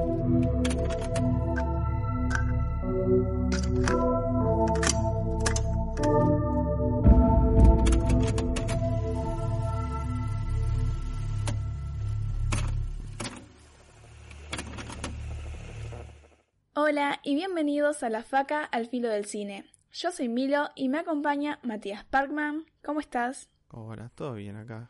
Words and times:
y 17.23 17.35
bienvenidos 17.35 18.01
a 18.01 18.09
La 18.09 18.23
Faca 18.23 18.63
al 18.63 18.87
Filo 18.87 19.09
del 19.09 19.25
Cine. 19.25 19.65
Yo 19.91 20.11
soy 20.11 20.27
Milo 20.27 20.69
y 20.75 20.89
me 20.89 20.97
acompaña 20.97 21.59
Matías 21.61 22.03
Parkman. 22.05 22.65
¿Cómo 22.83 22.99
estás? 22.99 23.51
Hola, 23.67 24.09
todo 24.15 24.33
bien 24.33 24.55
acá. 24.55 24.89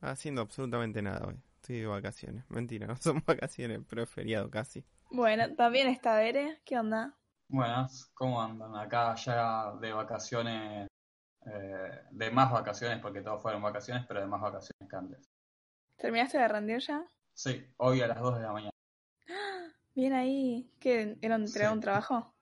Haciendo 0.00 0.40
absolutamente 0.40 1.00
nada 1.00 1.28
hoy. 1.28 1.40
Estoy 1.70 1.82
de 1.82 1.86
vacaciones. 1.86 2.44
Mentira, 2.48 2.88
no 2.88 2.96
son 2.96 3.22
vacaciones, 3.26 3.80
pero 3.88 4.02
es 4.02 4.10
feriado 4.10 4.50
casi. 4.50 4.84
Bueno, 5.12 5.54
también 5.54 5.86
está 5.86 6.16
Bere. 6.16 6.60
¿Qué 6.64 6.76
onda? 6.76 7.16
Buenas, 7.48 8.10
¿cómo 8.12 8.42
andan? 8.42 8.74
Acá 8.74 9.14
ya 9.14 9.72
de 9.80 9.92
vacaciones, 9.92 10.88
eh, 11.46 12.00
de 12.10 12.30
más 12.32 12.50
vacaciones, 12.50 12.98
porque 13.00 13.20
todos 13.22 13.40
fueron 13.40 13.62
vacaciones, 13.62 14.04
pero 14.08 14.18
de 14.18 14.26
más 14.26 14.40
vacaciones 14.40 14.90
que 14.90 14.96
antes. 14.96 15.24
¿Terminaste 15.96 16.38
de 16.38 16.48
rendir 16.48 16.80
ya? 16.80 17.04
Sí, 17.34 17.64
hoy 17.76 18.00
a 18.00 18.08
las 18.08 18.18
2 18.18 18.34
de 18.38 18.42
la 18.42 18.52
mañana. 18.52 18.70
Bien 19.94 20.12
ahí. 20.12 20.68
¿Qué? 20.80 21.18
¿Era 21.22 21.36
entregar 21.36 21.70
Sí. 21.70 21.74
un 21.76 21.80
trabajo? 21.80 22.34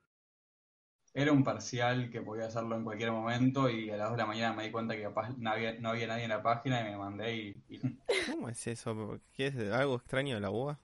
Era 1.23 1.33
un 1.33 1.43
parcial 1.45 2.11
que 2.11 2.23
podía 2.23 2.47
hacerlo 2.47 2.77
en 2.77 2.85
cualquier 2.85 3.11
momento 3.13 3.69
y 3.69 3.91
a 3.91 3.97
las 3.97 4.09
2 4.11 4.17
de 4.17 4.23
la 4.23 4.27
mañana 4.27 4.55
me 4.57 4.65
di 4.65 4.71
cuenta 4.71 4.95
que 4.97 5.03
capaz 5.03 5.31
no 5.37 5.51
había, 5.51 5.73
no 5.81 5.91
había 5.91 6.07
nadie 6.07 6.23
en 6.25 6.31
la 6.31 6.43
página 6.43 6.81
y 6.81 6.85
me 6.85 6.97
mandé 6.97 7.35
y, 7.37 7.65
y- 7.69 7.81
¿Cómo 8.25 8.49
es 8.49 8.65
eso? 8.69 9.21
¿Qué 9.33 9.49
es 9.49 9.57
algo 9.73 9.97
extraño 9.97 10.37
de 10.37 10.41
la 10.41 10.51
UBA? 10.51 10.79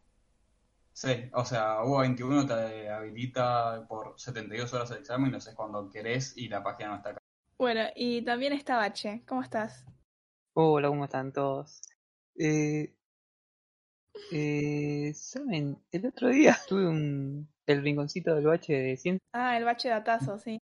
Sí, 0.93 1.29
o 1.35 1.45
sea, 1.45 1.83
UA21 1.85 2.47
te 2.47 2.89
habilita 2.89 3.87
por 3.89 4.15
72 4.19 4.73
horas 4.73 4.91
el 4.93 4.99
examen, 4.99 5.31
no 5.33 5.41
sé 5.41 5.55
cuando 5.55 5.91
querés 5.91 6.37
y 6.37 6.49
la 6.49 6.63
página 6.63 6.91
no 6.91 6.97
está 6.97 7.11
acá. 7.11 7.19
Bueno, 7.59 7.81
y 7.97 8.23
también 8.23 8.53
está 8.53 8.77
Bache. 8.77 9.25
¿Cómo 9.27 9.43
estás? 9.43 9.85
Hola, 10.55 10.89
¿cómo 10.89 11.05
están 11.05 11.33
todos? 11.33 11.81
Eh, 12.39 12.95
eh, 14.31 15.13
¿saben? 15.15 15.83
El 15.91 16.07
otro 16.07 16.29
día 16.29 16.59
tuve 16.69 16.87
un, 16.87 17.49
el 17.67 17.83
rinconcito 17.83 18.35
del 18.35 18.45
bache 18.47 18.73
de 18.75 18.97
ciencia. 18.97 19.27
Ah, 19.33 19.57
el 19.57 19.65
Bache 19.65 19.89
datazo, 19.89 20.39
sí. 20.39 20.61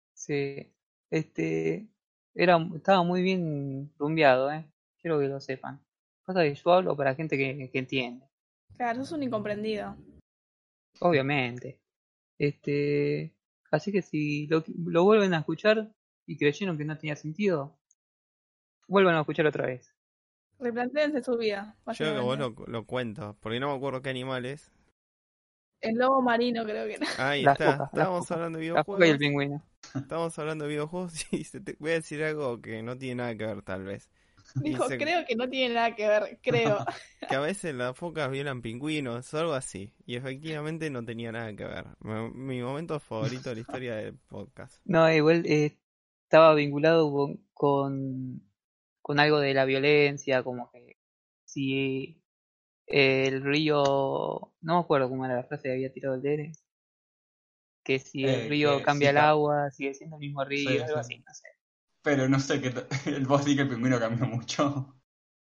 Este, 1.10 1.88
era, 2.34 2.58
estaba 2.74 3.02
muy 3.02 3.22
bien 3.22 3.92
rumbeado, 3.98 4.50
¿eh? 4.52 4.64
Quiero 5.00 5.18
que 5.18 5.28
lo 5.28 5.40
sepan. 5.40 5.80
Pasa 6.24 6.42
que 6.42 6.54
yo 6.54 6.72
hablo 6.72 6.96
para 6.96 7.14
gente 7.14 7.36
que, 7.36 7.70
que 7.70 7.78
entiende, 7.78 8.26
Claro, 8.76 9.00
sos 9.04 9.12
un 9.12 9.22
incomprendido. 9.22 9.96
obviamente. 11.00 11.78
Este, 12.38 13.32
así 13.70 13.92
que 13.92 14.02
si 14.02 14.46
lo, 14.48 14.64
lo 14.86 15.04
vuelven 15.04 15.34
a 15.34 15.38
escuchar 15.38 15.92
y 16.26 16.36
creyeron 16.36 16.76
que 16.78 16.84
no 16.84 16.96
tenía 16.98 17.16
sentido, 17.16 17.76
vuelvan 18.88 19.14
a 19.16 19.20
escuchar 19.20 19.46
otra 19.46 19.66
vez. 19.66 19.94
Replantéense 20.58 21.22
su 21.22 21.36
vida. 21.36 21.76
Yo 21.86 22.14
que 22.14 22.20
vos 22.20 22.38
lo, 22.38 22.54
lo 22.66 22.86
cuento, 22.86 23.36
porque 23.40 23.60
no 23.60 23.68
me 23.70 23.76
acuerdo 23.76 24.02
qué 24.02 24.10
animal 24.10 24.46
es. 24.46 24.72
El 25.84 25.96
lobo 25.96 26.22
marino 26.22 26.64
creo 26.64 26.86
que 26.86 26.94
era. 26.94 27.06
Ahí 27.18 27.42
Las 27.42 27.60
está. 27.60 27.72
focas, 27.72 27.78
las 27.80 27.92
Estábamos 27.92 28.30
hablando 28.30 28.58
de 28.58 28.68
La 28.70 28.84
foca 28.84 29.06
y 29.06 29.10
el 29.10 29.18
videojuegos. 29.18 29.18
pingüino. 29.18 29.64
Estábamos 30.02 30.38
hablando 30.38 30.64
de 30.64 30.70
videojuegos 30.70 31.12
y 31.32 31.44
se 31.44 31.60
te- 31.60 31.76
voy 31.78 31.90
a 31.90 31.94
decir 31.94 32.22
algo 32.24 32.60
que 32.60 32.82
no 32.82 32.96
tiene 32.98 33.16
nada 33.16 33.36
que 33.36 33.46
ver 33.46 33.62
tal 33.62 33.84
vez. 33.84 34.08
Dijo, 34.56 34.86
creo 34.86 35.24
que 35.26 35.36
no 35.36 35.48
tiene 35.48 35.74
nada 35.74 35.94
que 35.96 36.06
ver, 36.06 36.38
creo. 36.42 36.78
que 37.28 37.34
a 37.34 37.40
veces 37.40 37.74
las 37.74 37.96
focas 37.96 38.30
violan 38.30 38.60
pingüinos 38.62 39.32
o 39.34 39.38
algo 39.38 39.52
así. 39.54 39.92
Y 40.06 40.16
efectivamente 40.16 40.90
no 40.90 41.04
tenía 41.04 41.32
nada 41.32 41.54
que 41.56 41.64
ver. 41.64 41.86
Mi, 42.00 42.30
mi 42.30 42.62
momento 42.62 43.00
favorito 43.00 43.48
de 43.48 43.54
la 43.56 43.60
historia 43.62 43.94
del 43.96 44.16
podcast. 44.18 44.80
No, 44.84 45.10
igual 45.12 45.44
eh, 45.46 45.76
estaba 46.24 46.54
vinculado 46.54 47.10
con, 47.10 47.40
con, 47.54 48.42
con 49.02 49.18
algo 49.18 49.40
de 49.40 49.54
la 49.54 49.64
violencia, 49.64 50.42
como 50.42 50.70
que 50.70 50.98
si 51.44 52.22
el 52.86 53.42
río, 53.42 53.82
no 54.60 54.74
me 54.74 54.80
acuerdo 54.80 55.08
cómo 55.08 55.24
era 55.24 55.36
la 55.36 55.44
frase 55.44 55.64
que 55.64 55.72
había 55.72 55.92
tirado 55.92 56.14
el 56.16 56.22
Dere, 56.22 56.52
que 57.82 57.98
si 57.98 58.24
el 58.24 58.42
Eh, 58.42 58.48
río 58.48 58.82
cambia 58.82 59.10
el 59.10 59.18
agua, 59.18 59.70
sigue 59.70 59.94
siendo 59.94 60.16
el 60.16 60.20
mismo 60.20 60.44
río, 60.44 60.70
Sí, 60.70 60.78
algo 60.82 60.94
sí. 60.94 61.00
así, 61.00 61.18
no 61.18 61.34
sé. 61.34 61.48
Pero 62.02 62.28
no 62.28 62.40
sé, 62.40 62.60
que 62.60 62.72
el 63.16 63.26
vos 63.26 63.44
di 63.44 63.56
que 63.56 63.62
el 63.62 63.68
pingüino 63.68 63.98
cambió 64.00 64.26
mucho. 64.26 64.96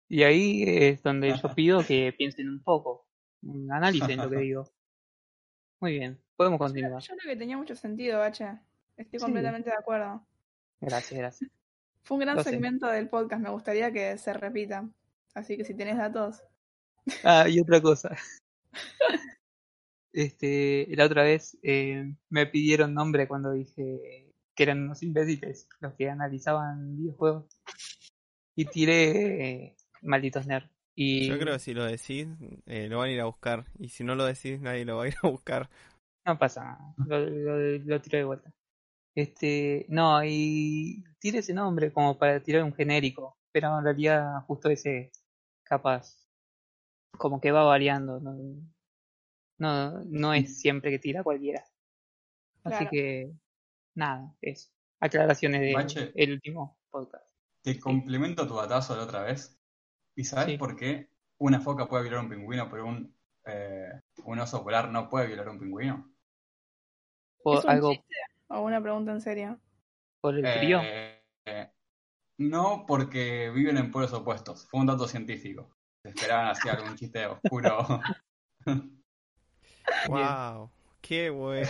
Y 0.08 0.22
ahí 0.22 0.64
es 0.66 1.02
donde 1.02 1.34
yo 1.34 1.48
pido 1.54 1.84
que 1.84 2.12
piensen 2.16 2.48
un 2.48 2.62
poco, 2.62 3.08
analicen 3.70 4.20
lo 4.20 4.30
que 4.30 4.36
digo. 4.36 4.64
Muy 5.80 5.92
bien, 5.98 6.18
podemos 6.36 6.58
Yo, 6.58 6.64
continuar. 6.66 7.02
yo 7.02 7.16
creo 7.16 7.32
que 7.34 7.38
tenía 7.38 7.56
mucho 7.56 7.76
sentido, 7.76 8.18
Bache. 8.18 8.58
Estoy 8.96 9.18
Sí. 9.18 9.24
completamente 9.24 9.70
de 9.70 9.76
acuerdo. 9.76 10.26
Gracias, 10.80 11.18
gracias. 11.18 11.50
Fue 12.04 12.16
un 12.16 12.20
gran 12.20 12.36
Lo 12.36 12.44
sé. 12.44 12.50
segmento 12.50 12.86
del 12.86 13.08
podcast, 13.08 13.42
me 13.42 13.50
gustaría 13.50 13.90
que 13.92 14.16
se 14.18 14.32
repita. 14.32 14.88
Así 15.34 15.56
que 15.56 15.64
si 15.64 15.74
tenés 15.74 15.96
datos. 15.96 16.44
Ah, 17.24 17.48
y 17.48 17.60
otra 17.60 17.80
cosa. 17.80 18.16
Este, 20.14 20.88
la 20.90 21.06
otra 21.06 21.22
vez 21.22 21.56
eh, 21.62 22.14
me 22.28 22.44
pidieron 22.46 22.92
nombre 22.92 23.26
cuando 23.26 23.52
dije 23.52 24.30
que 24.54 24.62
eran 24.62 24.82
unos 24.82 25.02
imbéciles 25.02 25.66
los 25.80 25.94
que 25.94 26.10
analizaban 26.10 26.98
videojuegos. 26.98 27.46
Y 28.54 28.66
tiré 28.66 29.44
eh, 29.44 29.76
malditos 30.02 30.46
nerds. 30.46 30.68
Y 30.94 31.28
Yo 31.28 31.38
creo 31.38 31.54
que 31.54 31.58
si 31.58 31.72
lo 31.72 31.84
decís, 31.84 32.28
eh, 32.66 32.88
lo 32.88 32.98
van 32.98 33.08
a 33.08 33.12
ir 33.12 33.20
a 33.22 33.24
buscar. 33.24 33.64
Y 33.78 33.88
si 33.88 34.04
no 34.04 34.14
lo 34.14 34.26
decís, 34.26 34.60
nadie 34.60 34.84
lo 34.84 34.98
va 34.98 35.04
a 35.04 35.08
ir 35.08 35.14
a 35.22 35.28
buscar. 35.28 35.70
no 36.26 36.38
pasa 36.38 36.62
nada, 36.64 36.94
lo, 37.06 37.18
lo, 37.18 37.78
lo 37.78 38.00
tiré 38.02 38.18
de 38.18 38.24
vuelta. 38.24 38.52
Este, 39.14 39.86
no, 39.88 40.22
y 40.24 41.04
tiré 41.18 41.38
ese 41.38 41.54
nombre 41.54 41.92
como 41.92 42.18
para 42.18 42.42
tirar 42.42 42.64
un 42.64 42.74
genérico, 42.74 43.38
pero 43.50 43.78
en 43.78 43.84
realidad 43.84 44.42
justo 44.46 44.68
ese 44.68 45.10
capaz 45.62 46.21
como 47.18 47.40
que 47.40 47.52
va 47.52 47.64
variando, 47.64 48.20
no, 48.20 48.34
no, 49.58 50.04
no 50.04 50.34
es 50.34 50.58
siempre 50.60 50.90
que 50.90 50.98
tira 50.98 51.22
cualquiera. 51.22 51.64
Así 52.64 52.76
Claro. 52.76 52.90
que 52.90 53.32
nada, 53.94 54.36
eso. 54.40 54.70
Aclaraciones 55.00 55.60
de 55.60 55.74
Bache. 55.74 56.12
el 56.14 56.32
último 56.32 56.78
podcast. 56.90 57.24
Te 57.62 57.78
complemento 57.78 58.46
tu 58.46 58.54
datazo 58.56 58.94
de 58.94 59.00
la 59.00 59.04
otra 59.06 59.22
vez. 59.22 59.58
¿Y 60.14 60.24
sabes 60.24 60.46
Sí. 60.52 60.58
por 60.58 60.76
qué 60.76 61.10
una 61.38 61.60
foca 61.60 61.88
puede 61.88 62.04
violar 62.04 62.20
un 62.24 62.30
pingüino, 62.30 62.68
pero 62.70 62.86
un, 62.86 63.16
eh, 63.46 64.00
un 64.24 64.38
oso 64.38 64.62
polar 64.62 64.90
no 64.90 65.08
puede 65.08 65.26
violar 65.26 65.48
un 65.48 65.58
pingüino? 65.58 66.12
O 67.44 67.58
¿Es 67.58 67.64
un 67.64 67.70
algo 67.70 67.92
chiste 67.92 68.14
o 68.48 68.60
una 68.62 68.80
pregunta 68.80 69.12
en 69.12 69.20
serio? 69.20 69.60
por 70.20 70.36
el 70.38 70.46
frío. 70.46 70.80
Eh, 70.84 71.20
eh, 71.46 71.72
no, 72.38 72.84
porque 72.86 73.50
viven 73.50 73.76
en 73.76 73.90
pueblos 73.90 74.12
opuestos. 74.12 74.68
Fue 74.68 74.78
un 74.78 74.86
dato 74.86 75.08
científico. 75.08 75.74
Esperaban 76.14 76.48
así 76.48 76.68
algún 76.68 76.96
chiste 76.96 77.26
oscuro. 77.26 78.00
¡Wow! 80.08 80.70
¡Qué 81.00 81.30
bueno! 81.30 81.68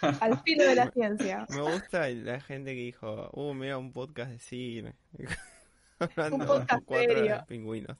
Al 0.00 0.40
filo 0.42 0.64
de 0.64 0.74
la 0.74 0.90
ciencia. 0.90 1.46
Me 1.48 1.60
gusta 1.60 2.08
la 2.08 2.40
gente 2.40 2.74
que 2.74 2.80
dijo, 2.80 3.30
uh, 3.32 3.54
mira 3.54 3.78
un 3.78 3.92
podcast 3.92 4.30
de 4.30 4.38
cine. 4.38 4.96
Hablando 5.98 6.36
Un 6.36 6.46
podcast 6.46 6.84
cuatro 6.84 7.14
serio. 7.14 7.36
de 7.36 7.42
pingüinos. 7.46 7.98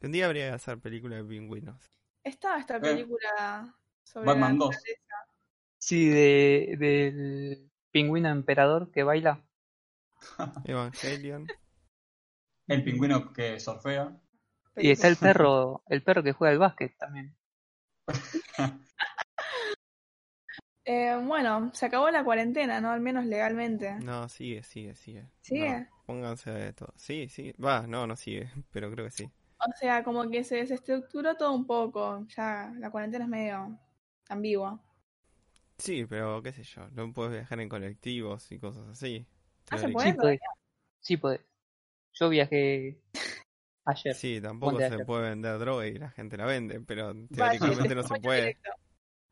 Un 0.00 0.12
día 0.12 0.26
habría 0.26 0.48
que 0.48 0.54
hacer 0.54 0.78
película 0.78 1.16
de 1.16 1.24
pingüinos. 1.24 1.90
Estaba 2.24 2.58
esta 2.58 2.80
película 2.80 3.74
sobre 4.02 4.26
Batman 4.26 4.58
la 4.58 4.64
2. 4.64 4.74
naturaleza. 4.74 5.14
Sí, 5.78 6.08
de, 6.08 6.76
del 6.78 7.70
pingüino 7.90 8.30
emperador 8.30 8.90
que 8.90 9.02
baila. 9.02 9.44
Evangelion. 10.64 11.46
El 12.66 12.82
pingüino 12.82 13.32
que 13.32 13.60
surfea. 13.60 14.18
Y 14.76 14.90
está 14.90 15.08
el 15.08 15.16
perro, 15.16 15.82
el 15.88 16.02
perro 16.02 16.22
que 16.22 16.32
juega 16.32 16.52
al 16.52 16.58
básquet 16.58 16.96
también. 16.98 17.34
Eh, 20.88 21.20
bueno, 21.20 21.72
se 21.74 21.86
acabó 21.86 22.08
la 22.10 22.22
cuarentena, 22.22 22.80
¿no? 22.80 22.92
Al 22.92 23.00
menos 23.00 23.26
legalmente. 23.26 23.96
No, 23.96 24.28
sigue, 24.28 24.62
sigue, 24.62 24.94
sigue. 24.94 25.26
¿Sigue? 25.40 25.80
No, 25.80 25.86
pónganse 26.06 26.52
de 26.52 26.72
todo. 26.74 26.94
Sí, 26.96 27.28
sí. 27.28 27.52
Va, 27.54 27.88
no, 27.88 28.06
no 28.06 28.14
sigue, 28.14 28.48
pero 28.70 28.88
creo 28.92 29.04
que 29.06 29.10
sí. 29.10 29.24
O 29.58 29.72
sea, 29.80 30.04
como 30.04 30.30
que 30.30 30.44
se 30.44 30.56
desestructuró 30.56 31.34
todo 31.36 31.52
un 31.54 31.66
poco. 31.66 32.24
Ya 32.28 32.72
la 32.78 32.90
cuarentena 32.90 33.24
es 33.24 33.30
medio 33.30 33.76
ambigua. 34.28 34.80
Sí, 35.76 36.06
pero 36.06 36.40
qué 36.40 36.52
sé 36.52 36.62
yo, 36.62 36.88
no 36.92 37.12
puedes 37.12 37.32
viajar 37.32 37.58
en 37.60 37.68
colectivos 37.68 38.52
y 38.52 38.60
cosas 38.60 38.86
así. 38.88 39.26
Ah, 39.70 39.78
¿se 39.78 39.88
puede? 39.88 40.12
Sí 40.12 40.16
podés. 40.16 40.40
Sí 41.00 41.16
podés. 41.16 41.40
Yo 42.12 42.28
viajé 42.28 43.02
ayer. 43.86 44.14
Sí, 44.14 44.40
tampoco 44.40 44.78
se 44.78 45.04
puede 45.04 45.30
vender 45.30 45.58
droga 45.58 45.86
y 45.86 45.94
la 45.94 46.10
gente 46.10 46.36
la 46.36 46.46
vende, 46.46 46.80
pero 46.80 47.14
teóricamente 47.28 47.94
no 47.94 48.02
se 48.08 48.20
puede. 48.20 48.40
directo. 48.40 48.70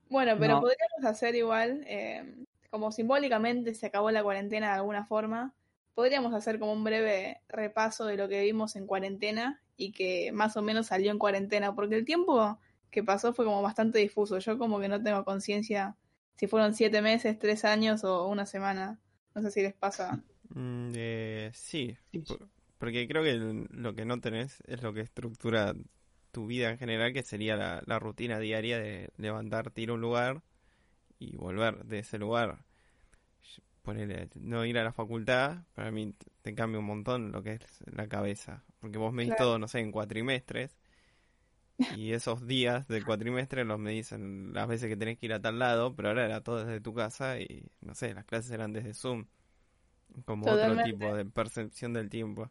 Bueno, 0.08 0.36
pero 0.38 0.54
No. 0.54 0.60
podríamos 0.60 1.04
hacer 1.04 1.34
igual, 1.34 1.84
eh, 1.86 2.44
como 2.70 2.92
simbólicamente 2.92 3.74
se 3.74 3.86
acabó 3.86 4.10
la 4.10 4.22
cuarentena 4.22 4.68
de 4.68 4.74
alguna 4.74 5.04
forma, 5.06 5.54
podríamos 5.94 6.34
hacer 6.34 6.58
como 6.58 6.72
un 6.72 6.84
breve 6.84 7.40
repaso 7.48 8.04
de 8.06 8.16
lo 8.16 8.28
que 8.28 8.42
vimos 8.42 8.76
en 8.76 8.86
cuarentena 8.86 9.62
y 9.76 9.92
que 9.92 10.30
más 10.32 10.56
o 10.56 10.62
menos 10.62 10.86
salió 10.88 11.10
en 11.10 11.18
cuarentena, 11.18 11.74
porque 11.74 11.96
el 11.96 12.04
tiempo 12.04 12.58
que 12.90 13.02
pasó 13.02 13.32
fue 13.34 13.44
como 13.44 13.62
bastante 13.62 13.98
difuso. 13.98 14.38
Yo 14.38 14.58
como 14.58 14.78
que 14.80 14.88
no 14.88 15.02
tengo 15.02 15.24
conciencia 15.24 15.96
si 16.36 16.46
fueron 16.46 16.74
siete 16.74 17.00
meses, 17.02 17.38
tres 17.38 17.64
años 17.64 18.04
o 18.04 18.28
una 18.28 18.46
semana. 18.46 19.00
No 19.34 19.42
sé 19.42 19.50
si 19.50 19.62
les 19.62 19.74
pasa. 19.74 20.22
Mm, 20.50 20.92
eh, 20.94 21.50
sí, 21.54 21.96
Sí. 22.12 22.18
por- 22.20 22.48
porque 22.78 23.06
creo 23.08 23.22
que 23.22 23.66
lo 23.70 23.94
que 23.94 24.04
no 24.04 24.20
tenés 24.20 24.62
es 24.66 24.82
lo 24.82 24.92
que 24.92 25.00
estructura 25.00 25.74
tu 26.32 26.46
vida 26.46 26.70
en 26.70 26.78
general, 26.78 27.12
que 27.12 27.22
sería 27.22 27.56
la, 27.56 27.82
la 27.86 27.98
rutina 27.98 28.38
diaria 28.38 28.78
de 28.78 29.10
levantarte, 29.16 29.80
ir 29.80 29.90
a 29.90 29.94
un 29.94 30.00
lugar 30.00 30.42
y 31.18 31.36
volver 31.36 31.84
de 31.84 32.00
ese 32.00 32.18
lugar. 32.18 32.64
Ponele, 33.82 34.28
no 34.36 34.64
ir 34.64 34.78
a 34.78 34.84
la 34.84 34.92
facultad, 34.92 35.58
para 35.74 35.90
mí 35.90 36.14
te 36.42 36.54
cambia 36.54 36.80
un 36.80 36.86
montón 36.86 37.32
lo 37.32 37.42
que 37.42 37.54
es 37.54 37.84
la 37.86 38.08
cabeza. 38.08 38.64
Porque 38.80 38.98
vos 38.98 39.12
medís 39.12 39.34
Claro. 39.34 39.44
todo, 39.44 39.58
no 39.58 39.68
sé, 39.68 39.80
en 39.80 39.92
cuatrimestres. 39.92 40.76
Y 41.94 42.12
esos 42.12 42.46
días 42.46 42.88
del 42.88 43.04
cuatrimestre 43.04 43.64
los 43.64 43.78
medís 43.78 44.12
en 44.12 44.52
las 44.54 44.66
veces 44.68 44.88
que 44.88 44.96
tenés 44.96 45.18
que 45.18 45.26
ir 45.26 45.34
a 45.34 45.40
tal 45.40 45.58
lado, 45.58 45.94
pero 45.94 46.08
ahora 46.08 46.24
era 46.24 46.40
todo 46.40 46.64
desde 46.64 46.80
tu 46.80 46.94
casa 46.94 47.38
y, 47.38 47.68
no 47.80 47.94
sé, 47.94 48.14
las 48.14 48.24
clases 48.24 48.50
eran 48.52 48.72
desde 48.72 48.94
Zoom. 48.94 49.26
Como 50.24 50.46
otro 50.50 50.82
tipo 50.82 51.14
de 51.14 51.24
percepción 51.26 51.92
del 51.92 52.08
tiempo. 52.08 52.50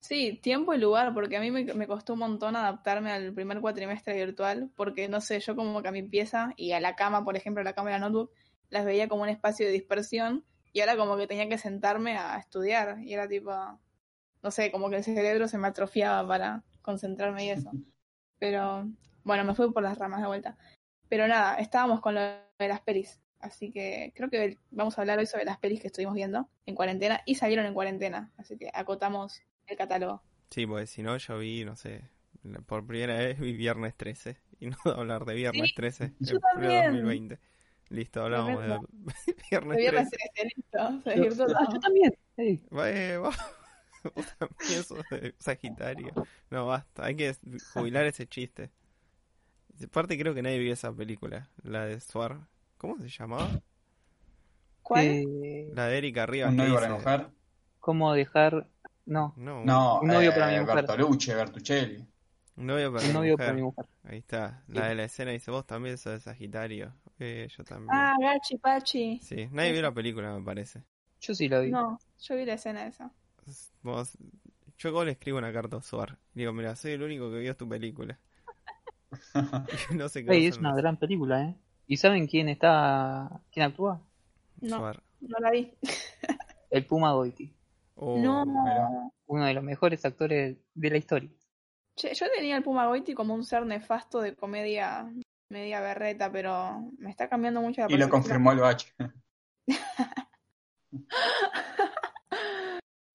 Sí, 0.00 0.38
tiempo 0.42 0.72
y 0.72 0.78
lugar, 0.78 1.12
porque 1.12 1.36
a 1.36 1.40
mí 1.40 1.50
me, 1.50 1.62
me 1.74 1.86
costó 1.86 2.14
un 2.14 2.20
montón 2.20 2.56
adaptarme 2.56 3.12
al 3.12 3.34
primer 3.34 3.60
cuatrimestre 3.60 4.14
virtual, 4.14 4.70
porque 4.74 5.08
no 5.08 5.20
sé, 5.20 5.40
yo 5.40 5.54
como 5.54 5.82
que 5.82 5.88
a 5.88 5.92
mi 5.92 6.02
pieza 6.02 6.52
y 6.56 6.72
a 6.72 6.80
la 6.80 6.96
cama, 6.96 7.22
por 7.24 7.36
ejemplo, 7.36 7.60
a 7.60 7.64
la 7.64 7.74
cama 7.74 7.90
y 7.90 7.92
la 7.92 7.98
notebook, 7.98 8.32
las 8.70 8.84
veía 8.84 9.08
como 9.08 9.22
un 9.22 9.28
espacio 9.28 9.66
de 9.66 9.72
dispersión 9.72 10.44
y 10.72 10.80
ahora 10.80 10.96
como 10.96 11.16
que 11.16 11.26
tenía 11.26 11.48
que 11.48 11.58
sentarme 11.58 12.16
a 12.16 12.38
estudiar 12.38 12.98
y 13.02 13.12
era 13.12 13.28
tipo, 13.28 13.52
no 14.42 14.50
sé, 14.50 14.72
como 14.72 14.90
que 14.90 14.96
el 14.96 15.04
cerebro 15.04 15.48
se 15.48 15.58
me 15.58 15.68
atrofiaba 15.68 16.26
para 16.26 16.64
concentrarme 16.82 17.44
y 17.46 17.50
eso. 17.50 17.70
Pero 18.38 18.88
bueno, 19.22 19.44
me 19.44 19.54
fui 19.54 19.70
por 19.72 19.82
las 19.82 19.98
ramas 19.98 20.22
de 20.22 20.28
vuelta. 20.28 20.56
Pero 21.08 21.28
nada, 21.28 21.56
estábamos 21.56 22.00
con 22.00 22.14
lo 22.14 22.20
de 22.20 22.68
las 22.68 22.80
pelis, 22.80 23.20
así 23.40 23.70
que 23.70 24.12
creo 24.14 24.30
que 24.30 24.56
vamos 24.70 24.96
a 24.96 25.02
hablar 25.02 25.18
hoy 25.18 25.26
sobre 25.26 25.44
las 25.44 25.58
pelis 25.58 25.80
que 25.80 25.88
estuvimos 25.88 26.14
viendo 26.14 26.48
en 26.66 26.74
cuarentena 26.74 27.20
y 27.26 27.34
salieron 27.34 27.66
en 27.66 27.74
cuarentena, 27.74 28.32
así 28.38 28.56
que 28.56 28.70
acotamos 28.72 29.42
el 29.70 29.78
catálogo. 29.78 30.22
Sí, 30.50 30.66
porque 30.66 30.86
si 30.86 31.02
no, 31.02 31.16
yo 31.16 31.38
vi, 31.38 31.64
no 31.64 31.76
sé, 31.76 32.10
por 32.66 32.86
primera 32.86 33.14
vez 33.18 33.38
vi 33.38 33.52
Viernes 33.52 33.96
13. 33.96 34.36
Y 34.60 34.66
no 34.68 34.76
hablar 34.84 35.24
de 35.24 35.34
Viernes 35.34 35.70
Sí, 35.70 35.74
13 35.74 36.14
yo 36.20 36.36
en 36.36 36.42
pleno 36.52 36.82
también. 36.82 36.82
2020. 36.82 37.38
Listo, 37.88 38.22
hablamos 38.22 38.62
de. 38.62 38.80
Viernes 39.50 39.80
Se 39.80 39.80
viernes 39.80 40.08
13. 40.10 40.10
13, 40.10 40.44
listo, 40.56 41.02
se 41.04 41.16
Yo, 41.16 41.36
también. 41.80 42.12
Va, 42.76 42.90
eh. 42.90 43.18
Vos 44.14 44.26
también 44.38 44.84
sos 44.84 45.06
de 45.10 45.34
Sagitario. 45.38 46.18
No, 46.50 46.66
basta, 46.66 47.04
hay 47.04 47.16
que 47.16 47.34
jubilar 47.74 48.06
ese 48.06 48.26
chiste. 48.26 48.70
Aparte 49.84 50.18
creo 50.18 50.34
que 50.34 50.42
nadie 50.42 50.58
vio 50.58 50.72
esa 50.72 50.92
película, 50.94 51.50
la 51.62 51.86
de 51.86 52.00
Suar. 52.00 52.46
¿Cómo 52.78 52.98
se 52.98 53.08
llamaba? 53.08 53.60
¿Cuál? 54.82 55.24
eh, 55.42 55.68
La 55.74 55.86
de 55.86 55.98
Erika 55.98 56.26
Rivas 56.26 56.54
para 56.54 56.68
mi 56.68 56.74
dice... 56.74 56.88
mujer. 56.88 57.28
¿Cómo 57.80 58.12
dejar.? 58.14 58.68
No, 59.10 59.34
No, 59.36 59.58
un- 59.60 59.66
No, 59.66 60.00
Un 60.00 60.08
novio 60.08 60.30
eh, 60.30 60.32
para 60.32 60.46
mi 60.52 60.60
mujer. 60.60 60.74
Bertolucci, 60.76 61.32
Bertuccelli. 61.32 62.06
un 62.56 62.66
novio 62.66 62.92
para 62.92 63.02
un 63.04 63.08
mi 63.08 63.14
novio 63.14 63.32
mujer. 63.32 63.46
para 63.46 63.52
mi 63.56 63.62
mujer. 63.62 63.86
Ahí 64.04 64.18
está, 64.18 64.62
la 64.68 64.82
Sí. 64.82 64.88
de 64.88 64.94
la 64.94 65.04
escena 65.04 65.30
dice, 65.32 65.50
vos 65.50 65.66
también 65.66 65.98
sos 65.98 66.12
de 66.12 66.20
Sagitario. 66.20 66.94
Eh, 67.18 67.48
yo 67.56 67.64
también. 67.64 67.90
Ah, 67.92 68.14
Gachi 68.20 68.56
Pachi. 68.58 69.18
Sí, 69.22 69.48
nadie 69.50 69.72
vio 69.72 69.82
la 69.82 69.92
película, 69.92 70.32
me 70.38 70.42
parece. 70.44 70.84
Yo 71.20 71.34
sí 71.34 71.48
lo 71.48 71.60
vi. 71.60 71.70
No, 71.70 71.98
yo 72.20 72.36
vi 72.36 72.44
la 72.46 72.54
escena 72.54 72.86
esa. 72.86 73.10
Vos, 73.82 74.16
yo 74.78 74.92
como 74.92 75.04
le 75.04 75.10
escribo 75.12 75.38
una 75.38 75.52
carta 75.52 75.76
a 75.78 75.82
Suar. 75.82 76.16
Digo, 76.32 76.52
mira, 76.52 76.76
soy 76.76 76.92
el 76.92 77.02
único 77.02 77.30
que 77.30 77.38
vio 77.40 77.56
tu 77.56 77.68
película. 77.68 78.18
Y 79.90 79.94
no 79.96 80.08
sé 80.08 80.24
qué 80.24 80.32
Ey, 80.32 80.40
va 80.42 80.46
a 80.46 80.48
es 80.48 80.58
una 80.58 80.68
más. 80.70 80.78
gran 80.78 80.96
película, 80.96 81.42
¿eh? 81.42 81.56
¿Y 81.88 81.96
saben 81.96 82.26
quién 82.28 82.48
está. 82.48 83.40
quién 83.50 83.66
actúa? 83.66 84.00
No, 84.60 84.78
Suar. 84.78 85.02
no 85.20 85.38
la 85.40 85.50
vi. 85.50 85.74
El 86.70 86.86
Puma 86.86 87.12
Goiti. 87.12 87.52
Oh, 88.02 88.18
no. 88.18 89.12
Uno 89.26 89.44
de 89.44 89.54
los 89.54 89.62
mejores 89.62 90.04
actores 90.04 90.56
de 90.74 90.90
la 90.90 90.96
historia. 90.96 91.30
Che, 91.96 92.14
yo 92.14 92.26
tenía 92.34 92.56
al 92.56 92.62
Puma 92.62 92.86
Goiti 92.86 93.12
como 93.12 93.34
un 93.34 93.44
ser 93.44 93.66
nefasto 93.66 94.20
de 94.20 94.34
comedia 94.34 95.12
media 95.50 95.80
berreta, 95.80 96.30
pero 96.32 96.90
me 96.98 97.10
está 97.10 97.28
cambiando 97.28 97.60
mucho 97.60 97.82
la 97.82 97.92
Y 97.92 97.98
lo 97.98 98.08
confirmó 98.08 98.52
el 98.52 98.60
Bache. 98.60 98.94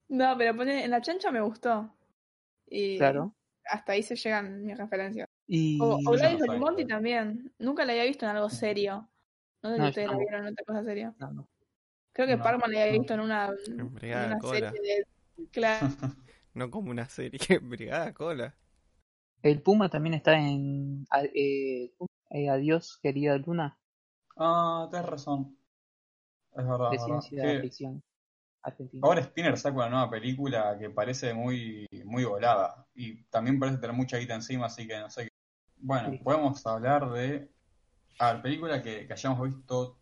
No, 0.08 0.38
pero 0.38 0.56
pone, 0.56 0.86
en 0.86 0.92
la 0.92 1.02
chancha 1.02 1.32
me 1.32 1.42
gustó. 1.42 1.94
Y 2.68 2.98
Claro. 2.98 3.36
hasta 3.66 3.94
ahí 3.94 4.04
se 4.04 4.16
llegan 4.16 4.64
mis 4.64 4.78
referencias. 4.78 5.28
Y. 5.48 5.80
O, 5.82 5.96
o 6.06 6.12
Gladys 6.12 6.40
no 6.40 6.76
también. 6.88 7.52
Nunca 7.58 7.84
la 7.84 7.92
había 7.92 8.06
visto 8.06 8.26
en 8.26 8.32
algo 8.36 8.50
serio. 8.50 9.10
No 9.62 9.72
sé 9.72 9.82
si 9.82 9.88
ustedes 9.90 10.12
la 10.12 10.18
vieron 10.18 10.46
en 10.46 10.54
otra 10.54 10.64
cosa 10.66 10.84
seria. 10.84 11.14
No, 11.18 11.32
no. 11.32 11.50
Creo 12.16 12.28
que 12.28 12.38
No, 12.38 12.44
Parkman 12.44 12.72
la 12.72 12.82
había 12.84 12.94
visto 13.00 13.14
en 13.14 13.20
una, 13.20 13.52
En 13.68 13.80
en 13.80 13.94
Brigada 13.94 14.28
una 14.28 14.40
Cola. 14.40 14.72
serie 14.72 14.82
de... 15.38 15.48
Claro. 15.52 15.88
No 16.56 16.72
como 16.72 16.90
una 16.92 17.08
serie, 17.10 17.40
Brigada 17.62 18.14
Cola. 18.14 18.56
El 19.44 19.62
Puma 19.62 19.88
también 19.90 20.16
está 20.16 20.38
en. 20.38 21.06
eh, 21.34 21.92
eh, 22.32 22.50
Adiós, 22.50 23.00
querida 23.02 23.38
Luna, 23.38 23.78
Ah, 24.38 24.88
tenés 24.92 25.08
razón. 25.08 25.58
Es 26.58 26.66
verdad, 26.68 26.92
de 26.92 26.98
verdad. 26.98 27.06
ciencia 27.06 27.62
ficción 27.62 28.04
ahora 29.02 29.24
Spinner 29.24 29.58
saca 29.58 29.76
una 29.78 29.90
nueva 29.90 30.10
película 30.10 30.78
que 30.80 30.90
parece 30.90 31.34
muy, 31.34 31.88
muy 32.06 32.24
volada. 32.26 32.86
Y 32.96 33.24
también 33.26 33.60
parece 33.60 33.78
tener 33.80 33.96
mucha 33.96 34.18
guita 34.18 34.36
encima, 34.36 34.66
así 34.68 34.88
que 34.88 34.98
no 35.00 35.10
sé. 35.10 35.26
qué- 35.26 35.30
Bueno, 35.78 36.10
Sí. 36.12 36.18
podemos 36.24 36.66
hablar 36.66 37.12
de. 37.12 37.50
A 38.20 38.34
ver, 38.34 38.42
película 38.44 38.82
que, 38.82 39.08
que 39.08 39.14
hayamos 39.14 39.48
visto. 39.56 40.00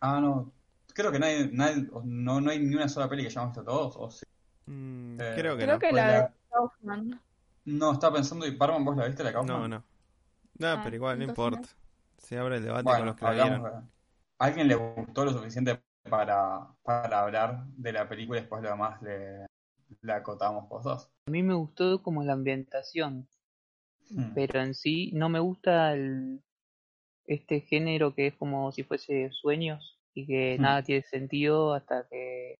Ah, 0.00 0.20
no. 0.20 0.52
Creo 0.94 1.12
que 1.12 1.18
nadie, 1.18 1.48
nadie- 1.52 1.88
no, 2.04 2.40
no 2.40 2.50
hay 2.50 2.58
ni 2.58 2.74
una 2.74 2.88
sola 2.88 3.08
peli 3.08 3.22
que 3.22 3.28
hayamos 3.28 3.50
visto 3.50 3.64
todos. 3.64 3.96
O 3.96 4.10
sí. 4.10 4.24
Mm, 4.66 5.20
Eh, 5.20 5.32
creo 5.36 5.56
que 5.56 5.62
Creo 5.64 5.74
no. 5.74 5.80
que 5.80 5.90
Pues 5.90 6.02
la 6.02 6.06
la- 6.12 6.20
de 6.22 6.28
Kaufman. 6.50 7.20
No, 7.64 7.92
estaba 7.92 8.14
pensando, 8.16 8.46
y 8.46 8.52
Parman, 8.52 8.84
¿vos 8.84 8.96
la 8.96 9.06
viste 9.06 9.22
la 9.24 9.32
Kaufman? 9.32 9.60
No, 9.60 9.68
no. 9.68 9.84
No, 10.58 10.68
Ah, 10.68 10.80
pero 10.84 10.96
igual 10.96 11.18
no 11.18 11.24
importa. 11.24 11.68
Se 12.18 12.38
abre 12.38 12.56
el 12.58 12.64
debate 12.64 12.84
con 12.84 13.06
los 13.06 13.16
que 13.16 13.24
la 13.24 13.30
hablamos 13.30 13.60
vieron. 13.60 13.80
de- 13.84 13.88
¿A 14.38 14.44
alguien 14.44 14.68
le 14.68 14.74
gustó 14.74 15.24
lo 15.24 15.32
suficiente 15.32 15.80
para, 16.08 16.66
para 16.82 17.22
hablar 17.22 17.64
de 17.66 17.92
la 17.92 18.08
película 18.08 18.38
y 18.38 18.42
después 18.42 18.62
lo 18.62 18.70
demás 18.70 19.00
le, 19.02 19.46
le 20.02 20.12
acotamos 20.12 20.68
vos 20.68 20.82
dos? 20.84 21.10
A 21.26 21.30
mí 21.30 21.42
me 21.42 21.54
gustó 21.54 22.02
como 22.02 22.22
la 22.24 22.32
ambientación, 22.32 23.28
Hmm. 24.10 24.32
pero 24.34 24.60
en 24.60 24.74
sí 24.74 25.10
no 25.14 25.28
me 25.28 25.38
gusta 25.38 25.92
el, 25.94 26.42
este 27.26 27.60
género 27.60 28.14
que 28.14 28.28
es 28.28 28.34
como 28.34 28.70
si 28.72 28.82
fuese 28.82 29.30
sueños 29.30 29.98
y 30.14 30.26
que 30.26 30.56
Hmm. 30.58 30.62
nada 30.62 30.82
tiene 30.82 31.02
sentido 31.02 31.74
hasta 31.74 32.06
que, 32.08 32.56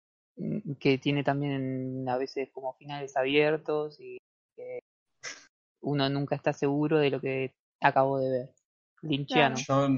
que 0.79 0.99
tiene 0.99 1.25
también 1.25 2.09
a 2.09 2.17
veces 2.17 2.51
como 2.53 2.75
finales 2.75 3.17
abiertos 3.17 4.01
y 4.01 4.19
que 4.57 4.81
uno 5.83 6.09
nunca 6.09 6.37
está 6.37 6.53
seguro 6.53 6.99
de 6.99 7.11
lo 7.11 7.21
que 7.21 7.55
acabó 7.81 8.19
de 8.19 8.31
ver. 8.31 8.51
Lynchiano. 9.03 9.57
Yo 9.57 9.89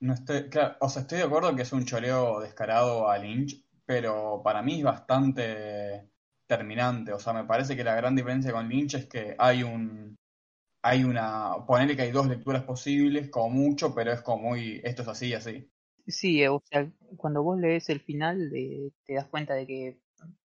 no 0.00 0.14
estoy, 0.14 0.48
claro, 0.48 0.76
o 0.80 0.88
sea, 0.88 1.02
estoy 1.02 1.18
de 1.18 1.24
acuerdo 1.24 1.54
que 1.56 1.62
es 1.62 1.72
un 1.72 1.84
choreo 1.84 2.40
descarado 2.40 3.10
a 3.10 3.18
Lynch, 3.18 3.64
pero 3.84 4.42
para 4.44 4.62
mí 4.62 4.78
es 4.78 4.84
bastante 4.84 6.08
terminante. 6.46 7.12
O 7.12 7.18
sea, 7.18 7.32
me 7.32 7.44
parece 7.44 7.74
que 7.76 7.84
la 7.84 7.96
gran 7.96 8.14
diferencia 8.14 8.52
con 8.52 8.68
Lynch 8.68 8.94
es 8.94 9.06
que 9.06 9.34
hay 9.38 9.62
un, 9.62 10.16
hay 10.82 11.04
una, 11.04 11.64
ponerle 11.66 11.96
que 11.96 12.02
hay 12.02 12.12
dos 12.12 12.28
lecturas 12.28 12.62
posibles, 12.62 13.30
como 13.30 13.50
mucho, 13.50 13.94
pero 13.94 14.12
es 14.12 14.22
como 14.22 14.50
muy, 14.50 14.80
esto 14.84 15.02
es 15.02 15.08
así 15.08 15.28
y 15.28 15.34
así. 15.34 15.70
Sí, 16.06 16.42
eh, 16.42 16.48
o 16.48 16.62
sea, 16.70 16.90
cuando 17.16 17.42
vos 17.42 17.58
lees 17.58 17.88
el 17.88 18.00
final 18.00 18.50
de- 18.50 18.92
te 19.04 19.14
das 19.14 19.26
cuenta 19.26 19.54
de 19.54 19.66
que 19.66 19.98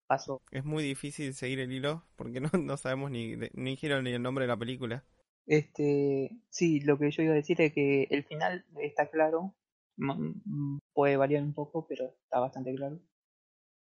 pasó. 0.06 0.40
Es 0.50 0.62
muy 0.64 0.84
difícil 0.84 1.32
seguir 1.32 1.58
el 1.60 1.72
hilo 1.72 2.04
porque 2.16 2.40
no, 2.40 2.50
no 2.58 2.76
sabemos 2.76 3.10
ni, 3.10 3.34
de- 3.36 3.50
ni 3.54 3.70
dijeron 3.70 4.04
ni 4.04 4.12
el 4.12 4.22
nombre 4.22 4.44
de 4.44 4.48
la 4.48 4.56
película. 4.58 5.04
Este, 5.46 6.30
sí, 6.50 6.80
lo 6.80 6.98
que 6.98 7.10
yo 7.10 7.22
iba 7.22 7.32
a 7.32 7.36
decir 7.36 7.60
es 7.60 7.72
que 7.72 8.04
el 8.10 8.24
final 8.24 8.64
está 8.80 9.08
claro, 9.10 9.54
m- 9.96 10.12
m- 10.46 10.78
puede 10.92 11.16
variar 11.16 11.42
un 11.42 11.54
poco, 11.54 11.86
pero 11.88 12.14
está 12.24 12.38
bastante 12.40 12.74
claro. 12.74 13.00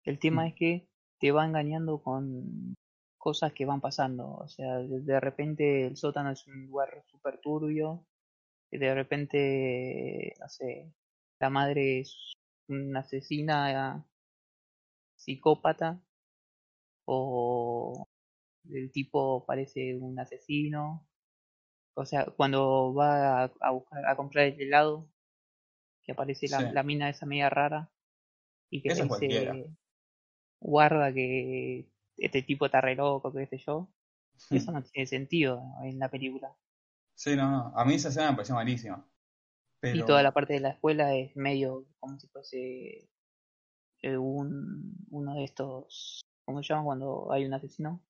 El 0.04 0.18
tema 0.20 0.44
Mm. 0.44 0.48
es 0.48 0.54
que 0.56 0.88
te 1.20 1.32
va 1.32 1.46
engañando 1.46 2.02
con 2.02 2.76
cosas 3.18 3.52
que 3.54 3.66
van 3.66 3.80
pasando, 3.82 4.28
o 4.36 4.48
sea, 4.48 4.78
de, 4.78 5.20
repente 5.20 5.86
el 5.86 5.96
sótano 5.96 6.32
es 6.32 6.46
un 6.48 6.66
lugar 6.66 7.04
súper 7.08 7.40
turbio, 7.40 8.06
y 8.70 8.78
de 8.78 8.94
repente, 8.94 10.34
no 10.40 10.48
sé, 10.48 10.92
la 11.40 11.50
madre 11.50 12.00
es 12.00 12.16
una 12.68 13.00
asesina 13.00 14.04
psicópata, 15.16 16.00
o 17.04 18.06
el 18.70 18.90
tipo 18.92 19.44
parece 19.46 19.96
un 19.96 20.18
asesino, 20.20 21.06
o 21.94 22.06
sea, 22.06 22.26
cuando 22.36 22.94
va 22.94 23.44
a, 23.44 23.52
a 23.60 23.70
buscar 23.72 24.06
a 24.06 24.16
comprar 24.16 24.46
el 24.46 24.60
helado, 24.62 25.10
que 26.04 26.12
aparece 26.12 26.48
la, 26.48 26.62
Sí. 26.62 26.64
la 26.72 26.82
mina 26.84 27.10
esa 27.10 27.26
media 27.26 27.50
rara 27.50 27.90
y 28.70 28.82
que 28.82 28.92
Eso 28.92 29.06
cualquiera. 29.06 29.54
dice 29.54 29.70
guarda 30.60 31.12
que 31.14 31.88
este 32.16 32.42
tipo 32.42 32.66
está 32.66 32.80
re 32.80 32.94
loco, 32.96 33.32
qué 33.32 33.46
sé 33.46 33.58
yo. 33.58 33.88
Eso 34.50 34.72
no 34.72 34.82
tiene 34.84 35.06
sentido 35.06 35.62
en 35.84 35.98
la 36.00 36.10
película. 36.10 36.56
Sí, 37.14 37.36
no, 37.36 37.50
no. 37.50 37.72
A 37.76 37.84
mí 37.84 37.94
esa 37.96 38.08
escena 38.08 38.30
me 38.30 38.36
pareció 38.36 38.54
malísima. 38.54 39.06
Pero... 39.80 39.96
Y 39.96 40.04
toda 40.04 40.22
la 40.22 40.32
parte 40.32 40.54
de 40.54 40.60
la 40.60 40.70
escuela 40.70 41.14
es 41.14 41.36
medio 41.36 41.86
como 42.00 42.18
si 42.18 42.26
fuese 42.28 43.08
eh, 44.02 44.16
un, 44.16 44.96
uno 45.10 45.34
de 45.34 45.44
estos, 45.44 46.20
¿cómo 46.44 46.62
se 46.62 46.68
llama 46.72 46.84
cuando 46.84 47.32
hay 47.32 47.44
un 47.44 47.54
asesino? 47.54 48.00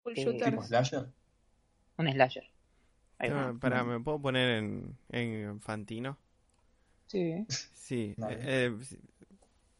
School 0.00 0.14
Eh, 0.16 0.24
Shooters. 0.24 0.50
¿Tipo 0.50 0.62
slasher? 0.62 1.12
Un 1.98 2.12
slasher. 2.12 2.44
No, 3.28 3.58
pará, 3.58 3.84
¿me 3.84 4.00
puedo 4.00 4.20
poner 4.20 4.58
en, 4.58 4.98
en 5.10 5.60
Fantino? 5.60 6.18
Sí. 7.06 7.46
Sí. 7.48 8.14
Dale. 8.18 8.38
eh, 8.42 8.76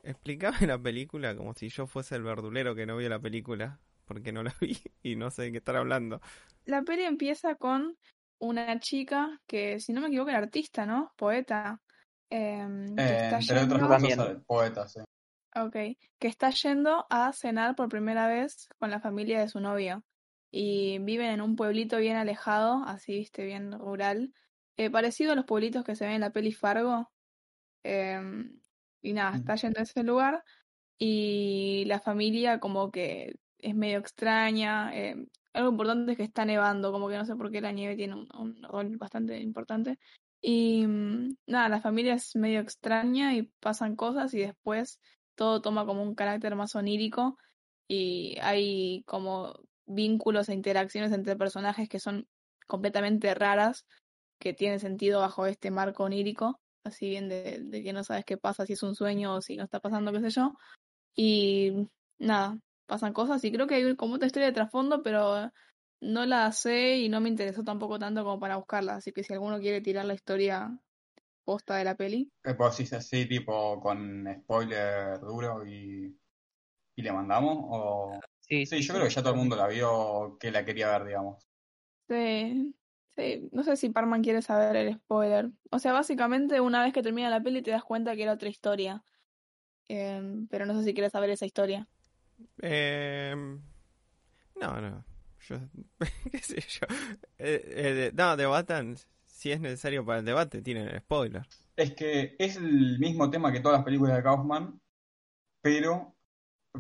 explícame 0.03 0.67
la 0.67 0.79
película 0.79 1.37
como 1.37 1.55
si 1.55 1.69
yo 1.69 1.87
fuese 1.87 2.17
el 2.17 2.23
verdulero 2.23 2.75
que 2.75 2.87
no 2.87 2.97
vio 2.97 3.09
la 3.09 3.19
película, 3.21 3.81
porque 4.07 4.33
no 4.33 4.43
la 4.43 4.55
vi 4.61 4.79
y 5.03 5.17
no 5.17 5.31
sé 5.31 5.43
de 5.43 5.53
qué 5.53 5.59
estar 5.59 5.77
hablando. 5.77 6.21
La 6.65 6.83
peli 6.83 7.03
empieza 7.05 7.55
con 7.57 7.97
una 8.45 8.79
chica 8.81 9.41
que, 9.47 9.81
si 9.81 9.93
no 9.93 10.01
me 10.01 10.09
equivoco, 10.09 10.31
era 10.31 10.39
artista, 10.39 10.87
¿no? 10.87 11.13
Poeta. 11.17 11.81
em, 12.31 12.87
Eh, 12.99 13.19
está 13.23 13.41
entre 13.41 13.57
otras 13.63 13.81
yendo, 13.81 13.89
También. 13.89 14.19
cosas, 14.19 14.45
poeta, 14.47 14.89
sí. 14.89 15.01
ok, 15.55 15.73
que 16.19 16.29
está 16.29 16.51
yendo 16.51 17.07
a 17.11 17.33
cenar 17.33 17.77
por 17.77 17.89
primera 17.89 18.27
vez 18.27 18.69
con 18.79 18.91
la 18.91 19.01
familia 19.01 19.41
de 19.41 19.49
su 19.49 19.61
novio. 19.61 20.05
Y 20.51 20.99
viven 21.01 21.31
en 21.33 21.41
un 21.43 21.57
pueblito 21.57 21.99
bien 21.99 22.17
alejado, 22.17 22.85
así, 22.87 23.13
viste, 23.19 23.45
bien 23.45 23.73
rural. 23.73 24.33
eh, 24.77 24.91
parecido 24.91 25.33
a 25.33 25.37
los 25.37 25.45
pueblitos 25.45 25.85
que 25.85 25.95
se 25.97 26.05
ven 26.05 26.15
en 26.17 26.21
la 26.23 26.31
peli 26.33 26.53
Fargo. 26.53 27.13
Em, 27.85 28.61
y 29.03 29.13
nada, 29.15 29.33
Mm. 29.33 29.37
está 29.37 29.57
yendo 29.57 29.81
a 29.81 29.85
ese 29.85 30.03
lugar. 30.05 30.45
Y 30.99 31.85
la 31.87 32.01
familia 32.01 32.61
como 32.61 32.91
que 32.91 33.37
es 33.59 33.75
medio 33.77 33.99
extraña. 34.01 34.93
Algo 35.55 35.71
importante 35.71 36.13
es 36.13 36.19
que 36.19 36.25
está 36.25 36.45
nevando, 36.45 36.93
como 36.93 37.09
que 37.09 37.17
no 37.17 37.25
sé 37.25 37.37
por 37.37 37.51
qué 37.51 37.61
la 37.61 37.73
nieve 37.73 37.97
tiene 37.97 38.15
un, 38.15 38.29
un 38.39 38.63
rol 38.63 38.97
bastante 38.97 39.41
importante. 39.41 39.99
Y 40.41 40.87
mm, 40.87 41.37
nada, 41.47 41.69
la 41.69 41.81
familia 41.81 42.15
es 42.15 42.37
medio 42.37 42.61
extraña 42.61 43.35
y 43.35 43.45
pasan 43.61 43.97
cosas 43.97 44.35
y 44.35 44.41
después 44.41 45.01
todo 45.37 45.63
toma 45.63 45.87
como 45.87 46.03
un 46.03 46.15
carácter 46.15 46.55
más 46.57 46.75
onírico 46.75 47.39
y 47.89 48.37
hay 48.43 49.03
como 49.07 49.55
vínculos 49.87 50.49
e 50.49 50.55
interacciones 50.55 51.13
entre 51.13 51.37
personajes 51.37 51.89
que 51.89 52.01
son 52.01 52.27
completamente 52.67 53.35
raras, 53.35 53.87
que 54.39 54.55
tienen 54.55 54.81
sentido 54.81 55.21
bajo 55.21 55.47
este 55.47 55.71
marco 55.71 56.05
onírico, 56.05 56.61
así 56.85 57.09
bien 57.09 57.29
de, 57.29 57.61
de 57.63 57.83
que 57.83 57.93
no 57.93 58.05
sabes 58.05 58.25
qué 58.25 58.37
pasa, 58.37 58.67
si 58.67 58.75
es 58.75 58.83
un 58.83 58.95
sueño 58.95 59.37
o 59.37 59.41
si 59.41 59.57
no 59.57 59.65
está 59.65 59.81
pasando, 59.81 60.13
qué 60.13 60.21
sé 60.21 60.31
yo. 60.31 60.53
Y 61.17 61.89
nada, 62.19 62.59
pasan 62.87 63.13
cosas 63.13 63.45
y 63.45 63.53
creo 63.53 63.67
que 63.67 63.75
hay 63.77 63.97
como 63.97 64.15
otra 64.15 64.27
historia 64.27 64.47
de 64.49 64.53
trasfondo, 64.55 65.03
pero 65.03 65.53
no 66.01 66.27
la 66.27 66.53
sé 66.53 66.99
y 66.99 67.09
no 67.09 67.21
me 67.21 67.29
interesó 67.29 67.65
tampoco 67.65 67.99
tanto 67.99 68.25
como 68.25 68.41
para 68.41 68.57
buscarla, 68.57 68.97
así 68.97 69.13
que 69.13 69.25
si 69.25 69.33
alguno 69.33 69.61
quiere 69.61 69.81
tirar 69.81 70.05
la 70.07 70.15
historia 70.15 70.79
posta 71.45 71.77
de 71.77 71.85
la 71.85 71.97
peli, 71.97 72.33
Vos 72.59 72.77
decís 72.77 72.93
así, 72.93 73.27
tipo, 73.27 73.81
con 73.81 74.27
spoiler 74.43 75.19
duro 75.21 75.67
y, 75.67 76.19
y 76.97 77.03
le 77.03 77.13
mandamos, 77.13 77.57
o... 77.61 78.29
Sí, 78.41 78.65
Sí, 78.65 78.83
yo 78.83 78.95
creo 78.95 79.07
que 79.07 79.15
ya 79.15 79.23
todo 79.23 79.33
el 79.35 79.39
mundo 79.41 79.57
la 79.57 79.69
vio 79.69 80.39
que 80.41 80.51
la 80.53 80.65
quería 80.65 80.89
ver, 80.99 81.07
digamos. 81.09 81.49
sí, 82.09 82.75
sí, 83.17 83.49
no 83.53 83.63
sé 83.63 83.77
si 83.77 83.91
Parman 83.91 84.23
quiere 84.23 84.43
saber 84.43 84.77
el 84.77 84.95
spoiler. 84.97 85.51
O 85.71 85.79
sea, 85.79 85.93
básicamente 85.93 86.61
una 86.61 86.83
vez 86.85 86.93
que 86.93 87.03
termina 87.03 87.31
la 87.31 87.43
peli 87.43 87.63
te 87.63 87.71
das 87.71 87.85
cuenta 87.85 88.15
que 88.17 88.23
era 88.23 88.33
otra 88.33 88.49
historia. 88.49 89.05
Em, 89.89 90.49
pero 90.49 90.67
no 90.67 90.75
sé 90.79 90.85
si 90.85 90.95
quieres 90.95 91.13
saber 91.13 91.31
esa 91.31 91.47
historia. 91.47 91.89
Eh, 92.61 93.35
no, 94.61 94.81
no. 94.81 95.05
Yo, 95.49 95.57
qué 96.31 96.39
sé 96.39 96.61
yo. 96.61 96.87
Eh, 97.39 97.63
eh, 98.09 98.13
no, 98.15 98.37
debatan 98.37 98.97
si 99.45 99.53
es 99.53 99.61
necesario 99.61 100.05
para 100.07 100.21
el 100.21 100.25
debate, 100.25 100.63
tienen 100.63 100.99
spoiler. 101.01 101.47
Es 101.77 101.93
que 101.95 102.35
es 102.39 102.57
el 102.57 102.99
mismo 102.99 103.29
tema 103.29 103.53
que 103.53 103.61
todas 103.61 103.79
las 103.79 103.85
películas 103.85 104.17
de 104.17 104.23
Kaufman, 104.23 104.81
pero 105.61 106.15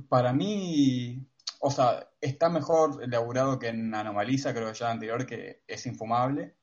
para 0.08 0.32
mí, 0.32 1.26
o 1.60 1.70
sea, 1.70 2.08
está 2.20 2.48
mejor 2.48 3.02
elaborado 3.02 3.58
que 3.58 3.68
en 3.68 3.94
Anomaliza, 3.94 4.54
creo 4.54 4.68
que 4.72 4.78
ya 4.78 4.90
anterior, 4.90 5.26
que 5.26 5.62
es 5.66 5.84
infumable. 5.86 6.56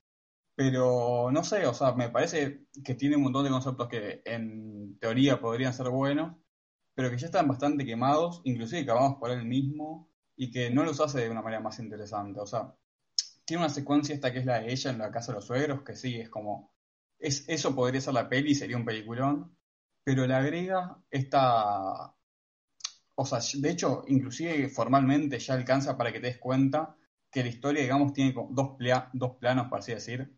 Pero 0.55 1.29
no 1.31 1.43
sé, 1.43 1.65
o 1.67 1.73
sea, 1.73 1.93
me 1.93 2.09
parece 2.09 2.65
que 2.83 2.95
tiene 2.95 3.15
un 3.15 3.23
montón 3.23 3.43
de 3.43 3.51
conceptos 3.51 3.87
que 3.87 4.21
en 4.25 4.97
teoría 4.99 5.39
podrían 5.39 5.73
ser 5.73 5.89
buenos, 5.89 6.35
pero 7.01 7.09
que 7.09 7.17
ya 7.17 7.25
están 7.25 7.47
bastante 7.47 7.83
quemados, 7.83 8.41
inclusive 8.43 8.83
acabados 8.83 9.15
por 9.15 9.31
él 9.31 9.43
mismo, 9.43 10.07
y 10.35 10.51
que 10.51 10.69
no 10.69 10.83
los 10.83 11.01
hace 11.01 11.21
de 11.21 11.31
una 11.31 11.41
manera 11.41 11.59
más 11.59 11.79
interesante. 11.79 12.39
O 12.39 12.45
sea, 12.45 12.75
tiene 13.43 13.63
una 13.63 13.73
secuencia 13.73 14.13
esta 14.13 14.31
que 14.31 14.37
es 14.37 14.45
la 14.45 14.59
de 14.59 14.71
ella 14.71 14.91
en 14.91 14.99
la 14.99 15.09
casa 15.09 15.31
de 15.31 15.37
los 15.37 15.45
suegros, 15.47 15.81
que 15.81 15.95
sí, 15.95 16.19
es 16.19 16.29
como, 16.29 16.75
es, 17.17 17.43
eso 17.49 17.73
podría 17.73 18.01
ser 18.01 18.13
la 18.13 18.29
peli, 18.29 18.53
sería 18.53 18.77
un 18.77 18.85
peliculón, 18.85 19.57
pero 20.03 20.27
le 20.27 20.35
agrega 20.35 20.95
esta, 21.09 22.13
o 23.15 23.25
sea, 23.25 23.39
de 23.55 23.71
hecho, 23.71 24.03
inclusive 24.07 24.69
formalmente 24.69 25.39
ya 25.39 25.55
alcanza 25.55 25.97
para 25.97 26.11
que 26.13 26.19
te 26.19 26.27
des 26.27 26.37
cuenta 26.37 26.95
que 27.31 27.41
la 27.41 27.49
historia, 27.49 27.81
digamos, 27.81 28.13
tiene 28.13 28.35
dos 28.51 29.37
planos, 29.39 29.69
por 29.69 29.79
así 29.79 29.91
decir, 29.91 30.31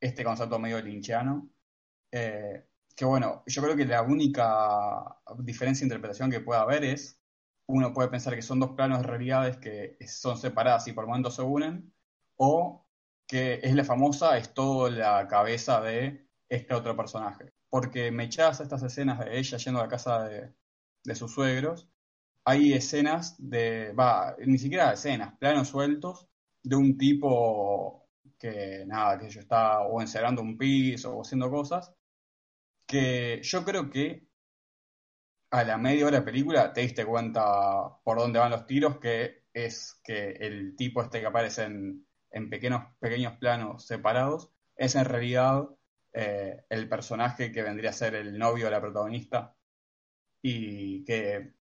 este 0.00 0.24
concepto 0.24 0.58
medio 0.58 0.82
linchiano. 0.82 1.48
Eh, 2.10 2.66
que 2.96 3.04
bueno, 3.04 3.42
yo 3.46 3.62
creo 3.62 3.76
que 3.76 3.84
la 3.86 4.02
única 4.02 5.18
diferencia 5.38 5.84
de 5.84 5.86
interpretación 5.86 6.30
que 6.30 6.40
puede 6.40 6.60
haber 6.60 6.84
es, 6.84 7.20
uno 7.66 7.92
puede 7.92 8.08
pensar 8.08 8.34
que 8.34 8.42
son 8.42 8.60
dos 8.60 8.72
planos 8.72 8.98
de 9.00 9.08
realidades 9.08 9.56
que 9.58 9.96
son 10.06 10.36
separadas 10.36 10.86
y 10.88 10.92
por 10.92 11.06
momentos 11.06 11.36
se 11.36 11.42
unen, 11.42 11.92
o 12.36 12.86
que 13.26 13.60
es 13.62 13.74
la 13.74 13.84
famosa, 13.84 14.36
es 14.38 14.52
todo 14.54 14.90
la 14.90 15.26
cabeza 15.28 15.80
de 15.80 16.28
este 16.48 16.74
otro 16.74 16.96
personaje. 16.96 17.52
Porque 17.70 18.10
me 18.10 18.24
echas 18.24 18.60
estas 18.60 18.82
escenas 18.82 19.18
de 19.20 19.38
ella 19.38 19.58
yendo 19.58 19.80
a 19.80 19.84
la 19.84 19.88
casa 19.88 20.24
de, 20.24 20.52
de 21.04 21.14
sus 21.14 21.32
suegros, 21.32 21.88
hay 22.44 22.72
escenas 22.72 23.36
de, 23.38 23.92
va, 23.92 24.36
ni 24.44 24.58
siquiera 24.58 24.92
escenas, 24.92 25.36
planos 25.38 25.68
sueltos 25.68 26.28
de 26.62 26.76
un 26.76 26.98
tipo 26.98 28.08
que 28.38 28.84
nada, 28.86 29.18
que 29.18 29.30
yo 29.30 29.40
está 29.40 29.82
o 29.82 30.00
encerrando 30.00 30.42
un 30.42 30.58
piso 30.58 31.16
o 31.16 31.22
haciendo 31.22 31.50
cosas, 31.50 31.94
que 32.92 33.40
yo 33.42 33.64
creo 33.64 33.88
que 33.88 34.28
a 35.50 35.64
la 35.64 35.78
media 35.78 36.06
hora 36.06 36.18
de 36.18 36.26
película 36.26 36.74
te 36.74 36.82
diste 36.82 37.06
cuenta 37.06 37.42
por 38.04 38.18
dónde 38.18 38.38
van 38.38 38.50
los 38.50 38.66
tiros, 38.66 38.98
que 38.98 39.46
es 39.54 39.98
que 40.04 40.32
el 40.32 40.76
tipo 40.76 41.00
este 41.00 41.20
que 41.20 41.26
aparece 41.26 41.62
en, 41.62 42.06
en 42.30 42.50
pequeños, 42.50 42.82
pequeños 43.00 43.38
planos 43.38 43.86
separados 43.86 44.50
es 44.76 44.94
en 44.94 45.06
realidad 45.06 45.64
eh, 46.12 46.64
el 46.68 46.86
personaje 46.86 47.50
que 47.50 47.62
vendría 47.62 47.90
a 47.90 47.94
ser 47.94 48.14
el 48.14 48.38
novio 48.38 48.66
de 48.66 48.70
la 48.72 48.80
protagonista 48.82 49.56
y 50.42 51.02
que 51.04 51.54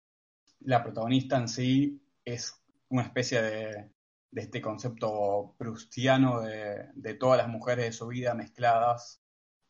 la 0.61 0.83
protagonista 0.83 1.37
en 1.39 1.49
sí 1.49 2.03
es 2.25 2.61
una 2.89 3.03
especie 3.03 3.41
de, 3.41 3.91
de 4.33 4.43
este 4.43 4.61
concepto 4.61 5.55
prustiano 5.57 6.41
de, 6.41 6.89
de 6.95 7.15
todas 7.15 7.39
las 7.39 7.47
mujeres 7.47 7.85
de 7.85 7.93
su 7.93 8.09
vida 8.09 8.35
mezcladas 8.35 9.23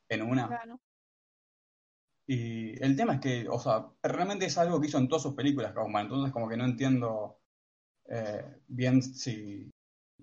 en 0.09 0.23
una. 0.23 0.49
Claro. 0.49 0.81
Y 2.33 2.81
el 2.81 2.95
tema 2.95 3.15
es 3.15 3.21
que, 3.21 3.49
o 3.49 3.59
sea, 3.59 3.89
realmente 4.05 4.47
es 4.47 4.57
algo 4.57 4.81
que 4.81 4.87
hizo 4.87 4.99
en 4.99 5.09
todas 5.09 5.25
sus 5.25 5.35
películas 5.35 5.73
Kaufman, 5.73 6.05
entonces 6.05 6.33
como 6.33 6.49
que 6.49 6.57
no 6.57 6.65
entiendo 6.65 7.41
eh, 8.09 8.45
bien 8.69 9.03
si, 9.03 9.69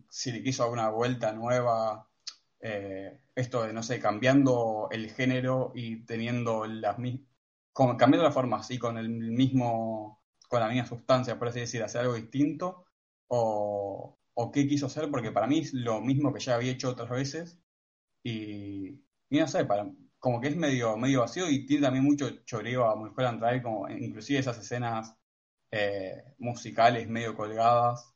si 0.10 0.32
le 0.32 0.42
quiso 0.42 0.64
alguna 0.64 0.90
vuelta 0.90 1.34
nueva, 1.34 2.08
eh, 2.62 3.20
esto 3.36 3.64
de, 3.64 3.74
no 3.74 3.84
sé, 3.84 4.00
cambiando 4.00 4.88
el 4.92 5.12
género 5.12 5.74
y 5.76 6.06
teniendo 6.06 6.66
las 6.66 6.98
mismas, 6.98 7.28
cambiando 7.74 8.24
la 8.24 8.32
forma 8.32 8.60
así, 8.60 8.80
con 8.80 8.98
el 8.98 9.10
mismo, 9.10 10.24
con 10.48 10.62
la 10.62 10.70
misma 10.70 10.86
sustancia, 10.88 11.38
por 11.38 11.50
así 11.50 11.60
decir, 11.60 11.84
hacer 11.84 12.02
algo 12.02 12.16
distinto, 12.16 12.86
o, 13.28 14.18
o 14.34 14.52
qué 14.54 14.66
quiso 14.66 14.86
hacer, 14.86 15.12
porque 15.12 15.32
para 15.34 15.48
mí 15.48 15.60
es 15.60 15.74
lo 15.74 16.00
mismo 16.02 16.34
que 16.34 16.40
ya 16.40 16.56
había 16.56 16.72
hecho 16.72 16.90
otras 16.90 17.10
veces, 17.10 17.60
y, 18.24 19.02
y 19.30 19.40
no 19.40 19.48
sé, 19.50 19.66
para, 19.66 19.92
como 20.20 20.42
que 20.42 20.48
es 20.50 20.56
medio, 20.56 20.98
medio 20.98 21.22
vacío 21.22 21.50
y 21.50 21.66
tiene 21.66 21.84
también 21.84 22.04
mucho 22.06 22.44
choreo 22.46 22.86
a 22.86 22.96
Mulholland 22.96 23.40
Drive, 23.42 23.62
como 23.64 23.88
inclusive 23.90 24.40
esas 24.40 24.58
escenas 24.58 25.16
eh, 25.72 26.24
musicales 26.40 27.08
medio 27.08 27.36
colgadas, 27.36 28.14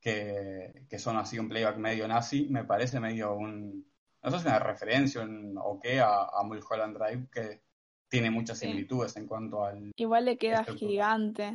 que, 0.00 0.86
que 0.88 0.98
son 0.98 1.16
así 1.16 1.38
un 1.38 1.48
playback 1.48 1.76
medio 1.76 2.08
nazi, 2.08 2.48
me 2.50 2.64
parece 2.64 2.98
medio 3.00 3.34
un, 3.34 3.86
no 4.22 4.30
sé 4.30 4.38
si 4.40 4.46
una 4.46 4.58
referencia 4.58 5.20
un- 5.20 5.56
o 5.62 5.78
qué 5.80 6.00
a, 6.00 6.22
a 6.24 6.42
Mulholland 6.42 6.96
Drive, 6.98 7.28
que 7.30 7.62
tiene 8.08 8.30
muchas 8.30 8.58
Sí. 8.58 8.66
similitudes 8.66 9.16
en 9.16 9.26
cuanto 9.26 9.64
al... 9.64 9.92
Igual 9.96 10.24
le 10.26 10.36
queda 10.38 10.60
Estructura. 10.60 10.90
gigante. 10.90 11.48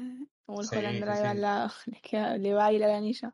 El 0.48 0.64
Sí, 0.66 0.76
Drive 0.76 1.02
sí. 1.18 1.28
al 1.28 1.42
lado. 1.42 1.72
Le, 1.86 2.02
queda, 2.02 2.38
le 2.38 2.54
baila 2.54 2.86
el 2.88 2.92
anillo. 2.96 3.34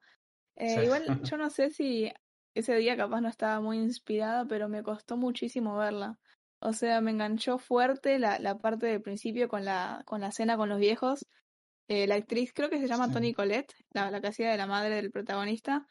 Eh. 0.56 0.84
Igual 0.84 1.04
yo 1.32 1.38
no 1.38 1.50
sé 1.50 1.70
si 1.70 2.12
ese 2.56 2.76
día 2.76 2.98
capaz 2.98 3.22
no 3.22 3.30
estaba 3.30 3.62
muy 3.62 3.78
inspirada, 3.78 4.46
pero 4.46 4.68
me 4.68 4.82
costó 4.84 5.16
muchísimo 5.16 5.78
verla. 5.78 6.20
O 6.66 6.74
sea, 6.74 7.02
me 7.02 7.12
enganchó 7.12 7.58
fuerte 7.60 8.20
la, 8.20 8.40
la 8.40 8.58
parte 8.58 8.86
del 8.88 9.02
principio 9.02 9.50
con 9.50 9.66
la, 9.66 10.02
con 10.06 10.22
la 10.22 10.32
cena 10.32 10.58
con 10.58 10.70
los 10.70 10.80
viejos. 10.80 11.26
Eh, 11.90 12.08
la 12.08 12.16
actriz, 12.16 12.54
creo 12.54 12.70
que 12.70 12.80
se 12.80 12.88
llama 12.88 13.08
Sí. 13.08 13.14
Toni 13.14 13.34
Collette, 13.34 13.74
la, 13.92 14.12
la 14.12 14.22
que 14.22 14.28
hacía 14.30 14.50
de 14.52 14.58
la 14.58 14.68
madre 14.68 14.96
del 14.96 15.12
protagonista, 15.12 15.88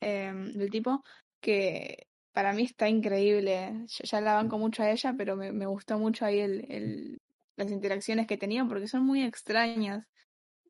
eh, 0.00 0.32
del 0.54 0.70
tipo. 0.70 1.02
que 1.40 2.06
para 2.32 2.52
mí 2.52 2.64
está 2.64 2.88
increíble. 2.88 3.86
Ya, 3.86 4.04
ya 4.04 4.20
la 4.20 4.34
banco 4.34 4.58
mucho 4.58 4.82
a 4.82 4.90
ella, 4.90 5.14
pero 5.16 5.36
me, 5.36 5.52
me 5.52 5.66
gustó 5.66 5.98
mucho 5.98 6.24
ahí 6.26 6.40
el, 6.40 6.66
el, 6.70 7.18
las 7.56 7.70
interacciones 7.70 8.26
que 8.26 8.36
tenían 8.38 8.68
porque 8.68 8.88
son 8.88 9.04
muy 9.04 9.22
extrañas. 9.24 10.06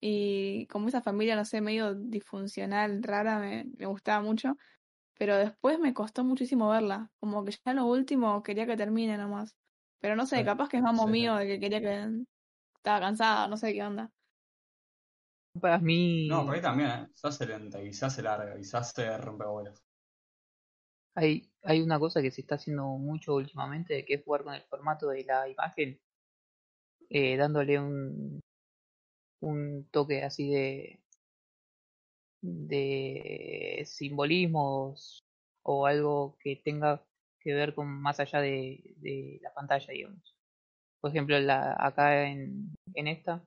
Y 0.01 0.67
como 0.69 0.89
esa 0.89 1.03
familia, 1.03 1.37
no 1.37 1.45
sé, 1.45 1.61
medio 1.61 1.95
disfuncional, 1.95 3.03
rara, 3.03 3.39
me, 3.39 3.67
me 3.79 3.87
gustaba 3.87 4.23
mucho. 4.23 4.57
Pero 5.21 5.37
después 5.39 5.79
me 5.81 5.95
costó 5.95 6.25
muchísimo 6.25 6.71
verla. 6.71 7.13
Como 7.21 7.45
que 7.47 7.53
ya 7.65 7.75
lo 7.75 7.87
último 7.87 8.43
quería 8.45 8.67
que 8.67 8.77
termine 8.79 9.19
nomás. 9.19 9.57
Pero 10.01 10.17
no 10.17 10.27
sé, 10.27 10.45
Sí, 10.45 10.45
capaz 10.45 10.69
que 10.71 10.79
es 10.79 10.85
sí, 10.93 11.15
sí. 11.17 11.27
mío 11.27 11.37
de 11.37 11.47
que 11.49 11.61
quería 11.61 11.81
que 11.83 12.09
estaba 12.77 13.01
cansada, 13.01 13.49
no 13.49 13.57
sé 13.59 13.73
qué 13.75 13.85
onda. 13.85 14.13
Para 15.61 15.79
mí, 15.79 16.01
No, 16.29 16.47
por 16.47 16.55
ahí 16.55 16.63
también, 16.63 16.89
¿eh? 16.91 17.09
Se 17.15 17.29
hace 17.29 17.47
lenta 17.47 17.83
y 17.83 17.93
se 17.93 18.07
hace 18.07 18.23
larga 18.23 18.59
y 18.59 18.65
se 18.65 18.77
hace 18.79 19.19
rompebolas. 19.19 19.85
hay, 21.15 21.53
hay 21.63 21.83
una 21.83 22.01
cosa 22.01 22.21
que 22.21 22.33
se 22.33 22.41
está 22.41 22.57
haciendo 22.57 22.85
mucho 22.99 23.35
últimamente, 23.37 24.05
que 24.05 24.15
es 24.15 24.25
jugar 24.25 24.43
con 24.43 24.55
el 24.55 24.63
formato 24.65 25.09
de 25.11 25.23
la 25.25 25.49
imagen, 25.49 26.01
eh, 27.09 27.37
dándole 27.37 27.79
un, 27.79 28.41
un 29.41 29.89
toque 29.91 30.23
así 30.25 30.51
de, 30.51 31.03
de 32.43 33.83
simbolismos 33.87 35.25
o 35.63 35.87
algo 35.87 36.37
que 36.41 36.57
tenga 36.57 37.07
que 37.41 37.55
ver 37.55 37.75
con 37.75 37.89
más 37.89 38.21
allá 38.21 38.41
de, 38.41 38.95
de 38.99 39.39
la 39.43 39.53
pantalla, 39.55 39.93
digamos. 39.93 40.37
Por 41.01 41.11
ejemplo, 41.13 41.39
la, 41.41 41.77
acá 41.79 42.29
en, 42.29 42.75
en 42.95 43.09
esta 43.09 43.45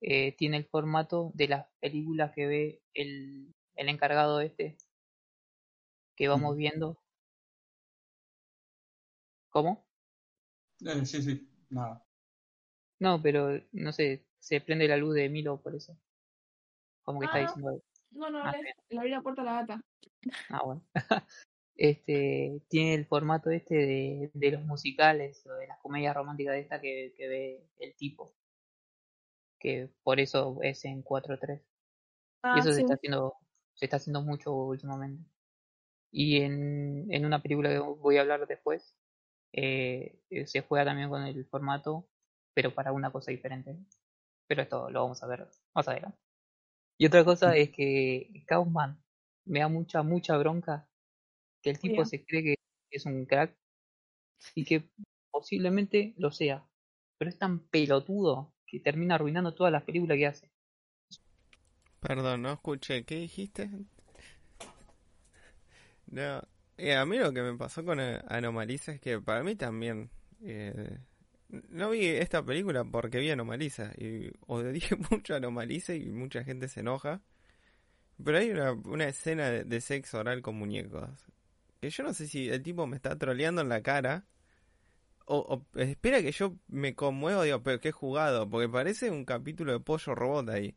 eh, 0.00 0.32
tiene 0.36 0.58
el 0.58 0.66
formato 0.66 1.32
de 1.34 1.48
las 1.48 1.66
películas 1.80 2.32
que 2.34 2.46
ve 2.46 2.82
el, 2.94 3.54
el 3.76 3.88
encargado 3.90 4.40
este, 4.40 4.76
que 6.16 6.26
vamos 6.26 6.56
Ujú. 6.56 6.56
viendo. 6.56 6.98
¿Cómo? 9.48 9.86
Eh, 10.86 11.04
sí, 11.06 11.22
sí, 11.22 11.48
nada. 11.70 12.06
No, 12.98 13.22
pero 13.22 13.60
no 13.70 13.92
sé, 13.92 14.26
se 14.40 14.60
prende 14.60 14.88
la 14.88 14.96
luz 14.96 15.14
de 15.14 15.28
Milo 15.28 15.62
por 15.62 15.76
eso. 15.76 15.96
Como 17.02 17.20
que 17.20 17.26
está 17.26 17.38
Ah, 17.38 17.54
no. 17.60 17.64
diciendo. 17.64 17.82
No, 18.14 18.30
no, 18.30 18.38
Ah, 18.42 18.52
le, 18.90 18.98
abrí 18.98 19.10
la 19.10 19.20
puerta 19.22 19.42
a 19.42 19.44
la 19.44 19.52
gata. 19.60 19.80
Ah, 20.50 20.62
bueno. 20.64 20.82
Este, 21.76 22.62
tiene 22.68 22.94
el 22.94 23.04
formato 23.06 23.50
este 23.50 23.74
de, 23.74 24.30
de 24.32 24.50
los 24.52 24.62
musicales 24.62 25.44
o 25.44 25.54
de 25.54 25.66
las 25.66 25.78
comedias 25.80 26.14
románticas 26.14 26.54
de 26.54 26.60
esta 26.60 26.80
que, 26.80 27.12
que 27.16 27.26
ve 27.26 27.68
el 27.80 27.96
tipo. 27.96 28.32
Que 29.58 29.88
por 30.04 30.20
eso 30.20 30.58
es 30.62 30.84
en 30.84 31.02
4.3. 31.02 31.60
Y 31.60 31.64
Ah, 32.42 32.58
eso 32.58 32.72
se 32.72 32.82
está 32.82 32.94
haciendo, 32.94 33.34
se 33.74 33.86
está 33.86 33.96
haciendo 33.96 34.22
mucho 34.22 34.54
últimamente. 34.54 35.24
Y 36.12 36.42
en, 36.42 37.06
en 37.12 37.26
una 37.26 37.42
película 37.42 37.70
que 37.70 37.78
voy 37.80 38.18
a 38.18 38.22
hablar 38.22 38.46
después, 38.46 38.94
eh, 39.52 40.20
eh, 40.30 40.46
se 40.46 40.62
juega 40.62 40.84
también 40.84 41.08
con 41.10 41.22
el 41.24 41.46
formato, 41.46 42.08
pero 42.54 42.74
para 42.74 42.92
una 42.92 43.10
cosa 43.12 43.30
diferente. 43.32 43.76
Pero 44.46 44.62
esto 44.62 44.90
lo 44.90 45.02
vamos 45.02 45.22
a 45.22 45.26
ver 45.26 45.48
más 45.74 45.88
adelante. 45.88 46.18
Y 46.98 47.06
otra 47.06 47.24
cosa 47.24 47.56
es 47.56 47.70
que 47.70 48.44
Kaufman 48.46 49.02
me 49.44 49.60
da 49.60 49.68
mucha, 49.68 50.02
mucha 50.02 50.36
bronca 50.38 50.88
que 51.62 51.70
el 51.70 51.78
tipo 51.78 52.04
se 52.04 52.24
cree 52.24 52.42
que 52.44 52.56
es 52.90 53.06
un 53.06 53.26
crack 53.26 53.56
y 54.54 54.64
que 54.64 54.88
posiblemente 55.30 56.14
lo 56.18 56.30
sea. 56.30 56.66
Pero 57.18 57.30
es 57.30 57.38
tan 57.38 57.60
pelotudo 57.68 58.54
que 58.66 58.80
termina 58.80 59.16
arruinando 59.16 59.54
todas 59.54 59.72
las 59.72 59.84
películas 59.84 60.16
que 60.18 60.26
hace. 60.26 60.50
Perdón, 62.00 62.42
no 62.42 62.52
escuché. 62.52 63.04
¿Qué 63.04 63.16
dijiste? 63.16 63.68
No. 66.06 66.42
eh, 66.76 66.94
a 66.96 67.04
mí 67.06 67.18
lo 67.18 67.32
que 67.32 67.42
me 67.42 67.56
pasó 67.56 67.84
con 67.84 68.00
eh, 68.00 68.20
Anomalisa 68.28 68.92
es 68.92 69.00
que 69.00 69.20
para 69.20 69.42
mí 69.42 69.56
también. 69.56 70.10
eh, 70.42 70.98
no 71.48 71.90
vi 71.90 72.06
esta 72.06 72.44
película 72.44 72.84
porque 72.84 73.18
vi 73.18 73.30
Anomalisa. 73.30 73.92
Y 73.96 74.30
odié 74.46 74.82
mucho 75.10 75.34
a 75.34 75.36
Anomalisa 75.38 75.94
y 75.94 76.06
mucha 76.06 76.44
gente 76.44 76.68
se 76.68 76.80
enoja. 76.80 77.22
Pero 78.22 78.38
hay 78.38 78.50
una, 78.50 78.72
una 78.72 79.08
escena 79.08 79.50
de, 79.50 79.80
sexo 79.80 80.18
oral 80.18 80.42
con 80.42 80.56
muñecos. 80.56 81.10
Que 81.80 81.90
yo 81.90 82.02
no 82.04 82.14
sé 82.14 82.28
si 82.28 82.48
el 82.48 82.62
tipo 82.62 82.86
me 82.86 82.96
está 82.96 83.16
troleando 83.18 83.62
en 83.62 83.68
la 83.68 83.82
cara. 83.82 84.26
O, 85.26 85.64
espera 85.74 86.20
que 86.22 86.32
yo 86.32 86.56
me 86.68 86.94
conmuevo, 86.94 87.42
digo, 87.42 87.62
pero 87.62 87.80
qué 87.80 87.92
jugado. 87.92 88.48
Porque 88.48 88.68
parece 88.68 89.10
un 89.10 89.24
capítulo 89.24 89.72
de 89.72 89.80
pollo 89.80 90.14
robot 90.14 90.48
ahí. 90.50 90.76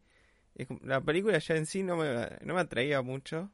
Es 0.56 0.68
la 0.82 1.02
película 1.02 1.38
ya 1.38 1.56
en 1.56 1.66
sí 1.68 1.84
no 1.84 1.98
me, 1.98 2.08
no 2.42 2.56
me 2.56 2.62
atraía 2.62 3.02
mucho. 3.02 3.52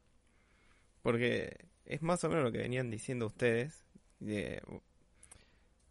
Porque 1.02 1.68
es 1.86 2.02
más 2.02 2.24
o 2.24 2.30
menos 2.30 2.44
lo 2.46 2.52
que 2.52 2.60
venían 2.60 2.90
diciendo 2.90 3.28
ustedes. 3.28 3.86
de- 4.20 4.62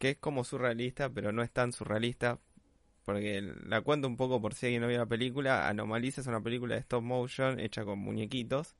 que 0.02 0.10
es 0.10 0.18
como 0.18 0.42
surrealista, 0.42 1.10
pero 1.10 1.30
no 1.30 1.44
es 1.44 1.52
tan 1.52 1.72
surrealista. 1.72 2.40
Porque 3.04 3.40
la 3.40 3.82
cuento 3.82 4.08
un 4.08 4.16
poco 4.16 4.40
por 4.42 4.52
si 4.54 4.66
alguien 4.66 4.82
no 4.82 4.88
vio 4.88 4.98
la 4.98 5.06
película. 5.06 5.68
Anomaliza 5.68 6.20
es 6.20 6.26
una 6.26 6.42
película 6.42 6.74
de 6.74 6.80
stop 6.80 7.04
motion 7.04 7.60
hecha 7.60 7.84
con 7.84 8.00
muñequitos. 8.00 8.74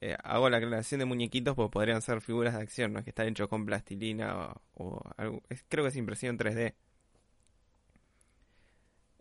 Eh, 0.00 0.16
hago 0.22 0.48
la 0.48 0.58
aclaración 0.58 1.00
de 1.00 1.06
muñequitos 1.06 1.56
porque 1.56 1.72
podrían 1.72 2.02
ser 2.02 2.20
figuras 2.20 2.54
de 2.54 2.62
acción, 2.62 2.92
no 2.92 3.00
es 3.00 3.04
que 3.04 3.10
están 3.10 3.26
hechos 3.28 3.48
con 3.48 3.66
plastilina 3.66 4.54
o, 4.74 5.02
algo. 5.16 5.42
creo 5.68 5.84
que 5.84 5.88
es 5.88 5.96
impresión 5.96 6.38
3D. 6.38 6.74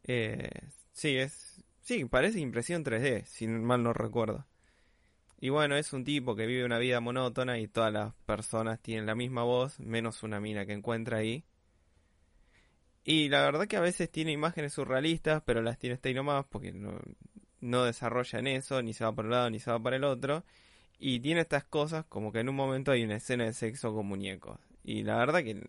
Eh, 0.03 0.49
sí, 0.93 1.17
es. 1.17 1.63
Sí, 1.81 2.05
parece 2.05 2.39
impresión 2.39 2.83
3D, 2.83 3.25
si 3.25 3.47
mal 3.47 3.81
no 3.81 3.93
recuerdo. 3.93 4.45
Y 5.41 5.49
bueno, 5.49 5.75
es 5.75 5.91
un 5.91 6.03
tipo 6.03 6.35
que 6.35 6.45
vive 6.45 6.63
una 6.63 6.77
vida 6.77 6.99
monótona 7.01 7.57
y 7.59 7.67
todas 7.67 7.91
las 7.91 8.13
personas 8.25 8.79
tienen 8.79 9.07
la 9.07 9.15
misma 9.15 9.43
voz, 9.43 9.79
menos 9.79 10.21
una 10.21 10.39
mina 10.39 10.67
que 10.67 10.73
encuentra 10.73 11.17
ahí. 11.17 11.43
Y 13.03 13.29
la 13.29 13.41
verdad 13.41 13.67
que 13.67 13.75
a 13.75 13.81
veces 13.81 14.11
tiene 14.11 14.31
imágenes 14.31 14.73
surrealistas, 14.73 15.41
pero 15.43 15.63
las 15.63 15.79
tiene 15.79 15.95
hasta 15.95 16.09
ahí 16.09 16.15
nomás 16.15 16.45
porque 16.45 16.71
no, 16.71 16.99
no 17.59 17.85
desarrolla 17.85 18.37
en 18.37 18.47
eso, 18.47 18.83
ni 18.83 18.93
se 18.93 19.03
va 19.03 19.13
por 19.15 19.25
un 19.25 19.31
lado 19.31 19.49
ni 19.49 19.59
se 19.59 19.71
va 19.71 19.81
para 19.81 19.95
el 19.95 20.03
otro. 20.03 20.45
Y 20.99 21.19
tiene 21.21 21.41
estas 21.41 21.63
cosas 21.63 22.05
como 22.05 22.31
que 22.31 22.41
en 22.41 22.49
un 22.49 22.55
momento 22.55 22.91
hay 22.91 23.03
una 23.03 23.15
escena 23.15 23.45
de 23.45 23.53
sexo 23.53 23.95
con 23.95 24.05
muñecos. 24.05 24.59
Y 24.83 25.03
la 25.03 25.17
verdad 25.17 25.43
que 25.43 25.59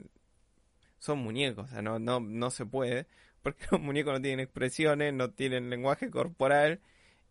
son 0.98 1.18
muñecos, 1.20 1.66
o 1.66 1.68
sea, 1.68 1.80
no, 1.82 1.98
no, 1.98 2.20
no 2.20 2.50
se 2.50 2.66
puede, 2.66 3.06
porque 3.42 3.64
los 3.70 3.80
muñecos 3.80 4.12
no 4.12 4.20
tienen 4.20 4.40
expresiones, 4.40 5.14
no 5.14 5.30
tienen 5.30 5.70
lenguaje 5.70 6.10
corporal. 6.10 6.80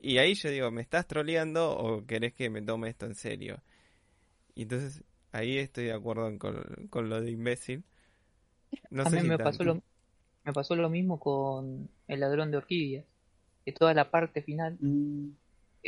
Y 0.01 0.17
ahí 0.17 0.33
yo 0.35 0.49
digo, 0.49 0.71
¿me 0.71 0.81
estás 0.81 1.07
troleando 1.07 1.71
o 1.77 2.05
querés 2.05 2.33
que 2.33 2.49
me 2.49 2.61
tome 2.61 2.89
esto 2.89 3.05
en 3.05 3.15
serio? 3.15 3.61
Y 4.55 4.63
entonces 4.63 5.03
ahí 5.33 5.57
estoy 5.59 5.85
de 5.85 5.93
acuerdo 5.93 6.27
en- 6.29 6.39
con, 6.39 6.87
con 6.89 7.09
lo 7.09 7.21
de 7.21 7.31
imbécil. 7.31 7.83
No 8.91 9.05
A 9.05 9.09
sé 9.11 9.17
mí 9.17 9.21
si 9.21 9.31
me 9.31 9.37
pasó 9.39 9.63
lo, 9.63 9.83
me 10.45 10.53
pasó 10.53 10.75
lo 10.75 10.89
mismo 10.89 11.19
con 11.19 11.89
El 12.07 12.19
ladrón 12.21 12.51
de 12.51 12.57
orquídeas. 12.57 13.05
Que 13.65 13.73
toda 13.73 13.93
la 13.95 14.11
parte 14.11 14.41
final 14.43 14.79
Mm, 14.79 15.29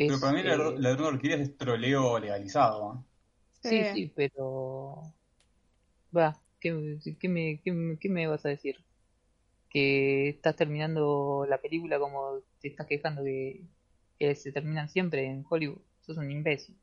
Pero 0.06 0.20
para 0.20 0.34
mí 0.34 0.40
el 0.42 0.48
ladrón 0.48 0.74
eh, 0.74 0.78
el 0.78 0.84
ladrón 0.84 1.04
de 1.04 1.14
orquídeas 1.16 1.42
es 1.42 1.58
troleo 1.58 2.20
legalizado. 2.20 2.96
¿eh? 2.96 3.04
sí, 3.62 3.86
Sí. 3.86 3.86
sí, 3.86 4.12
pero... 4.16 5.14
Va, 6.16 6.40
¿qué, 6.60 6.98
qué 7.20 7.30
me, 7.30 7.60
qué, 7.64 7.72
me- 7.72 7.98
qué 8.00 8.10
me 8.10 8.28
vas 8.28 8.46
a 8.46 8.50
decir? 8.50 8.78
Que 9.70 10.30
estás 10.30 10.56
terminando 10.58 11.46
la 11.50 11.60
película 11.62 12.00
como 12.00 12.42
te 12.62 12.70
estás 12.70 12.88
quejando 12.88 13.24
que, 13.24 13.64
que 14.28 14.36
se 14.36 14.52
terminan 14.52 14.90
siempre 14.90 15.26
en 15.26 15.46
Hollywood. 15.50 15.82
Sos 16.02 16.18
un 16.18 16.32
imbécil. 16.32 16.76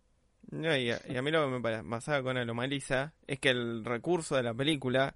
No, 0.50 0.76
y, 0.76 0.90
a, 0.90 1.00
y 1.09 1.16
a 1.16 1.22
mí 1.22 1.31
lo 1.31 1.44
que 1.44 1.50
me 1.53 1.61
pa- 1.61 1.83
pasaba 1.88 2.22
con 2.22 2.37
Anomalisa 2.37 3.14
es 3.26 3.38
que 3.38 3.50
el 3.50 3.85
recurso 3.85 4.37
de 4.37 4.42
la 4.42 4.55
película 4.55 5.14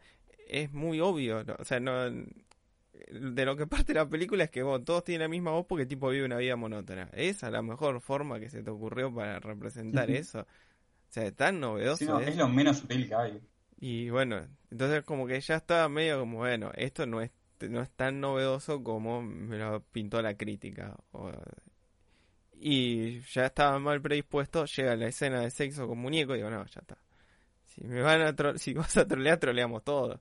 es 0.49 0.73
muy 0.73 1.01
obvio. 1.01 1.43
¿no? 1.45 1.57
O 1.59 1.65
sea, 1.65 1.81
no, 1.81 2.09
de 2.11 3.45
lo 3.45 3.57
que 3.57 3.67
parte 3.67 3.95
la 3.95 4.09
película 4.09 4.45
es 4.45 4.51
que 4.51 4.63
vos, 4.63 4.85
todos 4.85 5.05
tienen 5.05 5.23
la 5.23 5.29
misma 5.29 5.53
voz 5.53 5.67
porque 5.67 5.83
el 5.83 5.89
tipo 5.89 6.09
vive 6.11 6.25
una 6.25 6.37
vida 6.39 6.57
monótona. 6.57 7.09
Esa 7.13 7.47
es 7.49 7.53
la 7.53 7.63
mejor 7.63 8.01
forma 8.01 8.41
que 8.41 8.51
se 8.51 8.63
te 8.63 8.71
ocurrió 8.71 9.15
para 9.15 9.41
representar 9.41 10.11
eso. 10.11 10.41
O 10.41 10.47
sea, 11.11 11.31
tan 11.33 11.61
Sí, 11.93 12.05
novedoso 12.05 12.07
no, 12.07 12.21
es. 12.21 12.27
es 12.27 12.37
lo 12.37 12.47
menos 12.49 12.79
sutil 12.79 13.09
que 13.09 13.15
hay. 13.15 13.41
Y 13.79 14.11
bueno, 14.11 14.47
entonces 14.71 15.05
como 15.05 15.27
que 15.27 15.41
ya 15.41 15.57
estaba 15.57 15.89
medio 15.89 16.21
como, 16.21 16.39
bueno, 16.39 16.71
esto 16.77 17.07
no 17.07 17.21
es, 17.21 17.31
no 17.69 17.83
es 17.83 17.91
tan 17.91 18.21
novedoso 18.21 18.83
como 18.83 19.23
me 19.23 19.59
lo 19.59 19.83
pintó 19.85 20.23
la 20.23 20.37
crítica. 20.37 20.97
O- 21.13 21.33
y 22.67 23.21
ya 23.21 23.45
estaba 23.45 23.79
mal 23.79 24.01
predispuesto, 24.01 24.65
llega 24.65 24.97
la 24.97 25.09
escena 25.09 25.41
de 25.43 25.51
sexo 25.51 25.87
con 25.87 25.99
muñeco 25.99 26.33
y 26.33 26.39
digo, 26.39 26.49
no, 26.49 26.65
ya 26.65 26.81
está. 26.81 26.97
Si 27.67 27.85
me 27.85 28.01
van 28.01 28.23
a 28.23 28.35
tro- 28.35 28.57
si 28.57 28.73
vas 28.73 28.97
a 28.97 29.07
trolear, 29.07 29.39
troleamos 29.39 29.85
todo. 29.85 30.19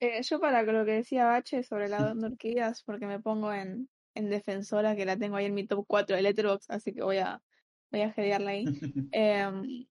Eh, 0.00 0.20
yo 0.22 0.40
para 0.40 0.64
lo 0.64 0.84
que 0.84 0.90
decía 0.90 1.26
Bache 1.26 1.62
sobre 1.62 1.88
la 1.88 2.12
de 2.12 2.26
orquídeas, 2.26 2.82
porque 2.82 3.06
me 3.06 3.20
pongo 3.20 3.52
en, 3.52 3.88
en 4.16 4.30
defensora, 4.30 4.96
que 4.96 5.04
la 5.06 5.16
tengo 5.16 5.36
ahí 5.36 5.44
en 5.46 5.54
mi 5.54 5.64
top 5.64 5.84
4 5.86 6.16
de 6.16 6.22
Letterboxd, 6.22 6.72
así 6.72 6.92
que 6.92 7.04
voy 7.04 7.18
a, 7.18 7.40
voy 7.92 8.00
a 8.00 8.10
jedearla 8.10 8.50
ahí. 8.50 8.64
Em, 9.12 9.86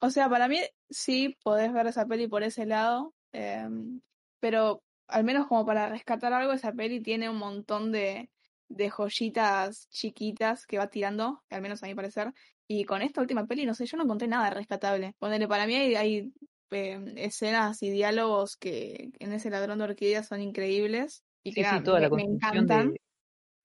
o 0.00 0.10
sea, 0.10 0.28
para 0.28 0.48
mí 0.48 0.58
sí 0.90 1.38
podés 1.42 1.72
ver 1.72 1.86
esa 1.86 2.04
peli 2.04 2.28
por 2.28 2.42
ese 2.42 2.66
lado, 2.66 3.14
em, 3.32 4.02
pero 4.38 4.82
al 5.08 5.24
menos 5.24 5.46
como 5.46 5.64
para 5.64 5.88
rescatar 5.88 6.34
algo, 6.34 6.52
esa 6.52 6.74
peli 6.74 7.00
tiene 7.00 7.30
un 7.30 7.38
montón 7.38 7.90
de, 7.90 8.28
de 8.70 8.90
joyitas 8.90 9.88
chiquitas 9.90 10.66
que 10.66 10.78
va 10.78 10.88
tirando, 10.90 11.44
al 11.50 11.62
menos 11.62 11.82
a 11.82 11.86
mi 11.88 11.94
parecer, 11.96 12.32
Y 12.68 12.84
con 12.84 13.02
esta 13.02 13.20
última 13.20 13.46
peli, 13.46 13.66
no 13.66 13.74
sé, 13.74 13.86
yo 13.86 13.96
no 13.98 14.04
encontré 14.04 14.28
nada 14.28 14.50
rescatable. 14.50 15.14
Ponele, 15.18 15.48
para 15.48 15.66
mí 15.66 15.74
hay, 15.76 15.94
hay 15.96 16.32
eh, 16.70 17.00
escenas 17.16 17.82
y 17.82 17.90
diálogos 17.90 18.56
que 18.56 19.10
en 19.18 19.32
ese 19.32 19.50
ladrón 19.50 19.78
de 19.78 19.84
orquídeas 19.84 20.28
son 20.28 20.40
increíbles 20.42 21.24
y 21.44 21.52
que 21.54 21.62
Sí, 21.64 21.64
nada, 21.64 21.82
toda 21.82 21.98
me, 21.98 22.00
la 22.00 22.10
me 22.10 22.22
construcción 22.22 22.66
encantan. 22.66 22.92
de 22.92 23.00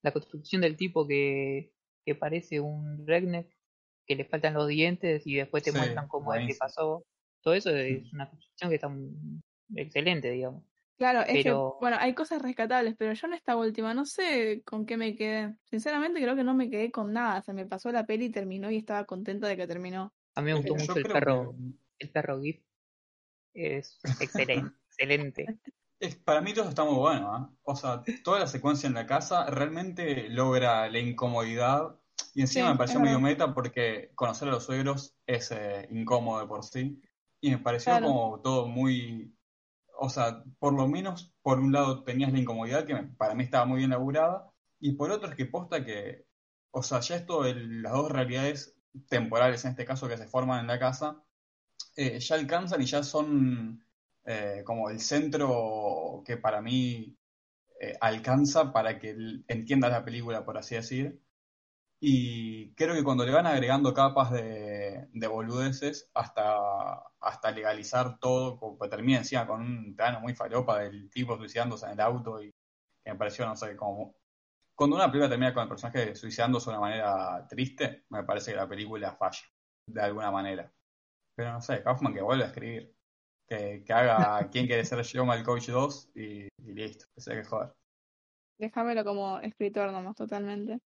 la 0.03 0.13
construcción 0.13 0.61
del 0.61 0.77
tipo 0.77 1.07
que, 1.07 1.73
que 2.05 2.15
parece 2.15 2.59
un 2.61 3.05
redneck, 3.07 3.55
que 4.07 4.15
le 4.15 4.25
faltan 4.25 4.53
los 4.55 4.67
dientes 4.69 5.27
y 5.27 5.35
después 5.35 5.63
te 5.63 5.71
Sí, 5.71 5.79
muestran 5.79 6.07
cómo 6.09 6.33
es 6.35 6.43
que 6.45 6.55
pasó. 6.55 7.05
Todo 7.41 7.55
eso 7.55 7.71
es 7.71 8.13
una 8.13 8.29
construcción 8.29 8.69
que 8.71 8.75
está 8.77 8.89
mm, 8.89 9.43
excelente, 9.75 10.31
digamos. 10.31 10.65
Claro, 10.97 11.21
es 11.27 11.41
que, 11.41 11.62
bueno, 11.77 11.97
hay 11.99 12.15
cosas 12.15 12.41
rescatables, 12.41 12.95
pero 12.97 13.13
yo 13.13 13.27
en 13.27 13.34
esta 13.34 13.58
última 13.58 13.93
no 13.93 14.05
sé 14.05 14.63
con 14.65 14.86
qué 14.86 14.95
me 14.95 15.15
quedé. 15.15 15.55
Sinceramente 15.65 16.21
creo 16.21 16.36
que 16.38 16.43
no 16.45 16.53
me 16.53 16.69
quedé 16.69 16.89
con 16.91 17.12
nada. 17.12 17.41
Se 17.41 17.51
me 17.53 17.65
pasó 17.65 17.91
la 17.91 18.05
peli 18.05 18.25
y 18.25 18.31
terminó 18.31 18.71
y 18.71 18.77
estaba 18.77 19.05
contenta 19.05 19.47
de 19.47 19.58
que 19.58 19.67
terminó. 19.67 20.13
a 20.36 20.41
mí 20.41 20.47
me 20.47 20.53
gustó 20.55 20.75
mucho 20.75 20.99
el 20.99 21.08
perro, 21.10 21.55
que 21.55 21.55
el 21.99 22.12
perro 22.12 22.39
GIF. 22.41 22.63
Es 23.53 23.99
excelente, 24.19 24.75
excelente. 24.89 25.53
es- 25.99 26.15
para 26.17 26.41
mí 26.41 26.53
todo 26.53 26.63
eso 26.63 26.69
está 26.69 26.84
muy 26.86 26.95
bueno, 26.95 27.34
¿ah? 27.34 27.53
O 27.63 27.75
sea, 27.75 28.03
toda 28.23 28.39
la 28.39 28.47
secuencia 28.47 28.88
en 28.88 28.93
la 28.95 29.05
casa 29.05 29.45
realmente 29.49 30.29
logra 30.29 30.89
la 30.89 30.99
incomodidad 30.99 31.99
y 32.34 32.41
encima 32.41 32.71
Sí, 32.71 32.71
me 32.71 32.77
pareció 32.77 32.99
medio 32.99 33.19
meta 33.19 33.53
porque 33.53 34.12
conocer 34.15 34.47
a 34.49 34.51
los 34.51 34.65
suegros 34.65 35.15
es 35.25 35.51
eh, 35.51 35.88
incómodo 35.91 36.41
de 36.41 36.47
por 36.47 36.63
sí 36.63 37.01
y 37.41 37.51
me 37.51 37.60
pareció 37.60 37.99
Claro. 37.99 38.01
como 38.01 38.41
todo 38.41 38.67
muy, 38.67 39.34
o 39.97 40.10
sea, 40.10 40.43
por 40.60 40.73
lo 40.73 40.88
menos 40.88 41.34
por 41.41 41.60
un 41.60 41.71
lado 41.71 42.03
tenías 42.03 42.31
la 42.31 42.39
incomodidad 42.39 42.86
que 42.86 42.95
para 43.17 43.36
mí 43.36 43.43
estaba 43.43 43.65
muy 43.65 43.79
bien 43.79 43.91
laburada 43.91 44.51
y 44.79 44.93
por 44.93 45.12
otro 45.12 45.29
es 45.29 45.36
que 45.36 45.45
posta 45.45 45.84
que, 45.86 46.25
o 46.71 46.84
sea, 46.84 46.99
ya 47.01 47.15
esto, 47.17 47.43
las 47.43 47.93
dos 47.93 48.12
realidades 48.12 48.75
temporales 49.10 49.65
en 49.65 49.71
este 49.71 49.86
caso 49.86 50.08
que 50.08 50.17
se 50.17 50.27
forman 50.27 50.62
en 50.62 50.67
la 50.67 50.79
casa, 50.79 51.23
eh, 51.95 52.19
ya 52.19 52.36
alcanzan 52.36 52.81
y 52.81 52.86
ya 52.86 53.03
son 53.03 53.86
eh, 54.25 54.63
como 54.65 54.89
el 54.89 54.99
centro 54.99 56.23
que 56.25 56.38
para 56.38 56.62
mí 56.62 57.17
eh, 57.79 57.95
alcanza 58.01 58.71
para 58.73 58.99
que 58.99 59.15
entiendas 59.47 59.91
la 59.91 60.05
película, 60.05 60.45
por 60.45 60.58
así 60.58 60.75
decir. 60.75 61.21
Y 61.99 62.73
creo 62.75 62.93
que 62.93 63.03
cuando 63.03 63.25
le 63.25 63.31
van 63.31 63.47
agregando 63.47 63.93
capas 63.93 64.31
de, 64.31 65.08
de 65.12 65.27
boludeces 65.27 66.10
hasta, 66.13 66.99
hasta 67.19 67.51
legalizar 67.51 68.19
todo, 68.19 68.58
como 68.58 68.77
que 68.77 68.89
termina 68.89 69.19
encima 69.19 69.47
con 69.47 69.62
un 69.62 69.95
plano 69.95 70.19
muy 70.19 70.36
falopa 70.36 70.79
del 70.79 71.10
tipo 71.10 71.38
suicidándose 71.38 71.86
en 71.86 71.93
el 71.93 72.01
auto 72.01 72.43
y 72.43 72.51
que 73.03 73.12
me 73.12 73.17
pareció, 73.17 73.45
no 73.45 73.55
sé, 73.55 73.75
como... 73.75 74.15
Cuando 74.75 74.97
una 74.97 75.08
película 75.08 75.29
termina 75.29 75.53
con 75.53 75.63
el 75.63 75.69
personaje 75.69 76.15
suicidándose 76.15 76.69
de 76.69 76.77
una 76.77 76.81
manera 76.81 77.47
triste, 77.47 78.05
me 78.10 78.23
parece 78.23 78.51
que 78.51 78.58
la 78.58 78.67
película 78.67 79.15
falla, 79.15 79.39
de 79.88 80.01
alguna 80.01 80.31
manera. 80.31 80.69
Pero 81.36 81.53
no 81.53 81.62
sé, 81.62 81.81
Kaufman 81.81 82.13
que 82.13 82.21
vuelva 82.21 82.45
a 82.45 82.47
escribir. 82.47 82.93
Que, 83.47 83.84
que 83.86 83.93
haga 83.93 84.49
quién 84.51 84.67
quiere 84.67 84.84
ser 84.84 85.05
Joe 85.05 85.25
Malkovich 85.25 85.69
2 85.69 86.12
y, 86.15 86.47
y 86.58 86.73
listo, 86.73 87.05
que 87.15 87.21
se 87.21 87.36
que 87.36 87.45
joder. 87.45 87.73
Déjamelo 88.58 89.05
como 89.05 89.39
escritor 89.39 89.91
nomás, 89.91 90.15
totalmente. 90.15 90.81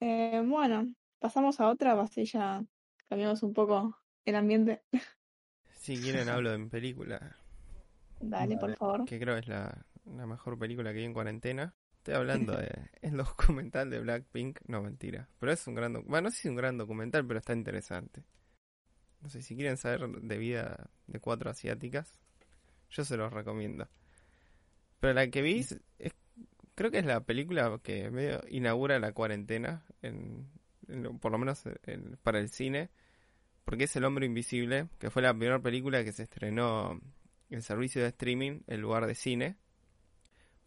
Eh, 0.00 0.42
bueno, 0.46 0.92
pasamos 1.18 1.60
a 1.60 1.68
otra, 1.68 2.00
así 2.00 2.24
ya 2.24 2.64
cambiamos 3.08 3.42
un 3.42 3.52
poco 3.52 3.96
el 4.24 4.36
ambiente. 4.36 4.82
Si 5.72 5.98
quieren 6.02 6.28
hablo 6.28 6.50
de 6.50 6.58
mi 6.58 6.68
película, 6.68 7.38
Dale, 8.20 8.56
por 8.58 8.72
favor. 8.76 9.00
que 9.04 9.18
creo 9.18 9.36
es 9.36 9.48
la, 9.48 9.86
la 10.04 10.26
mejor 10.26 10.58
película 10.58 10.92
que 10.92 10.98
vi 10.98 11.04
en 11.04 11.14
cuarentena. 11.14 11.74
Estoy 11.98 12.14
hablando 12.14 12.56
de 12.56 12.70
el 13.02 13.16
documental 13.16 13.90
de 13.90 14.00
Blackpink, 14.00 14.60
no 14.66 14.82
mentira, 14.82 15.28
pero 15.38 15.52
es 15.52 15.66
un 15.66 15.74
gran, 15.74 15.92
doc- 15.94 16.06
bueno, 16.06 16.26
no 16.28 16.30
sé 16.30 16.36
si 16.42 16.48
es 16.48 16.50
un 16.50 16.56
gran 16.56 16.78
documental, 16.78 17.26
pero 17.26 17.38
está 17.38 17.52
interesante. 17.52 18.24
No 19.22 19.28
sé 19.30 19.42
si 19.42 19.56
quieren 19.56 19.76
saber 19.76 20.08
de 20.08 20.38
vida 20.38 20.90
de 21.06 21.20
cuatro 21.20 21.50
asiáticas, 21.50 22.18
yo 22.90 23.04
se 23.04 23.16
los 23.16 23.32
recomiendo. 23.32 23.88
Pero 25.00 25.12
la 25.14 25.28
que 25.30 25.42
vi 25.42 25.60
es- 25.60 25.80
es- 25.98 26.14
creo 26.78 26.92
que 26.92 26.98
es 26.98 27.04
la 27.04 27.18
película 27.24 27.80
que 27.82 28.08
medio 28.08 28.40
inaugura 28.48 29.00
la 29.00 29.10
cuarentena, 29.12 29.84
en, 30.00 30.46
en 30.86 31.18
por 31.18 31.32
lo 31.32 31.38
menos 31.38 31.64
en- 31.86 32.16
para 32.22 32.38
el 32.38 32.50
cine, 32.50 32.88
porque 33.64 33.84
es 33.84 33.96
El 33.96 34.04
Hombre 34.04 34.26
Invisible, 34.26 34.86
que 35.00 35.10
fue 35.10 35.22
la 35.22 35.34
primera 35.34 35.58
película 35.58 36.04
que 36.04 36.12
se 36.12 36.22
estrenó 36.22 37.00
en 37.50 37.62
servicio 37.62 38.00
de 38.00 38.08
streaming 38.08 38.60
en 38.68 38.80
lugar 38.80 39.06
de 39.08 39.16
cine, 39.16 39.56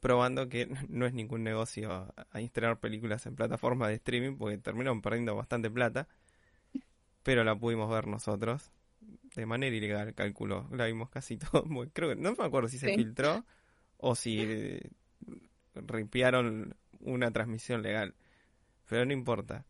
probando 0.02 0.50
que 0.50 0.68
no 0.90 1.06
es 1.06 1.14
ningún 1.14 1.44
negocio 1.44 1.94
a- 1.94 2.14
a 2.30 2.42
estrenar 2.42 2.80
películas 2.82 3.26
en 3.26 3.36
plataformas 3.38 3.88
de 3.88 3.96
streaming, 3.96 4.36
porque 4.38 4.58
terminaron 4.58 5.02
perdiendo 5.02 5.34
bastante 5.36 5.72
plata, 5.72 6.10
pero 7.24 7.46
la 7.46 7.56
pudimos 7.56 7.90
ver 7.90 8.08
nosotros 8.08 8.70
de 9.36 9.46
manera 9.46 9.74
ilegal, 9.76 10.14
calculo. 10.14 10.68
La 10.74 10.88
vimos 10.88 11.10
casi 11.10 11.38
todo. 11.54 11.64
muy- 11.64 11.90
Creo 11.92 12.10
que 12.10 12.16
no 12.16 12.34
me 12.34 12.44
acuerdo 12.44 12.68
si 12.68 12.78
se 12.80 12.90
Sí. 12.90 12.96
filtró 12.96 13.46
o 13.98 14.14
si 14.16 14.82
ripiaron 15.76 16.76
una 17.00 17.32
transmisión 17.32 17.82
legal, 17.82 18.16
pero 18.90 19.06
no 19.06 19.14
importa. 19.14 19.66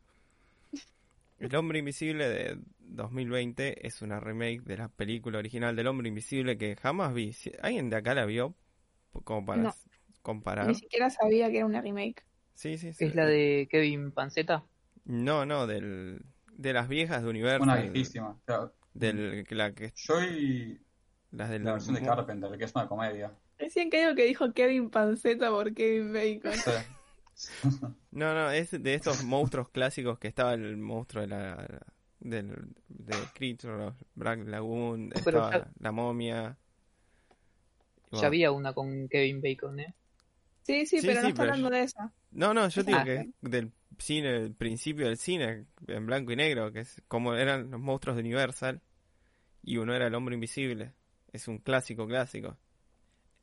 El 1.40 1.56
Hombre 1.56 1.80
Invisible 1.80 2.28
de 2.30 2.60
2020 2.80 3.88
es 3.88 4.02
una 4.02 4.20
remake 4.20 4.62
de 4.62 4.78
la 4.78 4.90
película 4.90 5.40
original 5.40 5.76
del 5.76 5.88
Hombre 5.88 6.08
Invisible 6.10 6.58
que 6.58 6.76
jamás 6.76 7.14
vi. 7.14 7.36
¿Alguien 7.62 7.90
de 7.90 7.96
acá 7.98 8.14
la 8.14 8.26
vio? 8.26 8.54
Como 9.24 9.46
para 9.46 9.64
No. 9.64 9.74
comparar. 10.22 10.68
Ni 10.68 10.76
siquiera 10.76 11.10
sabía 11.10 11.50
que 11.50 11.58
era 11.58 11.66
una 11.66 11.82
remake. 11.82 12.24
Sí, 12.54 12.78
sí, 12.78 12.94
sí. 12.94 13.06
Es 13.06 13.16
la 13.16 13.26
de 13.26 13.68
Kevin 13.72 14.12
Panceta. 14.12 14.64
No, 15.06 15.46
no, 15.46 15.66
del, 15.68 16.22
de 16.52 16.74
las 16.74 16.88
viejas 16.88 17.24
de 17.24 17.30
Universal. 17.30 17.62
Una 17.62 17.76
viejísima. 17.78 18.40
Claro. 18.46 18.74
Del, 18.94 19.46
que 19.48 19.56
la 19.56 19.74
que, 19.74 19.94
Yo 19.96 20.22
y 20.22 20.80
las 21.32 21.50
del 21.50 21.64
la 21.64 21.74
versión 21.74 21.96
de 21.96 22.02
Carpenter, 22.02 22.58
que 22.58 22.66
es 22.66 22.76
una 22.76 22.88
comedia. 22.88 23.34
Recién 23.62 23.90
creo 23.90 24.16
que 24.16 24.26
dijo 24.26 24.52
Kevin 24.54 24.90
Panceta 24.90 25.50
por 25.50 25.74
Kevin 25.74 26.12
Bacon. 26.14 26.54
Sí. 27.34 27.52
No, 28.12 28.34
no, 28.36 28.52
es 28.52 28.72
de 28.72 28.94
estos 28.94 29.24
monstruos 29.24 29.70
clásicos 29.70 30.20
que 30.20 30.28
estaba 30.28 30.54
el 30.54 30.76
monstruo 30.78 31.22
de 31.22 31.28
la 31.30 31.80
del 32.20 32.68
de 32.90 33.16
Creature, 33.34 33.94
Black 34.16 34.42
Lagoon, 34.48 35.12
estaba 35.16 35.50
ya- 35.52 35.72
la 35.80 35.92
momia. 35.92 36.58
Ya 38.12 38.28
había 38.28 38.52
una 38.52 38.74
con 38.74 39.08
Kevin 39.08 39.42
Bacon, 39.42 39.80
¿eh? 39.80 39.96
Sí, 40.64 40.86
sí, 40.86 41.00
Sí, 41.00 41.08
pero 41.08 41.22
no 41.22 41.28
está 41.30 41.42
hablando 41.44 41.70
yo- 41.70 41.76
de 41.76 41.84
esa. 41.84 42.12
No, 42.32 42.54
no, 42.54 42.68
yo 42.68 42.84
digo 42.84 42.98
Ah. 43.00 43.04
que 43.06 43.16
es 43.16 43.28
del 43.42 43.72
cine, 43.98 44.36
el 44.36 44.54
principio 44.54 45.08
del 45.08 45.18
cine, 45.18 45.66
en 45.88 46.06
blanco 46.06 46.32
y 46.34 46.36
negro, 46.36 46.72
que 46.72 46.82
es 46.82 47.02
como 47.08 47.34
eran 47.34 47.72
los 47.72 47.80
monstruos 47.80 48.18
de 48.18 48.22
Universal, 48.24 48.82
y 49.64 49.78
uno 49.78 49.96
era 49.96 50.08
el 50.08 50.14
hombre 50.16 50.36
invisible. 50.36 50.94
Es 51.32 51.48
un 51.48 51.58
clásico, 51.60 52.06
clásico. 52.06 52.58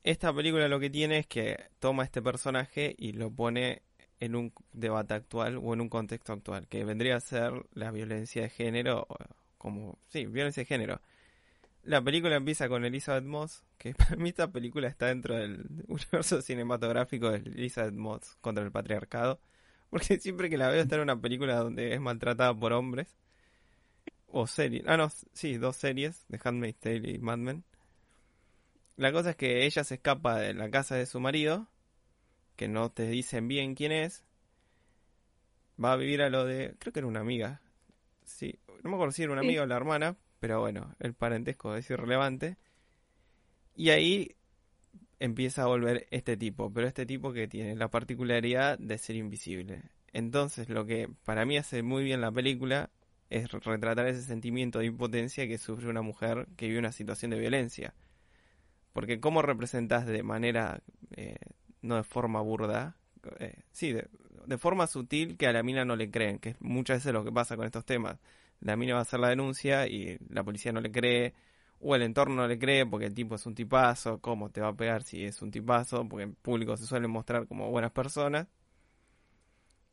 Esta 0.03 0.33
película 0.33 0.69
lo 0.69 0.81
que 0.81 0.91
tiene 0.91 1.19
es 1.19 1.27
que 1.27 1.59
toma 1.79 2.05
este 2.05 2.23
personaje 2.23 2.95
y 2.97 3.13
lo 3.13 3.31
pone 3.31 3.83
en 4.21 4.35
un 4.35 4.53
debate 4.73 5.15
actual 5.15 5.59
o 5.63 5.75
en 5.75 5.81
un 5.81 5.89
contexto 5.89 6.33
actual, 6.33 6.67
que 6.69 6.85
vendría 6.85 7.17
a 7.17 7.21
ser 7.21 7.53
la 7.73 7.91
violencia 7.91 8.43
de 8.43 8.51
género, 8.51 9.07
como, 9.59 9.99
sí, 10.09 10.27
violencia 10.27 10.63
de 10.63 10.67
género. 10.67 11.01
La 11.85 12.03
película 12.03 12.37
empieza 12.37 12.69
con 12.69 12.85
Elizabeth 12.85 13.25
Moss, 13.25 13.65
que 13.79 13.95
para 13.95 14.17
mí 14.17 14.31
esta 14.31 14.51
película 14.51 14.89
está 14.89 15.07
dentro 15.07 15.37
del 15.37 15.65
universo 15.89 16.43
cinematográfico 16.43 17.31
de 17.31 17.39
Elizabeth 17.39 17.95
Moss 17.95 18.37
contra 18.41 18.65
el 18.65 18.73
patriarcado, 18.73 19.41
porque 19.91 20.19
siempre 20.21 20.51
que 20.51 20.59
la 20.59 20.69
veo 20.69 20.83
está 20.83 20.97
en 20.97 21.03
una 21.03 21.21
película 21.21 21.57
donde 21.57 21.95
es 21.95 22.01
maltratada 22.01 22.55
por 22.55 22.73
hombres, 22.73 23.17
o 24.31 24.47
series, 24.47 24.85
ah 24.87 24.97
no, 24.97 25.11
sí, 25.33 25.57
dos 25.57 25.77
series, 25.77 26.27
de 26.29 26.39
Handmaid's 26.43 26.81
Tale 26.81 27.11
y 27.11 27.19
Mad 27.19 27.39
Men. 27.39 27.65
La 28.99 29.13
cosa 29.13 29.31
es 29.31 29.37
que 29.37 29.65
ella 29.65 29.83
se 29.85 29.95
escapa 29.95 30.39
de 30.39 30.53
la 30.53 30.71
casa 30.71 30.95
de 30.97 31.07
su 31.07 31.21
marido, 31.21 31.69
que 32.57 32.69
no 32.69 32.91
te 32.91 33.07
dicen 33.09 33.49
bien 33.49 33.75
quién 33.75 33.93
es, 33.93 34.25
va 35.83 35.93
a 35.93 35.97
vivir 35.97 36.21
a 36.21 36.31
lo 36.31 36.45
de, 36.45 36.75
creo 36.79 36.93
que 36.93 36.99
era 36.99 37.07
una 37.07 37.21
amiga, 37.21 37.63
sí, 38.25 38.59
no 38.83 38.91
me 38.91 38.97
acuerdo 38.97 39.13
si 39.13 39.23
era 39.23 39.33
una 39.33 39.43
Sí. 39.43 39.47
amiga 39.47 39.63
o 39.63 39.67
la 39.67 39.77
hermana, 39.77 40.17
pero 40.41 40.61
bueno, 40.61 40.95
el 40.99 41.15
parentesco 41.15 41.77
es 41.77 41.89
irrelevante. 41.91 42.57
Y 43.77 43.91
ahí 43.91 44.35
empieza 45.21 45.63
a 45.63 45.67
volver 45.67 46.07
este 46.11 46.37
tipo, 46.37 46.73
pero 46.73 46.87
este 46.89 47.07
tipo 47.07 47.33
que 47.33 47.49
tiene 47.49 47.77
la 47.77 47.89
particularidad 47.91 48.79
de 48.79 48.99
ser 48.99 49.17
invisible. 49.17 49.83
Entonces, 50.13 50.69
lo 50.69 50.87
que 50.87 51.09
para 51.25 51.45
mí 51.45 51.57
hace 51.57 51.83
muy 51.83 52.03
bien 52.05 52.21
la 52.21 52.33
película 52.33 52.91
es 53.31 53.51
retratar 53.53 54.07
ese 54.09 54.23
sentimiento 54.23 54.81
de 54.81 54.87
impotencia 54.87 55.47
que 55.47 55.59
sufre 55.59 55.89
una 55.89 56.03
mujer 56.03 56.49
que 56.57 56.67
vive 56.67 56.79
una 56.81 56.93
situación 56.93 57.31
de 57.31 57.39
violencia. 57.39 57.95
Porque 58.99 59.21
cómo 59.21 59.43
representas 59.43 60.07
de 60.07 60.25
manera, 60.25 60.83
eh, 61.13 61.37
no 61.83 61.95
de 61.95 62.03
forma 62.03 62.41
burda, 62.41 62.97
eh, 63.39 63.63
sí, 63.71 63.93
de, 63.93 64.59
forma 64.59 64.89
sutil 64.89 65.37
que 65.37 65.47
a 65.47 65.53
la 65.53 65.63
mina 65.63 65.85
no 65.85 65.95
le 65.95 66.11
creen, 66.11 66.41
que 66.41 66.49
es 66.49 66.61
muchas 66.61 66.97
veces 66.97 67.13
lo 67.13 67.25
que 67.25 67.31
pasa 67.31 67.57
con 67.57 67.65
estos 67.65 67.85
temas. 67.85 68.19
La 68.59 68.75
mina 68.75 68.95
va 68.95 68.99
a 68.99 69.03
hacer 69.03 69.21
la 69.21 69.29
denuncia 69.29 69.87
y 69.87 70.19
la 70.31 70.43
policía 70.43 70.73
no 70.73 70.81
le 70.81 70.91
cree, 70.91 71.33
o 71.79 71.95
el 71.95 72.03
entorno 72.03 72.35
no 72.35 72.49
le 72.49 72.59
cree 72.59 72.87
porque 72.87 73.07
el 73.07 73.15
tipo 73.15 73.37
es 73.37 73.47
un 73.47 73.55
tipazo, 73.55 74.21
¿cómo 74.21 74.51
te 74.51 74.61
va 74.61 74.71
a 74.71 74.77
pegar 74.77 75.05
si 75.05 75.25
es 75.25 75.43
un 75.43 75.53
tipazo? 75.53 76.05
Porque 76.09 76.25
en 76.25 76.35
público 76.35 76.77
se 76.77 76.85
suelen 76.85 77.13
mostrar 77.13 77.47
como 77.47 77.71
buenas 77.71 77.93
personas. 77.93 78.49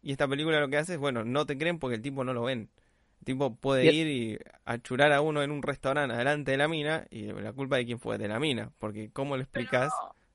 Y 0.02 0.13
esta 0.13 0.28
película 0.28 0.60
lo 0.60 0.68
que 0.68 0.78
hace 0.78 0.94
es, 0.94 1.00
bueno, 1.00 1.24
no 1.24 1.46
te 1.46 1.60
creen 1.60 1.78
porque 1.78 1.98
el 1.98 2.02
tipo 2.02 2.24
no 2.24 2.34
lo 2.34 2.41
ven. 2.41 2.72
El 3.19 3.25
tipo 3.25 3.56
puede 3.56 3.91
ir 3.93 4.08
y 4.08 4.39
achurar 4.65 5.12
a 5.12 5.21
uno 5.21 5.41
en 5.41 5.51
un 5.51 5.62
restaurante 5.62 6.13
adelante 6.13 6.51
de 6.51 6.58
la 6.58 6.67
mina 6.67 7.08
y 7.10 7.32
la 7.32 7.54
culpa 7.54 7.78
de 7.78 7.86
quién 7.86 7.99
fue, 7.99 8.17
de 8.17 8.28
la 8.28 8.39
mina. 8.39 8.71
Porque 8.78 9.10
¿cómo 9.12 9.36
le 9.38 9.43
explicas 9.43 9.91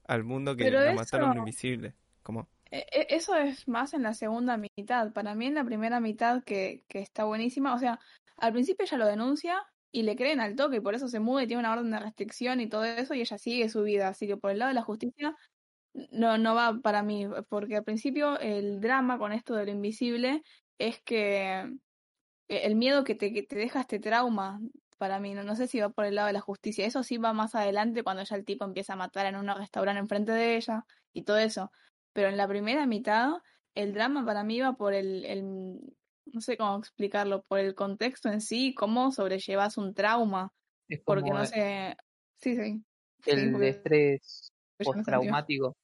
al 0.06 0.24
mundo 0.24 0.56
que 0.56 0.70
la 0.70 0.92
mataron 0.92 1.36
invisible? 1.38 1.94
¿Cómo? 2.22 2.48
E, 2.70 2.86
e, 2.90 3.06
eso 3.10 3.36
es 3.36 3.66
más 3.68 3.94
en 3.94 4.02
la 4.02 4.14
segunda 4.14 4.56
mitad. 4.56 5.12
Para 5.12 5.34
mí 5.34 5.46
en 5.46 5.54
la 5.54 5.64
primera 5.64 6.00
mitad 6.00 6.42
que, 6.42 6.84
que 6.88 7.00
está 7.00 7.24
buenísima. 7.24 7.74
O 7.74 7.78
sea, 7.78 8.00
al 8.36 8.52
principio 8.52 8.84
ella 8.84 8.98
lo 8.98 9.06
denuncia 9.06 9.62
y 9.92 10.02
le 10.02 10.16
creen 10.16 10.40
al 10.40 10.56
toque 10.56 10.76
y 10.76 10.80
por 10.80 10.94
eso 10.94 11.08
se 11.08 11.20
mueve, 11.20 11.46
tiene 11.46 11.60
una 11.60 11.72
orden 11.72 11.90
de 11.90 11.98
restricción 11.98 12.60
y 12.60 12.68
todo 12.68 12.84
eso 12.84 13.14
y 13.14 13.20
ella 13.20 13.38
sigue 13.38 13.68
su 13.68 13.82
vida. 13.82 14.08
Así 14.08 14.26
que 14.26 14.36
por 14.36 14.50
el 14.50 14.58
lado 14.58 14.68
de 14.68 14.74
la 14.74 14.82
justicia 14.82 15.36
no, 16.12 16.38
no 16.38 16.54
va 16.54 16.78
para 16.80 17.02
mí, 17.02 17.26
porque 17.48 17.76
al 17.76 17.84
principio 17.84 18.38
el 18.38 18.80
drama 18.80 19.18
con 19.18 19.32
esto 19.32 19.54
de 19.54 19.66
lo 19.66 19.72
invisible 19.72 20.42
es 20.78 21.00
que 21.00 21.68
el 22.50 22.76
miedo 22.76 23.04
que 23.04 23.14
te, 23.14 23.32
que 23.32 23.42
te 23.42 23.56
deja 23.56 23.80
este 23.80 23.98
trauma 23.98 24.60
para 24.98 25.18
mí, 25.18 25.32
no, 25.32 25.42
no 25.44 25.56
sé 25.56 25.66
si 25.66 25.80
va 25.80 25.88
por 25.88 26.04
el 26.04 26.16
lado 26.16 26.26
de 26.26 26.34
la 26.34 26.40
justicia, 26.40 26.84
eso 26.84 27.02
sí 27.02 27.16
va 27.16 27.32
más 27.32 27.54
adelante 27.54 28.02
cuando 28.02 28.22
ya 28.22 28.36
el 28.36 28.44
tipo 28.44 28.64
empieza 28.64 28.92
a 28.92 28.96
matar 28.96 29.24
en 29.26 29.36
un 29.36 29.48
restaurante 29.48 29.98
enfrente 29.98 30.32
de 30.32 30.56
ella 30.56 30.84
y 31.14 31.22
todo 31.22 31.38
eso, 31.38 31.70
pero 32.12 32.28
en 32.28 32.36
la 32.36 32.46
primera 32.46 32.86
mitad 32.86 33.34
el 33.74 33.94
drama 33.94 34.26
para 34.26 34.44
mí 34.44 34.60
va 34.60 34.74
por 34.74 34.92
el, 34.92 35.24
el 35.24 35.78
no 36.26 36.40
sé 36.40 36.56
cómo 36.56 36.76
explicarlo, 36.76 37.42
por 37.44 37.60
el 37.60 37.74
contexto 37.74 38.28
en 38.28 38.40
sí, 38.40 38.74
cómo 38.74 39.10
sobrellevas 39.10 39.78
un 39.78 39.94
trauma, 39.94 40.52
porque 41.04 41.30
no 41.30 41.46
sé, 41.46 41.96
sí, 42.36 42.56
sí. 42.56 42.84
El 43.26 43.62
estrés 43.62 44.52
postraumático. 44.76 45.76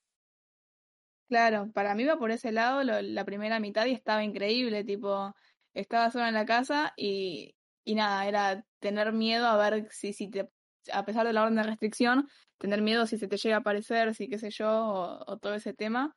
Claro, 1.29 1.71
para 1.73 1.95
mí 1.95 2.05
va 2.05 2.19
por 2.19 2.31
ese 2.31 2.53
lado 2.53 2.83
la 2.83 3.25
primera 3.25 3.61
mitad 3.61 3.87
y 3.87 3.93
estaba 3.93 4.23
increíble, 4.23 4.85
tipo, 4.85 5.35
estaba 5.81 6.11
sola 6.11 6.29
en 6.29 6.35
la 6.35 6.47
casa 6.47 6.93
y, 6.97 7.55
y 7.85 7.95
nada, 7.95 8.27
era 8.27 8.65
tener 8.81 9.13
miedo 9.13 9.47
a 9.47 9.57
ver 9.57 9.89
si, 9.91 10.13
si 10.13 10.29
te, 10.29 10.51
a 10.93 11.05
pesar 11.05 11.27
de 11.27 11.33
la 11.33 11.43
orden 11.43 11.57
de 11.57 11.63
restricción, 11.63 12.29
tener 12.59 12.83
miedo 12.83 13.07
si 13.07 13.19
se 13.19 13.29
te 13.29 13.37
llega 13.37 13.57
a 13.57 13.59
aparecer, 13.61 14.15
si 14.15 14.29
qué 14.29 14.39
sé 14.39 14.51
yo, 14.51 15.25
o, 15.27 15.39
todo 15.39 15.55
ese 15.55 15.75
tema. 15.75 16.17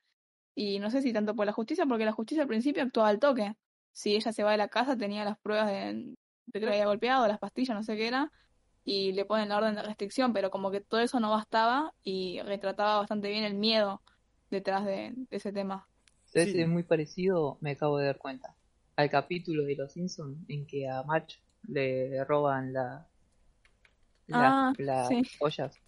Y 0.56 0.80
no 0.80 0.90
sé 0.90 1.02
si 1.02 1.14
tanto 1.14 1.36
por 1.36 1.46
la 1.46 1.54
justicia, 1.54 1.86
porque 1.86 2.06
la 2.06 2.12
justicia 2.12 2.44
al 2.44 2.48
principio 2.48 2.84
actuaba 2.84 3.10
al 3.10 3.20
toque. 3.20 3.56
Si 3.94 4.16
ella 4.16 4.32
se 4.34 4.44
va 4.44 4.52
de 4.52 4.58
la 4.58 4.68
casa, 4.68 4.98
tenía 4.98 5.26
las 5.26 5.38
pruebas 5.40 5.68
de, 5.68 6.16
de 6.48 6.60
que 6.60 6.66
lo 6.66 6.72
había 6.72 6.86
golpeado, 6.86 7.28
las 7.28 7.40
pastillas, 7.40 7.76
no 7.76 7.84
sé 7.84 7.96
qué 7.96 8.08
era, 8.08 8.32
y 8.84 9.12
le 9.14 9.26
ponen 9.26 9.50
la 9.50 9.58
orden 9.58 9.76
de 9.76 9.84
restricción, 9.84 10.34
pero 10.34 10.50
como 10.50 10.72
que 10.72 10.82
todo 10.82 11.00
eso 11.00 11.20
no 11.20 11.30
bastaba 11.30 11.94
y 12.04 12.42
retrataba 12.42 12.98
bastante 12.98 13.30
bien 13.30 13.44
el 13.44 13.56
miedo 13.56 14.02
detrás 14.50 14.86
de, 14.86 15.14
ese 15.30 15.52
tema. 15.52 15.88
Es 16.34 16.68
muy 16.68 16.84
parecido, 16.84 17.58
me 17.62 17.72
acabo 17.72 17.98
de 17.98 18.06
dar 18.06 18.18
cuenta, 18.18 18.56
al 19.00 19.10
capítulo 19.10 19.64
de 19.64 19.78
Los 19.78 19.94
Simpsons 19.94 20.38
en 20.50 20.68
que 20.68 20.90
a 20.90 21.04
March 21.04 21.42
le 21.70 22.22
roban 22.26 22.74
la, 22.74 23.08
ah, 24.34 24.74
las 24.78 25.10
ollas 25.40 25.80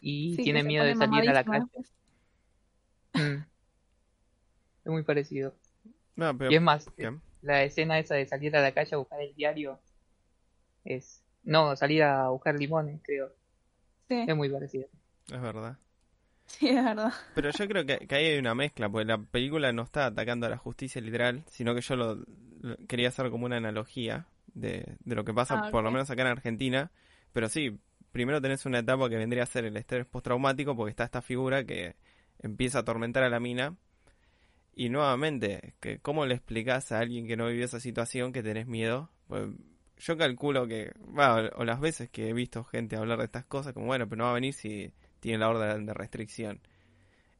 y 0.00 0.36
tiene 0.36 0.62
miedo 0.62 0.86
de 0.86 0.94
salir 0.96 1.28
a 1.28 1.34
la 1.34 1.44
calle. 1.44 1.66
Mm. 3.12 3.44
Es 4.84 4.90
muy 4.90 5.02
parecido. 5.02 5.54
y 6.48 6.54
es 6.54 6.62
más, 6.62 6.90
la 7.42 7.62
escena 7.62 7.98
esa 7.98 8.14
de 8.14 8.26
salir 8.26 8.56
a 8.56 8.62
la 8.62 8.72
calle 8.72 8.94
a 8.94 8.98
buscar 8.98 9.20
el 9.20 9.34
diario 9.34 9.78
es... 10.82 11.22
No, 11.44 11.76
salir 11.76 12.04
a 12.04 12.30
buscar 12.30 12.54
limones, 12.54 13.02
creo. 13.02 13.34
Es 14.08 14.34
muy 14.34 14.48
parecido. 14.48 14.88
Es 15.30 15.40
verdad. 15.42 15.76
Sí, 16.58 16.68
es 16.68 16.84
verdad. 16.84 17.12
Pero 17.34 17.50
yo 17.50 17.66
creo 17.66 17.86
que, 17.86 18.06
ahí 18.14 18.26
hay 18.26 18.38
una 18.38 18.54
mezcla, 18.54 18.88
porque 18.88 19.06
la 19.06 19.18
película 19.18 19.72
no 19.72 19.82
está 19.82 20.06
atacando 20.06 20.46
a 20.46 20.50
la 20.50 20.58
justicia 20.58 21.00
literal, 21.00 21.44
sino 21.46 21.74
que 21.74 21.80
yo 21.80 21.96
lo, 21.96 22.18
quería 22.86 23.08
hacer 23.08 23.30
como 23.30 23.46
una 23.46 23.56
analogía 23.56 24.26
de, 24.52 24.96
lo 25.06 25.24
que 25.24 25.32
pasa, 25.32 25.58
ah, 25.58 25.70
por 25.70 25.82
lo 25.82 25.90
menos 25.90 26.10
acá 26.10 26.22
en 26.22 26.28
Argentina. 26.28 26.90
Pero 27.32 27.48
sí, 27.48 27.78
primero 28.12 28.42
tenés 28.42 28.66
una 28.66 28.80
etapa 28.80 29.08
que 29.08 29.16
vendría 29.16 29.44
a 29.44 29.46
ser 29.46 29.64
el 29.64 29.76
estrés 29.76 30.04
postraumático, 30.06 30.76
porque 30.76 30.90
está 30.90 31.04
esta 31.04 31.22
figura 31.22 31.64
que 31.64 31.96
empieza 32.38 32.78
a 32.78 32.80
atormentar 32.82 33.22
a 33.22 33.30
la 33.30 33.40
mina. 33.40 33.74
Y 34.74 34.90
nuevamente, 34.90 35.74
que 35.80 36.00
¿cómo 36.00 36.26
le 36.26 36.34
explicás 36.34 36.92
a 36.92 36.98
alguien 36.98 37.26
que 37.26 37.36
no 37.36 37.46
vivió 37.46 37.64
esa 37.64 37.80
situación 37.80 38.32
que 38.32 38.42
tenés 38.42 38.66
miedo? 38.66 39.10
Pues 39.26 39.48
yo 39.98 40.16
calculo 40.18 40.66
que, 40.66 40.92
o 41.56 41.64
las 41.64 41.80
veces 41.80 42.10
que 42.10 42.28
he 42.28 42.32
visto 42.34 42.64
gente 42.64 42.96
hablar 42.96 43.18
de 43.18 43.24
estas 43.24 43.44
cosas, 43.46 43.72
como 43.72 43.86
bueno, 43.86 44.06
pero 44.06 44.18
no 44.18 44.24
va 44.24 44.30
a 44.32 44.34
venir 44.34 44.52
si 44.52 44.92
tiene 45.22 45.38
la 45.38 45.48
orden 45.48 45.86
de 45.86 45.94
restricción. 45.94 46.60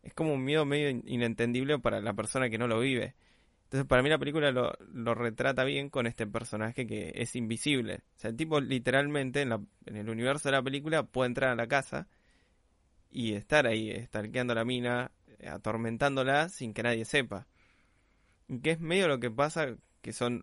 Es 0.02 0.14
como 0.14 0.32
un 0.32 0.44
miedo 0.44 0.64
medio 0.64 0.88
inentendible 1.04 1.78
para 1.80 2.00
la 2.00 2.14
persona 2.14 2.48
que 2.48 2.56
no 2.56 2.68
lo 2.68 2.78
vive. 2.78 3.14
Entonces, 3.64 3.86
para 3.88 4.02
mí 4.02 4.08
la 4.08 4.18
película 4.18 4.52
lo, 4.52 4.72
lo 4.92 5.14
retrata 5.14 5.64
bien 5.64 5.90
con 5.90 6.06
este 6.06 6.26
personaje 6.26 6.86
que 6.86 7.12
es 7.16 7.34
invisible. 7.34 8.02
O 8.16 8.20
sea, 8.20 8.30
el 8.30 8.36
tipo 8.36 8.60
literalmente 8.60 9.42
en, 9.42 9.48
la, 9.48 9.60
en 9.86 9.96
el 9.96 10.08
universo 10.08 10.48
de 10.48 10.52
la 10.52 10.62
película 10.62 11.02
puede 11.02 11.28
entrar 11.28 11.50
a 11.50 11.56
la 11.56 11.66
casa 11.66 12.06
y 13.10 13.34
estar 13.34 13.66
ahí, 13.66 13.90
estalqueando 13.90 14.54
la 14.54 14.64
mina, 14.64 15.10
atormentándola 15.44 16.48
sin 16.50 16.72
que 16.72 16.84
nadie 16.84 17.04
sepa. 17.04 17.46
Y 18.46 18.60
que 18.60 18.70
es 18.72 18.80
medio 18.80 19.08
lo 19.08 19.18
que 19.18 19.30
pasa, 19.30 19.74
que 20.02 20.12
son, 20.12 20.42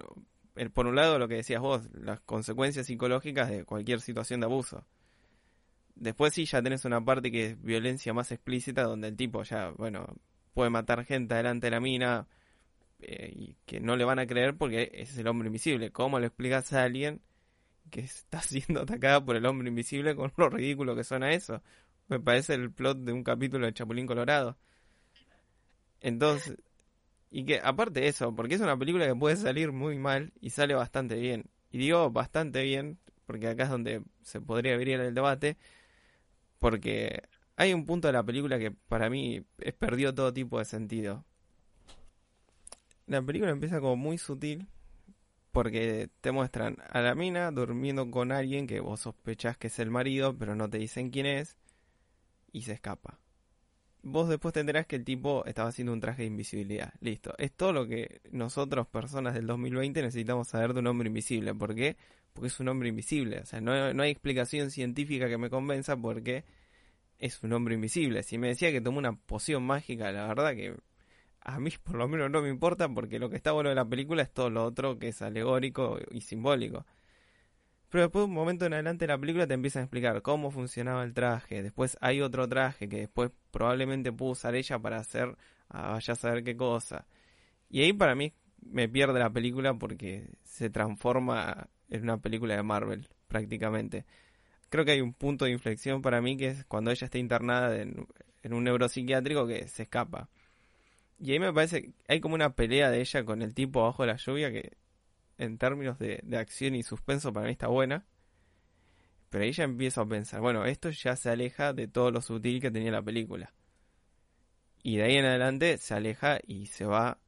por 0.74 0.88
un 0.88 0.96
lado, 0.96 1.20
lo 1.20 1.28
que 1.28 1.36
decías 1.36 1.62
vos, 1.62 1.88
las 1.94 2.20
consecuencias 2.22 2.88
psicológicas 2.88 3.50
de 3.50 3.64
cualquier 3.64 4.02
situación 4.02 4.42
de 4.42 4.48
abuso. 4.48 4.86
Después 6.00 6.34
sí 6.34 6.46
ya 6.46 6.62
tenés 6.62 6.86
una 6.86 7.04
parte 7.04 7.30
que 7.30 7.46
es 7.48 7.62
violencia 7.62 8.14
más 8.14 8.32
explícita, 8.32 8.84
donde 8.84 9.10
el 9.10 9.18
tipo 9.18 9.44
ya, 9.44 9.72
bueno, 9.72 10.08
puede 10.54 10.70
matar 10.70 11.04
gente 11.04 11.36
delante 11.36 11.68
de 11.68 11.72
la 11.72 11.82
mina 11.82 12.28
eh, 13.00 13.32
y 13.36 13.56
que 13.66 13.82
no 13.82 13.98
le 13.98 14.06
van 14.06 14.20
a 14.20 14.26
creer 14.26 14.56
porque 14.56 14.92
es 14.94 15.18
el 15.18 15.28
hombre 15.28 15.48
invisible. 15.48 15.92
¿Cómo 15.92 16.20
le 16.20 16.28
explicas 16.28 16.72
a 16.72 16.84
alguien 16.84 17.22
que 17.92 18.02
está 18.02 18.42
siendo 18.42 18.82
atacada 18.82 19.24
por 19.24 19.36
el 19.36 19.46
hombre 19.46 19.68
invisible 19.68 20.16
con 20.16 20.32
lo 20.38 20.50
ridículo 20.50 20.96
que 20.96 21.04
suena 21.04 21.32
eso? 21.34 21.62
Me 22.08 22.20
parece 22.20 22.54
el 22.54 22.72
plot 22.72 23.00
de 23.00 23.12
un 23.12 23.24
capítulo 23.24 23.66
de 23.66 23.74
Chapulín 23.74 24.08
Colorado. 24.08 24.58
Entonces, 26.00 26.58
y 27.30 27.44
que 27.46 27.60
aparte 27.62 28.00
de 28.00 28.08
eso, 28.08 28.34
porque 28.34 28.56
es 28.56 28.62
una 28.62 28.78
película 28.78 29.06
que 29.06 29.16
puede 29.16 29.36
salir 29.36 29.74
muy 29.74 29.98
mal 29.98 30.32
y 30.40 30.52
sale 30.52 30.76
bastante 30.76 31.16
bien. 31.16 31.50
Y 31.72 31.78
digo 31.78 32.10
bastante 32.10 32.64
bien, 32.64 33.00
porque 33.26 33.48
acá 33.50 33.64
es 33.64 33.70
donde 33.70 34.02
se 34.22 34.42
podría 34.42 34.74
abrir 34.76 35.00
el 35.00 35.14
debate, 35.14 35.58
porque 36.60 37.24
hay 37.56 37.74
un 37.74 37.86
punto 37.86 38.08
de 38.08 38.14
la 38.14 38.24
película 38.24 38.60
que 38.60 38.72
para 38.72 39.10
mí 39.10 39.44
es 39.58 39.74
perdió 39.74 40.14
todo 40.14 40.34
tipo 40.34 40.60
de 40.60 40.66
sentido. 40.66 41.26
La 43.08 43.22
película 43.22 43.52
empieza 43.52 43.80
como 43.80 43.96
muy 43.96 44.18
sutil 44.18 44.68
porque 45.52 46.10
te 46.22 46.32
muestran 46.32 46.78
a 46.90 47.02
la 47.02 47.16
mina 47.16 47.52
durmiendo 47.52 48.10
con 48.12 48.32
alguien 48.32 48.68
que 48.68 48.80
vos 48.80 49.02
sospechás 49.02 49.58
que 49.58 49.68
es 49.68 49.80
el 49.80 49.90
marido, 49.90 50.38
pero 50.38 50.56
no 50.56 50.70
te 50.70 50.78
dicen 50.78 51.10
quién 51.10 51.26
es, 51.26 51.58
y 52.52 52.62
se 52.62 52.74
escapa. 52.74 53.20
Vos 54.02 54.30
después 54.30 54.54
tendrás 54.54 54.86
que 54.86 54.96
el 54.96 55.04
tipo 55.04 55.44
estaba 55.46 55.70
haciendo 55.70 55.92
un 55.92 56.00
traje 56.00 56.22
de 56.22 56.28
invisibilidad. 56.28 56.94
Listo. 57.02 57.34
Es 57.38 57.52
todo 57.52 57.74
lo 57.74 57.88
que 57.88 58.22
nosotros, 58.32 58.88
personas 58.88 59.34
del 59.34 59.48
2020, 59.48 60.02
necesitamos 60.02 60.48
saber 60.48 60.74
de 60.74 60.80
un 60.80 60.88
hombre 60.88 61.08
invisible. 61.08 61.54
¿Por 61.54 61.76
qué? 61.76 61.98
Porque 62.34 62.48
es 62.48 62.60
un 62.60 62.68
hombre 62.70 62.90
invisible. 62.90 63.40
O 63.40 63.46
sea, 63.46 63.62
no, 63.62 63.94
no 63.94 64.04
hay 64.04 64.12
explicación 64.12 64.72
científica 64.72 65.28
que 65.28 65.38
me 65.38 65.50
convenza 65.50 65.98
porque 65.98 66.46
es 67.18 67.44
un 67.44 67.54
hombre 67.54 67.76
invisible. 67.76 68.24
Si 68.24 68.38
me 68.38 68.48
decía 68.48 68.72
que 68.72 68.82
tomó 68.82 69.00
una 69.00 69.14
poción 69.14 69.64
mágica, 69.64 70.12
la 70.12 70.28
verdad 70.28 70.56
que 70.56 70.76
a 71.42 71.60
mí 71.60 71.72
por 71.84 71.96
lo 71.96 72.08
menos 72.08 72.30
no 72.32 72.42
me 72.42 72.50
importa 72.50 72.90
porque 72.90 73.20
lo 73.20 73.30
que 73.30 73.36
está 73.36 73.52
bueno 73.52 73.70
de 73.70 73.76
la 73.76 73.86
película 73.86 74.24
es 74.24 74.32
todo 74.32 74.50
lo 74.50 74.66
otro 74.66 75.00
que 75.00 75.10
es 75.10 75.22
alegórico 75.22 76.00
y 76.12 76.22
simbólico. 76.22 76.86
Pero 77.90 78.04
después, 78.04 78.26
un 78.26 78.34
momento 78.34 78.66
en 78.66 78.74
adelante 78.74 79.06
de 79.06 79.14
la 79.14 79.18
película 79.18 79.48
te 79.48 79.56
empiezan 79.56 79.82
a 79.82 79.84
explicar 79.86 80.22
cómo 80.22 80.52
funcionaba 80.52 81.04
el 81.04 81.14
traje. 81.14 81.64
Después 81.64 81.98
hay 82.02 82.22
otro 82.22 82.48
traje 82.48 82.88
que 82.88 82.98
después 82.98 83.32
probablemente 83.52 84.12
pudo 84.12 84.32
usar 84.32 84.56
ella 84.56 84.78
para 84.80 84.98
hacer 84.98 85.36
a 85.70 85.92
vaya 85.92 86.14
a 86.14 86.16
saber 86.16 86.44
qué 86.44 86.56
cosa. 86.56 87.08
Y 87.70 87.82
ahí 87.82 87.94
para 87.94 88.16
mí 88.16 88.34
me 88.62 88.88
pierde 88.90 89.20
la 89.20 89.32
película 89.32 89.74
porque 89.74 90.30
se 90.44 90.70
transforma 90.70 91.68
en 91.90 92.04
una 92.04 92.18
película 92.18 92.56
de 92.56 92.64
Marvel, 92.64 93.08
prácticamente. 93.28 94.06
Creo 94.70 94.86
que 94.86 94.92
hay 94.92 95.02
un 95.02 95.14
punto 95.14 95.46
de 95.46 95.52
inflexión 95.52 96.02
para 96.02 96.22
mí 96.22 96.38
que 96.38 96.48
es 96.48 96.66
cuando 96.66 96.92
ella 96.92 97.06
está 97.06 97.18
internada 97.18 97.82
en, 97.82 98.08
un 98.52 98.64
neuropsiquiátrico 98.64 99.48
que 99.48 99.68
se 99.68 99.84
escapa. 99.84 100.30
Y 101.20 101.32
ahí 101.32 101.40
me 101.40 101.52
parece 101.52 101.82
que 101.84 101.94
hay 102.08 102.20
como 102.20 102.36
una 102.36 102.56
pelea 102.56 102.90
de 102.90 103.02
ella 103.02 103.26
con 103.26 103.42
el 103.42 103.54
tipo 103.54 103.82
abajo 103.82 104.04
de 104.04 104.08
la 104.08 104.18
lluvia 104.18 104.52
que 104.52 104.78
en 105.38 105.58
términos 105.58 106.00
de, 106.00 106.20
de 106.24 106.38
acción 106.38 106.76
y 106.76 106.84
suspenso 106.84 107.34
para 107.34 107.48
mí 107.48 107.52
está 107.52 107.68
buena. 107.68 108.06
Pero 109.30 109.44
ahí 109.44 109.52
ya 109.52 109.64
empiezo 109.64 110.02
a 110.02 110.08
pensar, 110.08 110.42
bueno, 110.42 110.66
esto 110.66 110.90
ya 110.90 111.16
se 111.16 111.30
aleja 111.30 111.74
de 111.74 111.88
todo 111.88 112.12
lo 112.12 112.22
sutil 112.22 112.62
que 112.62 112.72
tenía 112.72 112.92
la 112.92 113.02
película. 113.02 113.54
Y 114.82 114.98
de 114.98 115.04
ahí 115.04 115.16
en 115.18 115.26
adelante 115.26 115.78
se 115.78 115.94
aleja 115.94 116.40
y 116.48 116.68
se 116.68 116.86
va 116.86 117.20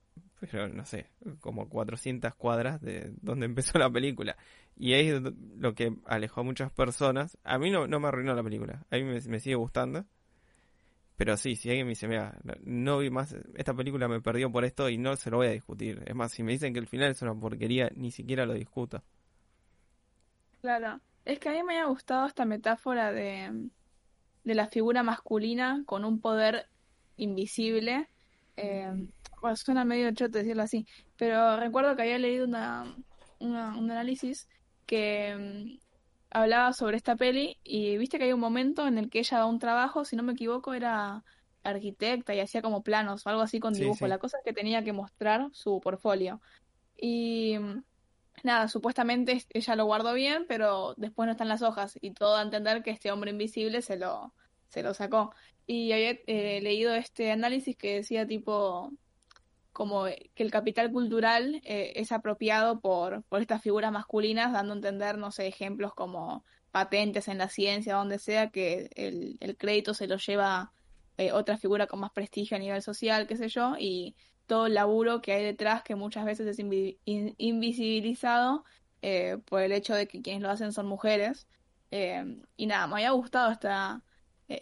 no 0.73 0.86
sé, 0.86 1.08
como 1.39 1.69
400 1.69 2.34
cuadras 2.36 2.82
de 2.82 3.13
donde 3.21 3.45
empezó 3.45 3.77
la 3.77 3.89
película. 3.89 4.38
Y 4.75 4.93
ahí 4.93 5.10
es 5.10 5.21
lo 5.58 5.75
que 5.75 5.95
alejó 6.06 6.41
a 6.41 6.43
muchas 6.43 6.71
personas. 6.71 7.38
A 7.43 7.58
mí 7.60 7.69
no, 7.69 7.88
no 7.88 7.99
me 7.99 8.08
arruinó 8.08 8.34
la 8.34 8.43
película, 8.43 8.86
a 8.89 8.95
mí 8.97 9.04
me, 9.04 9.39
sigue 9.39 9.56
gustando. 9.56 10.06
Pero 11.17 11.38
sí, 11.38 11.56
si 11.56 11.69
alguien 11.69 11.86
me 11.86 11.91
dice, 11.91 12.08
mira, 12.08 12.36
no 12.63 12.97
vi 12.97 13.12
más, 13.12 13.36
esta 13.56 13.75
película 13.75 14.08
me 14.08 14.21
perdió 14.21 14.51
por 14.51 14.65
esto 14.65 14.89
y 14.89 14.97
no 14.97 15.15
se 15.15 15.30
lo 15.30 15.38
voy 15.38 15.47
a 15.47 15.51
discutir. 15.51 16.01
Es 16.08 16.15
más, 16.15 16.32
si 16.32 16.41
me 16.41 16.51
dicen 16.51 16.73
que 16.73 16.80
el 16.80 16.88
final 16.88 17.12
es 17.12 17.21
una 17.21 17.36
porquería, 17.36 17.91
ni 17.95 18.10
siquiera 18.10 18.47
lo 18.47 18.54
discuto. 18.54 19.04
Claro. 20.62 20.99
Es 21.23 21.38
que 21.38 21.49
a 21.49 21.51
mí 21.51 21.62
me 21.62 21.80
ha 21.80 21.86
gustado 21.86 22.25
esta 22.25 22.45
metáfora 22.45 23.12
de, 23.12 23.69
de 24.43 24.56
la 24.56 24.65
figura 24.65 25.04
masculina 25.04 25.84
con 25.86 26.06
un 26.06 26.19
poder 26.19 26.65
invisible. 27.17 28.08
Eh, 28.58 29.08
bueno, 29.41 29.56
suena 29.58 29.86
medio 29.86 30.12
choto 30.13 30.38
decirlo 30.39 30.63
así, 30.63 30.86
pero 31.17 31.58
recuerdo 31.60 31.95
que 31.95 32.04
había 32.04 32.19
leído 32.19 32.45
una, 32.47 32.95
una- 33.39 33.77
un 33.77 33.91
análisis 33.91 34.47
que 34.86 35.36
mm, 35.38 35.80
hablaba 36.32 36.73
sobre 36.73 36.97
esta 36.97 37.15
peli 37.17 37.60
y 37.63 37.97
viste 37.97 38.17
que 38.19 38.25
hay 38.25 38.34
un 38.34 38.39
momento 38.39 38.88
en 38.88 38.97
el 38.97 39.10
que 39.10 39.19
ella 39.19 39.39
da 39.39 39.45
un 39.47 39.60
trabajo, 39.60 40.06
si 40.06 40.15
no 40.15 40.23
me 40.23 40.34
equivoco, 40.34 40.73
era 40.73 41.23
arquitecta 41.63 42.34
y 42.36 42.39
hacía 42.39 42.62
como 42.62 42.84
planos 42.84 43.25
o 43.25 43.30
algo 43.30 43.41
así 43.41 43.60
con 43.60 43.75
dibujo. 43.75 44.08
sí. 44.08 44.08
La 44.08 44.19
cosa 44.19 44.38
es 44.38 44.43
que 44.45 44.54
tenía 44.54 44.84
que 44.84 44.93
mostrar 44.93 45.49
su 45.54 45.80
portfolio. 45.82 46.41
Y 46.97 47.58
mm, 47.60 47.84
nada, 48.43 48.67
supuestamente 48.67 49.34
es- 49.34 49.47
ella 49.51 49.75
lo 49.75 49.86
guardó 49.86 50.13
bien, 50.13 50.45
pero 50.47 50.93
después 50.97 51.25
no 51.27 51.32
están 51.34 51.47
las 51.49 51.62
hojas 51.62 51.97
y 52.01 52.13
todo 52.13 52.36
a 52.36 52.41
entender 52.43 52.84
que 52.84 52.91
este 52.91 53.12
hombre 53.12 53.32
invisible 53.32 53.82
se 53.82 53.97
lo, 53.97 54.36
se 54.69 54.84
lo 54.84 54.93
sacó. 54.93 55.34
Y 55.65 55.91
había 55.91 56.12
eh, 56.27 56.62
leído 56.62 56.93
este 56.95 57.32
análisis 57.32 57.77
que 57.77 57.95
decía 57.97 58.27
tipo 58.27 58.91
como 59.74 60.06
que 60.06 60.44
el 60.44 60.52
capital 60.52 60.92
cultural 60.92 61.62
eh, 61.64 61.94
es 61.96 62.12
apropiado 62.12 62.80
por, 62.80 63.24
por 63.24 63.42
estas 63.42 63.62
figuras 63.62 63.92
masculinas, 63.92 64.52
dando 64.54 64.74
a 64.74 64.76
entender, 64.76 65.18
no 65.18 65.32
sé, 65.32 65.48
ejemplos 65.48 65.94
como 65.94 66.44
patentes 66.72 67.28
en 67.28 67.38
la 67.38 67.50
ciencia, 67.50 67.96
donde 67.96 68.20
sea, 68.20 68.50
que 68.50 68.90
el, 68.96 69.38
el 69.40 69.58
crédito 69.58 69.94
se 69.94 70.08
lo 70.08 70.18
lleva 70.18 70.72
eh, 71.18 71.32
otra 71.32 71.58
figura 71.58 71.88
con 71.88 72.00
más 72.00 72.12
prestigio 72.12 72.58
a 72.58 72.60
nivel 72.60 72.82
social, 72.82 73.28
qué 73.28 73.38
sé 73.38 73.50
yo, 73.50 73.76
y 73.78 74.16
todo 74.48 74.68
el 74.68 74.74
laburo 74.74 75.22
que 75.22 75.34
hay 75.34 75.44
detrás, 75.44 75.84
que 75.84 75.96
muchas 75.96 76.26
veces 76.26 76.48
es 76.48 76.60
invi- 76.60 76.98
in- 77.06 77.36
invisibilizado 77.38 78.64
eh, 79.02 79.38
por 79.46 79.62
el 79.62 79.72
hecho 79.72 79.96
de 79.96 80.08
que 80.08 80.22
quienes 80.22 80.42
lo 80.42 80.50
hacen 80.50 80.72
son 80.74 80.88
mujeres. 80.88 81.48
Eh, 81.92 82.24
y 82.58 82.68
nada, 82.68 82.88
me 82.88 82.96
había 82.96 83.12
gustado 83.12 83.52
esta, 83.52 84.02
eh, 84.02 84.11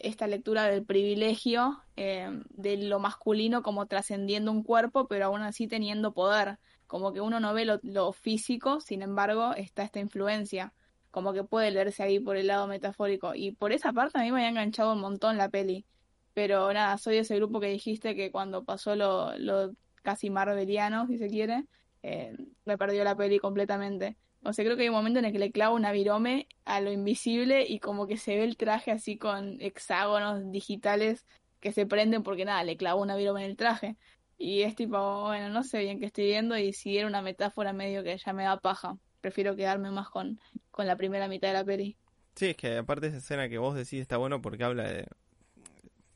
esta 0.02 0.26
lectura 0.26 0.64
del 0.64 0.84
privilegio 0.84 1.82
eh, 1.96 2.28
de 2.50 2.76
lo 2.76 2.98
masculino 2.98 3.62
como 3.62 3.86
trascendiendo 3.86 4.52
un 4.52 4.62
cuerpo, 4.62 5.06
pero 5.08 5.26
aún 5.26 5.42
así 5.42 5.66
teniendo 5.66 6.12
poder. 6.12 6.58
Como 6.86 7.12
que 7.12 7.20
uno 7.20 7.40
no 7.40 7.54
ve 7.54 7.64
lo, 7.64 7.80
lo 7.82 8.12
físico, 8.12 8.80
sin 8.80 9.02
embargo, 9.02 9.54
está 9.54 9.82
esta 9.82 10.00
influencia. 10.00 10.72
Como 11.10 11.32
que 11.32 11.44
puede 11.44 11.70
leerse 11.70 12.02
ahí 12.02 12.20
por 12.20 12.36
el 12.36 12.48
lado 12.48 12.66
metafórico. 12.66 13.34
Y 13.34 13.52
por 13.52 13.72
esa 13.72 13.92
parte 13.92 14.18
a 14.18 14.22
mí 14.22 14.30
me 14.32 14.38
había 14.38 14.50
enganchado 14.50 14.92
un 14.92 15.00
montón 15.00 15.36
la 15.36 15.48
peli. 15.48 15.86
Pero 16.34 16.72
nada, 16.72 16.96
soy 16.98 17.18
ese 17.18 17.36
grupo 17.36 17.60
que 17.60 17.68
dijiste 17.68 18.14
que 18.14 18.30
cuando 18.30 18.64
pasó 18.64 18.96
lo, 18.96 19.36
lo 19.38 19.72
casi 20.02 20.30
marveliano, 20.30 21.06
si 21.06 21.18
se 21.18 21.28
quiere, 21.28 21.66
eh, 22.02 22.36
me 22.64 22.78
perdió 22.78 23.04
la 23.04 23.16
peli 23.16 23.38
completamente. 23.38 24.16
O 24.42 24.52
sea, 24.52 24.64
creo 24.64 24.76
que 24.76 24.82
hay 24.84 24.88
un 24.88 24.94
momento 24.94 25.18
en 25.18 25.26
el 25.26 25.32
que 25.32 25.38
le 25.38 25.52
clava 25.52 25.74
una 25.74 25.92
virome 25.92 26.48
a 26.64 26.80
lo 26.80 26.90
invisible 26.92 27.66
y 27.68 27.78
como 27.80 28.06
que 28.06 28.16
se 28.16 28.36
ve 28.36 28.44
el 28.44 28.56
traje 28.56 28.90
así 28.90 29.18
con 29.18 29.60
hexágonos 29.60 30.50
digitales 30.50 31.26
que 31.60 31.72
se 31.72 31.86
prenden 31.86 32.22
porque 32.22 32.44
nada, 32.46 32.64
le 32.64 32.76
clavó 32.76 33.02
una 33.02 33.16
virome 33.16 33.44
en 33.44 33.50
el 33.50 33.56
traje. 33.56 33.96
Y 34.38 34.62
es 34.62 34.74
tipo, 34.74 35.22
bueno, 35.24 35.50
no 35.50 35.62
sé 35.64 35.80
bien 35.80 36.00
qué 36.00 36.06
estoy 36.06 36.24
viendo 36.26 36.56
y 36.56 36.72
si 36.72 36.96
era 36.96 37.06
una 37.06 37.20
metáfora 37.22 37.72
medio 37.74 38.02
que 38.02 38.16
ya 38.16 38.32
me 38.32 38.44
da 38.44 38.58
paja. 38.58 38.96
Prefiero 39.20 39.54
quedarme 39.56 39.90
más 39.90 40.08
con, 40.08 40.40
con 40.70 40.86
la 40.86 40.96
primera 40.96 41.28
mitad 41.28 41.48
de 41.48 41.54
la 41.54 41.64
peli. 41.64 41.98
Sí, 42.34 42.46
es 42.46 42.56
que 42.56 42.76
aparte 42.78 43.06
esa 43.08 43.18
escena 43.18 43.48
que 43.48 43.58
vos 43.58 43.74
decís 43.76 44.00
está 44.00 44.16
bueno 44.16 44.40
porque 44.42 44.64
habla 44.64 44.84
de... 44.84 45.06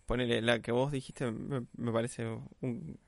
Ponele, 0.07 0.43
la 0.43 0.61
que 0.61 0.73
vos 0.73 0.93
dijiste 0.93 1.31
me, 1.31 1.67
me 1.77 1.93
parece 1.93 2.27
un- 2.61 2.99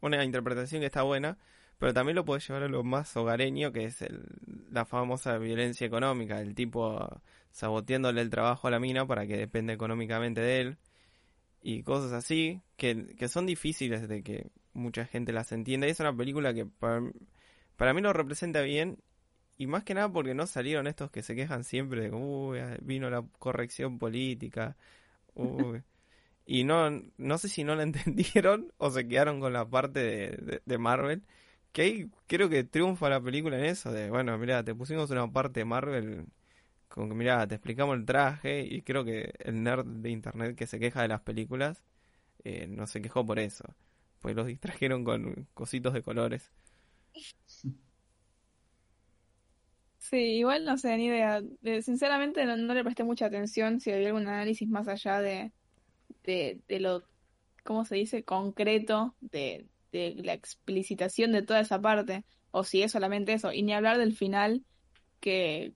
una 0.00 0.24
interpretación 0.24 0.80
que 0.80 0.86
está 0.86 1.02
buena, 1.02 1.38
pero 1.78 1.94
también 1.94 2.16
lo 2.16 2.24
podés 2.24 2.46
llevar 2.48 2.64
a 2.64 2.68
lo 2.68 2.84
más 2.84 3.16
hogareño, 3.16 3.72
que 3.72 3.84
es 3.84 4.02
el- 4.02 4.24
la 4.70 4.84
famosa 4.84 5.38
violencia 5.38 5.86
económica, 5.86 6.40
el 6.40 6.54
tipo 6.54 7.20
saboteándole 7.50 8.20
el 8.20 8.30
trabajo 8.30 8.68
a 8.68 8.70
la 8.70 8.80
mina 8.80 9.06
para 9.06 9.26
que 9.26 9.36
dependa 9.36 9.72
económicamente 9.72 10.40
de 10.40 10.60
él, 10.60 10.76
y 11.62 11.82
cosas 11.82 12.12
así, 12.12 12.62
que, 12.76 13.06
que 13.16 13.28
son 13.28 13.46
difíciles 13.46 14.08
de 14.08 14.22
que 14.22 14.50
mucha 14.74 15.04
gente 15.06 15.32
las 15.32 15.52
entienda, 15.52 15.86
y 15.86 15.90
es 15.90 16.00
una 16.00 16.16
película 16.16 16.54
que 16.54 16.66
para, 16.66 17.02
para 17.76 17.94
mí 17.94 18.00
lo 18.00 18.12
representa 18.12 18.62
bien, 18.62 18.98
y 19.58 19.66
más 19.66 19.84
que 19.84 19.94
nada 19.94 20.10
porque 20.12 20.34
no 20.34 20.46
salieron 20.46 20.86
estos 20.86 21.10
que 21.10 21.22
se 21.22 21.34
quejan 21.36 21.64
siempre 21.64 22.02
de, 22.02 22.10
uy, 22.16 22.60
vino 22.82 23.10
la 23.10 23.24
corrección 23.38 23.98
política, 23.98 24.76
uy. 25.34 25.82
Y 26.46 26.64
no, 26.64 26.90
no 27.18 27.38
sé 27.38 27.48
si 27.48 27.64
no 27.64 27.76
la 27.76 27.82
entendieron 27.84 28.72
o 28.78 28.90
se 28.90 29.06
quedaron 29.08 29.40
con 29.40 29.52
la 29.52 29.68
parte 29.68 30.00
de, 30.00 30.28
de- 30.38 30.62
de 30.64 30.78
Marvel. 30.78 31.22
Que 31.72 31.82
ahí 31.82 32.10
creo 32.26 32.48
que 32.48 32.64
triunfa 32.64 33.08
la 33.08 33.20
película 33.20 33.58
en 33.58 33.64
eso, 33.66 33.92
de, 33.92 34.10
bueno, 34.10 34.36
mira, 34.38 34.64
te 34.64 34.74
pusimos 34.74 35.10
una 35.10 35.30
parte 35.32 35.60
de 35.60 35.64
Marvel 35.64 36.26
con 36.88 37.08
que, 37.10 37.14
mira, 37.16 37.46
te 37.48 37.56
explicamos 37.56 37.96
el 37.96 38.06
traje 38.06 38.62
y 38.62 38.82
creo 38.82 39.04
que 39.04 39.34
el 39.40 39.62
nerd 39.62 39.86
de 39.86 40.10
internet 40.10 40.56
que 40.56 40.66
se 40.66 40.80
queja 40.80 41.02
de 41.02 41.08
las 41.08 41.22
películas 41.22 41.84
eh, 42.44 42.66
no 42.68 42.86
se 42.88 43.02
quejó 43.02 43.26
por 43.26 43.38
eso. 43.40 43.64
Pues 44.20 44.36
los 44.36 44.46
distrajeron 44.48 45.04
con 45.04 45.48
cositos 45.54 45.94
de 45.94 46.02
colores. 46.02 46.52
Sí, 49.98 50.16
igual 50.38 50.64
no 50.64 50.76
sé, 50.78 50.96
ni 50.96 51.06
idea. 51.06 51.42
Eh, 51.62 51.82
Sinceramente 51.82 52.44
no, 52.46 52.56
le 52.74 52.84
presté 52.84 53.04
mucha 53.04 53.26
atención 53.26 53.80
si 53.80 53.90
había 53.92 54.08
algún 54.08 54.28
análisis 54.28 54.68
más 54.68 54.88
allá 54.88 55.20
de, 55.20 55.52
de, 56.24 56.62
de 56.68 56.80
lo, 56.80 57.04
¿cómo 57.64 57.84
se 57.84 57.96
dice? 57.96 58.24
Concreto, 58.24 59.16
de, 59.20 59.68
de 59.92 60.14
la 60.24 60.34
explicitación 60.34 61.32
de 61.32 61.42
toda 61.42 61.60
esa 61.60 61.80
parte, 61.80 62.24
o 62.50 62.64
si 62.64 62.82
es 62.82 62.92
solamente 62.92 63.32
eso, 63.32 63.52
y 63.52 63.62
ni 63.62 63.74
hablar 63.74 63.98
del 63.98 64.16
final, 64.16 64.64
que, 65.20 65.74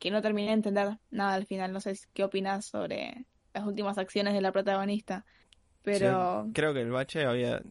que 0.00 0.10
no 0.10 0.22
terminé 0.22 0.48
de 0.48 0.54
entender 0.54 0.98
nada 1.10 1.34
al 1.34 1.46
final. 1.46 1.72
No 1.72 1.80
sé 1.80 1.94
qué 2.14 2.24
opinas 2.24 2.66
sobre 2.66 3.26
las 3.54 3.66
últimas 3.66 3.98
acciones 3.98 4.34
de 4.34 4.40
la 4.42 4.52
protagonista, 4.52 5.26
pero 5.82 6.10
Sí, 6.10 6.50
creo 6.52 6.74
que 6.74 6.80
el 6.80 6.90
Bache 6.90 7.24
había, 7.24 7.62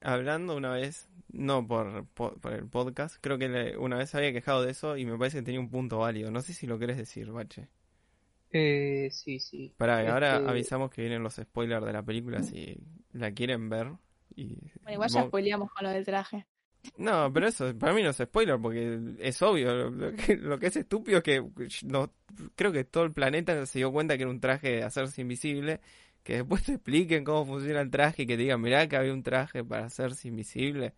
hablando 0.00 0.56
una 0.56 0.70
vez, 0.72 1.08
no 1.28 1.66
por, 1.66 2.06
por, 2.08 2.40
por 2.40 2.52
el 2.52 2.68
podcast, 2.68 3.16
creo 3.20 3.38
que 3.38 3.48
le- 3.48 3.76
una 3.78 3.96
vez 3.96 4.14
había 4.14 4.32
quejado 4.32 4.62
de 4.62 4.70
eso 4.70 4.96
y 4.96 5.04
me 5.06 5.18
parece 5.18 5.38
que 5.38 5.42
tenía 5.44 5.60
un 5.60 5.70
punto 5.70 5.98
válido. 5.98 6.30
No 6.30 6.40
sé 6.42 6.52
si 6.54 6.66
lo 6.66 6.78
querés 6.78 6.96
decir, 6.96 7.30
Bache. 7.32 7.68
Eh, 8.50 9.08
sí, 9.12 9.38
sí. 9.40 9.74
Pará, 9.76 10.00
ahora 10.12 10.36
Este, 10.36 10.38
avisamos 10.38 10.90
que 10.90 11.02
vienen 11.02 11.22
los 11.22 11.34
spoilers 11.36 11.84
de 11.84 11.92
la 11.92 12.02
película 12.04 12.42
si 12.42 12.78
la 13.12 13.32
quieren 13.32 13.68
ver. 13.68 13.92
Y 14.36 14.54
bueno, 14.82 14.92
igual 14.92 15.10
ya 15.10 15.24
spoileamos 15.24 15.70
con 15.72 15.84
lo 15.84 15.90
del 15.90 16.04
traje. 16.04 16.46
No, 16.98 17.32
pero 17.32 17.48
eso 17.48 17.76
para 17.78 17.94
mí 17.94 18.02
no 18.02 18.10
es 18.10 18.16
spoiler 18.16 18.58
porque 18.60 19.00
es 19.18 19.40
obvio. 19.42 19.90
Lo 19.90 20.14
que, 20.14 20.36
lo 20.36 20.58
que 20.58 20.66
es 20.66 20.76
estúpido 20.76 21.18
es 21.18 21.24
que 21.24 21.44
no, 21.84 22.12
creo 22.54 22.72
que 22.72 22.84
todo 22.84 23.04
el 23.04 23.12
planeta 23.12 23.64
se 23.66 23.78
dio 23.78 23.92
cuenta 23.92 24.16
que 24.16 24.22
era 24.22 24.30
un 24.30 24.40
traje 24.40 24.76
de 24.76 24.82
hacerse 24.82 25.22
invisible. 25.22 25.80
Que 26.22 26.36
después 26.36 26.64
te 26.64 26.72
expliquen 26.74 27.24
cómo 27.24 27.44
funciona 27.44 27.80
el 27.80 27.90
traje 27.90 28.22
y 28.22 28.26
que 28.26 28.36
te 28.36 28.42
digan, 28.42 28.60
mirá 28.60 28.88
que 28.88 28.96
había 28.96 29.12
un 29.12 29.22
traje 29.22 29.62
para 29.62 29.86
hacerse 29.86 30.28
invisible. 30.28 30.94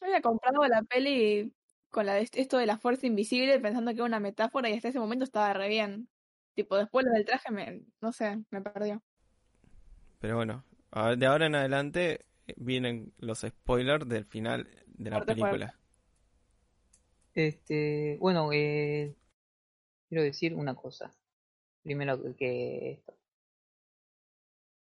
Yo 0.00 0.06
había 0.06 0.20
comprado 0.20 0.66
la 0.66 0.82
peli 0.82 1.52
con 1.90 2.04
la 2.04 2.14
de 2.14 2.28
esto 2.32 2.58
de 2.58 2.66
la 2.66 2.78
fuerza 2.78 3.06
invisible 3.06 3.58
pensando 3.60 3.92
que 3.92 3.96
era 3.96 4.04
una 4.04 4.20
metáfora 4.20 4.68
y 4.68 4.74
hasta 4.74 4.88
ese 4.88 4.98
momento 4.98 5.24
estaba 5.24 5.52
re 5.52 5.68
bien. 5.68 6.08
Tipo, 6.54 6.76
después 6.76 7.06
lo 7.06 7.12
del 7.12 7.24
traje 7.24 7.52
me, 7.52 7.82
no 8.00 8.12
sé, 8.12 8.42
me 8.50 8.60
perdió. 8.60 9.02
Pero 10.18 10.36
bueno, 10.36 10.64
a- 10.96 11.14
de 11.16 11.26
ahora 11.26 11.46
en 11.46 11.54
adelante 11.54 12.24
vienen 12.56 13.12
los 13.18 13.40
spoilers 13.40 14.08
del 14.08 14.24
final 14.24 14.68
de 14.86 15.10
la 15.10 15.24
película. 15.24 15.74
Este, 17.34 18.16
bueno, 18.18 18.50
eh, 18.52 19.14
quiero 20.08 20.24
decir 20.24 20.54
una 20.54 20.74
cosa. 20.74 21.12
Primero 21.82 22.22
que- 22.22 22.34
que 22.36 22.92
esto. 22.92 23.14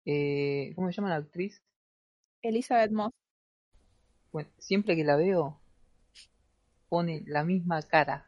Eh, 0.05 0.73
¿cómo 0.75 0.89
se 0.91 0.97
llama 0.97 1.11
la 1.11 1.17
actriz? 1.17 1.63
Elizabeth 2.42 2.90
Moss. 2.92 3.13
Bueno, 4.33 4.48
siempre 4.59 4.96
que 4.96 5.05
la 5.05 5.17
veo, 5.17 5.61
pone 6.88 7.23
la 7.27 7.44
misma 7.44 7.83
cara. 7.83 8.27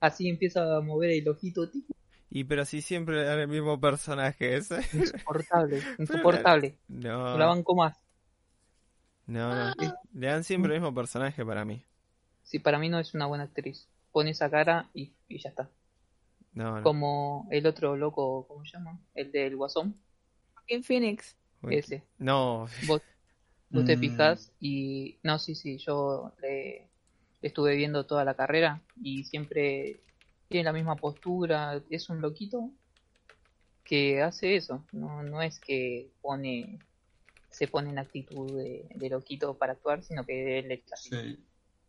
Así 0.00 0.28
empieza 0.28 0.76
a 0.76 0.80
mover 0.80 1.10
el 1.10 1.28
ojito, 1.28 1.70
tic, 1.70 1.86
Y 2.34 2.44
pero 2.44 2.64
si 2.64 2.82
siempre 2.82 3.20
era 3.22 3.40
el 3.42 3.48
mismo 3.48 3.80
personaje 3.80 4.56
ese. 4.56 4.80
insoportable, 4.92 5.80
insoportable. 5.98 6.74
No, 6.88 7.30
No 7.30 7.38
la 7.38 7.46
banco 7.46 7.74
más. 7.76 7.96
no, 9.26 9.54
no. 9.54 9.72
Le 10.12 10.26
dan 10.26 10.44
siempre 10.44 10.74
el 10.74 10.80
mismo 10.80 10.94
personaje 10.94 11.44
para 11.46 11.64
mí. 11.64 11.82
Si 12.42 12.58
para 12.58 12.78
mí 12.78 12.88
no 12.88 12.98
es 12.98 13.14
una 13.14 13.26
buena 13.26 13.44
actriz. 13.44 13.88
Pone 14.12 14.30
esa 14.30 14.50
cara 14.50 14.90
y, 14.94 15.12
y 15.28 15.38
ya 15.38 15.50
está. 15.50 15.70
No, 16.52 16.76
no. 16.76 16.82
Como 16.82 17.48
el 17.50 17.66
otro 17.66 17.96
loco, 17.96 18.46
¿cómo 18.46 18.64
se 18.64 18.72
llama? 18.72 18.98
El 19.14 19.32
del 19.32 19.56
Guasón, 19.56 19.94
Joaquin 20.54 20.84
Phoenix. 20.84 21.36
Ese. 21.68 22.02
No, 22.18 22.66
Vos, 22.86 23.00
vos 23.70 23.84
te 23.86 23.96
Mm. 23.96 24.00
fijas 24.00 24.52
y... 24.60 25.18
No, 25.22 25.38
sí, 25.38 25.54
sí, 25.54 25.78
yo 25.78 26.32
le 26.42 26.90
estuve 27.42 27.74
viendo 27.76 28.04
toda 28.06 28.24
la 28.24 28.34
carrera 28.34 28.82
y 29.02 29.24
siempre 29.24 30.00
tiene 30.54 30.66
la 30.66 30.72
misma 30.72 30.94
postura, 30.94 31.82
es 31.90 32.08
un 32.10 32.20
loquito 32.20 32.70
que 33.82 34.22
hace 34.22 34.54
eso. 34.54 34.86
No, 34.92 35.24
no 35.24 35.42
es 35.42 35.58
que 35.58 36.12
pone 36.22 36.78
se 37.50 37.66
pone 37.66 37.90
en 37.90 37.98
actitud 37.98 38.56
de, 38.56 38.86
de 38.94 39.08
loquito 39.10 39.58
para 39.58 39.72
actuar, 39.72 40.04
sino 40.04 40.24
que 40.24 40.60
él 40.60 40.70
está. 40.70 40.94
Sí. 40.94 41.44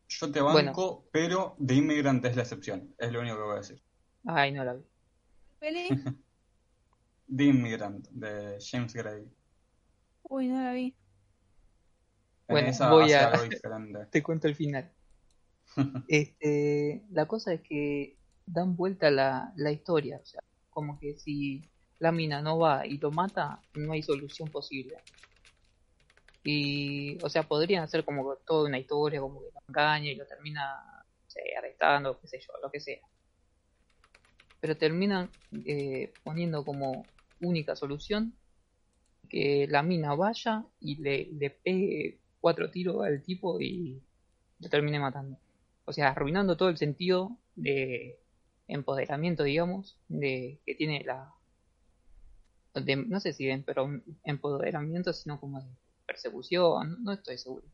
Yo 0.10 0.32
te 0.32 0.42
banco, 0.42 1.08
pero 1.12 1.56
de 1.60 1.76
inmigrante 1.76 2.28
es 2.28 2.36
la 2.36 2.42
excepción. 2.42 2.96
Es 2.98 3.12
lo 3.12 3.20
único 3.20 3.36
que 3.36 3.44
voy 3.44 3.54
a 3.54 3.58
decir. 3.60 3.84
Ay, 4.26 4.52
no 4.52 4.66
la 4.66 4.74
vi. 4.74 4.84
¿Peli? 5.60 5.88
The 7.38 7.44
Immigrant, 7.44 8.08
de 8.10 8.58
James 8.60 8.96
Gray. 8.96 9.32
Uy, 10.24 10.48
no 10.48 10.60
la 10.64 10.74
vi. 10.74 10.86
En 10.88 10.96
Bueno, 12.48 12.68
esa 12.70 12.90
voy 12.90 13.14
a- 13.14 13.30
algo 13.30 13.44
diferente. 13.44 14.06
Te 14.12 14.24
cuento 14.24 14.48
el 14.48 14.56
final. 14.56 14.92
Este, 16.08 17.06
la 17.12 17.28
cosa 17.28 17.54
es 17.54 17.62
que 17.62 18.18
dan 18.46 18.76
vuelta 18.76 19.10
la, 19.12 19.54
la 19.56 19.72
historia, 19.72 20.20
o 20.22 20.26
sea, 20.26 20.42
como 20.70 21.00
que 21.00 21.18
si 21.18 21.64
la 22.00 22.12
mina 22.12 22.42
no 22.42 22.60
va 22.60 22.86
y 22.86 22.98
lo 22.98 23.12
mata, 23.12 23.62
no 23.74 23.94
hay 23.94 24.04
solución 24.04 24.50
posible. 24.50 24.98
Y, 26.44 27.18
o 27.24 27.30
sea, 27.30 27.44
podrían 27.44 27.84
hacer 27.84 28.06
como 28.06 28.36
toda 28.46 28.68
una 28.68 28.78
historia, 28.78 29.20
como 29.20 29.40
que 29.40 29.48
lo 29.54 29.62
engaña 29.68 30.12
y 30.12 30.16
lo 30.16 30.28
termina, 30.28 31.06
arrestando, 31.58 32.20
qué 32.20 32.28
sé 32.28 32.40
yo, 32.40 32.54
lo 32.62 32.70
que 32.70 32.80
sea. 32.80 33.02
Pero 34.60 34.78
terminan 34.78 35.30
eh, 35.66 36.14
poniendo 36.24 36.64
como 36.64 37.06
única 37.42 37.76
solución 37.76 38.36
que 39.30 39.68
la 39.68 39.82
mina 39.82 40.14
vaya 40.16 40.66
y 40.80 40.98
le, 41.02 41.30
le 41.34 41.50
pegue 41.50 42.20
cuatro 42.40 42.70
tiros 42.70 43.04
al 43.04 43.24
tipo 43.24 43.60
y 43.60 44.02
lo 44.60 44.70
termine 44.70 45.00
matando. 45.00 45.38
O 45.86 45.94
sea, 45.94 46.10
arruinando 46.10 46.58
todo 46.58 46.70
el 46.70 46.78
sentido 46.78 47.38
de 47.56 48.20
empoderamiento, 48.68 49.44
digamos, 49.44 49.98
de 50.08 50.60
que 50.66 50.76
tiene 50.76 51.04
la... 51.04 51.32
de- 52.74 52.96
no 52.96 53.20
sé 53.20 53.34
si 53.34 53.46
de 53.46 53.64
empoderamiento, 54.24 55.14
sino 55.14 55.40
como 55.40 55.62
de 55.62 55.68
persecución, 56.06 56.92
no, 56.92 56.98
no 57.00 57.12
estoy 57.14 57.38
seguro. 57.38 57.66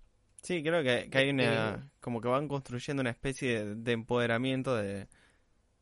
Sí, 0.42 0.64
creo 0.64 0.84
que, 0.84 1.10
que 1.10 1.18
hay 1.18 1.30
una. 1.30 1.76
Este- 1.76 1.88
Como 2.00 2.20
que 2.22 2.28
van 2.28 2.48
construyendo 2.48 3.02
una 3.02 3.12
especie 3.12 3.64
de, 3.64 3.76
de 3.76 3.92
empoderamiento 3.92 4.76
de 4.76 5.08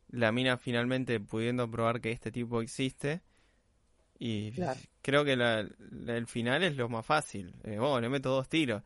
la 0.10 0.32
mina 0.32 0.58
finalmente 0.58 1.20
pudiendo 1.20 1.70
probar 1.70 2.02
que 2.02 2.12
este 2.12 2.32
tipo 2.32 2.62
existe. 2.62 3.22
Y 4.18 4.52
Claro. 4.52 4.80
creo 5.02 5.24
que 5.24 5.38
la- 5.38 5.66
la- 5.92 6.18
el 6.18 6.28
final 6.28 6.64
es 6.64 6.76
lo 6.76 6.90
más 6.90 7.06
fácil. 7.06 7.54
Eh, 7.64 7.78
bueno, 7.80 8.02
le 8.02 8.10
meto 8.10 8.30
dos 8.32 8.50
tiros. 8.50 8.84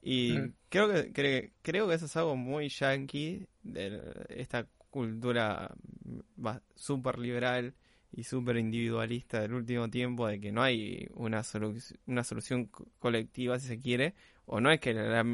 Y 0.00 0.38
Mm. 0.38 0.52
creo 0.68 0.88
que 0.92 1.12
cre- 1.12 1.52
creo 1.62 1.88
que 1.88 1.94
eso 1.94 2.06
es 2.06 2.16
algo 2.16 2.36
muy 2.36 2.68
yankee 2.68 3.48
de 3.64 4.00
esta 4.28 4.68
cultura 4.90 5.74
va- 6.44 6.62
súper 6.74 7.18
liberal 7.18 7.74
y 8.12 8.24
súper 8.24 8.56
individualista 8.56 9.40
del 9.40 9.54
último 9.54 9.90
tiempo 9.90 10.26
de 10.26 10.40
que 10.40 10.52
no 10.52 10.62
hay 10.62 11.08
una, 11.14 11.40
solu- 11.42 11.98
una 12.06 12.24
solución 12.24 12.66
co- 12.66 12.86
colectiva 12.98 13.58
si 13.58 13.68
se 13.68 13.78
quiere 13.80 14.14
o 14.46 14.60
no 14.60 14.70
es 14.70 14.80
que 14.80 14.94
la- 14.94 15.24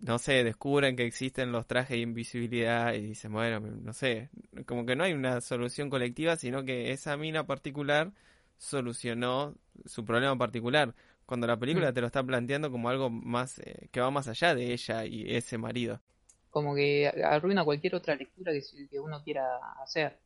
no 0.00 0.18
sé, 0.18 0.44
descubren 0.44 0.96
que 0.96 1.04
existen 1.06 1.52
los 1.52 1.66
trajes 1.66 1.90
de 1.96 1.98
invisibilidad 2.02 2.94
y 2.94 3.00
dicen, 3.02 3.32
bueno, 3.32 3.60
no 3.60 3.92
sé, 3.92 4.30
como 4.66 4.84
que 4.86 4.96
no 4.96 5.04
hay 5.04 5.12
una 5.12 5.40
solución 5.40 5.88
colectiva, 5.90 6.36
sino 6.36 6.64
que 6.64 6.92
esa 6.92 7.16
mina 7.16 7.46
particular 7.46 8.12
solucionó 8.58 9.54
su 9.84 10.04
problema 10.04 10.36
particular. 10.36 10.94
Cuando 11.24 11.46
la 11.46 11.58
película 11.58 11.90
Mm. 11.90 11.94
te 11.94 12.00
lo 12.00 12.06
está 12.06 12.22
planteando 12.24 12.70
como 12.70 12.88
algo 12.88 13.10
más 13.10 13.58
eh, 13.60 13.88
que 13.90 14.00
va 14.00 14.10
más 14.10 14.28
allá 14.28 14.54
de 14.54 14.72
ella 14.72 15.04
y 15.06 15.34
ese 15.34 15.58
marido. 15.58 16.00
Como 16.56 16.74
que 16.74 17.06
arruina 17.22 17.66
cualquier 17.66 17.96
otra 17.96 18.16
lectura 18.16 18.50
que, 18.90 18.98
uno 18.98 19.22
quiera 19.22 19.58
hacer. 19.82 20.18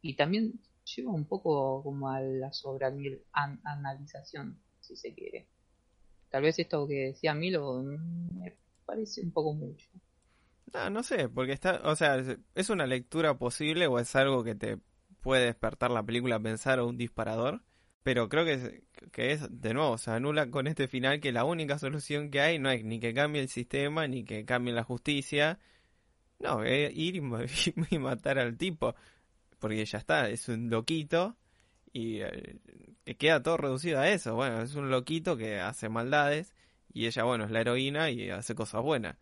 Y 0.00 0.16
también 0.16 0.58
lleva 0.82 1.12
un 1.12 1.26
poco 1.26 1.82
como 1.82 2.08
a 2.08 2.22
la 2.22 2.50
sobreanalización, 2.54 4.58
si 4.80 4.96
se 4.96 5.12
quiere. 5.12 5.46
Tal 6.30 6.40
vez 6.40 6.58
esto 6.58 6.88
que 6.88 7.08
decía 7.08 7.34
Milo 7.34 7.82
mm, 7.82 8.38
me 8.38 8.56
parece 8.86 9.20
un 9.20 9.30
poco 9.30 9.52
mucho. 9.52 9.86
No, 10.72 10.88
no 10.88 11.02
sé, 11.02 11.28
porque 11.28 11.52
está, 11.52 11.82
o 11.84 11.94
sea, 11.96 12.16
¿es 12.54 12.70
una 12.70 12.86
lectura 12.86 13.36
posible 13.36 13.86
o 13.86 13.98
es 13.98 14.16
algo 14.16 14.42
que 14.42 14.54
te 14.54 14.78
puede 15.20 15.44
despertar 15.44 15.90
la 15.90 16.02
película 16.02 16.36
a 16.36 16.40
pensar 16.40 16.78
o 16.78 16.88
un 16.88 16.96
disparador? 16.96 17.60
Pero 18.04 18.30
creo 18.30 18.46
que 18.46 18.54
es, 18.54 18.72
que 19.12 19.32
es, 19.32 19.48
de 19.50 19.74
nuevo, 19.74 19.98
se 19.98 20.12
anula 20.12 20.50
con 20.50 20.68
este 20.68 20.88
final 20.88 21.20
que 21.20 21.32
la 21.32 21.44
única 21.44 21.78
solución 21.80 22.30
que 22.30 22.40
hay 22.42 22.60
no 22.60 22.70
es 22.70 22.84
ni 22.84 23.00
que 23.00 23.14
cambie 23.14 23.42
el 23.42 23.50
sistema, 23.50 24.08
ni 24.08 24.24
que 24.24 24.46
cambie 24.46 24.74
la 24.74 24.84
justicia. 24.84 25.60
No, 26.40 26.64
es 26.64 26.92
ir 26.96 27.16
y, 27.16 27.20
ma- 27.22 27.44
y 27.90 27.98
matar 27.98 28.38
al 28.38 28.56
tipo. 28.58 28.94
Porque 29.60 29.84
ya 29.86 29.98
está, 29.98 30.30
es 30.30 30.48
un 30.48 30.70
loquito 30.70 31.36
y 31.92 32.20
eh, 32.22 32.58
que 33.04 33.16
queda 33.16 33.42
todo 33.42 33.56
reducido 33.58 34.00
a 34.00 34.10
eso. 34.10 34.34
Bueno, 34.36 34.62
es 34.62 34.74
un 34.76 34.90
loquito 34.90 35.36
que 35.36 35.60
hace 35.60 35.88
maldades 35.90 36.54
y 36.94 37.06
ella, 37.06 37.24
bueno, 37.24 37.44
es 37.46 37.52
la 37.52 37.60
heroína 37.62 38.10
y 38.10 38.30
hace 38.30 38.54
cosas 38.56 38.82
buenas. 38.82 39.16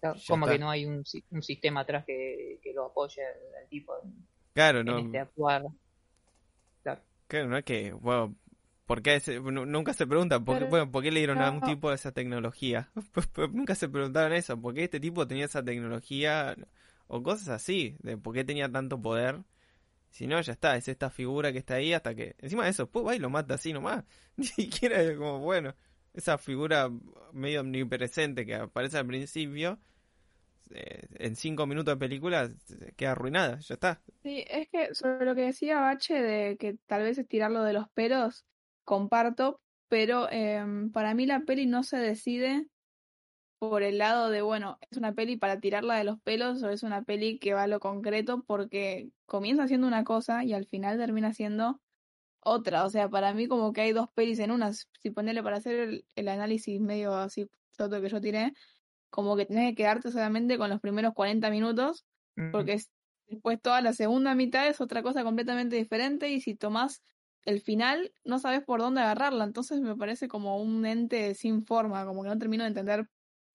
Claro, 0.00 0.18
como 0.26 0.46
está. 0.46 0.52
que 0.54 0.58
no 0.58 0.70
hay 0.70 0.84
un, 0.84 1.04
un 1.30 1.42
sistema 1.42 1.80
atrás 1.80 2.04
que, 2.04 2.58
que 2.62 2.72
lo 2.72 2.86
apoye 2.86 3.22
al 3.24 3.68
tipo 3.68 3.94
en, 4.02 4.26
Claro, 4.54 4.82
en 4.84 4.88
no, 4.88 4.98
este 4.98 5.18
actuar. 5.18 5.62
Claro. 7.32 7.48
No 7.48 7.56
es 7.58 7.64
que, 7.64 7.92
bueno, 7.92 8.34
¿por 8.86 9.00
qué 9.02 9.16
ese- 9.16 9.40
nu- 9.40 9.66
nunca 9.66 9.94
se 9.94 10.06
preguntan, 10.06 10.44
por 10.44 10.58
qué, 10.58 10.64
bueno, 10.70 10.90
¿por 10.90 11.02
qué 11.02 11.10
le 11.10 11.20
dieron 11.20 11.38
a 11.40 11.50
un 11.50 11.60
tipo 11.62 11.90
esa 11.92 12.12
tecnología? 12.12 12.90
nunca 13.52 13.74
se 13.74 13.88
preguntaron 13.88 14.32
eso, 14.34 14.60
¿por 14.60 14.74
qué 14.74 14.84
este 14.84 15.00
tipo 15.00 15.26
tenía 15.26 15.46
esa 15.46 15.64
tecnología? 15.64 16.54
O 17.06 17.22
cosas 17.22 17.48
así, 17.48 17.96
de 18.02 18.16
por 18.16 18.34
qué 18.34 18.44
tenía 18.44 18.70
tanto 18.70 19.00
poder. 19.00 19.42
Si 20.10 20.26
no, 20.26 20.38
ya 20.42 20.52
está, 20.52 20.76
es 20.76 20.88
esta 20.88 21.08
figura 21.10 21.52
que 21.52 21.58
está 21.58 21.74
ahí 21.74 21.94
hasta 21.94 22.14
que, 22.14 22.36
encima 22.38 22.64
de 22.64 22.70
eso, 22.70 22.86
pues 22.90 23.06
va 23.06 23.16
y 23.16 23.18
lo 23.18 23.30
mata 23.30 23.54
así 23.54 23.72
nomás. 23.72 24.04
Ni 24.36 24.44
siquiera 24.46 25.00
es 25.00 25.16
como, 25.16 25.38
bueno, 25.38 25.74
esa 26.12 26.36
figura 26.38 26.90
medio 27.32 27.62
omnipresente 27.62 28.44
que 28.44 28.54
aparece 28.56 28.98
al 28.98 29.06
principio, 29.06 29.78
eh, 30.74 31.06
en 31.18 31.36
cinco 31.36 31.66
minutos 31.66 31.94
de 31.94 31.98
película, 31.98 32.50
queda 32.96 33.12
arruinada, 33.12 33.58
ya 33.60 33.74
está. 33.74 34.02
Sí, 34.22 34.44
es 34.48 34.68
que 34.68 34.94
sobre 34.94 35.26
lo 35.26 35.34
que 35.34 35.42
decía 35.42 35.80
Bache 35.80 36.20
de 36.20 36.56
que 36.56 36.76
tal 36.86 37.02
vez 37.02 37.18
estirarlo 37.18 37.62
de 37.62 37.72
los 37.72 37.88
pelos, 37.90 38.44
comparto, 38.84 39.60
pero 39.88 40.30
em, 40.30 40.90
para 40.90 41.14
mí 41.14 41.26
la 41.26 41.40
peli 41.40 41.66
no 41.66 41.82
se 41.82 41.98
decide 41.98 42.66
por 43.58 43.82
el 43.82 43.98
lado 43.98 44.30
de, 44.30 44.42
bueno, 44.42 44.78
es 44.90 44.98
una 44.98 45.12
peli 45.12 45.36
para 45.36 45.60
tirarla 45.60 45.96
de 45.96 46.04
los 46.04 46.20
pelos 46.20 46.62
o 46.62 46.70
es 46.70 46.82
una 46.82 47.02
peli 47.02 47.38
que 47.38 47.54
va 47.54 47.62
a 47.62 47.68
lo 47.68 47.78
concreto 47.78 48.42
porque 48.44 49.10
comienza 49.26 49.68
siendo 49.68 49.86
una 49.86 50.02
cosa 50.02 50.44
y 50.44 50.52
al 50.52 50.66
final 50.66 50.98
termina 50.98 51.32
siendo 51.32 51.80
otra. 52.40 52.84
O 52.84 52.90
sea, 52.90 53.08
para 53.08 53.34
mí 53.34 53.46
como 53.46 53.72
que 53.72 53.82
hay 53.82 53.92
dos 53.92 54.08
pelis 54.14 54.38
en 54.40 54.50
una. 54.50 54.72
Si 54.72 55.10
ponerle 55.10 55.42
para 55.42 55.58
hacer 55.58 55.78
el, 55.78 56.04
el 56.16 56.28
análisis 56.28 56.80
medio 56.80 57.14
así, 57.14 57.48
todo 57.76 58.00
que 58.00 58.08
yo 58.08 58.20
tiré, 58.20 58.52
como 59.12 59.36
que 59.36 59.46
tenés 59.46 59.70
que 59.70 59.76
quedarte 59.76 60.10
solamente 60.12 60.58
con 60.58 60.70
los 60.70 60.80
primeros 60.80 61.14
40 61.14 61.50
minutos 61.50 62.06
porque 62.50 62.74
es- 62.74 62.90
después 63.28 63.60
toda 63.62 63.80
la 63.82 63.92
segunda 63.92 64.34
mitad 64.34 64.68
es 64.68 64.80
otra 64.80 65.02
cosa 65.02 65.24
completamente 65.24 65.76
diferente 65.76 66.30
y 66.30 66.40
si 66.40 66.54
tomás 66.56 67.02
el 67.44 67.60
final 67.60 68.12
no 68.24 68.38
sabes 68.40 68.62
por 68.64 68.80
dónde 68.80 69.00
agarrarla, 69.02 69.44
entonces 69.44 69.80
me 69.80 69.96
parece 69.96 70.28
como 70.28 70.58
un 70.62 70.86
ente 70.86 71.34
sin 71.34 71.64
forma, 71.66 72.04
como 72.06 72.22
que 72.24 72.28
no 72.30 72.38
termino 72.38 72.64
de 72.64 72.68
entender 72.68 73.06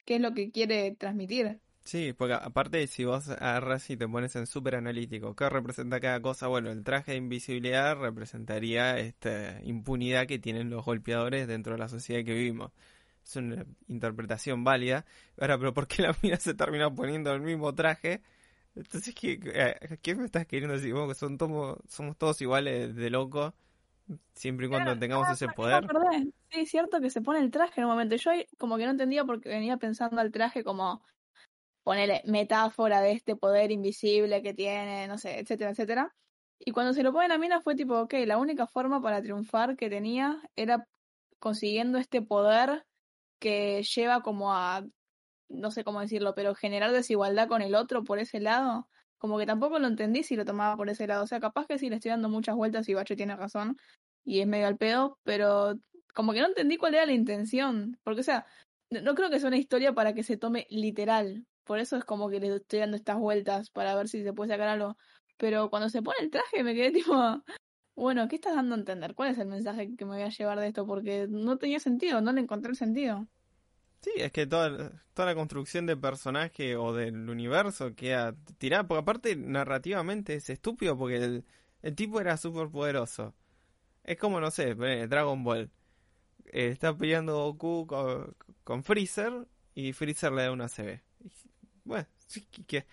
qué 0.05 0.15
es 0.15 0.21
lo 0.21 0.33
que 0.33 0.51
quiere 0.51 0.95
transmitir. 0.95 1.61
Sí, 1.83 2.11
porque 2.13 2.33
aparte 2.33 2.85
si 2.87 3.05
vos 3.05 3.29
agarras 3.29 3.89
y 3.89 3.95
te 3.95 4.07
pones 4.09 4.35
en 4.35 4.45
súper 4.45 4.75
analítico, 4.75 5.35
¿qué 5.35 5.49
representa 5.49 6.01
cada 6.01 6.21
cosa? 6.21 6.47
Bueno, 6.47 6.69
el 6.69 6.83
traje 6.83 7.11
de 7.13 7.17
invisibilidad 7.17 7.95
representaría 7.97 8.99
esta 8.99 9.61
impunidad 9.63 10.27
que 10.27 10.37
tienen 10.37 10.69
los 10.69 10.83
golpeadores 10.83 11.47
dentro 11.47 11.73
de 11.73 11.79
la 11.79 11.87
sociedad 11.87 12.25
que 12.25 12.33
vivimos. 12.33 12.73
Es 13.27 13.35
una 13.35 13.65
interpretación 13.89 14.63
válida. 14.63 15.05
Ahora, 15.39 15.57
pero 15.57 15.73
¿por 15.73 15.87
qué 15.87 16.01
la 16.01 16.15
mina 16.23 16.37
se 16.37 16.53
termina 16.53 16.93
poniendo 16.93 17.33
el 17.33 17.41
mismo 17.41 17.75
traje? 17.75 18.21
Entonces, 18.75 19.13
¿qué, 19.15 19.39
¿qué 20.01 20.15
me 20.15 20.25
estás 20.25 20.45
queriendo 20.47 20.75
decir? 20.75 20.93
Vos 20.93 21.09
que 21.09 21.15
son 21.15 21.37
tomo- 21.37 21.77
somos 21.89 22.17
todos 22.17 22.41
iguales 22.41 22.95
de 22.95 23.09
loco, 23.09 23.53
siempre 24.35 24.67
y 24.67 24.69
cuando 24.69 24.91
Claro, 24.91 24.99
tengamos 25.01 25.29
ese 25.31 25.49
poder. 25.49 25.83
Sí, 26.51 26.61
es 26.61 26.69
cierto 26.69 27.01
que 27.01 27.09
se 27.09 27.21
pone 27.21 27.39
el 27.39 27.51
traje 27.51 27.81
en 27.81 27.85
un 27.87 27.91
momento. 27.91 28.15
Yo 28.15 28.31
como 28.57 28.77
que 28.77 28.85
no 28.85 28.91
entendía 28.91 29.25
porque 29.25 29.49
venía 29.49 29.77
pensando 29.77 30.21
al 30.21 30.31
traje 30.31 30.63
como 30.63 31.01
ponerle 31.83 32.21
metáfora 32.25 33.01
de 33.01 33.13
este 33.13 33.35
poder 33.35 33.71
invisible 33.71 34.41
que 34.41 34.53
tiene, 34.53 35.07
no 35.07 35.17
sé, 35.17 35.39
etcétera, 35.39 35.71
etcétera. 35.71 36.15
Y 36.59 36.71
cuando 36.71 36.93
se 36.93 37.03
lo 37.03 37.13
pone 37.13 37.33
a 37.33 37.37
Mina 37.37 37.61
fue 37.61 37.75
tipo, 37.75 37.99
ok, 37.99 38.13
la 38.25 38.37
única 38.37 38.67
forma 38.67 39.01
para 39.01 39.21
triunfar 39.21 39.75
que 39.77 39.89
tenía 39.89 40.41
era 40.55 40.87
consiguiendo 41.39 41.97
este 41.97 42.21
poder 42.21 42.85
que 43.39 43.83
lleva 43.83 44.21
como 44.21 44.53
a, 44.53 44.85
no 45.49 45.71
sé 45.71 45.83
cómo 45.83 46.01
decirlo, 46.01 46.35
pero 46.35 46.55
generar 46.55 46.91
desigualdad 46.91 47.47
con 47.47 47.61
el 47.61 47.75
otro 47.75 48.03
por 48.03 48.19
ese 48.19 48.39
lado. 48.39 48.87
Como 49.17 49.37
que 49.37 49.45
tampoco 49.45 49.79
lo 49.79 49.87
entendí 49.87 50.23
si 50.23 50.35
lo 50.35 50.45
tomaba 50.45 50.77
por 50.77 50.89
ese 50.89 51.07
lado. 51.07 51.23
O 51.23 51.27
sea, 51.27 51.39
capaz 51.39 51.65
que 51.67 51.79
sí 51.79 51.89
le 51.89 51.95
estoy 51.95 52.11
dando 52.11 52.29
muchas 52.29 52.55
vueltas 52.55 52.87
y 52.89 52.93
Bache 52.93 53.15
tiene 53.15 53.35
razón 53.35 53.77
y 54.23 54.41
es 54.41 54.47
medio 54.47 54.67
al 54.67 54.77
pedo, 54.77 55.17
pero 55.23 55.75
como 56.13 56.33
que 56.33 56.41
no 56.41 56.47
entendí 56.47 56.77
cuál 56.77 56.95
era 56.95 57.05
la 57.05 57.13
intención. 57.13 57.99
Porque, 58.03 58.21
o 58.21 58.23
sea, 58.23 58.45
no 58.89 59.15
creo 59.15 59.29
que 59.29 59.39
sea 59.39 59.47
una 59.47 59.57
historia 59.57 59.93
para 59.93 60.13
que 60.13 60.23
se 60.23 60.37
tome 60.37 60.67
literal. 60.69 61.45
Por 61.63 61.79
eso 61.79 61.97
es 61.97 62.05
como 62.05 62.29
que 62.29 62.39
le 62.39 62.55
estoy 62.55 62.79
dando 62.79 62.97
estas 62.97 63.17
vueltas 63.17 63.69
para 63.69 63.95
ver 63.95 64.07
si 64.07 64.23
se 64.23 64.33
puede 64.33 64.51
sacar 64.51 64.69
algo. 64.69 64.97
Pero 65.37 65.69
cuando 65.69 65.89
se 65.89 66.01
pone 66.01 66.17
el 66.21 66.31
traje 66.31 66.63
me 66.63 66.73
quedé 66.73 66.91
tipo, 66.91 67.43
Bueno, 67.97 68.27
¿qué 68.27 68.35
estás 68.35 68.55
dando 68.55 68.75
a 68.75 68.77
entender? 68.77 69.15
¿Cuál 69.15 69.31
es 69.31 69.39
el 69.39 69.47
mensaje 69.47 69.95
que 69.95 70.05
me 70.05 70.11
voy 70.11 70.21
a 70.21 70.29
llevar 70.29 70.59
de 70.59 70.67
esto? 70.67 70.85
Porque 70.85 71.25
no 71.27 71.57
tenía 71.57 71.79
sentido, 71.79 72.21
no 72.21 72.31
le 72.31 72.41
encontré 72.41 72.69
el 72.69 72.77
sentido. 72.77 73.27
Sí, 74.01 74.11
es 74.17 74.31
que 74.31 74.45
toda, 74.45 74.91
toda 75.15 75.25
la 75.29 75.33
construcción 75.33 75.87
de 75.87 75.97
personaje 75.97 76.75
o 76.75 76.93
del 76.93 77.27
universo 77.27 77.95
queda 77.95 78.35
tirada, 78.59 78.87
porque 78.87 79.01
aparte 79.01 79.35
narrativamente 79.35 80.35
es 80.35 80.47
estúpido 80.51 80.95
porque 80.95 81.43
el, 81.81 81.95
tipo 81.95 82.21
era 82.21 82.37
súper 82.37 82.69
poderoso. 82.69 83.33
Es 84.03 84.17
como, 84.19 84.39
no 84.39 84.51
sé, 84.51 84.75
eh, 84.79 85.07
Dragon 85.07 85.43
Ball. 85.43 85.71
Eh, 86.45 86.67
está 86.67 86.95
peleando 86.95 87.51
Goku 87.51 87.87
con, 88.63 88.83
Freezer 88.83 89.47
y 89.73 89.93
Freezer 89.93 90.31
le 90.33 90.43
da 90.43 90.51
una 90.51 90.69
CB. 90.69 91.01
Bueno, 91.83 92.07
que, 92.67 92.85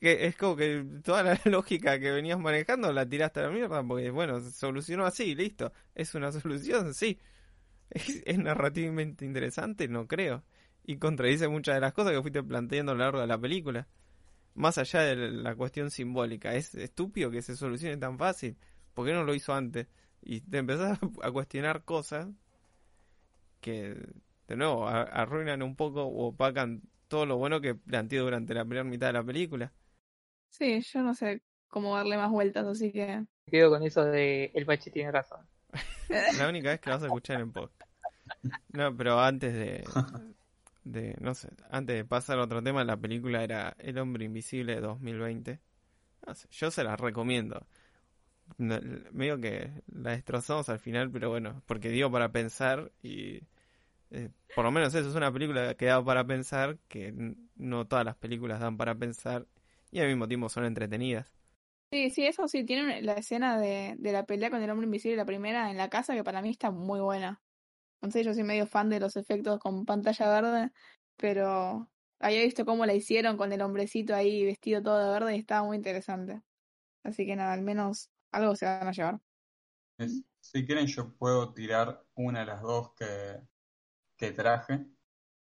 que 0.00 0.26
es 0.26 0.36
como 0.36 0.56
que 0.56 0.84
toda 1.02 1.22
la 1.22 1.40
lógica 1.46 1.98
que 1.98 2.10
venías 2.10 2.38
manejando 2.38 2.92
la 2.92 3.08
tiraste 3.08 3.40
a 3.40 3.44
la 3.44 3.50
mierda 3.50 3.82
porque, 3.82 4.10
bueno, 4.10 4.40
se 4.40 4.50
solucionó 4.50 5.06
así, 5.06 5.34
listo. 5.34 5.72
¿Es 5.94 6.14
una 6.14 6.32
solución? 6.32 6.94
Sí. 6.94 7.18
¿Es, 7.90 8.22
es 8.24 8.38
narrativamente 8.38 9.24
interesante? 9.24 9.88
No 9.88 10.06
creo. 10.06 10.42
Y 10.84 10.98
contradice 10.98 11.48
muchas 11.48 11.76
de 11.76 11.80
las 11.80 11.92
cosas 11.92 12.12
que 12.12 12.20
fuiste 12.20 12.42
planteando 12.42 12.92
a 12.92 12.94
lo 12.94 13.04
largo 13.04 13.20
de 13.20 13.26
la 13.26 13.38
película. 13.38 13.88
Más 14.54 14.78
allá 14.78 15.00
de 15.00 15.16
la 15.30 15.54
cuestión 15.54 15.90
simbólica. 15.90 16.54
Es 16.54 16.74
estúpido 16.74 17.30
que 17.30 17.42
se 17.42 17.56
solucione 17.56 17.96
tan 17.96 18.18
fácil. 18.18 18.56
¿Por 18.92 19.06
qué 19.06 19.12
no 19.12 19.24
lo 19.24 19.34
hizo 19.34 19.54
antes? 19.54 19.88
Y 20.22 20.40
te 20.40 20.58
empezás 20.58 20.98
a 21.22 21.30
cuestionar 21.30 21.84
cosas 21.84 22.28
que, 23.60 23.96
de 24.46 24.56
nuevo, 24.56 24.86
arruinan 24.86 25.62
un 25.62 25.74
poco 25.74 26.02
o 26.02 26.28
opacan 26.28 26.82
todo 27.14 27.26
lo 27.26 27.36
bueno 27.36 27.60
que 27.60 27.76
planteó 27.76 28.24
durante 28.24 28.54
la 28.54 28.64
primera 28.64 28.82
mitad 28.82 29.06
de 29.06 29.12
la 29.12 29.22
película. 29.22 29.72
Sí, 30.48 30.80
yo 30.80 31.00
no 31.00 31.14
sé 31.14 31.42
cómo 31.68 31.94
darle 31.94 32.16
más 32.16 32.28
vueltas, 32.28 32.66
así 32.66 32.90
que... 32.90 33.18
Me 33.46 33.50
quedo 33.52 33.70
con 33.70 33.84
eso 33.84 34.04
de 34.04 34.50
el 34.52 34.64
bache 34.64 34.90
tiene 34.90 35.12
razón. 35.12 35.46
La 36.38 36.48
única 36.48 36.70
vez 36.70 36.80
que 36.80 36.90
vas 36.90 37.04
a 37.04 37.06
escuchar 37.06 37.40
en 37.40 37.52
podcast. 37.52 37.88
No, 38.72 38.96
pero 38.96 39.20
antes 39.20 39.54
de, 39.54 39.84
de, 40.82 41.14
no 41.20 41.34
sé, 41.34 41.50
antes 41.70 41.94
de 41.94 42.04
pasar 42.04 42.40
a 42.40 42.42
otro 42.42 42.60
tema, 42.64 42.82
la 42.82 42.96
película 42.96 43.44
era 43.44 43.76
El 43.78 43.96
Hombre 43.98 44.24
Invisible 44.24 44.74
de 44.74 44.80
2020. 44.80 45.60
No 46.26 46.34
sé, 46.34 46.48
yo 46.50 46.72
se 46.72 46.82
la 46.82 46.96
recomiendo. 46.96 47.64
No, 48.58 48.80
medio 49.12 49.40
que 49.40 49.70
la 49.86 50.10
destrozamos 50.10 50.68
al 50.68 50.80
final, 50.80 51.12
pero 51.12 51.30
bueno, 51.30 51.62
porque 51.66 51.90
digo 51.90 52.10
para 52.10 52.32
pensar 52.32 52.90
y 53.04 53.42
eh, 54.14 54.30
por 54.54 54.64
lo 54.64 54.70
menos 54.70 54.94
eso 54.94 55.08
es 55.08 55.14
una 55.14 55.32
película 55.32 55.74
que 55.74 55.86
da 55.86 56.04
para 56.04 56.24
pensar, 56.24 56.78
que 56.88 57.12
no 57.56 57.86
todas 57.86 58.04
las 58.04 58.16
películas 58.16 58.60
dan 58.60 58.76
para 58.76 58.94
pensar 58.94 59.46
y 59.90 60.00
al 60.00 60.08
mismo 60.08 60.28
tiempo 60.28 60.48
son 60.48 60.64
entretenidas. 60.64 61.32
Sí, 61.90 62.10
sí, 62.10 62.26
eso 62.26 62.48
sí, 62.48 62.64
tiene 62.64 63.02
la 63.02 63.14
escena 63.14 63.58
de, 63.58 63.94
de 63.98 64.12
la 64.12 64.24
pelea 64.24 64.50
con 64.50 64.62
el 64.62 64.70
hombre 64.70 64.86
invisible, 64.86 65.16
la 65.16 65.24
primera 65.24 65.70
en 65.70 65.76
la 65.76 65.88
casa, 65.88 66.14
que 66.14 66.24
para 66.24 66.42
mí 66.42 66.50
está 66.50 66.70
muy 66.70 67.00
buena. 67.00 67.40
No 68.02 68.10
sé, 68.10 68.24
yo 68.24 68.34
soy 68.34 68.44
medio 68.44 68.66
fan 68.66 68.88
de 68.90 69.00
los 69.00 69.16
efectos 69.16 69.58
con 69.58 69.84
pantalla 69.84 70.28
verde, 70.28 70.70
pero 71.16 71.88
había 72.18 72.42
visto 72.42 72.64
cómo 72.64 72.86
la 72.86 72.94
hicieron 72.94 73.36
con 73.36 73.52
el 73.52 73.62
hombrecito 73.62 74.14
ahí 74.14 74.44
vestido 74.44 74.82
todo 74.82 74.98
de 74.98 75.10
verde 75.12 75.36
y 75.36 75.40
estaba 75.40 75.66
muy 75.66 75.76
interesante. 75.76 76.42
Así 77.02 77.26
que 77.26 77.36
nada, 77.36 77.52
al 77.52 77.62
menos 77.62 78.10
algo 78.32 78.56
se 78.56 78.66
van 78.66 78.88
a 78.88 78.92
llevar. 78.92 79.20
Si 80.40 80.66
quieren, 80.66 80.86
yo 80.86 81.14
puedo 81.14 81.52
tirar 81.52 82.04
una 82.14 82.40
de 82.40 82.46
las 82.46 82.62
dos 82.62 82.92
que, 82.94 83.40
que 84.16 84.32
traje. 84.32 84.86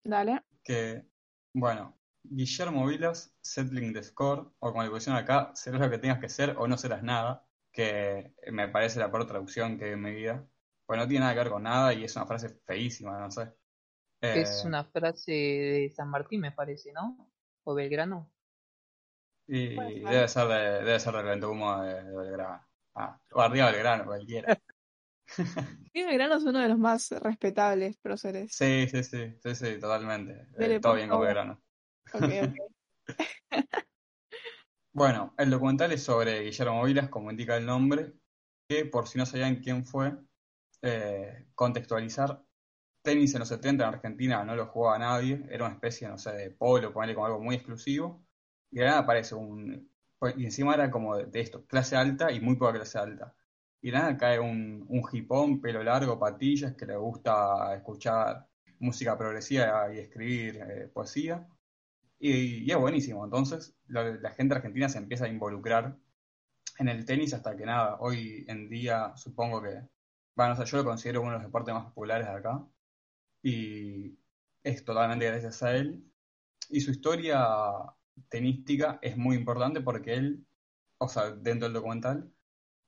Dale. 0.04 0.42
Que, 0.62 1.06
bueno, 1.52 1.98
Guillermo 2.22 2.86
Vilas, 2.86 3.34
Settling 3.40 3.92
the 3.92 4.02
Score, 4.02 4.52
o 4.58 4.70
como 4.70 4.82
le 4.82 4.90
pusieron 4.90 5.20
acá, 5.22 5.52
serás 5.54 5.80
lo 5.80 5.90
que 5.90 5.98
tengas 5.98 6.20
que 6.20 6.28
ser 6.28 6.54
o 6.58 6.66
no 6.68 6.76
serás 6.76 7.02
nada, 7.02 7.46
que 7.72 8.34
me 8.52 8.68
parece 8.68 8.98
la 9.00 9.10
peor 9.10 9.26
traducción 9.26 9.78
que 9.78 9.86
vi 9.86 9.92
en 9.92 10.02
mi 10.02 10.12
vida. 10.14 10.46
Pues 10.86 10.98
no 10.98 11.06
tiene 11.06 11.20
nada 11.20 11.34
que 11.34 11.40
ver 11.40 11.50
con 11.50 11.62
nada 11.62 11.94
y 11.94 12.04
es 12.04 12.16
una 12.16 12.26
frase 12.26 12.48
feísima, 12.66 13.18
no 13.18 13.30
sé. 13.30 13.52
Eh, 14.22 14.42
Es 14.42 14.64
una 14.64 14.84
frase 14.84 15.32
de 15.32 15.90
San 15.94 16.08
Martín, 16.08 16.40
me 16.40 16.52
parece, 16.52 16.92
¿no? 16.92 17.16
O 17.64 17.74
Belgrano. 17.74 18.30
Y 19.46 19.74
debe 19.76 20.28
ser 20.28 20.46
de, 20.48 20.54
debe 20.84 21.00
ser 21.00 21.14
del 21.14 21.24
Vento 21.26 21.50
Humo 21.50 21.80
de, 21.82 22.04
de 22.04 22.16
Belgrano. 22.16 22.66
Ah, 22.94 23.20
o 23.32 23.40
arriba 23.40 23.70
Belgrano, 23.70 24.04
cualquiera. 24.04 24.60
Miguel 25.94 26.14
Grano 26.14 26.36
es 26.36 26.44
uno 26.44 26.58
de 26.60 26.68
los 26.68 26.78
más 26.78 27.10
respetables 27.10 27.96
próceres. 27.98 28.52
Sí, 28.54 28.86
sí, 28.88 29.02
sí, 29.02 29.34
sí, 29.42 29.54
sí, 29.54 29.80
totalmente. 29.80 30.46
Eh, 30.58 30.80
todo 30.80 30.94
bien 30.94 31.08
con. 31.08 31.20
Belgrano. 31.20 31.62
Ok, 32.12 32.22
ok. 32.22 32.54
Bueno, 34.92 35.34
el 35.38 35.50
documental 35.50 35.92
es 35.92 36.02
sobre 36.02 36.42
Guillermo 36.42 36.84
Vilas, 36.84 37.08
como 37.08 37.30
indica 37.30 37.56
el 37.56 37.64
nombre, 37.64 38.12
que 38.68 38.84
por 38.86 39.06
si 39.06 39.18
no 39.18 39.26
sabían 39.26 39.56
quién 39.62 39.84
fue, 39.84 40.16
eh, 40.82 41.46
contextualizar, 41.54 42.42
tenis 43.02 43.32
en 43.34 43.40
los 43.40 43.48
70 43.48 43.84
en 43.84 43.94
Argentina 43.94 44.44
no 44.44 44.56
lo 44.56 44.66
jugaba 44.66 44.98
nadie, 44.98 45.46
era 45.48 45.66
una 45.66 45.74
especie, 45.74 46.08
no 46.08 46.18
sé, 46.18 46.32
de 46.32 46.50
polo, 46.50 46.92
ponerle 46.92 47.14
como 47.14 47.26
algo 47.26 47.40
muy 47.40 47.54
exclusivo, 47.54 48.26
y 48.70 48.78
de 48.78 48.84
la 48.84 48.90
nada 48.90 49.02
aparece 49.02 49.34
un... 49.36 49.88
Y 50.36 50.44
encima 50.44 50.74
era 50.74 50.90
como 50.90 51.16
de, 51.16 51.26
de 51.26 51.40
esto, 51.40 51.64
clase 51.66 51.96
alta 51.96 52.30
y 52.32 52.40
muy 52.40 52.56
poca 52.56 52.74
clase 52.74 52.98
alta. 52.98 53.34
Y 53.82 53.90
nada 53.90 54.16
cae 54.16 54.38
un, 54.38 54.84
un 54.88 55.02
hipón, 55.12 55.60
pelo 55.60 55.82
largo, 55.82 56.18
patillas, 56.18 56.74
que 56.74 56.86
le 56.86 56.96
gusta 56.96 57.74
escuchar 57.74 58.46
música 58.78 59.16
progresiva 59.16 59.92
y 59.94 59.98
escribir 59.98 60.56
eh, 60.56 60.88
poesía. 60.88 61.46
Y, 62.18 62.64
y 62.64 62.70
es 62.70 62.76
buenísimo. 62.76 63.24
Entonces, 63.24 63.74
la, 63.88 64.04
la 64.04 64.30
gente 64.32 64.54
argentina 64.54 64.88
se 64.88 64.98
empieza 64.98 65.24
a 65.24 65.28
involucrar 65.28 65.96
en 66.78 66.88
el 66.88 67.04
tenis 67.04 67.34
hasta 67.34 67.56
que 67.56 67.66
nada, 67.66 67.96
hoy 68.00 68.44
en 68.48 68.68
día 68.68 69.12
supongo 69.16 69.62
que, 69.62 69.82
bueno, 70.36 70.52
o 70.54 70.56
sea, 70.56 70.64
yo 70.64 70.78
lo 70.78 70.84
considero 70.84 71.20
uno 71.20 71.32
de 71.32 71.36
los 71.36 71.46
deportes 71.46 71.74
más 71.74 71.86
populares 71.86 72.26
de 72.26 72.32
acá. 72.32 72.66
Y 73.42 74.18
es 74.62 74.84
totalmente 74.84 75.26
gracias 75.26 75.62
a 75.62 75.74
él. 75.76 76.04
Y 76.68 76.80
su 76.80 76.90
historia 76.90 77.46
tenística 78.28 78.98
es 79.02 79.16
muy 79.16 79.36
importante 79.36 79.80
porque 79.80 80.14
él, 80.14 80.46
o 80.98 81.08
sea, 81.08 81.30
dentro 81.30 81.66
del 81.66 81.74
documental, 81.74 82.30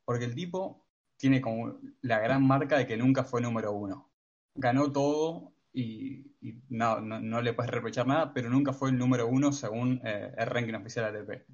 porque 0.05 0.25
el 0.27 0.35
tipo 0.35 0.82
tiene 1.23 1.41
como 1.41 1.79
la 2.01 2.19
gran 2.19 2.45
marca 2.45 2.77
de 2.77 2.85
que 2.85 2.97
nunca 2.97 3.23
fue 3.23 3.41
número 3.41 3.73
uno. 3.73 4.11
Ganó 4.57 4.91
todo 4.91 5.55
y, 5.73 6.35
y 6.41 6.65
no, 6.69 7.01
no, 7.01 7.21
no 7.21 7.41
le 7.41 7.53
puedes 7.55 7.71
reprochar 7.71 8.09
nada, 8.09 8.35
pero 8.35 8.51
nunca 8.51 8.73
fue 8.73 8.91
el 8.91 8.99
número 8.99 9.29
uno 9.29 9.53
según 9.53 10.01
eh, 10.05 10.33
el 10.37 10.47
ranking 10.47 10.75
oficial 10.75 11.05
ATP. 11.05 11.47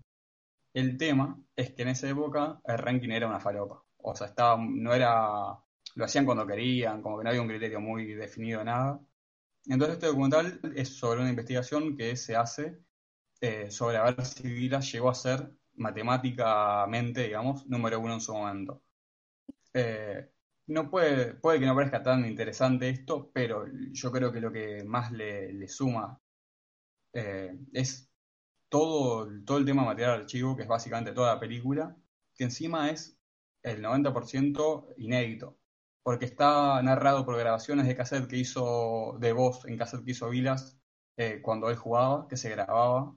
El 0.73 0.97
tema 0.97 1.39
es 1.55 1.75
que 1.75 1.83
en 1.83 1.89
esa 1.89 2.09
época 2.09 2.59
el 2.65 2.79
ranking 2.79 3.11
era 3.11 3.27
una 3.29 3.41
falopa. 3.41 3.85
O 3.99 4.17
sea, 4.17 4.29
estaba, 4.29 4.57
no 4.59 4.95
era, 4.95 5.59
lo 5.97 6.05
hacían 6.05 6.25
cuando 6.25 6.47
querían, 6.47 7.03
como 7.03 7.19
que 7.19 7.25
no 7.25 7.31
había 7.31 7.43
un 7.43 7.49
criterio 7.49 7.79
muy 7.79 8.15
definido, 8.15 8.65
nada. 8.65 8.99
Entonces 9.67 9.97
este 9.97 10.07
documental 10.07 10.61
es 10.77 10.97
sobre 10.97 11.21
una 11.21 11.29
investigación 11.29 11.95
que 11.95 12.17
se 12.17 12.37
hace 12.37 12.79
eh, 13.43 13.71
sobre 13.71 13.99
a 13.99 14.05
ver 14.05 14.25
si 14.25 14.49
Vilas 14.49 14.91
llegó 14.91 15.11
a 15.11 15.15
ser 15.15 15.53
matemáticamente, 15.75 17.25
digamos, 17.25 17.67
número 17.67 18.01
uno 18.01 18.15
en 18.15 18.21
su 18.23 18.33
momento. 18.33 18.83
Eh, 19.79 20.29
no 20.69 20.91
puede, 20.91 21.35
puede 21.35 21.61
que 21.61 21.67
no 21.67 21.75
parezca 21.75 22.03
tan 22.03 22.27
interesante 22.27 22.89
esto, 22.91 23.31
pero 23.33 23.65
yo 23.93 24.11
creo 24.13 24.33
que 24.33 24.41
lo 24.41 24.53
que 24.53 24.85
más 24.85 25.13
le, 25.13 25.69
suma 25.69 26.21
eh, 27.13 27.57
es 27.73 28.11
todo, 28.69 29.29
todo 29.45 29.59
el 29.59 29.65
tema 29.65 29.85
material 29.85 30.23
archivo, 30.23 30.57
que 30.57 30.63
es 30.63 30.69
básicamente 30.69 31.13
toda 31.13 31.35
la 31.35 31.41
película, 31.41 31.97
que 32.35 32.45
encima 32.45 32.91
es 32.91 33.19
el 33.63 33.83
90% 33.83 34.95
inédito, 34.99 35.59
porque 36.03 36.27
está 36.27 36.83
narrado 36.83 37.25
por 37.25 37.39
grabaciones 37.39 37.87
de 37.87 37.97
cassette 37.97 38.29
que 38.29 38.37
hizo, 38.39 39.17
de 39.21 39.33
voz 39.33 39.65
en 39.67 39.79
cassette 39.79 40.05
que 40.05 40.13
hizo 40.13 40.29
Vilas 40.31 40.79
eh, 41.17 41.41
cuando 41.43 41.71
él 41.71 41.77
jugaba, 41.77 42.27
que 42.29 42.37
se 42.37 42.51
grababa. 42.51 43.15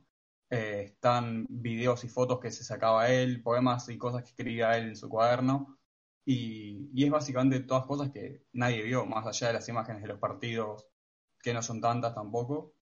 Están 0.49 1.47
videos 1.49 2.03
y 2.03 2.09
fotos 2.09 2.39
que 2.41 2.51
se 2.51 2.65
sacaba 2.65 3.09
él, 3.09 3.41
poemas 3.41 3.87
y 3.89 3.97
cosas 3.97 4.23
que 4.23 4.29
escribía 4.31 4.77
él 4.77 4.89
en 4.89 4.95
su 4.97 5.07
cuaderno. 5.09 5.80
Y, 6.25 7.03
es 7.03 7.09
básicamente 7.09 7.61
todas 7.61 7.85
cosas 7.85 8.11
que 8.11 8.45
nadie 8.53 8.83
vio, 8.83 9.05
más 9.05 9.25
allá 9.25 9.47
de 9.47 9.53
las 9.53 9.69
imágenes 9.69 10.01
de 10.01 10.07
los 10.09 10.19
partidos, 10.19 10.87
que 11.41 11.53
no 11.53 11.61
son 11.61 11.81
tantas 11.81 12.13
tampoco. 12.15 12.75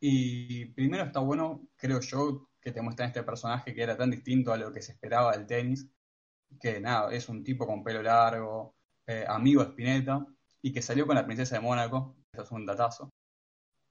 Y 0.00 0.66
primero 0.66 1.04
está 1.04 1.20
bueno, 1.20 1.68
creo 1.76 2.00
yo, 2.00 2.48
que 2.60 2.72
te 2.72 2.82
muestran 2.82 3.08
este 3.08 3.22
personaje 3.22 3.74
que 3.74 3.82
era 3.82 3.96
tan 3.96 4.10
distinto 4.10 4.52
a 4.52 4.56
lo 4.56 4.72
que 4.72 4.82
se 4.82 4.92
esperaba 4.92 5.32
del 5.32 5.46
tenis, 5.46 5.88
que 6.60 6.80
nada, 6.80 7.12
es 7.12 7.28
un 7.28 7.44
tipo 7.44 7.66
con 7.66 7.82
pelo 7.84 8.02
largo, 8.02 8.76
eh, 9.06 9.24
amigo 9.28 9.62
de 9.64 9.70
Spinetta, 9.70 10.26
y 10.62 10.72
que 10.72 10.82
salió 10.82 11.06
con 11.06 11.16
la 11.16 11.26
princesa 11.26 11.56
de 11.56 11.62
Mónaco, 11.62 12.16
eso 12.32 12.42
es 12.42 12.50
un 12.52 12.66
datazo. 12.66 13.10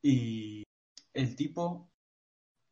Y 0.02 0.64
el 1.14 1.36
tipo 1.36 1.90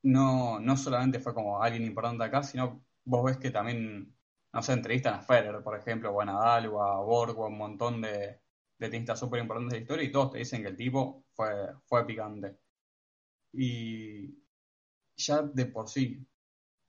no, 0.04 0.60
no 0.60 0.78
solamente 0.78 1.20
fue 1.20 1.34
como 1.34 1.62
alguien 1.62 1.86
importante 1.86 2.24
acá, 2.24 2.44
sino 2.44 2.86
vos 3.06 3.26
ves 3.26 3.38
que 3.38 3.52
también, 3.52 4.13
no 4.54 4.62
sé, 4.64 4.74
entrevistan 4.74 5.16
a 5.16 5.22
Federer, 5.22 5.64
por 5.64 5.78
ejemplo, 5.78 6.12
o 6.12 6.22
a 6.22 6.26
Nadal, 6.26 6.68
o 6.68 6.82
a 6.84 7.02
Borg, 7.04 7.38
o 7.40 7.46
a 7.46 7.48
un 7.50 7.58
montón 7.58 8.02
de, 8.02 8.42
de 8.78 8.90
tenistas 8.90 9.20
súper 9.20 9.42
importantes 9.42 9.74
de 9.74 9.78
la 9.80 9.82
historia, 9.84 10.06
y 10.06 10.12
todos 10.12 10.32
te 10.32 10.40
dicen 10.40 10.62
que 10.64 10.70
el 10.70 10.78
tipo 10.78 11.26
fue, 11.34 11.50
fue 11.86 12.06
picante. 12.08 12.58
Y 13.54 14.38
ya 15.18 15.42
de 15.44 15.66
por 15.68 15.90
sí, 15.90 16.28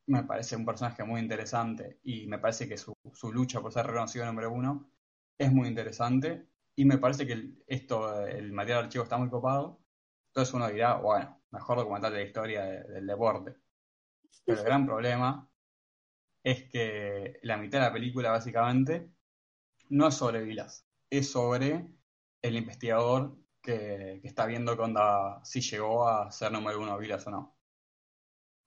me 0.08 0.24
parece 0.24 0.56
un 0.56 0.66
personaje 0.66 1.04
muy 1.04 1.20
interesante 1.20 2.00
y 2.04 2.26
me 2.28 2.38
parece 2.40 2.68
que 2.68 2.78
su, 2.78 2.94
su 3.14 3.32
lucha 3.32 3.60
por 3.62 3.72
ser 3.72 3.86
reconocido 3.86 4.26
número 4.26 4.52
uno 4.52 4.90
es 5.38 5.52
muy 5.52 5.68
interesante 5.68 6.48
y 6.76 6.84
me 6.84 6.98
parece 6.98 7.26
que 7.26 7.34
el- 7.34 7.64
esto, 7.68 8.26
el 8.26 8.52
material 8.52 8.82
de 8.82 8.86
archivo 8.86 9.04
está 9.04 9.18
muy 9.18 9.30
copado. 9.30 9.80
Entonces 10.28 10.54
uno 10.54 10.68
dirá, 10.68 10.96
bueno, 10.96 11.42
mejor 11.52 11.78
documental 11.78 12.12
de 12.12 12.20
la 12.20 12.24
historia 12.26 12.62
de- 12.64 12.84
del 12.84 13.06
deporte. 13.06 13.56
Pero 14.44 14.58
el 14.60 14.64
gran 14.64 14.86
problema 14.86 15.48
es 16.45 16.64
que 16.70 17.38
la 17.42 17.57
mitad 17.57 17.80
de 17.80 17.86
la 17.86 17.92
película 17.92 18.30
básicamente 18.30 19.11
no 19.88 20.09
es 20.09 20.14
sobre 20.14 20.42
Vilas, 20.45 20.86
es 21.11 21.30
sobre 21.30 21.88
el 22.42 22.57
investigador 22.57 23.36
que, 23.62 24.20
que 24.22 24.28
está 24.28 24.47
viendo 24.47 24.72
onda, 24.74 25.40
si 25.45 25.61
llegó 25.62 26.09
a 26.09 26.30
ser 26.30 26.53
número 26.53 26.80
uno 26.80 26.99
Vilas 26.99 27.26
o 27.26 27.30
no. 27.30 27.59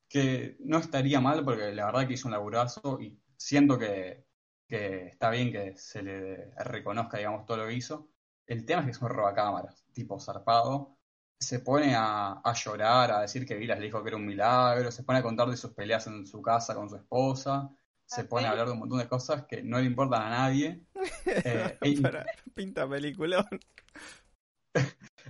Que 0.10 0.58
no 0.62 0.78
estaría 0.80 1.20
mal 1.20 1.44
porque 1.46 1.74
la 1.74 1.86
verdad 1.88 2.08
que 2.08 2.14
hizo 2.16 2.28
un 2.28 2.32
laburazo 2.34 3.00
y 3.02 3.20
siento 3.38 3.78
que, 3.78 4.26
que 4.68 5.08
está 5.08 5.30
bien 5.30 5.52
que 5.52 5.76
se 5.78 6.02
le 6.04 6.52
reconozca, 6.56 7.18
digamos, 7.18 7.46
todo 7.46 7.58
lo 7.58 7.68
que 7.68 7.74
hizo. 7.76 8.10
El 8.48 8.66
tema 8.66 8.82
es 8.82 8.86
que 8.86 8.92
es 8.92 9.02
un 9.02 9.10
robacámaras, 9.10 9.86
tipo 9.94 10.20
zarpado. 10.20 10.97
Se 11.40 11.60
pone 11.60 11.94
a, 11.96 12.42
a 12.44 12.54
llorar, 12.54 13.12
a 13.12 13.22
decir 13.22 13.46
que 13.46 13.56
Vilas 13.56 13.80
le 13.80 13.86
dijo 13.86 14.02
que 14.02 14.10
era 14.10 14.18
un 14.18 14.26
milagro, 14.26 14.92
se 14.92 15.04
pone 15.04 15.20
a 15.20 15.24
contar 15.24 15.50
de 15.50 15.58
sus 15.58 15.72
peleas 15.74 16.08
en 16.08 16.26
su 16.26 16.42
casa 16.42 16.74
con 16.76 16.90
su 16.90 16.96
esposa, 16.96 17.70
se 18.06 18.24
pone 18.24 18.48
a 18.48 18.52
hablar 18.52 18.68
de 18.68 18.74
un 18.74 18.80
montón 18.80 19.00
de 19.00 19.08
cosas 19.08 19.46
que 19.48 19.62
no 19.62 19.80
le 19.80 19.86
importan 19.86 20.22
a 20.24 20.30
nadie. 20.30 20.82
Eh, 21.26 21.78
e- 21.82 22.02
Para, 22.02 22.26
pinta 22.54 22.88
peliculón. 22.88 23.46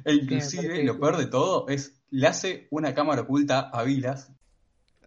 E 0.05 0.13
inclusive, 0.13 0.83
lo 0.83 0.99
peor 0.99 1.17
de 1.17 1.25
todo 1.27 1.67
es, 1.67 2.01
le 2.09 2.27
hace 2.27 2.67
una 2.71 2.93
cámara 2.93 3.23
oculta 3.23 3.69
a 3.69 3.83
Vilas, 3.83 4.31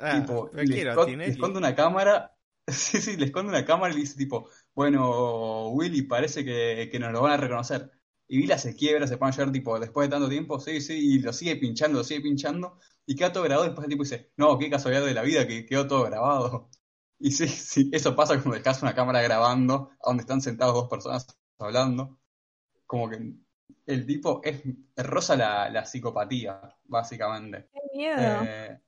Ah, 0.01 0.19
tipo, 0.19 0.51
le, 0.55 0.65
quiero, 0.65 1.07
esconde 1.07 1.59
una 1.59 1.75
cámara, 1.75 2.35
sí, 2.67 3.01
sí, 3.03 3.17
le 3.17 3.27
esconde 3.27 3.51
una 3.51 3.65
cámara 3.65 3.93
y 3.93 3.97
le 3.97 4.01
dice 4.01 4.17
tipo, 4.17 4.49
bueno, 4.75 5.69
Willy, 5.69 6.03
parece 6.03 6.45
que, 6.45 6.89
que 6.91 6.99
nos 6.99 7.13
lo 7.13 7.23
van 7.23 7.33
a 7.33 7.37
reconocer. 7.37 7.91
Y 8.33 8.39
Vilas 8.39 8.63
se 8.63 8.77
quiebra, 8.77 9.09
se 9.09 9.17
pone 9.19 9.33
a 9.33 9.37
llorar, 9.37 9.53
tipo, 9.53 9.81
después 9.81 10.09
de 10.09 10.13
tanto 10.13 10.29
tiempo, 10.29 10.61
sí, 10.61 10.81
sí, 10.81 10.95
y 10.95 11.19
lo 11.19 11.33
sigue 11.33 11.57
pinchando, 11.57 11.99
lo 11.99 12.05
sigue 12.05 12.21
pinchando, 12.21 12.79
y 13.05 13.17
queda 13.17 13.33
todo 13.33 13.43
grabado, 13.43 13.65
y 13.65 13.69
después 13.71 13.85
el 13.87 13.91
tipo 13.91 14.05
dice, 14.05 14.31
no, 14.37 14.57
qué 14.57 14.71
casualidad 14.71 15.05
de 15.05 15.15
la 15.15 15.23
vida 15.23 15.49
que 15.49 15.67
quedó 15.67 15.87
todo 15.87 16.05
grabado. 16.05 16.71
Y 17.23 17.33
sí, 17.33 17.49
sí, 17.49 17.91
eso 17.93 18.17
pasa 18.17 18.35
cuando 18.41 18.57
dejas 18.57 18.81
una 18.81 18.95
cámara 18.95 19.21
grabando, 19.21 19.91
a 20.01 20.09
donde 20.09 20.23
están 20.23 20.41
sentados 20.41 20.73
dos 20.73 20.89
personas 20.89 21.27
hablando. 21.59 22.19
Como 22.87 23.11
que 23.11 23.35
el 23.85 24.07
tipo 24.07 24.41
es 24.43 24.63
rosa 24.97 25.37
la, 25.37 25.69
la 25.69 25.85
psicopatía, 25.85 26.63
básicamente. 26.85 27.69
¡Qué 27.75 27.81
miedo! 27.95 28.43
Eh, 28.43 28.81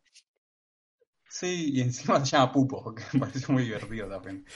sí, 1.28 1.72
y 1.74 1.82
encima 1.82 2.24
se 2.24 2.36
llama 2.36 2.52
Pupo, 2.52 2.94
que 2.94 3.02
me 3.12 3.20
parece 3.20 3.52
muy 3.52 3.64
divertido 3.64 4.08
también. 4.08 4.46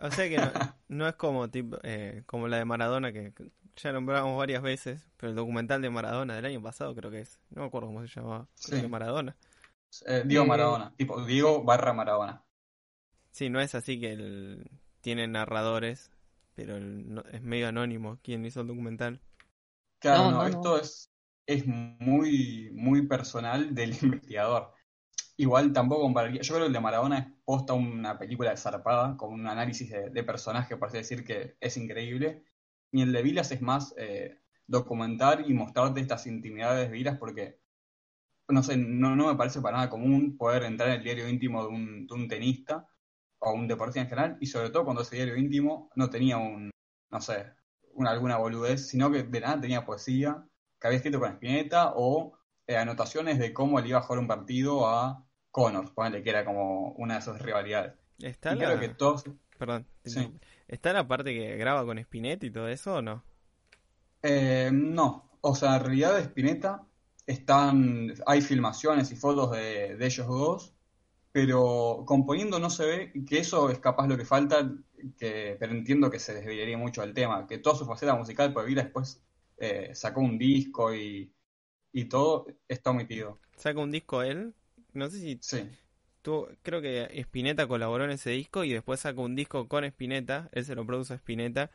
O 0.00 0.10
sea 0.10 0.28
que 0.28 0.36
no, 0.38 0.50
no 0.88 1.08
es 1.08 1.14
como 1.14 1.48
tipo, 1.48 1.78
eh, 1.84 2.24
como 2.26 2.48
la 2.48 2.56
de 2.56 2.64
Maradona 2.64 3.12
que 3.12 3.32
ya 3.76 3.92
nombramos 3.92 4.36
varias 4.38 4.62
veces, 4.62 5.06
pero 5.16 5.30
el 5.30 5.36
documental 5.36 5.82
de 5.82 5.90
Maradona 5.90 6.34
del 6.36 6.44
año 6.46 6.62
pasado 6.62 6.94
creo 6.94 7.10
que 7.10 7.20
es. 7.20 7.40
No 7.50 7.62
me 7.62 7.68
acuerdo 7.68 7.88
cómo 7.88 8.06
se 8.06 8.08
llamaba. 8.20 8.48
Creo 8.62 8.78
Sí. 8.78 8.80
que 8.80 8.88
Maradona. 8.88 9.36
Eh, 10.06 10.24
Diego 10.26 10.44
Eh, 10.44 10.46
Maradona, 10.46 10.94
tipo 10.96 11.24
Diego 11.24 11.62
barra 11.64 11.92
Maradona. 11.92 12.44
Sí, 13.32 13.48
no 13.50 13.60
es 13.60 13.74
así 13.74 13.98
que 14.00 14.12
el, 14.12 14.70
tiene 15.00 15.26
narradores, 15.28 16.10
pero 16.54 16.76
el- 16.76 17.12
no- 17.14 17.24
es 17.32 17.42
medio 17.42 17.68
anónimo 17.68 18.18
quien 18.22 18.44
hizo 18.46 18.60
el 18.60 18.68
documental. 18.68 19.20
Claro, 20.00 20.24
No, 20.24 20.30
no, 20.30 20.44
no, 20.44 20.48
no. 20.48 20.48
esto 20.48 20.78
es, 20.80 21.10
es 21.46 21.64
muy, 21.66 22.70
muy 22.74 23.06
personal 23.06 23.74
del 23.74 23.90
investigador. 24.22 24.72
Igual 25.36 25.72
tampoco 25.72 26.02
compararía. 26.02 26.42
Yo 26.42 26.54
creo 26.54 26.64
que 26.64 26.68
el 26.68 26.72
de 26.74 26.80
Maradona 26.80 27.18
es 27.20 27.26
posta 27.44 27.74
una 27.74 28.18
película 28.18 28.56
zarpada, 28.56 29.16
con 29.16 29.32
un 29.34 29.46
análisis 29.46 29.90
de, 29.90 30.10
de 30.10 30.24
personaje, 30.24 30.76
por 30.76 30.88
así 30.88 30.98
decir, 30.98 31.24
que 31.24 31.56
es 31.60 31.76
increíble. 31.76 32.44
Y 32.92 33.02
el 33.02 33.12
de 33.12 33.22
Vilas 33.22 33.50
es 33.50 33.60
más 33.62 33.94
eh, 33.98 34.38
documentar 34.66 35.42
y 35.48 35.54
mostrarte 35.54 36.00
estas 36.00 36.26
intimidades 36.26 36.88
de 36.88 36.92
Vilas, 36.92 37.18
porque, 37.18 37.58
no 38.48 38.62
sé, 38.62 38.76
no, 38.76 39.16
no 39.16 39.28
me 39.28 39.34
parece 39.36 39.60
para 39.60 39.78
nada 39.78 39.90
común 39.90 40.36
poder 40.36 40.62
entrar 40.64 40.90
en 40.90 40.96
el 40.96 41.02
diario 41.02 41.28
íntimo 41.28 41.62
de 41.62 41.68
un, 41.68 42.06
de 42.06 42.14
un 42.14 42.28
tenista 42.28 42.86
o 43.38 43.52
un 43.52 43.66
deportista 43.66 44.02
en 44.02 44.08
general, 44.08 44.36
y 44.40 44.46
sobre 44.46 44.70
todo 44.70 44.84
cuando 44.84 45.02
ese 45.02 45.16
diario 45.16 45.36
íntimo 45.36 45.90
no 45.96 46.08
tenía 46.10 46.36
un, 46.36 46.70
no 47.10 47.20
sé, 47.20 47.52
una, 47.94 48.10
alguna 48.10 48.36
boludez, 48.36 48.86
sino 48.88 49.10
que 49.10 49.24
de 49.24 49.40
nada 49.40 49.60
tenía 49.60 49.84
poesía 49.84 50.44
que 50.80 50.86
había 50.86 50.96
escrito 50.96 51.20
con 51.20 51.30
Spinetta 51.30 51.92
o 51.94 52.36
eh, 52.66 52.76
anotaciones 52.76 53.38
de 53.38 53.52
cómo 53.52 53.80
le 53.80 53.88
iba 53.88 53.98
a 53.98 54.02
jugar 54.02 54.18
un 54.18 54.26
partido 54.28 54.88
a 54.88 55.24
Connors, 55.50 55.90
ponele 55.90 56.22
que 56.22 56.30
era 56.30 56.44
como 56.44 56.92
una 56.92 57.14
de 57.14 57.20
esas 57.20 57.40
rivalidades. 57.40 57.94
¿Está 58.18 58.54
Y 58.54 58.58
la... 58.58 58.78
que 58.78 58.88
todos, 58.88 59.24
Perdón, 59.62 59.86
Sí. 60.04 60.32
¿Está 60.68 60.92
la 60.92 61.06
parte 61.06 61.32
que 61.34 61.56
graba 61.56 61.84
con 61.84 61.98
Spinetta 61.98 62.46
y 62.46 62.50
todo 62.50 62.68
eso 62.68 62.96
o 62.96 63.02
no? 63.02 63.22
eh, 64.22 64.70
no, 64.72 65.30
o 65.40 65.54
sea, 65.54 65.76
en 65.76 65.84
realidad 65.84 66.14
de 66.16 66.22
Spinetta 66.22 66.86
están, 67.26 68.12
hay 68.26 68.40
filmaciones 68.42 69.10
y 69.12 69.16
fotos 69.16 69.50
de, 69.52 69.96
de 69.96 70.06
ellos 70.06 70.26
dos, 70.26 70.74
pero 71.32 72.04
componiendo 72.06 72.58
no 72.58 72.70
se 72.70 72.86
ve, 72.86 73.12
que 73.26 73.38
eso 73.38 73.70
es 73.70 73.78
capaz 73.80 74.06
lo 74.08 74.16
que 74.16 74.24
falta, 74.24 74.70
que, 75.18 75.56
pero 75.58 75.72
entiendo 75.72 76.10
que 76.10 76.18
se 76.20 76.34
desviaría 76.34 76.78
mucho 76.78 77.02
del 77.02 77.14
tema, 77.14 77.46
que 77.46 77.58
toda 77.58 77.76
su 77.76 77.86
faceta 77.86 78.14
musical, 78.16 78.52
porque 78.52 78.68
Vila 78.70 78.84
después 78.84 79.22
eh, 79.58 79.90
sacó 79.94 80.20
un 80.20 80.38
disco 80.38 80.94
y, 80.94 81.34
y 81.92 82.06
todo 82.06 82.46
está 82.68 82.90
omitido. 82.90 83.40
Saca 83.56 83.80
un 83.80 83.90
disco 83.90 84.22
él. 84.22 84.54
No 84.92 85.08
sé 85.08 85.18
si 85.18 85.40
Sí, 85.40 85.58
tuvo, 86.22 86.48
creo 86.62 86.80
que 86.80 87.08
Spinetta 87.20 87.66
colaboró 87.66 88.04
en 88.04 88.12
ese 88.12 88.30
disco 88.30 88.64
y 88.64 88.72
después 88.72 89.00
saca 89.00 89.20
un 89.20 89.34
disco 89.34 89.68
con 89.68 89.84
Spinetta, 89.84 90.48
él 90.52 90.64
se 90.64 90.74
lo 90.74 90.86
produce 90.86 91.12
a 91.14 91.16
Spinetta, 91.16 91.70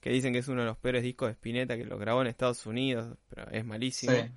que 0.00 0.10
dicen 0.10 0.32
que 0.32 0.40
es 0.40 0.48
uno 0.48 0.62
de 0.62 0.66
los 0.66 0.76
peores 0.76 1.02
discos 1.02 1.28
de 1.28 1.32
Spinetta, 1.32 1.76
que 1.76 1.84
lo 1.84 1.98
grabó 1.98 2.20
en 2.22 2.26
Estados 2.26 2.66
Unidos, 2.66 3.16
pero 3.30 3.48
es 3.50 3.64
malísimo. 3.64 4.12
sí. 4.12 4.30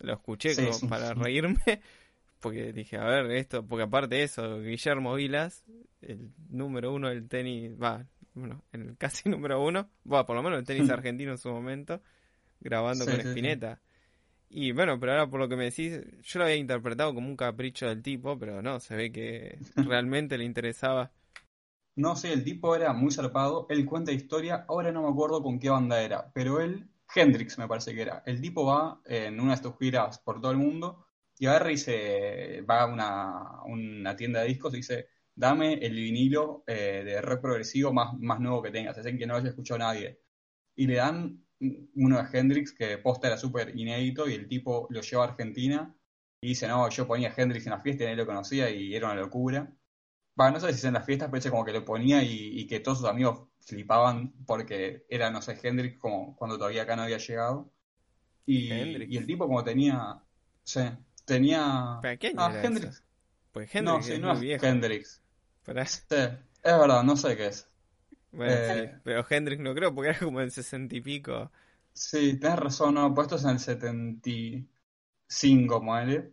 Lo 0.00 0.12
escuché 0.12 0.54
Sí, 0.54 0.64
como 0.64 0.88
para 0.90 1.12
reírme, 1.12 1.58
porque 2.40 2.72
dije, 2.72 2.98
a 2.98 3.04
ver, 3.04 3.32
esto, 3.32 3.66
porque 3.66 3.82
aparte 3.82 4.14
de 4.14 4.22
eso, 4.22 4.60
Guillermo 4.60 5.14
Vilas, 5.14 5.64
el 6.02 6.30
número 6.48 6.92
uno 6.94 7.08
del 7.08 7.28
tenis, 7.28 7.72
va, 7.72 8.06
bueno, 8.34 8.62
el 8.72 8.96
casi 8.96 9.28
número 9.28 9.60
uno, 9.60 9.90
va, 10.10 10.24
por 10.24 10.36
lo 10.36 10.42
menos 10.44 10.60
el 10.60 10.64
tenis 10.64 10.88
argentino 10.90 11.32
en 11.32 11.38
su 11.38 11.50
momento, 11.50 12.00
grabando 12.60 13.04
con. 13.04 13.20
Spinetta. 13.20 13.80
Y 14.50 14.72
bueno, 14.72 14.98
pero 14.98 15.12
ahora 15.12 15.28
por 15.28 15.40
lo 15.40 15.48
que 15.48 15.56
me 15.56 15.64
decís, 15.64 16.00
yo 16.22 16.38
lo 16.38 16.44
había 16.44 16.56
interpretado 16.56 17.14
como 17.14 17.28
un 17.28 17.36
capricho 17.36 17.86
del 17.86 18.02
tipo, 18.02 18.38
pero 18.38 18.62
no, 18.62 18.80
se 18.80 18.96
ve 18.96 19.12
que 19.12 19.58
realmente 19.76 20.38
le 20.38 20.44
interesaba. 20.44 21.12
No 21.96 22.16
sé, 22.16 22.32
el 22.32 22.44
tipo 22.44 22.74
era 22.76 22.92
muy 22.92 23.10
zarpado, 23.10 23.66
él 23.68 23.84
cuenta 23.84 24.12
historia, 24.12 24.64
ahora 24.68 24.92
no 24.92 25.02
me 25.02 25.08
acuerdo 25.08 25.42
con 25.42 25.58
qué 25.58 25.68
banda 25.68 26.00
era, 26.00 26.30
pero 26.32 26.60
él, 26.60 26.88
Hendrix 27.14 27.58
me 27.58 27.66
parece 27.66 27.94
que 27.94 28.02
era, 28.02 28.22
el 28.24 28.40
tipo 28.40 28.64
va 28.64 29.00
en 29.04 29.40
una 29.40 29.56
de 29.56 29.62
sus 29.62 29.76
giras 29.78 30.18
por 30.20 30.40
todo 30.40 30.52
el 30.52 30.58
mundo 30.58 31.06
y 31.38 31.46
agarra 31.46 31.72
y 31.72 31.76
se 31.76 32.62
va 32.62 32.82
a 32.82 32.86
una, 32.86 33.62
una 33.64 34.16
tienda 34.16 34.40
de 34.40 34.48
discos 34.48 34.74
y 34.74 34.78
dice, 34.78 35.08
dame 35.34 35.74
el 35.74 35.94
vinilo 35.94 36.64
eh, 36.66 37.02
de 37.04 37.20
rock 37.20 37.40
progresivo 37.40 37.92
más, 37.92 38.18
más 38.18 38.40
nuevo 38.40 38.62
que 38.62 38.70
tengas, 38.70 38.98
ese 38.98 39.16
que 39.16 39.26
no 39.26 39.36
haya 39.36 39.48
escuchado 39.48 39.78
nadie. 39.78 40.20
Y 40.74 40.86
le 40.86 40.96
dan 40.96 41.44
uno 41.60 42.22
de 42.22 42.38
Hendrix 42.38 42.72
que 42.72 42.98
posta 42.98 43.28
era 43.28 43.36
súper 43.36 43.76
inédito 43.78 44.28
y 44.28 44.34
el 44.34 44.48
tipo 44.48 44.86
lo 44.90 45.00
lleva 45.00 45.24
a 45.24 45.28
Argentina 45.28 45.94
y 46.40 46.48
dice, 46.48 46.68
no, 46.68 46.88
yo 46.88 47.06
ponía 47.06 47.34
Hendrix 47.36 47.66
en 47.66 47.72
la 47.72 47.80
fiesta 47.80 48.04
y 48.04 48.06
nadie 48.06 48.16
lo 48.18 48.26
conocía 48.26 48.70
y 48.70 48.94
era 48.94 49.06
una 49.12 49.20
locura. 49.20 49.72
Va, 50.40 50.50
no 50.50 50.60
sé 50.60 50.68
si 50.68 50.74
es 50.78 50.84
en 50.84 50.94
las 50.94 51.04
fiestas, 51.06 51.28
pero 51.30 51.40
es 51.40 51.50
como 51.50 51.64
que 51.64 51.72
lo 51.72 51.84
ponía 51.84 52.22
y, 52.22 52.60
y 52.60 52.66
que 52.66 52.80
todos 52.80 52.98
sus 52.98 53.08
amigos 53.08 53.48
flipaban 53.60 54.32
porque 54.46 55.04
era, 55.08 55.30
no 55.30 55.42
sé, 55.42 55.58
Hendrix 55.62 55.98
como 55.98 56.36
cuando 56.36 56.58
todavía 56.58 56.82
acá 56.82 56.96
no 56.96 57.02
había 57.02 57.18
llegado. 57.18 57.72
Y, 58.46 58.70
el 59.16 59.26
tipo 59.26 59.46
como 59.46 59.64
tenía, 59.64 60.22
sí, 60.64 60.80
tenía... 61.24 61.98
¿Para 62.02 62.16
qué 62.16 62.28
año 62.28 62.40
Ah, 62.40 62.50
era 62.50 62.62
Hendrix. 62.62 62.90
eso? 62.90 63.02
Pues 63.52 63.74
No, 63.78 63.96
Hendrix 63.96 64.06
sí, 64.06 64.12
es 64.14 64.20
no 64.20 64.32
es 64.32 64.40
viejo. 64.40 64.66
Hendrix. 64.66 65.22
Sí, 66.10 66.16
es 66.16 66.78
verdad, 66.78 67.02
no 67.04 67.16
sé 67.16 67.36
qué 67.36 67.48
es. 67.48 67.67
Bueno, 68.32 68.62
Eh, 68.62 68.64
sí, 68.64 68.90
pero 69.02 69.24
Hendrix 69.28 69.60
no 69.62 69.74
creo 69.74 69.94
porque 69.94 70.10
era 70.10 70.18
como 70.18 70.40
en 70.40 70.50
sesenta 70.50 70.94
y 70.96 71.00
pico. 71.00 71.50
Sí, 71.92 72.38
tenés 72.38 72.58
razón, 72.58 72.94
no, 72.94 73.12
pues 73.14 73.26
esto 73.26 73.36
es 73.36 73.44
en 73.44 73.50
el 73.50 73.58
75, 73.60 75.80
muere. 75.82 76.32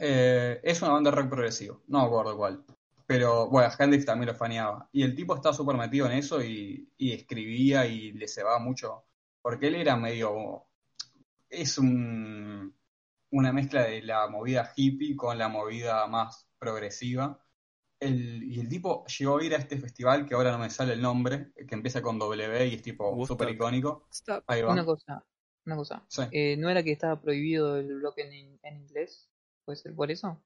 Eh, 0.00 0.60
es 0.62 0.80
una 0.82 0.92
banda 0.92 1.10
de 1.10 1.16
rock 1.16 1.28
progresivo, 1.30 1.82
no 1.88 2.00
me 2.00 2.06
acuerdo 2.06 2.36
cuál. 2.36 2.64
Pero 3.06 3.48
bueno, 3.50 3.70
Hendrix 3.78 4.06
también 4.06 4.28
lo 4.30 4.34
faneaba. 4.34 4.88
Y 4.92 5.02
el 5.02 5.14
tipo 5.14 5.34
estaba 5.36 5.54
súper 5.54 5.76
metido 5.76 6.06
en 6.06 6.12
eso 6.12 6.42
y, 6.42 6.90
y 6.96 7.12
escribía 7.12 7.84
y 7.86 8.12
le 8.12 8.26
cebaba 8.28 8.58
mucho. 8.58 9.04
Porque 9.42 9.68
él 9.68 9.74
era 9.76 9.94
medio. 9.96 10.64
Es 11.50 11.78
un, 11.78 12.74
una 13.30 13.52
mezcla 13.52 13.82
de 13.84 14.02
la 14.02 14.26
movida 14.28 14.72
hippie 14.76 15.14
con 15.16 15.38
la 15.38 15.48
movida 15.48 16.06
más 16.08 16.48
progresiva. 16.58 17.43
El, 18.04 18.44
y 18.44 18.60
el 18.60 18.68
tipo 18.68 19.04
llegó 19.06 19.38
a 19.38 19.44
ir 19.44 19.54
a 19.54 19.58
este 19.58 19.78
festival 19.78 20.26
que 20.26 20.34
ahora 20.34 20.52
no 20.52 20.58
me 20.58 20.70
sale 20.70 20.92
el 20.94 21.02
nombre, 21.02 21.52
que 21.68 21.74
empieza 21.74 22.02
con 22.02 22.18
W 22.18 22.66
y 22.68 22.74
es 22.74 22.82
tipo 22.82 23.20
súper 23.22 23.50
icónico. 23.50 24.08
Stop. 24.10 24.44
Ahí 24.46 24.62
va. 24.62 24.74
Una 24.74 24.84
cosa, 24.84 25.24
una 25.66 25.76
cosa. 25.76 26.08
Sí. 26.08 26.22
Eh, 26.30 26.56
¿No 26.56 26.70
era 26.70 26.82
que 26.82 26.92
estaba 26.92 27.20
prohibido 27.20 27.76
el 27.78 27.94
bloque 27.96 28.22
en, 28.22 28.58
en 28.62 28.76
inglés? 28.82 29.28
¿Puede 29.64 29.76
ser 29.76 29.94
por 29.94 30.10
eso? 30.10 30.42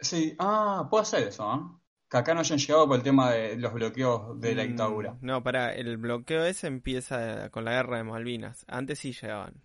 Sí, 0.00 0.34
ah, 0.38 0.86
puede 0.90 1.04
ser 1.06 1.28
eso, 1.28 1.44
¿ah? 1.50 1.80
Que 2.10 2.16
acá 2.18 2.34
no 2.34 2.40
hayan 2.40 2.58
llegado 2.58 2.86
por 2.86 2.96
el 2.96 3.02
tema 3.02 3.30
de 3.30 3.56
los 3.56 3.72
bloqueos 3.72 4.38
de 4.40 4.54
la 4.54 4.64
Mm, 4.64 4.66
dictadura. 4.66 5.18
No, 5.20 5.42
para 5.42 5.74
el 5.74 5.96
bloqueo 5.96 6.44
ese 6.44 6.66
empieza 6.66 7.50
con 7.50 7.64
la 7.64 7.72
guerra 7.72 7.98
de 7.98 8.04
Malvinas. 8.04 8.64
Antes 8.68 8.98
sí 8.98 9.12
llegaban. 9.12 9.62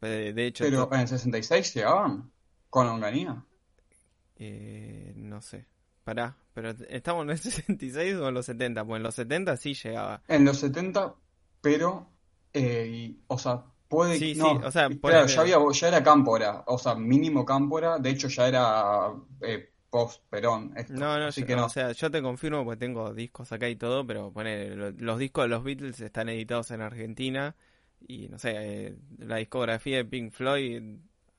De, 0.00 0.32
de 0.34 0.46
hecho, 0.46 0.66
Pero 0.66 0.88
en 0.92 1.00
el 1.00 1.08
66 1.08 1.74
llegaban 1.74 2.30
con 2.68 2.86
longanía. 2.86 3.44
eh, 4.36 5.12
no 5.16 5.40
sé. 5.40 5.66
Pará, 6.10 6.34
pero 6.54 6.70
¿estamos 6.88 7.22
en 7.22 7.30
el 7.30 7.38
66 7.38 8.16
o 8.16 8.26
en 8.28 8.34
los 8.34 8.44
70? 8.46 8.84
Pues 8.84 8.96
en 8.96 9.02
los 9.04 9.14
70 9.14 9.56
sí 9.56 9.74
llegaba. 9.74 10.20
En 10.26 10.44
los 10.44 10.58
70, 10.58 11.14
pero, 11.60 12.08
eh, 12.52 12.88
y- 12.92 13.20
o 13.28 13.38
sea, 13.38 13.62
puede 13.86 14.18
Sí, 14.18 14.34
no, 14.34 14.58
sí, 14.58 14.64
o 14.64 14.70
sea, 14.72 14.88
claro, 15.00 15.26
ya 15.28 15.40
había, 15.42 15.56
ya 15.72 15.86
era 15.88 16.02
cámpora, 16.02 16.64
o 16.66 16.78
sea, 16.78 16.96
mínimo 16.96 17.44
cámpora, 17.44 17.98
de 17.98 18.10
hecho 18.10 18.26
ya 18.26 18.48
era 18.48 19.12
eh, 19.40 19.70
post 19.88 20.22
Perón 20.28 20.72
esto, 20.76 20.94
No, 20.94 21.16
no, 21.16 21.26
así 21.26 21.42
yo- 21.42 21.46
que 21.46 21.54
no. 21.54 21.66
o 21.66 21.68
sea, 21.68 21.92
yo 21.92 22.10
te 22.10 22.20
confirmo 22.22 22.64
porque 22.64 22.78
tengo 22.80 23.14
discos 23.14 23.52
acá 23.52 23.68
y 23.68 23.76
todo, 23.76 24.04
pero 24.04 24.32
poner 24.32 24.94
los 25.00 25.16
discos 25.18 25.44
de 25.44 25.48
los 25.48 25.62
Beatles 25.62 26.00
están 26.00 26.28
editados 26.28 26.72
en 26.72 26.80
Argentina 26.80 27.54
y 28.08 28.26
no 28.28 28.36
sé, 28.40 28.52
eh, 28.56 28.96
la 29.18 29.36
discografía 29.36 29.98
de 29.98 30.04
Pink 30.06 30.32
Floyd 30.32 30.82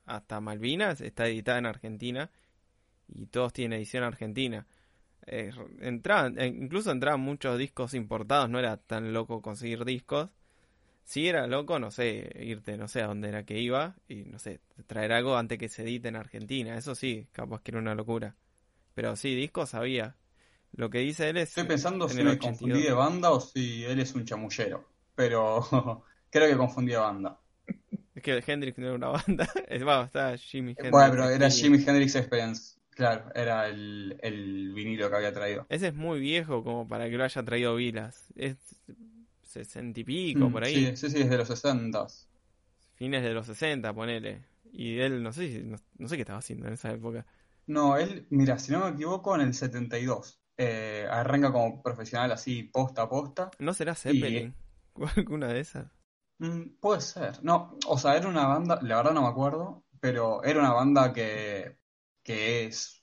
hasta 0.06 0.40
Malvinas 0.40 1.02
está 1.02 1.26
editada 1.26 1.58
en 1.58 1.66
Argentina 1.66 2.30
y 3.08 3.26
todos 3.26 3.52
tienen 3.52 3.78
edición 3.78 4.04
argentina. 4.04 4.66
Eh, 5.26 5.52
entraban, 5.80 6.38
eh, 6.40 6.48
incluso 6.48 6.90
entraban 6.92 7.20
muchos 7.20 7.58
discos 7.58 7.94
importados, 7.94 8.50
no 8.50 8.58
era 8.58 8.76
tan 8.78 9.12
loco 9.12 9.42
conseguir 9.42 9.84
discos. 9.84 10.30
Sí 11.04 11.28
era 11.28 11.46
loco, 11.46 11.78
no 11.78 11.90
sé, 11.90 12.30
irte, 12.40 12.76
no 12.78 12.88
sé 12.88 13.02
a 13.02 13.08
dónde 13.08 13.28
era 13.28 13.44
que 13.44 13.58
iba 13.60 13.96
y 14.08 14.24
no 14.24 14.38
sé, 14.38 14.60
traer 14.86 15.12
algo 15.12 15.36
antes 15.36 15.58
que 15.58 15.68
se 15.68 15.82
edite 15.82 16.08
en 16.08 16.16
Argentina. 16.16 16.76
Eso 16.78 16.94
sí, 16.94 17.28
capaz 17.32 17.62
que 17.62 17.72
era 17.72 17.80
una 17.80 17.94
locura. 17.94 18.36
Pero 18.94 19.16
sí, 19.16 19.34
discos 19.34 19.74
había. 19.74 20.16
Lo 20.72 20.90
que 20.90 20.98
dice 21.00 21.28
él 21.30 21.38
es 21.38 21.50
Estoy 21.50 21.64
pensando 21.64 22.08
en 22.08 22.10
si 22.10 22.22
me 22.22 22.30
82. 22.30 22.60
confundí 22.60 22.82
de 22.82 22.92
banda 22.92 23.30
o 23.30 23.40
si 23.40 23.84
él 23.84 24.00
es 24.00 24.14
un 24.14 24.24
chamullero, 24.24 24.88
pero 25.14 25.62
creo 26.30 26.48
que 26.48 26.56
confundí 26.56 26.92
de 26.92 26.98
banda. 26.98 27.38
Es 28.14 28.22
que 28.22 28.42
Hendrix 28.46 28.78
no 28.78 28.86
era 28.86 28.94
una 28.96 29.08
banda. 29.08 29.48
Es 29.68 29.86
va, 29.86 30.04
está 30.04 30.36
Jimi 30.36 30.76
Hendrix. 30.80 30.90
Bueno, 30.90 31.10
pero 31.10 31.28
era. 31.30 31.50
Jimi 31.50 31.78
Hendrix 31.78 32.14
Experience, 32.14 32.76
claro, 32.94 33.30
era 33.34 33.68
el, 33.68 34.18
el 34.22 34.72
vinilo 34.74 35.10
que 35.10 35.16
había 35.16 35.32
traído. 35.32 35.68
Ese 35.68 35.88
es 35.88 35.94
muy 35.94 36.20
viejo 36.20 36.62
como 36.62 36.86
para 36.86 37.08
que 37.08 37.16
lo 37.16 37.24
haya 37.24 37.42
traído 37.44 37.74
Vilas. 37.76 38.26
Es 38.36 38.56
sesenta 39.42 40.00
y 40.00 40.04
pico 40.04 40.50
Mm, 40.50 40.52
por 40.52 40.64
ahí. 40.64 40.90
Sí, 40.90 40.96
sí, 40.96 41.08
sí, 41.10 41.20
es 41.22 41.30
de 41.30 41.38
los 41.38 41.48
60 41.48 42.06
Fines 42.94 43.22
de 43.22 43.34
los 43.34 43.46
60, 43.46 43.92
ponele. 43.92 44.44
Y 44.72 44.98
él, 44.98 45.22
no 45.22 45.32
sé, 45.32 45.48
si- 45.50 45.62
no, 45.64 45.76
no 45.98 46.08
sé 46.08 46.16
qué 46.16 46.22
estaba 46.22 46.38
haciendo 46.38 46.66
en 46.66 46.74
esa 46.74 46.90
época. 46.92 47.26
No, 47.66 47.96
él, 47.96 48.26
mira, 48.30 48.58
si 48.58 48.70
no 48.72 48.80
me 48.84 48.90
equivoco, 48.90 49.34
en 49.34 49.40
el 49.42 49.54
72. 49.54 50.40
Eh, 50.56 51.06
arranca 51.10 51.50
como 51.52 51.82
profesional 51.82 52.30
así, 52.32 52.64
posta 52.64 53.02
a 53.02 53.08
posta. 53.08 53.50
¿No 53.58 53.72
será 53.72 53.94
Zeppelin? 53.94 54.54
¿O 54.94 55.06
alguna 55.16 55.48
de 55.48 55.60
esas? 55.60 55.86
Mm, 56.38 56.76
puede 56.80 57.00
ser. 57.00 57.42
No, 57.44 57.78
o 57.86 57.98
sea, 57.98 58.16
era 58.16 58.28
una 58.28 58.46
banda, 58.46 58.78
la 58.82 58.96
verdad 58.96 59.12
no 59.12 59.22
me 59.22 59.28
acuerdo, 59.28 59.84
pero 60.00 60.42
era 60.44 60.60
una 60.60 60.72
banda 60.72 61.12
que, 61.12 61.78
que 62.22 62.64
es 62.64 63.02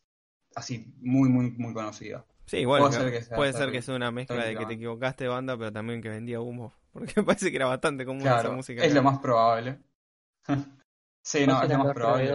así 0.56 0.94
muy, 1.00 1.30
muy, 1.30 1.52
muy 1.52 1.74
conocida. 1.74 2.26
Sí, 2.46 2.58
igual 2.58 2.82
Puede 2.82 2.94
ser 2.94 3.12
que 3.12 3.22
sea 3.24 3.38
puede 3.38 3.52
ser 3.52 3.60
terrible, 3.60 3.80
que 3.80 3.86
sea 3.86 3.96
una 3.96 4.12
mezcla 4.12 4.44
de 4.44 4.56
que 4.58 4.66
te 4.66 4.74
equivocaste 4.74 5.26
de 5.26 5.30
banda, 5.30 5.58
pero 5.58 5.72
también 5.72 6.02
que 6.02 6.10
vendía 6.10 6.42
humo. 6.42 6.74
Porque 6.94 7.22
parece 7.22 7.52
que 7.52 7.58
era 7.58 7.68
bastante 7.68 8.06
común 8.06 8.22
esa 8.24 8.34
Claro, 8.34 8.54
música. 8.54 8.84
es 8.84 8.94
lo 8.94 9.04
más 9.04 9.20
probable. 9.20 9.80
Sí, 11.22 11.46
no, 11.46 11.62
es 11.62 11.70
lo 11.70 11.78
más 11.80 11.94
probable. 11.94 12.34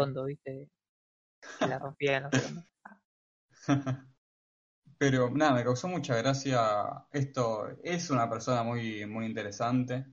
la 1.61 1.79
rompían. 1.79 2.31
Pero 4.99 5.31
nada, 5.31 5.55
me 5.55 5.65
causó 5.65 5.89
mucha 5.89 6.17
gracia. 6.17 7.07
Esto 7.13 7.69
es 7.83 8.11
una 8.11 8.29
persona 8.31 8.63
muy, 8.63 9.07
muy 9.07 9.27
interesante. 9.27 10.07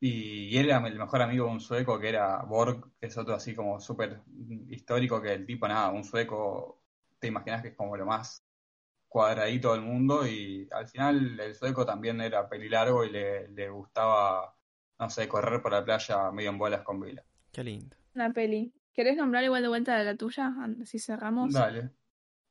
Y, 0.00 0.48
y 0.48 0.56
era 0.56 0.78
el 0.86 0.98
mejor 0.98 1.22
amigo 1.22 1.46
de 1.46 1.52
un 1.52 1.60
sueco 1.60 1.98
que 1.98 2.08
era 2.08 2.42
Borg, 2.42 2.90
que 2.98 3.06
es 3.06 3.16
otro 3.18 3.34
así 3.34 3.54
como 3.54 3.78
súper 3.80 4.22
histórico, 4.68 5.20
que 5.20 5.34
el 5.34 5.46
tipo, 5.46 5.68
nada, 5.68 5.90
un 5.90 6.04
sueco, 6.04 6.82
te 7.18 7.28
imaginas 7.28 7.62
que 7.62 7.68
es 7.68 7.74
como 7.74 7.96
lo 7.96 8.06
más 8.06 8.42
cuadradito 9.08 9.72
del 9.72 9.82
mundo. 9.82 10.26
Y 10.26 10.68
al 10.72 10.88
final 10.88 11.38
el 11.38 11.54
sueco 11.54 11.84
también 11.84 12.20
era 12.20 12.48
pelilargo 12.48 13.04
y 13.04 13.10
le, 13.10 13.48
le 13.48 13.68
gustaba, 13.68 14.56
no 14.98 15.10
sé, 15.10 15.28
correr 15.28 15.60
por 15.60 15.72
la 15.72 15.84
playa 15.84 16.30
medio 16.32 16.50
en 16.50 16.58
bolas 16.58 16.82
con 16.82 16.98
Vila. 17.00 17.22
Qué 17.52 17.62
lindo. 17.62 17.96
Una 18.14 18.32
peli. 18.32 18.72
¿Querés 18.94 19.16
nombrar 19.16 19.44
igual 19.44 19.62
de 19.62 19.68
vuelta 19.68 19.96
de 19.96 20.04
la 20.04 20.16
tuya? 20.16 20.54
Así 20.82 20.98
cerramos. 20.98 21.52
Dale. 21.52 21.90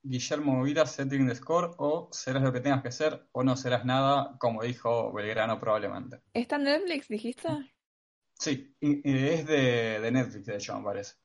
Guillermo 0.01 0.63
Vila, 0.63 0.85
setting 0.85 1.27
the 1.27 1.35
score, 1.35 1.71
o 1.77 2.09
serás 2.11 2.43
lo 2.43 2.53
que 2.53 2.61
tengas 2.61 2.81
que 2.81 2.91
ser, 2.91 3.27
o 3.31 3.43
no 3.43 3.55
serás 3.55 3.85
nada, 3.85 4.37
como 4.39 4.63
dijo 4.63 5.11
Belgrano 5.13 5.59
probablemente. 5.59 6.21
¿Está 6.33 6.55
en 6.55 6.63
Netflix, 6.63 7.07
dijiste? 7.07 7.49
Sí, 8.33 8.75
es 8.79 9.45
de, 9.45 9.99
de 9.99 10.11
Netflix, 10.11 10.45
de 10.45 10.55
hecho, 10.55 10.77
me 10.77 10.83
parece. 10.83 11.15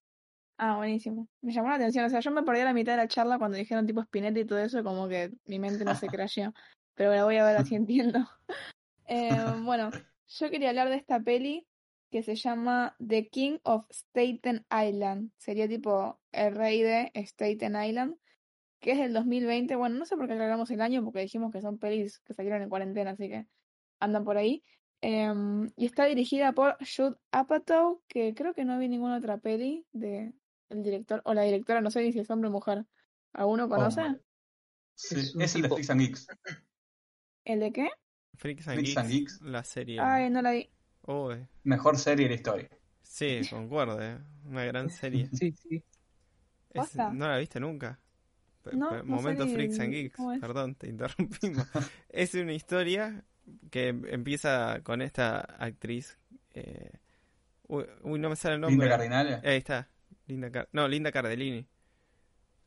Ah, 0.57 0.77
buenísimo. 0.77 1.29
Me 1.41 1.53
llamó 1.53 1.69
la 1.69 1.77
atención. 1.77 2.05
O 2.05 2.11
sea, 2.11 2.21
yo 2.21 2.31
me 2.31 2.43
perdí 2.43 2.61
a 2.61 2.65
la 2.65 2.73
mitad 2.73 2.93
de 2.93 2.99
la 2.99 3.09
charla 3.09 3.39
cuando 3.39 3.57
dijeron 3.57 3.87
tipo 3.87 4.01
Spinetta 4.01 4.39
y 4.41 4.45
todo 4.45 4.59
eso, 4.59 4.85
como 4.85 5.09
que 5.09 5.33
mi 5.47 5.59
mente 5.59 5.85
no 5.85 5.95
se 5.95 6.07
crasheó. 6.09 6.53
Pero 6.95 7.13
la 7.15 7.25
voy 7.25 7.37
a 7.37 7.45
ver 7.45 7.57
así 7.57 7.75
entiendo. 7.75 8.19
Eh, 9.07 9.37
bueno, 9.65 9.91
yo 10.29 10.51
quería 10.51 10.71
hablar 10.71 10.89
de 10.89 10.97
esta 10.97 11.21
peli 11.21 11.67
que 12.11 12.23
se 12.23 12.37
llama 12.37 12.97
The 13.07 13.29
King 13.29 13.59
of 13.65 13.85
Staten 13.91 14.65
Island. 14.71 15.31
Sería 15.37 15.69
tipo 15.69 16.19
el 16.33 16.55
rey 16.55 16.81
de 16.81 17.13
Staten 17.15 17.77
Island, 17.77 18.17
que 18.85 18.93
es 18.93 18.99
del 18.99 19.15
2020. 19.15 19.77
Bueno, 19.77 19.97
no 19.97 20.05
sé 20.05 20.15
por 20.15 20.27
qué 20.27 20.35
aclaramos 20.35 20.71
el 20.71 20.83
año, 20.83 21.03
porque 21.03 21.21
dijimos 21.21 21.51
que 21.51 21.63
son 21.63 21.79
pelis 21.79 22.19
que 22.19 22.35
salieron 22.35 22.61
en 22.61 22.69
cuarentena, 22.69 23.13
así 23.13 23.31
que 23.31 23.47
andan 23.99 24.25
por 24.25 24.37
ahí. 24.37 24.63
Em, 25.01 25.71
y 25.75 25.87
está 25.87 26.05
dirigida 26.05 26.53
por 26.53 26.77
Judd 26.85 27.17
Apatow, 27.33 28.03
que 28.09 28.35
creo 28.35 28.53
que 28.53 28.67
no 28.67 28.79
vi 28.79 28.89
ninguna 28.89 29.17
otra 29.17 29.39
peli 29.39 29.87
de 29.93 30.35
el 30.69 30.83
director 30.83 31.23
o 31.25 31.33
la 31.33 31.43
directora, 31.43 31.81
no 31.81 31.91
sé 31.91 32.03
ni 32.03 32.13
si 32.13 32.19
es 32.19 32.29
hombre 32.29 32.49
o 32.51 32.53
mujer. 32.53 32.85
¿Alguno 33.33 33.71
conoce? 33.71 34.03
Oh, 34.03 34.19
Sí, 34.97 35.33
Es 35.41 35.55
el 35.57 35.63
de. 35.63 35.69
Freaks 35.71 35.89
and 35.91 36.01
Geeks. 36.03 36.27
¿El 37.47 37.61
de 37.61 37.73
qué? 37.73 37.89
Freaks 38.35 38.69
and, 38.69 38.75
Freaks 38.75 38.89
Geeks, 38.89 38.99
and 38.99 39.11
Geeks. 39.11 39.41
la 39.41 39.65
serie. 39.65 39.99
Ay, 39.99 40.29
no 40.29 40.43
la 40.43 40.51
vi. 40.51 40.71
Oh, 41.07 41.33
eh, 41.33 41.49
Mejor 41.63 41.97
serie 41.97 42.27
de 42.27 42.31
la 42.31 42.37
historia. 42.37 42.69
sí, 43.03 43.41
concuerdo, 43.49 44.01
eh. 44.03 44.19
Una 44.45 44.65
gran 44.67 44.91
serie. 44.91 45.31
Sí, 45.33 45.53
sí. 45.53 45.83
¿No 47.13 47.29
la 47.29 47.39
viste 47.39 47.61
nunca? 47.61 47.99
No, 48.73 48.91
no 48.91 49.05
Momento 49.05 49.47
Freaks 49.47 49.79
and 49.81 49.93
Geeks. 49.93 50.19
Perdón, 50.41 50.75
te 50.75 50.89
interrumpimos. 50.89 51.67
es 52.09 52.35
una 52.35 52.53
historia 52.53 53.23
que 53.71 53.89
empieza 53.89 54.81
con 54.83 55.03
esta 55.03 55.41
actriz. 55.41 56.19
eh, 56.55 56.93
uy, 57.69 57.85
uy, 58.03 58.19
no 58.19 58.31
me 58.31 58.37
sale 58.37 58.55
el 58.55 58.61
Linda 58.61 58.71
nombre. 58.71 58.89
Cardinale. 58.89 59.35
Ahí 59.45 59.59
está. 59.59 59.89
Linda 60.27 60.51
Car- 60.51 60.69
no, 60.73 60.89
Linda 60.89 61.13
Cardellini. 61.13 61.67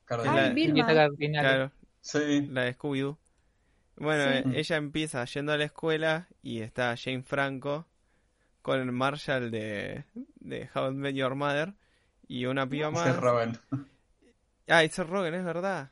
Cardinale. 0.05 0.39
Ay, 0.41 0.47
la- 0.49 0.53
Vilma. 0.53 0.83
Julieta 0.83 0.93
Cardinale. 1.09 1.47
Claro, 1.47 1.71
Sí. 2.01 2.47
la 2.51 2.61
de 2.63 2.73
Scooby-Doo. 2.75 3.17
Bueno, 3.97 4.23
Sí. 4.23 4.29
eh, 4.55 4.59
ella 4.59 4.75
empieza 4.77 5.25
yendo 5.25 5.51
a 5.53 5.57
la 5.57 5.63
escuela 5.65 6.27
y 6.43 6.61
está 6.61 6.95
Jane 6.95 7.23
Franco 7.23 7.87
con 8.61 8.79
el 8.79 8.91
Marshall 8.91 9.49
de, 9.49 10.03
de 10.39 10.69
How 10.75 10.91
I 10.91 10.93
Met 10.93 11.15
Your 11.15 11.33
Mother 11.35 11.73
y 12.27 12.45
una 12.45 12.67
piba 12.69 12.89
Ese 12.89 12.95
más. 12.97 13.07
es 13.09 13.15
Robin. 13.17 13.57
Ah, 14.67 14.81
Seth 14.87 15.07
Rogen, 15.07 15.33
es 15.33 15.45
verdad. 15.45 15.91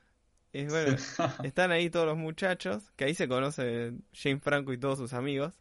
Es 0.53 0.71
verdad. 0.71 0.97
Sí. 0.97 1.23
Están 1.47 1.71
ahí 1.71 1.89
todos 1.89 2.05
los 2.05 2.17
muchachos, 2.17 2.91
que 2.95 3.05
ahí 3.05 3.15
se 3.15 3.27
conoce 3.27 3.93
Jane 4.13 4.39
Franco 4.39 4.73
y 4.73 4.77
todos 4.77 4.97
sus 4.97 5.13
amigos. 5.13 5.53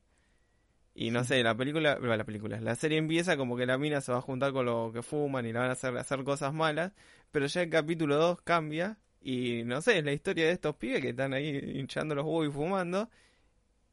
Y 0.95 1.11
no 1.11 1.25
sé, 1.25 1.43
la 1.43 1.57
película, 1.57 1.97
bueno, 1.99 2.17
la 2.17 2.25
película, 2.25 2.61
la 2.61 2.77
serie 2.77 2.99
empieza 2.99 3.37
como 3.37 3.57
que 3.57 3.67
la 3.67 3.79
mina 3.79 4.01
se 4.01 4.13
va 4.13 4.19
a 4.19 4.21
juntar 4.21 4.53
con 4.53 4.67
los 4.67 4.93
que 4.93 5.03
fuman 5.03 5.45
y 5.45 5.53
la 5.53 5.61
van 5.61 5.71
a 5.71 5.73
hacer 5.73 5.97
hacer 5.97 6.23
cosas 6.23 6.55
malas, 6.55 6.93
pero 7.33 7.47
ya 7.47 7.63
el 7.63 7.71
capítulo 7.71 8.17
2 8.17 8.43
cambia 8.43 8.99
y 9.21 9.65
no 9.65 9.83
sé, 9.83 9.99
es 9.99 10.05
la 10.05 10.13
historia 10.13 10.47
de 10.47 10.53
estos 10.53 10.77
pibes 10.77 11.01
que 11.03 11.09
están 11.11 11.33
ahí 11.35 11.49
hinchando 11.75 12.15
los 12.15 12.25
huevos 12.25 12.47
y 12.49 12.53
fumando 12.53 13.11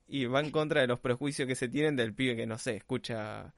y 0.08 0.26
va 0.26 0.42
en 0.42 0.52
contra 0.52 0.82
de 0.82 0.88
los 0.88 1.00
prejuicios 1.00 1.48
que 1.48 1.56
se 1.56 1.70
tienen 1.70 1.96
del 1.96 2.14
pibe 2.14 2.36
que 2.36 2.46
no 2.46 2.60
sé, 2.60 2.76
escucha 2.78 3.54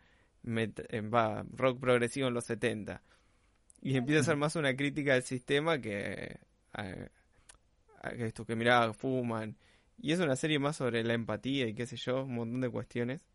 eh, 0.46 1.02
va 1.02 1.46
rock 1.54 1.80
progresivo 1.82 2.30
en 2.30 2.34
los 2.36 2.46
70 2.46 3.02
y 3.84 3.98
empieza 3.98 4.22
a 4.22 4.24
ser 4.24 4.38
más 4.38 4.56
una 4.56 4.76
crítica 4.76 5.14
del 5.14 5.24
sistema 5.24 5.80
que 5.80 6.40
a, 6.74 6.86
a 8.02 8.10
que 8.12 8.26
esto 8.26 8.46
que 8.46 8.56
mirá 8.56 8.94
fuman 8.94 9.58
y 10.02 10.12
es 10.14 10.20
una 10.20 10.36
serie 10.36 10.58
más 10.58 10.78
sobre 10.78 11.04
la 11.04 11.14
empatía 11.14 11.68
y 11.68 11.74
qué 11.76 11.86
sé 11.86 11.98
yo, 11.98 12.24
un 12.24 12.36
montón 12.36 12.62
de 12.62 12.70
cuestiones. 12.70 13.26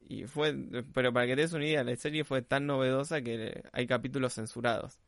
Y 0.00 0.24
fue, 0.24 0.56
pero 0.94 1.12
para 1.12 1.26
que 1.26 1.36
te 1.36 1.42
des 1.42 1.52
una 1.52 1.66
idea, 1.66 1.84
la 1.84 1.94
serie 1.96 2.24
fue 2.24 2.42
tan 2.42 2.66
novedosa 2.66 3.20
que 3.20 3.62
hay 3.72 3.86
capítulos 3.86 4.32
censurados. 4.34 4.98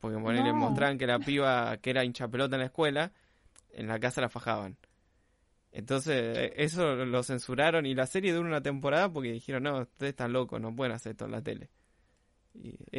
Porque 0.00 0.16
ponele, 0.18 0.50
No. 0.50 0.54
mostraban 0.54 0.96
que 0.96 1.06
la 1.06 1.18
piba 1.18 1.76
que 1.78 1.90
era 1.90 2.04
hincha 2.04 2.28
pelota 2.28 2.56
en 2.56 2.60
la 2.60 2.66
escuela, 2.66 3.12
en 3.72 3.88
la 3.88 3.98
casa 3.98 4.20
la 4.20 4.28
fajaban. 4.28 4.76
Entonces, 5.72 6.38
eh, 6.38 6.52
eso 6.56 6.94
lo 7.04 7.22
censuraron 7.22 7.84
y 7.84 7.94
la 7.94 8.06
serie 8.06 8.32
duró 8.32 8.48
una 8.48 8.62
temporada 8.62 9.12
porque 9.12 9.32
dijeron, 9.32 9.64
no, 9.64 9.80
ustedes 9.80 10.10
están 10.10 10.32
locos, 10.32 10.60
no 10.60 10.74
pueden 10.74 10.92
hacer 10.94 11.12
esto 11.12 11.26
en 11.26 11.32
la 11.32 11.42
tele. 11.42 11.68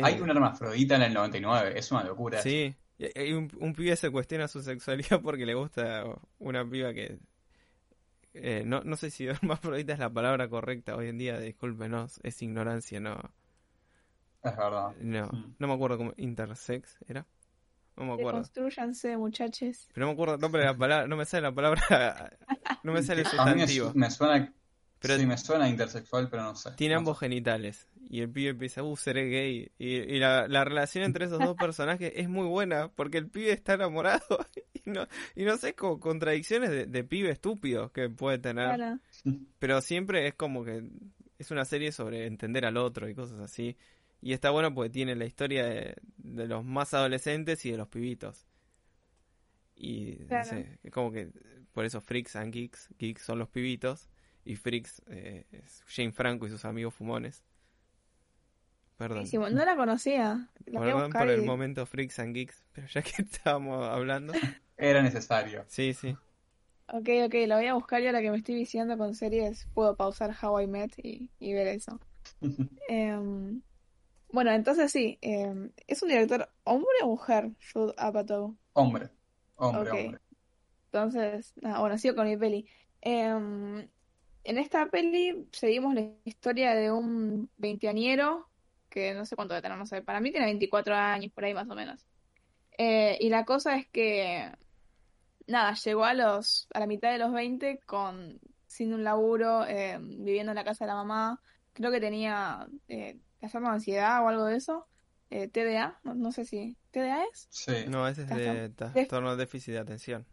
Hay 0.04 0.20
un 0.22 0.30
hermafrodita 0.30 0.96
en 0.96 1.02
el 1.04 1.14
99, 1.14 1.74
es 1.78 1.92
una 1.92 2.04
locura. 2.04 2.42
Sí, 2.42 2.76
Y- 2.98 3.34
un, 3.34 3.50
un 3.60 3.74
pibe 3.74 3.96
se 3.96 4.10
cuestiona 4.12 4.48
su 4.48 4.62
sexualidad 4.62 5.22
porque 5.24 5.46
le 5.46 5.54
gusta 5.54 6.04
una 6.40 6.68
piba 6.70 6.94
que... 6.94 7.18
eh, 8.34 8.64
no, 8.66 8.82
no 8.84 8.96
sé 8.96 9.10
si 9.10 9.26
hermafrodita 9.28 9.94
es 9.94 10.00
la 10.00 10.10
palabra 10.10 10.50
correcta 10.50 10.96
hoy 10.96 11.08
en 11.10 11.18
día, 11.18 11.40
discúlpenos, 11.40 12.20
es 12.24 12.42
ignorancia, 12.42 13.00
no. 13.00 13.18
Es 14.44 14.56
verdad. 14.56 14.96
No, 15.02 15.28
Mm. 15.28 15.56
no 15.60 15.68
me 15.68 15.74
acuerdo 15.74 15.98
cómo. 15.98 16.14
Intersex, 16.18 16.98
¿era? 17.08 17.26
No 17.98 18.06
me 18.06 18.14
acuerdo. 18.14 18.40
Deconstruyanse, 18.40 19.18
muchachos. 19.18 19.90
Pero 19.94 20.06
no 20.06 20.12
me 20.12 20.14
acuerdo 20.14 20.36
el 20.36 20.40
nombre 20.42 20.62
de 20.62 20.68
la 20.68 20.78
palabra, 20.78 21.08
no 21.08 21.18
me 21.18 21.26
sale 21.26 21.42
la 21.44 21.52
palabra, 21.54 22.38
no 22.84 22.94
me 22.94 23.04
sale 23.04 23.22
el 23.22 23.28
A 23.28 23.46
mí 23.48 23.52
sustantivo. 23.68 23.92
me 23.96 24.10
suena, 24.10 24.54
Pero- 25.00 25.18
sí, 25.18 25.26
me 25.26 25.38
suena 25.38 25.70
intersexual, 25.70 26.30
pero 26.30 26.44
no 26.44 26.56
sé. 26.56 26.72
Tiene 26.74 26.96
No 26.96 27.00
ambos 27.00 27.20
sé. 27.20 27.26
genitales. 27.26 27.88
Y 28.10 28.22
el 28.22 28.30
pibe 28.30 28.50
empieza, 28.50 28.84
uh, 28.84 28.98
seré 28.98 29.30
gay. 29.30 29.72
Y, 29.78 29.88
y 29.96 30.20
la, 30.20 30.48
la 30.48 30.64
relación 30.66 31.04
entre 31.06 31.26
esos 31.26 31.40
dos 31.40 31.56
personajes 31.56 32.12
es 32.16 32.28
muy 32.28 32.48
buena 32.48 32.90
porque 32.90 33.18
el 33.20 33.30
pibe 33.30 33.52
está 33.52 33.74
enamorado. 33.76 34.22
Y 34.86 34.92
no, 34.92 35.06
y 35.36 35.44
no 35.44 35.58
sé, 35.58 35.76
como 35.76 36.00
contradicciones 36.00 36.70
de, 36.70 36.86
de 36.86 37.04
pibe 37.04 37.30
estúpido 37.32 37.92
que 37.92 38.10
puede 38.10 38.40
tener. 38.40 38.76
Claro. 38.76 39.00
Pero 39.60 39.82
siempre 39.82 40.26
es 40.28 40.36
como 40.36 40.64
que 40.64 40.84
es 41.38 41.52
una 41.52 41.66
serie 41.66 41.92
sobre 41.92 42.26
entender 42.28 42.66
al 42.66 42.78
otro 42.78 43.10
y 43.10 43.14
cosas 43.14 43.40
así. 43.42 43.76
Y 44.22 44.32
está 44.34 44.52
bueno 44.52 44.74
porque 44.74 44.90
tiene 44.90 45.16
la 45.16 45.26
historia 45.26 45.66
de, 45.66 45.96
de 46.18 46.48
los 46.48 46.64
más 46.64 46.94
adolescentes 46.94 47.66
y 47.66 47.72
de 47.72 47.78
los 47.78 47.90
pibitos. 47.90 48.48
Y 49.76 50.18
no 50.22 50.28
Claro. 50.28 50.50
sé, 50.50 50.80
es 50.84 50.92
como 50.92 51.12
que 51.12 51.30
por 51.74 51.86
eso 51.86 52.02
Freaks 52.02 52.36
and 52.36 52.54
Geeks, 52.54 52.90
Geeks 52.98 53.22
son 53.22 53.40
los 53.40 53.50
pibitos 53.50 54.10
y 54.46 54.56
Freaks 54.56 55.02
eh, 55.08 55.46
Jane 55.88 56.12
Franco 56.12 56.46
y 56.48 56.50
sus 56.50 56.66
amigos 56.66 56.94
fumones. 56.94 57.44
Perdón. 58.98 59.24
No 59.32 59.66
la 59.66 59.76
conocía. 59.78 60.50
La 60.66 60.82
Perdón 60.82 61.12
por 61.12 61.30
el 61.30 61.44
momento 61.44 61.86
Freaks 61.86 62.20
and 62.20 62.36
Geeks, 62.36 62.66
pero 62.74 62.88
ya 62.88 63.02
que 63.02 63.12
estábamos 63.22 63.88
hablando. 63.88 64.34
Era 64.78 65.02
necesario. 65.02 65.64
Sí, 65.68 65.94
sí. 65.94 66.18
Ok, 66.92 67.08
ok, 67.26 67.34
la 67.48 67.58
voy 67.58 67.68
a 67.68 67.76
buscar 67.76 68.02
y 68.02 68.08
ahora 68.08 68.22
que 68.22 68.32
me 68.32 68.38
estoy 68.38 68.56
viciando 68.56 68.98
con 68.98 69.14
series, 69.14 69.68
puedo 69.74 69.96
pausar 69.96 70.36
How 70.42 70.62
I 70.62 70.68
Met 70.68 70.94
y, 70.98 71.30
y 71.40 71.54
ver 71.54 71.68
eso. 71.68 72.00
Em, 72.90 73.62
bueno, 74.32 74.52
entonces 74.52 74.92
sí, 74.92 75.18
em, 75.22 75.72
¿es 75.88 76.02
un 76.02 76.10
director 76.10 76.50
hombre 76.64 76.90
o 77.04 77.08
mujer, 77.08 77.52
Judd 77.72 77.94
Apatow? 77.98 78.58
Hombre. 78.74 79.10
Hombre, 79.56 79.92
hombre. 79.92 80.20
Entonces, 80.86 81.54
nada, 81.62 81.80
bueno, 81.80 81.98
sigo 81.98 82.16
con 82.16 82.28
mi 82.28 82.38
peli. 82.38 82.68
Em, 83.02 83.88
en 84.50 84.58
esta 84.58 84.88
peli 84.88 85.48
seguimos 85.52 85.94
la 85.94 86.10
historia 86.26 86.74
de 86.74 86.92
un 86.92 87.52
veinteañero 87.58 88.50
que 88.90 89.14
no 89.14 89.24
sé 89.24 89.36
cuánto 89.36 89.54
debe 89.54 89.62
tener, 89.62 89.78
no 89.78 89.86
sé, 89.86 90.02
para 90.02 90.20
mí 90.20 90.32
tiene 90.32 90.48
24 90.48 90.96
años, 90.96 91.32
por 91.32 91.46
ahí 91.46 91.54
más 91.54 91.70
o 91.70 91.76
menos. 91.76 92.04
Eh, 92.76 93.16
y 93.22 93.30
la 93.30 93.46
cosa 93.46 93.76
es 93.78 93.88
que, 93.90 94.52
nada, 95.46 95.76
llegó 95.76 96.04
a 96.04 96.16
los, 96.16 96.68
a 96.74 96.80
la 96.80 96.88
mitad 96.88 97.12
de 97.12 97.20
los 97.20 97.32
20 97.32 97.82
con, 97.86 98.40
sin 98.66 98.92
un 98.92 99.04
laburo, 99.04 99.68
em, 99.68 100.26
viviendo 100.26 100.52
en 100.52 100.56
la 100.56 100.64
casa 100.64 100.86
de 100.86 100.90
la 100.90 100.96
mamá. 100.96 101.40
Creo 101.74 101.92
que 101.92 102.00
tenía 102.00 102.68
eh, 102.88 103.20
trastorno 103.40 103.68
de 103.68 103.76
ansiedad 103.76 104.24
o 104.24 104.30
algo 104.30 104.46
de 104.46 104.56
eso. 104.56 104.88
Eh, 105.30 105.48
TDA, 105.48 106.00
no, 106.04 106.16
no 106.16 106.32
sé 106.32 106.44
si. 106.44 106.76
¿TDA 106.90 107.24
es? 107.32 107.48
Sí. 107.52 107.86
No, 107.88 108.08
ese 108.08 108.24
es 108.24 108.30
de 108.30 108.70
trastorno 108.70 109.30
de 109.30 109.38
déficit 109.38 109.76
de 109.76 109.80
atención. 109.80 110.26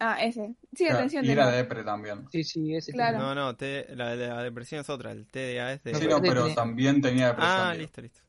Ah, 0.00 0.22
ese. 0.22 0.54
Sí, 0.74 0.84
Claro, 0.86 0.98
atención 0.98 1.24
y 1.24 1.30
era 1.30 1.46
tenía. 1.46 1.56
depre 1.56 1.84
también. 1.84 2.28
Sí, 2.30 2.44
sí, 2.44 2.74
ese 2.74 2.92
Claro. 2.92 3.18
No, 3.18 3.34
no, 3.34 3.56
T- 3.56 3.86
la, 3.96 4.14
la 4.14 4.42
depresión 4.42 4.80
es 4.80 4.90
otra, 4.90 5.12
el 5.12 5.26
TDA 5.26 5.72
es 5.72 5.82
de... 5.82 5.92
Sí, 5.94 6.06
no, 6.06 6.20
pero 6.20 6.48
también 6.54 7.00
tenía 7.00 7.28
depresión. 7.28 7.66
Ah, 7.66 7.74
listo, 7.76 8.00
listo. 8.00 8.20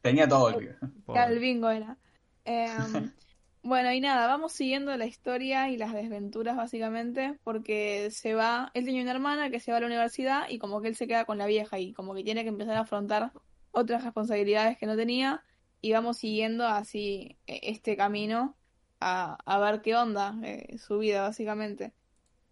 Tenía 0.00 0.28
todo 0.28 0.48
el 0.50 0.56
pibe. 0.56 0.76
Claro, 1.06 1.32
el 1.32 1.38
bingo 1.38 1.70
era. 1.70 1.98
Em, 2.44 3.12
bueno, 3.62 3.92
y 3.92 4.00
nada, 4.00 4.26
vamos 4.26 4.52
siguiendo 4.52 4.96
la 4.96 5.06
historia 5.06 5.68
y 5.68 5.76
las 5.76 5.92
desventuras 5.92 6.56
básicamente, 6.56 7.38
porque 7.44 8.10
se 8.10 8.34
va, 8.34 8.70
él 8.74 8.84
tenía 8.84 9.02
una 9.02 9.12
hermana 9.12 9.50
que 9.50 9.60
se 9.60 9.70
va 9.70 9.76
a 9.78 9.80
la 9.80 9.86
universidad 9.86 10.48
y 10.48 10.58
como 10.58 10.80
que 10.80 10.88
él 10.88 10.96
se 10.96 11.06
queda 11.06 11.24
con 11.24 11.38
la 11.38 11.46
vieja 11.46 11.78
y 11.78 11.92
como 11.92 12.14
que 12.14 12.24
tiene 12.24 12.42
que 12.42 12.48
empezar 12.48 12.76
a 12.76 12.80
afrontar 12.80 13.32
otras 13.70 14.04
responsabilidades 14.04 14.78
que 14.78 14.86
no 14.86 14.96
tenía 14.96 15.44
y 15.80 15.92
vamos 15.92 16.18
siguiendo 16.18 16.66
así 16.66 17.38
eh, 17.46 17.60
este 17.62 17.96
camino 17.96 18.56
a, 19.02 19.58
ver 19.58 19.82
qué 19.82 19.94
onda 19.96 20.34
eh, 20.42 20.78
su 20.78 20.98
vida 20.98 21.22
básicamente. 21.22 21.94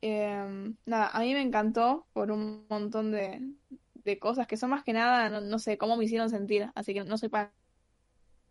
Em, 0.00 0.76
nada, 0.86 1.08
a 1.08 1.20
mí 1.20 1.34
me 1.34 1.42
encantó 1.42 2.06
por 2.12 2.30
un 2.30 2.66
montón 2.68 3.12
de, 3.12 3.52
de 3.94 4.18
cosas 4.18 4.46
que 4.46 4.56
son 4.56 4.70
más 4.70 4.84
que 4.84 4.92
nada, 4.92 5.28
no, 5.30 5.40
no 5.40 5.58
sé, 5.58 5.78
cómo 5.78 5.96
me 5.96 6.04
hicieron 6.04 6.30
sentir, 6.30 6.70
así 6.74 6.94
que 6.94 7.04
no 7.04 7.18
soy 7.18 7.28
para 7.28 7.52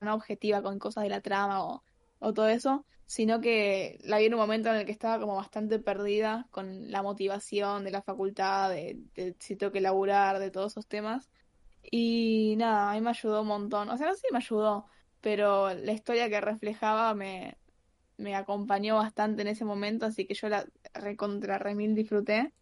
una 0.02 0.16
objetiva 0.16 0.62
con 0.62 0.80
cosas 0.80 1.04
de 1.04 1.10
la 1.10 1.22
trama 1.22 1.64
o, 1.64 1.84
o 2.20 2.34
todo 2.34 2.47
eso, 2.47 2.86
sino 3.06 3.41
que 3.41 4.00
la 4.04 4.20
vi 4.20 4.26
en 4.26 4.34
un 4.36 4.39
momento 4.39 4.70
en 4.70 4.76
el 4.78 4.86
que 4.86 4.91
estaba 4.91 5.20
como 5.20 5.36
bastante 5.36 5.80
perdida 5.80 6.47
con 6.52 6.91
la 6.91 7.02
motivación 7.04 7.84
de 7.84 7.91
la 7.91 8.02
facultad, 8.04 8.70
de, 8.70 9.00
de 9.16 9.36
si 9.39 9.56
tengo 9.56 9.72
que 9.72 9.82
laburar, 9.82 10.39
de 10.39 10.52
todos 10.52 10.74
esos 10.74 10.88
temas. 10.88 11.30
Y 11.82 12.56
nada, 12.58 12.91
a 12.91 12.93
mí 12.95 13.02
me 13.02 13.10
ayudó 13.12 13.41
un 13.41 13.47
montón. 13.47 13.89
O 13.89 13.97
sea, 13.97 14.08
no 14.08 14.14
sé 14.14 14.22
si 14.28 14.34
me 14.34 14.38
ayudó, 14.38 14.86
pero 15.22 15.74
la 15.74 15.91
historia 15.93 16.30
que 16.30 16.41
reflejaba 16.41 17.16
me, 17.16 17.58
me 18.20 18.36
acompañó 18.36 18.97
bastante 18.97 19.41
en 19.41 19.47
ese 19.47 19.65
momento, 19.65 20.05
así 20.05 20.28
que 20.28 20.34
yo 20.34 20.49
la 20.49 20.67
recontra 20.93 21.57
remil 21.57 21.95
disfruté. 21.95 22.53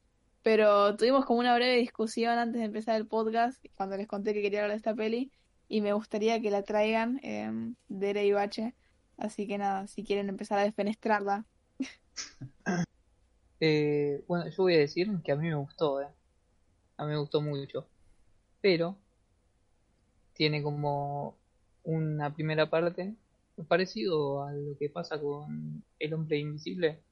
Pero 0.44 0.96
tuvimos 0.96 1.26
como 1.26 1.40
una 1.40 1.56
breve 1.56 1.78
discusión 1.78 2.38
antes 2.38 2.60
de 2.60 2.66
empezar 2.66 2.96
el 2.96 3.08
podcast, 3.08 3.62
cuando 3.76 3.98
les 3.98 4.08
conté 4.08 4.34
que 4.34 4.42
quería 4.42 4.60
hablar 4.60 4.72
de 4.72 4.78
esta 4.78 4.96
peli, 4.96 5.32
y 5.68 5.82
me 5.82 5.94
gustaría 5.94 6.40
que 6.42 6.52
la 6.52 6.64
traigan 6.64 7.20
eh, 7.24 7.52
Dere 7.88 8.26
y 8.26 8.32
Bache. 8.32 8.76
Así 9.18 9.48
que 9.48 9.58
nada, 9.58 9.88
si 9.88 10.04
quieren 10.04 10.30
empezar 10.30 10.60
a 10.60 10.64
desfenestrarla. 10.64 11.46
Eh, 13.60 14.24
bueno, 14.28 14.48
yo 14.52 14.56
voy 14.62 14.76
a 14.76 14.78
decir 14.78 15.10
que 15.24 15.32
a 15.32 15.36
mí 15.36 15.48
me 15.48 15.56
gustó, 15.56 16.00
eh. 16.00 16.08
A 16.96 17.06
mí 17.06 17.10
me 17.14 17.18
gustó 17.18 17.42
mucho. 17.42 17.88
Pero 18.62 18.96
tiene 20.34 20.62
como 20.62 21.36
una 21.84 22.32
primera 22.36 22.70
parte 22.70 23.16
parecido 23.66 24.44
a 24.44 24.52
lo 24.54 24.78
que 24.78 24.90
pasa 24.90 25.20
con 25.20 25.84
El 26.00 26.14
hombre 26.14 26.38
invisible. 26.40 27.04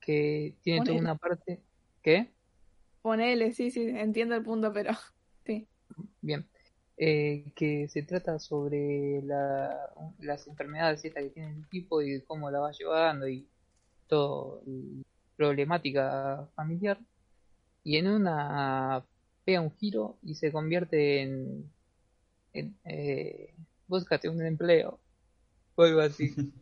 Que 0.00 0.54
tiene 0.62 0.84
toda 0.84 0.98
una 0.98 1.16
parte. 1.16 1.60
¿Qué? 2.02 2.32
Ponele, 3.02 3.52
sí, 3.52 3.70
sí, 3.70 3.82
entiendo 3.88 4.34
el 4.34 4.42
punto, 4.42 4.72
pero 4.72 4.92
sí. 5.46 5.66
Bien. 6.20 6.46
Eh, 6.96 7.52
que 7.54 7.88
se 7.88 8.02
trata 8.02 8.38
sobre 8.40 9.22
la- 9.22 9.90
las 10.18 10.46
enfermedades 10.48 11.04
estas 11.04 11.22
que 11.24 11.30
tiene 11.30 11.50
el 11.52 11.68
tipo 11.68 12.02
y 12.02 12.20
cómo 12.22 12.50
la 12.50 12.58
va 12.58 12.72
llevando 12.72 13.28
y 13.28 13.48
todo 14.08 14.62
y 14.66 15.04
problemática 15.36 16.48
familiar 16.56 16.98
y 17.84 17.96
en 17.98 18.08
una 18.08 19.04
pega 19.44 19.60
un 19.60 19.70
giro 19.76 20.18
y 20.22 20.34
se 20.34 20.50
convierte 20.52 21.22
en, 21.22 21.72
en 22.52 22.76
eh, 22.84 23.54
búscate 23.86 24.28
un 24.28 24.44
empleo 24.44 25.00
o 25.78 25.82
algo 25.84 26.00
así 26.00 26.34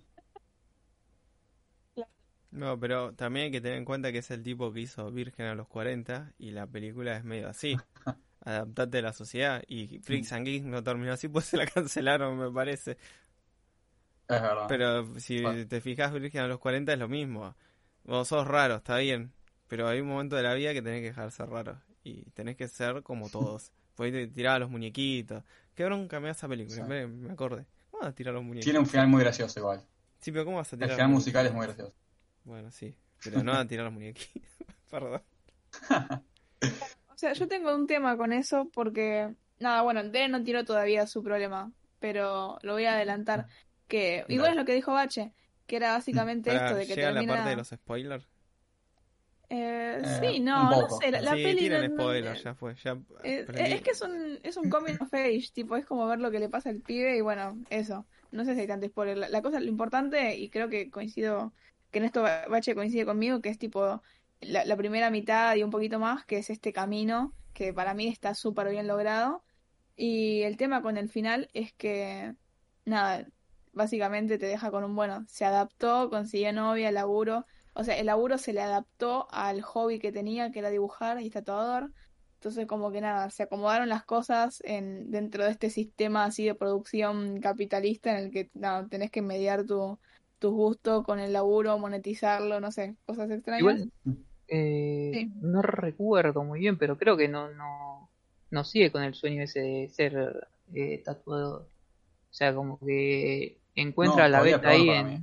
No, 2.50 2.78
pero 2.80 3.12
también 3.14 3.46
hay 3.46 3.50
que 3.50 3.60
tener 3.60 3.76
en 3.76 3.84
cuenta 3.84 4.12
que 4.12 4.18
es 4.18 4.30
el 4.30 4.42
tipo 4.42 4.72
que 4.72 4.80
hizo 4.80 5.10
Virgen 5.10 5.46
a 5.46 5.54
los 5.54 5.68
40 5.68 6.32
y 6.38 6.52
la 6.52 6.66
película 6.66 7.16
es 7.16 7.24
medio 7.24 7.48
así. 7.48 7.76
Adaptate 8.40 8.98
a 8.98 9.02
la 9.02 9.12
sociedad 9.12 9.62
y 9.66 9.98
Freaks 9.98 10.32
and 10.32 10.46
Geeks 10.46 10.64
no 10.64 10.82
terminó 10.82 11.12
así, 11.12 11.28
pues 11.28 11.44
se 11.46 11.56
la 11.56 11.66
cancelaron, 11.66 12.38
me 12.38 12.50
parece. 12.50 12.92
Es 12.92 14.40
verdad. 14.40 14.66
Pero 14.68 15.20
si 15.20 15.42
Bueno. 15.42 15.66
te 15.68 15.80
fijas, 15.80 16.12
Virgen 16.12 16.42
a 16.42 16.48
los 16.48 16.58
40 16.58 16.92
es 16.92 16.98
lo 16.98 17.08
mismo. 17.08 17.54
Vos 18.04 18.28
sos 18.28 18.46
raro, 18.46 18.76
está 18.76 18.96
bien, 18.98 19.32
pero 19.68 19.88
hay 19.88 20.00
un 20.00 20.08
momento 20.08 20.36
de 20.36 20.42
la 20.44 20.54
vida 20.54 20.72
que 20.72 20.80
tenés 20.82 21.00
que 21.00 21.08
dejar 21.08 21.26
de 21.26 21.30
ser 21.32 21.48
raro 21.50 21.82
y 22.04 22.30
tenés 22.30 22.56
que 22.56 22.68
ser 22.68 23.02
como 23.02 23.28
todos. 23.28 23.72
Podés 23.96 24.12
te- 24.12 24.28
tirar 24.28 24.56
a 24.56 24.58
los 24.60 24.70
muñequitos. 24.70 25.42
Qué 25.74 25.84
bronca 25.84 26.20
me 26.20 26.26
da 26.28 26.32
esa 26.32 26.48
película, 26.48 26.76
Sí. 26.76 26.82
me, 26.88 27.06
me 27.06 27.32
acordé. 27.32 27.66
¿Cómo 27.96 28.04
vas 28.04 28.12
a 28.12 28.14
tirar 28.14 28.32
a 28.32 28.34
los 28.34 28.44
muñequitos? 28.44 28.64
Tiene 28.66 28.78
un 28.78 28.86
final 28.86 29.08
muy 29.08 29.22
gracioso 29.22 29.58
igual. 29.58 29.80
Sí, 30.20 30.30
pero 30.30 30.44
¿cómo 30.44 30.58
vas 30.58 30.70
a 30.70 30.76
El 30.76 30.80
tirar 30.80 30.90
a 30.90 30.94
final 30.96 31.10
musical 31.10 31.46
es 31.46 31.54
muy 31.54 31.66
gracioso. 31.66 31.94
Bueno, 32.44 32.70
sí, 32.70 32.94
pero 33.24 33.42
no 33.42 33.54
a 33.54 33.66
tirar 33.66 33.86
a 33.86 33.88
los 33.88 33.94
muñequitos. 33.94 34.50
Perdón. 34.90 35.22
O 37.08 37.18
sea, 37.18 37.32
yo 37.32 37.48
tengo 37.48 37.74
un 37.74 37.86
tema 37.86 38.14
con 38.18 38.34
eso 38.34 38.68
porque, 38.74 39.34
nada, 39.58 39.80
bueno, 39.80 40.04
Dere 40.04 40.28
no 40.28 40.42
tiró 40.42 40.66
todavía 40.66 41.06
su 41.06 41.22
problema, 41.22 41.72
pero 41.98 42.58
lo 42.60 42.74
voy 42.74 42.84
a 42.84 42.92
adelantar. 42.92 43.46
Que 43.88 44.26
igual 44.28 44.50
es 44.50 44.56
lo 44.56 44.66
que 44.66 44.74
dijo 44.74 44.92
Bache, 44.92 45.32
que 45.66 45.76
era 45.76 45.92
básicamente 45.92 46.54
esto 46.54 46.74
de 46.74 46.86
que 46.86 46.94
llega 46.94 47.12
la 47.12 47.20
termina. 47.20 47.34
parte 47.36 47.50
de 47.50 47.56
los 47.56 47.68
spoilers. 47.68 48.28
Eh, 49.48 50.02
Eh, 50.02 50.04
sí, 50.04 50.40
no, 50.40 50.76
no 50.76 50.88
sé, 50.90 51.10
la, 51.10 51.20
la 51.22 51.36
sí, 51.36 51.42
peli 51.42 51.68
no- 51.70 52.34
ya 52.34 52.54
fue. 52.54 52.74
Ya 52.76 52.96
Eh, 53.22 53.48
es 53.54 53.82
que 53.82 53.90
es 53.92 54.02
un, 54.02 54.38
es 54.42 54.56
un 54.56 54.68
coming 54.68 54.96
of 55.00 55.12
age, 55.14 55.50
tipo, 55.52 55.76
es 55.76 55.86
como 55.86 56.06
ver 56.06 56.20
lo 56.20 56.30
que 56.30 56.38
le 56.40 56.48
pasa 56.48 56.70
al 56.70 56.80
pibe 56.80 57.16
y 57.16 57.20
bueno, 57.20 57.58
eso. 57.70 58.06
No 58.30 58.44
sé 58.44 58.54
si 58.54 58.60
hay 58.60 58.66
tanto 58.66 58.86
spoiler. 58.88 59.16
La, 59.18 59.28
la 59.28 59.42
cosa, 59.42 59.60
lo 59.60 59.66
importante, 59.66 60.36
y 60.36 60.50
creo 60.50 60.68
que 60.68 60.90
coincido, 60.90 61.54
que 61.90 61.98
en 61.98 62.04
esto 62.06 62.22
Ba- 62.22 62.46
Bache 62.48 62.74
coincide 62.74 63.06
conmigo, 63.06 63.40
que 63.40 63.48
es 63.50 63.58
tipo 63.58 64.02
la, 64.40 64.64
la 64.64 64.76
primera 64.76 65.10
mitad 65.10 65.54
y 65.56 65.62
un 65.62 65.70
poquito 65.70 65.98
más, 65.98 66.24
que 66.26 66.38
es 66.38 66.50
este 66.50 66.72
camino, 66.72 67.34
que 67.52 67.72
para 67.72 67.94
mí 67.94 68.08
está 68.08 68.34
súper 68.34 68.68
bien 68.70 68.86
logrado. 68.86 69.44
Y 69.96 70.42
el 70.42 70.56
tema 70.56 70.82
con 70.82 70.96
el 70.98 71.08
final 71.08 71.48
es 71.54 71.72
que, 71.74 72.34
nada, 72.84 73.26
básicamente 73.72 74.38
te 74.38 74.46
deja 74.46 74.70
con 74.70 74.84
un 74.84 74.94
bueno, 74.96 75.24
se 75.28 75.44
adaptó, 75.44 76.10
consiguió 76.10 76.52
novia, 76.52 76.90
laburo, 76.92 77.46
o 77.76 77.84
sea, 77.84 77.98
el 77.98 78.06
laburo 78.06 78.38
se 78.38 78.52
le 78.52 78.62
adaptó 78.62 79.28
al 79.30 79.62
hobby 79.62 79.98
que 79.98 80.12
tenía, 80.12 80.50
que 80.50 80.60
era 80.60 80.70
dibujar 80.70 81.20
y 81.20 81.30
tatuador. 81.30 81.92
Entonces, 82.36 82.66
como 82.66 82.90
que 82.92 83.00
nada, 83.00 83.30
se 83.30 83.44
acomodaron 83.44 83.88
las 83.88 84.04
cosas 84.04 84.62
en, 84.64 85.10
dentro 85.10 85.44
de 85.44 85.50
este 85.50 85.70
sistema 85.70 86.24
así 86.24 86.44
de 86.46 86.54
producción 86.54 87.40
capitalista 87.40 88.10
en 88.12 88.24
el 88.26 88.30
que 88.30 88.50
nada, 88.54 88.86
tenés 88.88 89.10
que 89.10 89.22
mediar 89.22 89.64
tu, 89.64 89.98
tu 90.38 90.50
gusto 90.52 91.02
con 91.02 91.18
el 91.18 91.32
laburo, 91.32 91.78
monetizarlo, 91.78 92.60
no 92.60 92.70
sé, 92.72 92.96
cosas 93.06 93.30
extrañas. 93.30 93.60
Igual, 93.60 93.90
eh, 94.48 95.10
Sí. 95.12 95.32
no 95.40 95.62
recuerdo 95.62 96.44
muy 96.44 96.60
bien, 96.60 96.78
pero 96.78 96.96
creo 96.98 97.16
que 97.16 97.28
no, 97.28 97.50
no, 97.50 98.08
no 98.50 98.64
sigue 98.64 98.92
con 98.92 99.02
el 99.02 99.14
sueño 99.14 99.42
ese 99.42 99.60
de 99.60 99.88
ser 99.88 100.48
eh, 100.74 101.02
tatuador. 101.04 101.62
O 102.30 102.34
sea, 102.36 102.54
como 102.54 102.78
que 102.78 103.56
encuentra 103.74 104.24
No, 104.24 104.28
la 104.28 104.42
beta 104.42 104.68
ahí 104.68 104.88
en, 104.90 105.06
mí. 105.06 105.20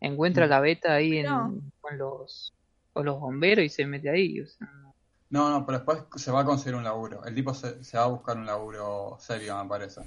Encuentra 0.00 0.46
Mm. 0.46 0.50
la 0.50 0.60
beta 0.60 0.94
ahí 0.94 1.18
en, 1.18 1.26
No. 1.26 1.54
con 1.80 1.98
los 1.98 2.52
con 2.92 3.04
los 3.04 3.20
bomberos 3.20 3.64
y 3.64 3.68
se 3.68 3.86
mete 3.86 4.08
ahí. 4.08 4.40
O 4.40 4.46
sea, 4.46 4.66
no- 4.72 4.94
No, 5.28 5.50
no, 5.50 5.66
pero 5.66 5.78
después 5.78 6.04
se 6.22 6.30
va 6.30 6.40
a 6.40 6.44
conseguir 6.44 6.76
un 6.76 6.84
laburo. 6.84 7.24
El 7.24 7.34
tipo 7.34 7.52
se, 7.52 7.82
se 7.84 7.98
va 7.98 8.04
a 8.04 8.08
buscar 8.08 8.36
un 8.36 8.46
laburo 8.46 9.16
serio, 9.20 9.60
me 9.62 9.68
parece. 9.68 10.00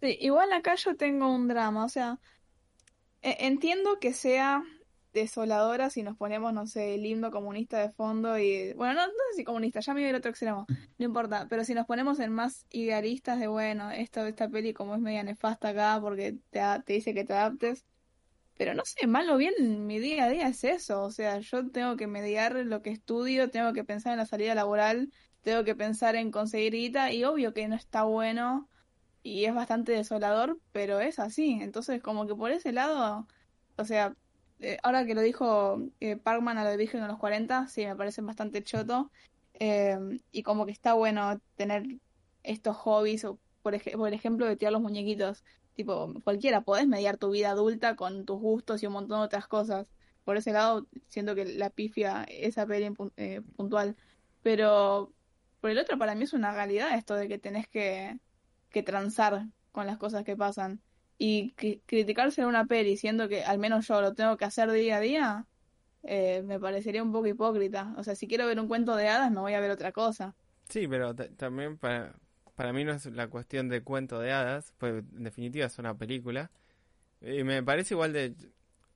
Sí, 0.00 0.16
igual 0.20 0.52
acá 0.52 0.74
yo 0.76 0.96
tengo 0.96 1.28
un 1.34 1.48
drama, 1.48 1.84
o 1.84 1.88
sea, 1.88 2.18
e- 3.22 3.46
entiendo 3.46 3.98
que 4.00 4.12
sea 4.12 4.62
desoladora 5.12 5.90
si 5.90 6.02
nos 6.02 6.16
ponemos, 6.16 6.52
no 6.52 6.66
sé, 6.66 6.94
el 6.96 7.06
himno 7.06 7.30
comunista 7.30 7.78
de 7.78 7.92
fondo 7.92 8.38
y, 8.38 8.72
bueno, 8.74 8.94
no, 8.94 9.06
no 9.06 9.12
sé 9.30 9.36
si 9.38 9.44
comunista, 9.44 9.80
ya 9.80 9.94
me 9.94 10.00
voy 10.00 10.10
al 10.10 10.16
otro 10.16 10.30
extremo, 10.30 10.66
no 10.68 11.04
importa, 11.04 11.46
pero 11.48 11.64
si 11.64 11.72
nos 11.74 11.86
ponemos 11.86 12.18
en 12.20 12.32
más 12.32 12.66
idealistas 12.70 13.38
de, 13.38 13.46
bueno, 13.46 13.90
esto, 13.92 14.26
esta 14.26 14.48
peli 14.48 14.72
como 14.74 14.94
es 14.94 15.00
media 15.00 15.22
nefasta 15.22 15.68
acá 15.68 15.98
porque 16.00 16.36
te 16.50 16.92
dice 16.92 17.14
que 17.14 17.24
te 17.24 17.32
adaptes, 17.32 17.84
pero 18.56 18.74
no 18.74 18.82
sé, 18.84 19.06
mal 19.06 19.28
o 19.30 19.36
bien 19.36 19.86
mi 19.86 19.98
día 19.98 20.24
a 20.24 20.28
día 20.30 20.48
es 20.48 20.64
eso, 20.64 21.02
o 21.02 21.10
sea, 21.10 21.38
yo 21.40 21.70
tengo 21.70 21.96
que 21.96 22.06
mediar 22.06 22.54
lo 22.54 22.82
que 22.82 22.90
estudio, 22.90 23.50
tengo 23.50 23.72
que 23.72 23.84
pensar 23.84 24.12
en 24.12 24.18
la 24.18 24.26
salida 24.26 24.54
laboral, 24.54 25.10
tengo 25.42 25.64
que 25.64 25.74
pensar 25.76 26.16
en 26.16 26.30
conseguir 26.30 26.72
guita 26.74 27.12
y 27.12 27.24
obvio 27.24 27.52
que 27.54 27.68
no 27.68 27.74
está 27.76 28.04
bueno 28.04 28.68
y 29.22 29.44
es 29.46 29.54
bastante 29.54 29.92
desolador, 29.92 30.60
pero 30.72 31.00
es 31.00 31.18
así. 31.18 31.58
Entonces, 31.62 32.02
como 32.02 32.26
que 32.26 32.34
por 32.34 32.50
ese 32.52 32.72
lado, 32.72 33.26
o 33.76 33.84
sea, 33.84 34.14
eh, 34.60 34.78
ahora 34.82 35.06
que 35.06 35.14
lo 35.14 35.20
dijo 35.22 35.78
eh, 36.00 36.16
Parkman 36.16 36.58
a 36.58 36.64
lo 36.64 36.76
de 36.76 36.90
a 37.02 37.08
los 37.08 37.18
40, 37.18 37.66
sí, 37.68 37.86
me 37.86 37.96
parece 37.96 38.22
bastante 38.22 38.62
choto. 38.62 39.10
Eh, 39.54 39.96
y 40.30 40.42
como 40.42 40.66
que 40.66 40.72
está 40.72 40.94
bueno 40.94 41.40
tener 41.56 41.84
estos 42.42 42.76
hobbies, 42.76 43.24
o 43.24 43.40
por, 43.62 43.74
ej- 43.74 43.96
por 43.96 44.12
ejemplo, 44.12 44.46
de 44.46 44.56
tirar 44.56 44.72
los 44.72 44.82
muñequitos. 44.82 45.44
Tipo, 45.74 46.14
cualquiera, 46.22 46.62
podés 46.62 46.86
mediar 46.86 47.16
tu 47.18 47.30
vida 47.30 47.50
adulta 47.50 47.96
con 47.96 48.24
tus 48.24 48.38
gustos 48.40 48.82
y 48.82 48.86
un 48.86 48.92
montón 48.94 49.20
de 49.20 49.26
otras 49.26 49.48
cosas. 49.48 49.86
Por 50.24 50.36
ese 50.36 50.52
lado, 50.52 50.86
siento 51.08 51.34
que 51.34 51.44
la 51.44 51.70
pifia 51.70 52.24
esa 52.28 52.66
peli 52.66 52.92
eh, 53.16 53.42
puntual. 53.56 53.96
Pero 54.42 55.12
por 55.60 55.70
el 55.70 55.78
otro, 55.78 55.98
para 55.98 56.14
mí 56.14 56.24
es 56.24 56.32
una 56.32 56.52
realidad 56.52 56.94
esto 56.96 57.14
de 57.14 57.28
que 57.28 57.38
tenés 57.38 57.68
que 57.68 58.18
que 58.70 58.82
transar 58.82 59.46
con 59.70 59.86
las 59.86 59.98
cosas 59.98 60.24
que 60.24 60.36
pasan. 60.36 60.80
Y 61.16 61.54
cri- 61.54 61.80
criticarse 61.86 62.40
en 62.42 62.48
una 62.48 62.64
peli, 62.66 62.96
siendo 62.96 63.28
que 63.28 63.44
al 63.44 63.58
menos 63.60 63.86
yo 63.86 64.00
lo 64.00 64.14
tengo 64.14 64.36
que 64.36 64.44
hacer 64.46 64.70
día 64.72 64.96
a 64.96 65.00
día, 65.00 65.46
eh, 66.02 66.42
me 66.44 66.58
parecería 66.58 67.02
un 67.02 67.12
poco 67.12 67.28
hipócrita. 67.28 67.94
O 67.96 68.02
sea, 68.02 68.16
si 68.16 68.26
quiero 68.26 68.46
ver 68.46 68.58
un 68.60 68.66
cuento 68.68 68.96
de 68.96 69.08
hadas, 69.08 69.30
me 69.30 69.40
voy 69.40 69.54
a 69.54 69.60
ver 69.60 69.70
otra 69.70 69.92
cosa. 69.92 70.34
Sí, 70.68 70.88
pero 70.88 71.14
ta- 71.14 71.28
también 71.36 71.78
para, 71.78 72.16
para 72.54 72.72
mí 72.72 72.84
no 72.84 72.92
es 72.92 73.06
la 73.06 73.28
cuestión 73.28 73.68
de 73.68 73.82
cuento 73.82 74.18
de 74.20 74.32
hadas, 74.32 74.72
pues 74.78 75.04
en 75.16 75.24
definitiva 75.24 75.66
es 75.66 75.78
una 75.78 75.96
película. 75.96 76.50
Y 77.20 77.44
me 77.44 77.62
parece 77.62 77.94
igual 77.94 78.12
de, 78.12 78.34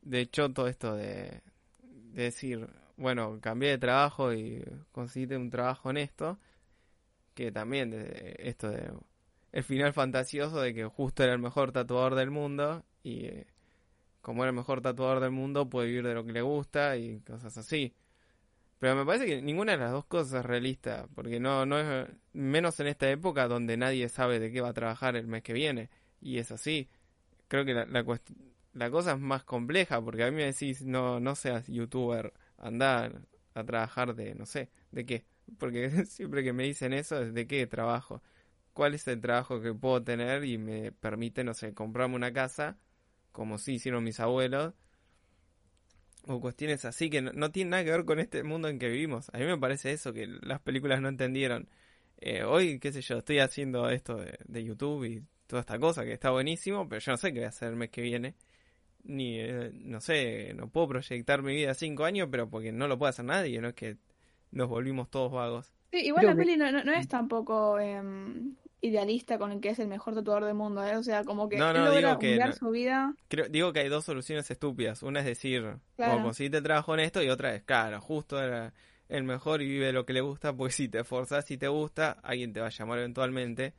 de 0.02 0.30
choto 0.30 0.68
esto 0.68 0.94
de, 0.96 1.42
de 1.82 2.22
decir, 2.24 2.68
bueno, 2.96 3.38
cambié 3.40 3.70
de 3.70 3.78
trabajo 3.78 4.32
y 4.34 4.64
conseguiste 4.92 5.36
un 5.36 5.50
trabajo 5.50 5.90
honesto, 5.90 6.38
que 7.34 7.52
también 7.52 7.94
esto 8.38 8.70
de 8.70 8.92
el 9.52 9.64
final 9.64 9.92
fantasioso 9.92 10.61
de 10.61 10.74
que 10.74 10.84
justo 10.86 11.22
era 11.24 11.32
el 11.32 11.38
mejor 11.38 11.72
tatuador 11.72 12.14
del 12.14 12.30
mundo 12.30 12.84
y 13.02 13.26
eh, 13.26 13.46
como 14.20 14.42
era 14.42 14.50
el 14.50 14.56
mejor 14.56 14.80
tatuador 14.82 15.20
del 15.20 15.30
mundo 15.30 15.68
puede 15.70 15.88
vivir 15.88 16.06
de 16.06 16.14
lo 16.14 16.24
que 16.24 16.32
le 16.32 16.42
gusta 16.42 16.96
y 16.96 17.20
cosas 17.20 17.56
así. 17.59 17.94
Pero 18.79 18.95
me 18.95 19.05
parece 19.05 19.26
que 19.26 19.43
ninguna 19.43 19.72
de 19.72 19.79
las 19.79 19.93
dos 19.93 20.05
cosas 20.05 20.41
es 20.41 20.47
realista, 20.47 21.09
porque 21.14 21.41
no, 21.41 21.66
no 21.66 21.79
es, 21.79 22.09
menos 22.33 22.79
en 22.81 22.87
esta 22.87 23.11
época 23.11 23.49
donde 23.49 23.76
nadie 23.76 24.09
sabe 24.09 24.39
de 24.39 24.53
qué 24.53 24.61
va 24.61 24.68
a 24.68 24.72
trabajar 24.74 25.16
el 25.16 25.26
mes 25.26 25.43
que 25.43 25.53
viene, 25.53 25.91
y 26.20 26.39
es 26.39 26.53
así. 26.53 26.89
Creo 27.49 27.64
que 27.64 27.74
la, 27.74 27.87
la, 27.87 28.05
la 28.74 28.91
cosa 28.91 29.12
es 29.12 29.18
más 29.20 29.45
compleja, 29.45 30.01
porque 30.03 30.24
a 30.24 30.31
mí 30.31 30.37
me 30.37 30.45
decís, 30.45 30.83
no, 30.85 31.20
no 31.20 31.35
seas 31.35 31.66
youtuber, 31.66 32.33
anda 32.57 33.11
a 33.55 33.64
trabajar 33.64 34.14
de, 34.14 34.35
no 34.35 34.47
sé, 34.47 34.70
de 34.93 35.05
qué, 35.07 35.24
porque 35.59 35.91
siempre 36.07 36.45
que 36.45 36.53
me 36.53 36.64
dicen 36.64 36.93
eso 36.93 37.20
es 37.20 37.35
de 37.35 37.47
qué 37.47 37.66
trabajo, 37.66 38.22
cuál 38.72 38.95
es 38.95 39.09
el 39.09 39.20
trabajo 39.20 39.61
que 39.61 39.74
puedo 39.74 40.03
tener 40.05 40.45
y 40.45 40.59
me 40.59 40.93
permite, 40.93 41.43
no 41.45 41.55
sé, 41.55 41.74
comprarme 41.74 42.16
una 42.16 42.33
casa, 42.33 42.79
como 43.33 43.59
sí 43.59 43.74
hicieron 43.74 44.05
mis 44.05 44.20
abuelos, 44.20 44.74
o 46.27 46.41
cuestiones 46.41 46.85
así 46.85 47.09
que 47.11 47.23
no, 47.23 47.33
no 47.33 47.51
tienen 47.51 47.71
nada 47.71 47.85
que 47.85 47.91
ver 47.91 48.05
con 48.05 48.19
este 48.19 48.43
mundo 48.43 48.69
en 48.69 48.79
que 48.79 48.89
vivimos. 48.89 49.31
A 49.33 49.39
mí 49.39 49.45
me 49.45 49.59
parece 49.59 49.93
eso, 49.93 50.12
que 50.12 50.27
las 50.27 50.61
películas 50.61 51.01
no 51.01 51.09
entendieron. 51.09 51.69
Eh, 52.21 52.43
hoy, 52.45 52.79
qué 52.81 52.93
sé 52.93 53.01
yo, 53.01 53.19
estoy 53.19 53.39
haciendo 53.39 53.89
esto 53.91 54.16
de, 54.16 54.39
de 54.47 54.64
YouTube 54.64 55.05
y 55.05 55.23
toda 55.47 55.61
esta 55.61 55.79
cosa 55.79 56.05
que 56.05 56.12
está 56.12 56.31
buenísimo, 56.31 56.89
pero 56.89 57.01
yo 57.01 57.12
no 57.12 57.16
sé 57.19 57.33
qué 57.33 57.39
voy 57.41 57.45
a 57.47 57.49
hacer 57.49 57.69
el 57.69 57.77
mes 57.77 57.91
que 57.91 58.03
viene. 58.03 58.35
Ni, 59.05 59.39
eh, 59.41 59.71
no 59.73 60.01
sé, 60.01 60.53
no 60.55 60.69
puedo 60.69 60.89
proyectar 60.89 61.43
mi 61.43 61.55
vida 61.55 61.71
a 61.71 61.75
cinco 61.75 62.05
años, 62.05 62.29
pero 62.31 62.51
porque 62.51 62.73
no 62.73 62.89
lo 62.89 62.99
puede 62.99 63.11
hacer 63.11 63.25
nadie, 63.25 63.61
no 63.61 63.69
es 63.69 63.75
que 63.75 63.97
nos 64.51 64.69
volvimos 64.69 65.09
todos 65.11 65.33
vagos. 65.33 65.73
Sí, 65.93 65.99
igual 66.01 66.23
Creo 66.25 66.31
la 66.35 66.37
que- 66.37 66.45
peli 66.47 66.57
no, 66.59 66.71
no, 66.73 66.85
no 66.85 66.93
es 66.93 67.09
tampoco 67.09 67.79
em, 67.79 68.55
idealista 68.81 69.39
con 69.39 69.51
el 69.53 69.61
que 69.61 69.70
es 69.70 69.79
el 69.81 69.89
mejor 69.89 70.14
tatuador 70.14 70.45
del 70.45 70.55
mundo, 70.55 70.87
¿eh? 70.87 70.97
O 70.97 71.03
sea, 71.03 71.24
como 71.24 71.49
que 71.49 71.57
No, 71.57 71.70
él 71.70 71.76
no, 71.79 71.85
logra 71.87 71.99
digo 71.99 72.18
que 72.18 72.26
humillar 72.29 72.49
no- 72.51 72.55
su 72.55 72.70
vida. 72.70 73.14
Creo, 73.29 73.49
digo 73.49 73.72
que 73.72 73.81
hay 73.81 73.89
dos 73.89 74.05
soluciones 74.05 74.51
estúpidas. 74.51 75.03
Una 75.03 75.20
es 75.20 75.26
decir, 75.26 75.62
Claro. 75.97 76.12
como 76.12 76.24
conseguiste 76.26 76.62
trabajo 76.62 76.95
en 76.95 77.01
esto, 77.01 77.22
y 77.22 77.29
otra 77.29 77.55
es, 77.55 77.62
claro, 77.64 78.01
justo 78.01 78.41
era 78.43 78.72
el 79.09 79.24
mejor 79.24 79.62
y 79.62 79.66
vive 79.66 79.93
lo 79.93 80.05
que 80.07 80.12
le 80.12 80.20
gusta, 80.20 80.53
porque 80.55 80.72
si 80.72 80.89
te 80.89 81.01
esforzás, 81.01 81.45
si 81.47 81.57
te 81.59 81.66
gusta, 81.68 82.12
alguien 82.22 82.53
te 82.53 82.61
va 82.61 82.66
a 82.66 82.70
llamar 82.70 82.99
eventualmente, 82.99 83.74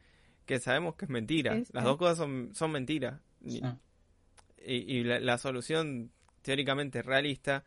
que 0.46 0.60
sabemos 0.60 0.96
que 0.96 1.06
es 1.06 1.10
mentira. 1.12 1.62
Las 1.72 1.84
dos 1.84 1.98
cosas 1.98 2.18
son, 2.18 2.50
son 2.54 2.72
mentiras. 2.72 3.20
Sí. 3.48 3.62
Y, 4.66 4.98
y 4.98 5.04
la, 5.04 5.20
la 5.20 5.38
solución 5.38 6.12
teóricamente 6.42 7.02
realista 7.02 7.64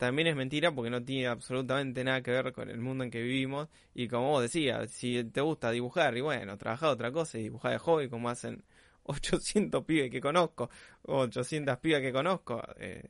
también 0.00 0.28
es 0.28 0.36
mentira 0.36 0.74
porque 0.74 0.90
no 0.90 1.04
tiene 1.04 1.28
absolutamente 1.28 2.04
nada 2.04 2.22
que 2.22 2.32
ver 2.32 2.52
con 2.52 2.70
el 2.70 2.80
mundo 2.80 3.04
en 3.04 3.10
que 3.12 3.22
vivimos. 3.22 3.68
Y 3.94 4.08
como 4.08 4.30
vos 4.30 4.42
decías, 4.42 4.90
si 4.90 5.24
te 5.24 5.40
gusta 5.42 5.70
dibujar, 5.70 6.16
y 6.16 6.22
bueno, 6.22 6.58
trabajar 6.58 6.90
otra 6.90 7.12
cosa 7.12 7.38
y 7.38 7.44
dibujar 7.44 7.72
de 7.72 7.78
hobby 7.78 8.08
como 8.10 8.30
hacen 8.30 8.64
800 9.04 9.84
pibes 9.84 10.10
que 10.10 10.20
conozco, 10.20 10.70
o 11.02 11.18
800 11.20 11.78
pibas 11.78 12.00
que 12.02 12.12
conozco, 12.12 12.62
eh, 12.78 13.08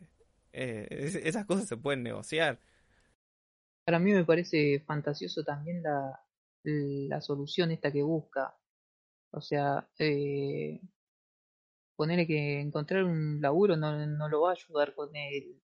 eh, 0.53 0.87
es- 0.91 1.17
esas 1.17 1.47
cosas 1.47 1.69
se 1.69 1.77
pueden 1.79 2.03
negociar. 2.03 2.61
Para 3.85 3.99
mí 3.99 4.13
me 4.13 4.25
parece 4.25 4.81
fantasioso 4.87 5.45
también 5.45 5.83
la, 5.83 6.19
la 6.65 7.21
solución 7.21 7.71
esta 7.73 7.93
que 7.93 8.03
busca. 8.03 8.55
O 9.33 9.41
sea, 9.43 9.89
eh, 9.99 10.81
ponerle 11.97 12.27
que 12.27 12.61
encontrar 12.61 13.05
un 13.05 13.41
laburo 13.41 13.77
no, 13.77 14.07
no 14.07 14.29
lo 14.29 14.41
va 14.43 14.51
a 14.51 14.53
ayudar 14.55 14.95
con 14.95 15.15
él, 15.15 15.61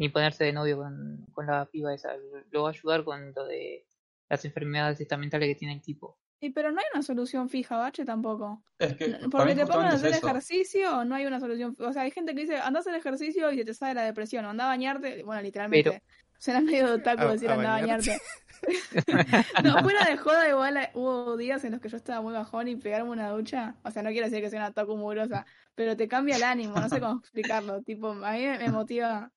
ni 0.00 0.08
ponerse 0.08 0.44
de 0.44 0.52
novio 0.54 0.78
con, 0.78 1.26
con 1.32 1.46
la 1.46 1.66
piba 1.66 1.92
esa, 1.94 2.12
lo 2.50 2.62
va 2.62 2.70
a 2.70 2.72
ayudar 2.72 3.04
con 3.04 3.34
lo 3.34 3.44
de 3.46 3.86
las 4.30 4.42
enfermedades 4.46 4.98
estamentales 4.98 5.46
que 5.48 5.54
tiene 5.54 5.74
el 5.74 5.82
tipo. 5.82 6.18
Y 6.40 6.50
pero 6.50 6.72
no 6.72 6.78
hay 6.80 6.86
una 6.94 7.02
solución 7.02 7.50
fija, 7.50 7.76
Bache, 7.76 8.06
tampoco. 8.06 8.64
Es 8.78 8.96
que 8.96 9.14
Porque 9.30 9.54
te 9.54 9.66
pongan 9.66 9.88
a 9.88 9.92
hacer 9.96 10.12
eso. 10.14 10.26
ejercicio, 10.26 11.04
no 11.04 11.14
hay 11.16 11.26
una 11.26 11.38
solución. 11.38 11.76
O 11.80 11.92
sea, 11.92 12.00
hay 12.02 12.10
gente 12.12 12.34
que 12.34 12.40
dice, 12.40 12.56
anda 12.56 12.78
a 12.78 12.80
hacer 12.80 12.94
ejercicio 12.94 13.52
y 13.52 13.58
se 13.58 13.64
te 13.66 13.74
sale 13.74 13.92
la 13.92 14.04
depresión. 14.04 14.46
O 14.46 14.48
anda 14.48 14.64
a 14.64 14.68
bañarte, 14.68 15.22
bueno, 15.22 15.42
literalmente. 15.42 15.90
Pero- 15.90 16.02
Será 16.38 16.60
medio 16.62 16.86
A- 16.86 16.96
decir 17.32 17.50
a 17.50 17.54
anda 17.54 17.76
a 17.76 17.80
bañarte. 17.82 18.18
no, 19.64 19.82
fuera 19.82 20.04
de 20.06 20.16
joda, 20.16 20.48
igual 20.48 20.76
eh, 20.78 20.90
hubo 20.94 21.36
días 21.36 21.62
en 21.64 21.72
los 21.72 21.80
que 21.82 21.90
yo 21.90 21.98
estaba 21.98 22.22
muy 22.22 22.32
bajón 22.32 22.68
y 22.68 22.76
pegarme 22.76 23.10
una 23.10 23.28
ducha. 23.30 23.74
O 23.84 23.90
sea, 23.90 24.02
no 24.02 24.08
quiero 24.10 24.26
decir 24.26 24.42
que 24.42 24.48
sea 24.48 24.60
una 24.60 24.68
otaku 24.70 24.96
mugrosa, 24.96 25.44
pero 25.74 25.94
te 25.96 26.08
cambia 26.08 26.36
el 26.36 26.42
ánimo, 26.42 26.74
no 26.80 26.88
sé 26.88 27.00
cómo 27.00 27.18
explicarlo. 27.20 27.82
Tipo, 27.82 28.12
a 28.12 28.32
mí 28.32 28.46
me 28.46 28.58
me 28.58 28.68
motiva. 28.70 29.30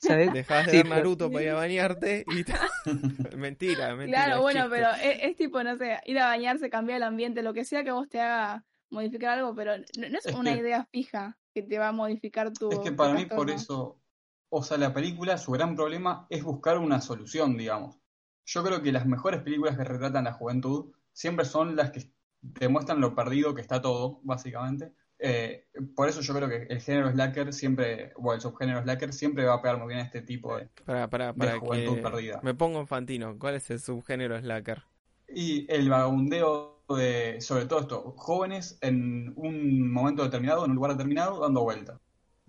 ¿Sabes? 0.00 0.32
Dejás 0.32 0.66
de 0.66 0.72
Sí, 0.72 0.76
ver 0.78 0.86
Naruto 0.86 1.30
para 1.30 1.42
ir 1.44 1.50
a 1.50 1.54
bañarte 1.54 2.24
y 2.26 2.44
mentira, 3.36 3.94
mentira. 3.96 4.06
Claro, 4.06 4.36
es 4.36 4.42
bueno, 4.42 4.60
chiste. 4.62 4.76
pero 4.76 4.90
es, 4.94 5.18
es 5.30 5.36
tipo, 5.36 5.62
no 5.62 5.76
sé, 5.76 5.98
ir 6.06 6.18
a 6.18 6.26
bañarse, 6.26 6.70
cambiar 6.70 6.96
el 6.98 7.02
ambiente, 7.04 7.42
lo 7.42 7.52
que 7.54 7.64
sea 7.64 7.84
que 7.84 7.90
vos 7.92 8.08
te 8.08 8.20
haga 8.20 8.64
modificar 8.90 9.38
algo, 9.38 9.54
pero 9.54 9.76
no, 9.78 9.84
no 10.10 10.18
es, 10.18 10.26
Es 10.26 10.34
una 10.34 10.54
que- 10.54 10.60
idea 10.60 10.84
fija 10.90 11.38
que 11.54 11.62
te 11.62 11.78
va 11.78 11.88
a 11.88 11.92
modificar 11.92 12.52
tu. 12.52 12.70
Es 12.70 12.78
que 12.80 12.92
para 12.92 13.14
mí 13.14 13.26
por 13.26 13.50
eso, 13.50 14.00
o 14.48 14.62
sea, 14.62 14.78
la 14.78 14.92
película, 14.94 15.36
su 15.38 15.52
gran 15.52 15.76
problema 15.76 16.26
es 16.30 16.42
buscar 16.42 16.78
una 16.78 17.00
solución, 17.00 17.56
digamos. 17.56 17.98
Yo 18.46 18.64
creo 18.64 18.80
que 18.82 18.92
las 18.92 19.06
mejores 19.06 19.42
películas 19.42 19.76
que 19.76 19.84
retratan 19.84 20.24
la 20.24 20.32
juventud 20.32 20.92
siempre 21.12 21.44
son 21.44 21.76
las 21.76 21.90
que 21.90 22.10
te 22.54 22.68
muestran 22.68 23.00
lo 23.00 23.14
perdido 23.14 23.54
que 23.54 23.60
está 23.60 23.82
todo, 23.82 24.20
básicamente, 24.22 24.92
eh, 25.18 25.66
por 25.96 26.08
eso 26.08 26.20
yo 26.20 26.34
creo 26.34 26.48
que 26.48 26.66
el 26.72 26.80
género 26.80 27.10
slacker 27.10 27.52
siempre, 27.52 28.12
o 28.16 28.32
el 28.34 28.40
subgénero 28.40 28.82
slacker 28.82 29.12
siempre 29.12 29.44
va 29.44 29.54
a 29.54 29.62
pegar 29.62 29.78
muy 29.78 29.88
bien 29.88 30.00
a 30.00 30.04
este 30.04 30.22
tipo 30.22 30.56
de, 30.56 30.70
Para, 30.84 31.08
para, 31.08 31.32
de 31.34 31.34
para 31.34 31.56
juventud 31.56 32.00
que 32.02 32.02
perdida. 32.02 32.40
me 32.40 32.54
pongo 32.54 32.80
infantino. 32.80 33.38
¿Cuál 33.38 33.54
es 33.56 33.70
el 33.70 33.80
subgénero 33.80 34.38
slacker? 34.40 34.82
Y 35.28 35.66
el 35.72 35.88
vagabundeo 35.88 36.84
de, 36.88 37.40
sobre 37.40 37.66
todo 37.66 37.80
esto, 37.80 38.14
jóvenes 38.16 38.78
en 38.80 39.32
un 39.36 39.90
momento 39.92 40.22
determinado, 40.24 40.64
en 40.64 40.70
un 40.70 40.76
lugar 40.76 40.92
determinado, 40.92 41.40
dando 41.40 41.62
vueltas. 41.62 42.00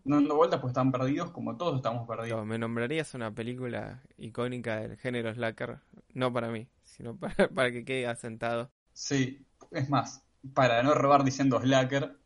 Dando 0.04 0.36
vueltas 0.36 0.60
pues 0.62 0.72
están 0.72 0.92
perdidos 0.92 1.32
como 1.32 1.58
todos 1.58 1.76
estamos 1.78 2.08
perdidos. 2.08 2.42
No, 2.42 2.46
¿Me 2.46 2.58
nombrarías 2.58 3.14
una 3.14 3.34
película 3.34 4.04
icónica 4.18 4.78
del 4.80 4.98
género 4.98 5.34
slacker? 5.34 5.80
No 6.14 6.32
para 6.34 6.50
mí, 6.50 6.70
sino 6.84 7.18
para, 7.20 7.50
para 7.50 7.72
que 7.72 7.84
quede 7.86 8.08
asentado. 8.08 8.72
Sí, 8.94 9.46
es 9.72 9.90
más, 9.90 10.24
para 10.54 10.84
no 10.84 10.94
robar 10.94 11.24
diciendo 11.24 11.60
slacker, 11.62 12.18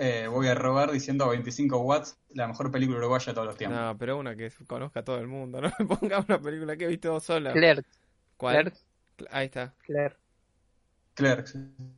eh, 0.00 0.26
voy 0.28 0.48
a 0.48 0.54
robar 0.56 0.90
diciendo 0.92 1.28
25 1.28 1.78
watts, 1.80 2.18
la 2.30 2.48
mejor 2.48 2.70
película 2.72 2.98
uruguaya 2.98 3.26
de 3.26 3.34
todos 3.34 3.46
los 3.48 3.56
tiempos. 3.56 3.82
No, 3.82 3.96
pero 3.98 4.16
una 4.18 4.34
que 4.36 4.50
conozca 4.66 5.00
a 5.00 5.04
todo 5.04 5.18
el 5.18 5.26
mundo. 5.28 5.60
No 5.60 5.70
me 5.78 5.86
ponga 5.96 6.20
una 6.20 6.40
película 6.40 6.76
que 6.76 6.84
he 6.84 6.88
visto 6.88 7.18
sola. 7.20 7.62
Clerk, 7.62 7.84
¿Cuál? 8.36 8.64
Clerk, 8.64 8.74
Ahí 9.30 9.46
está. 9.46 9.74
Clerk. 9.84 10.18
Clerks, 11.14 11.54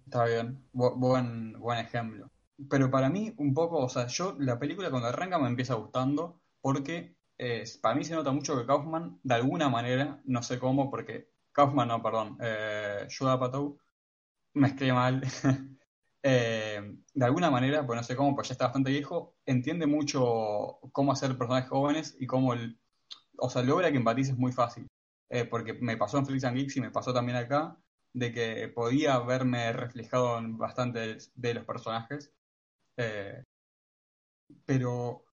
está 0.07 0.25
bien, 0.27 0.65
Bu- 0.73 0.95
buen, 0.99 1.53
buen 1.61 1.79
ejemplo. 1.79 2.31
Pero 2.71 2.91
para 2.91 3.09
mí, 3.11 3.33
un 3.39 3.55
poco, 3.55 3.79
o 3.79 3.89
sea, 3.89 4.07
yo 4.07 4.37
la 4.39 4.59
película 4.59 4.91
cuando 4.91 5.09
arranca 5.09 5.39
me 5.39 5.49
empieza 5.49 5.75
gustando 5.75 6.41
porque 6.61 7.17
eh, 7.39 7.65
para 7.81 7.95
mí 7.95 8.05
se 8.05 8.15
nota 8.15 8.33
mucho 8.33 8.57
que 8.59 8.67
Kaufman, 8.67 9.19
de 9.23 9.35
alguna 9.35 9.69
manera, 9.69 10.21
no 10.25 10.43
sé 10.43 10.59
cómo, 10.59 10.91
porque 10.91 11.29
Kaufman, 11.53 11.89
no, 11.89 12.03
perdón, 12.03 12.39
eh, 12.41 13.07
Judd 13.17 13.29
Apatow, 13.31 13.79
mezclé 14.55 14.93
mal, 14.93 15.23
Eh, 16.23 16.81
de 17.15 17.25
alguna 17.25 17.51
manera, 17.51 17.87
pues 17.87 17.97
no 17.97 18.03
sé 18.05 18.17
cómo, 18.17 18.35
pues 18.35 18.49
ya 18.49 18.53
está 18.55 18.67
bastante 18.67 18.91
viejo, 18.91 19.37
entiende 19.47 19.87
mucho 19.87 20.79
cómo 20.93 21.13
hacer 21.13 21.37
personajes 21.37 21.69
jóvenes 21.71 22.17
y 22.21 22.27
cómo, 22.27 22.55
o 23.39 23.51
sea, 23.51 23.63
logra 23.63 23.91
que 23.91 23.97
empatices 23.99 24.37
muy 24.37 24.53
fácil. 24.53 24.89
Eh, 25.31 25.47
porque 25.47 25.73
me 25.75 25.97
pasó 25.97 26.19
en 26.19 26.27
Flix 26.27 26.45
and 26.45 26.57
Geeks 26.59 26.77
y 26.77 26.81
me 26.83 26.91
pasó 26.91 27.13
también 27.15 27.39
acá, 27.39 27.77
de 28.13 28.33
que 28.33 28.69
podía 28.69 29.19
verme 29.21 29.73
reflejado 29.73 30.39
en 30.39 30.59
bastante 30.59 31.19
de 31.35 31.55
los 31.55 31.65
personajes. 31.65 32.33
Eh, 32.97 33.43
pero 34.65 35.25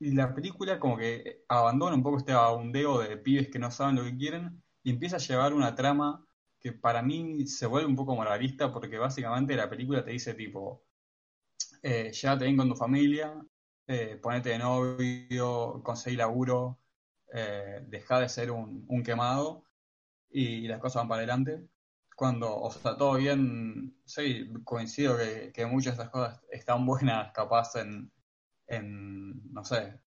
la 0.00 0.34
película 0.34 0.78
como 0.80 0.96
que 0.96 1.44
abandona 1.48 1.96
un 1.96 2.02
poco 2.02 2.18
este 2.18 2.32
abundeo 2.32 3.00
de 3.00 3.16
pibes 3.18 3.48
que 3.48 3.58
no 3.58 3.70
saben 3.70 3.96
lo 3.96 4.04
que 4.04 4.16
quieren 4.16 4.62
y 4.82 4.90
empieza 4.90 5.16
a 5.16 5.18
llevar 5.20 5.52
una 5.54 5.74
trama 5.74 6.26
que 6.60 6.72
para 6.72 7.02
mí 7.02 7.46
se 7.46 7.66
vuelve 7.66 7.88
un 7.88 7.96
poco 7.96 8.14
moralista 8.14 8.72
porque 8.72 8.98
básicamente 8.98 9.56
la 9.56 9.70
película 9.70 10.04
te 10.04 10.10
dice 10.12 10.34
tipo, 10.34 10.84
eh, 11.82 12.12
llévate 12.12 12.44
bien 12.44 12.56
con 12.56 12.68
tu 12.68 12.76
familia, 12.76 13.34
eh, 13.86 14.18
ponete 14.22 14.50
de 14.50 14.58
novio, 14.58 15.80
conseguí 15.82 16.16
laburo, 16.16 16.78
eh, 17.32 17.80
deja 17.88 18.20
de 18.20 18.28
ser 18.28 18.50
un, 18.50 18.84
un 18.88 19.02
quemado 19.02 19.64
y 20.30 20.68
las 20.68 20.80
cosas 20.80 21.02
van 21.02 21.08
para 21.08 21.18
adelante. 21.20 21.68
Cuando, 22.14 22.54
o 22.54 22.70
sea, 22.70 22.96
todo 22.96 23.14
bien, 23.16 23.96
sí, 24.04 24.52
coincido 24.64 25.16
que, 25.16 25.52
que 25.54 25.64
muchas 25.64 25.96
de 25.96 26.02
esas 26.02 26.12
cosas 26.12 26.42
están 26.50 26.84
buenas 26.84 27.32
capaz 27.32 27.76
en, 27.76 28.12
en, 28.66 29.52
no 29.52 29.64
sé, 29.64 29.98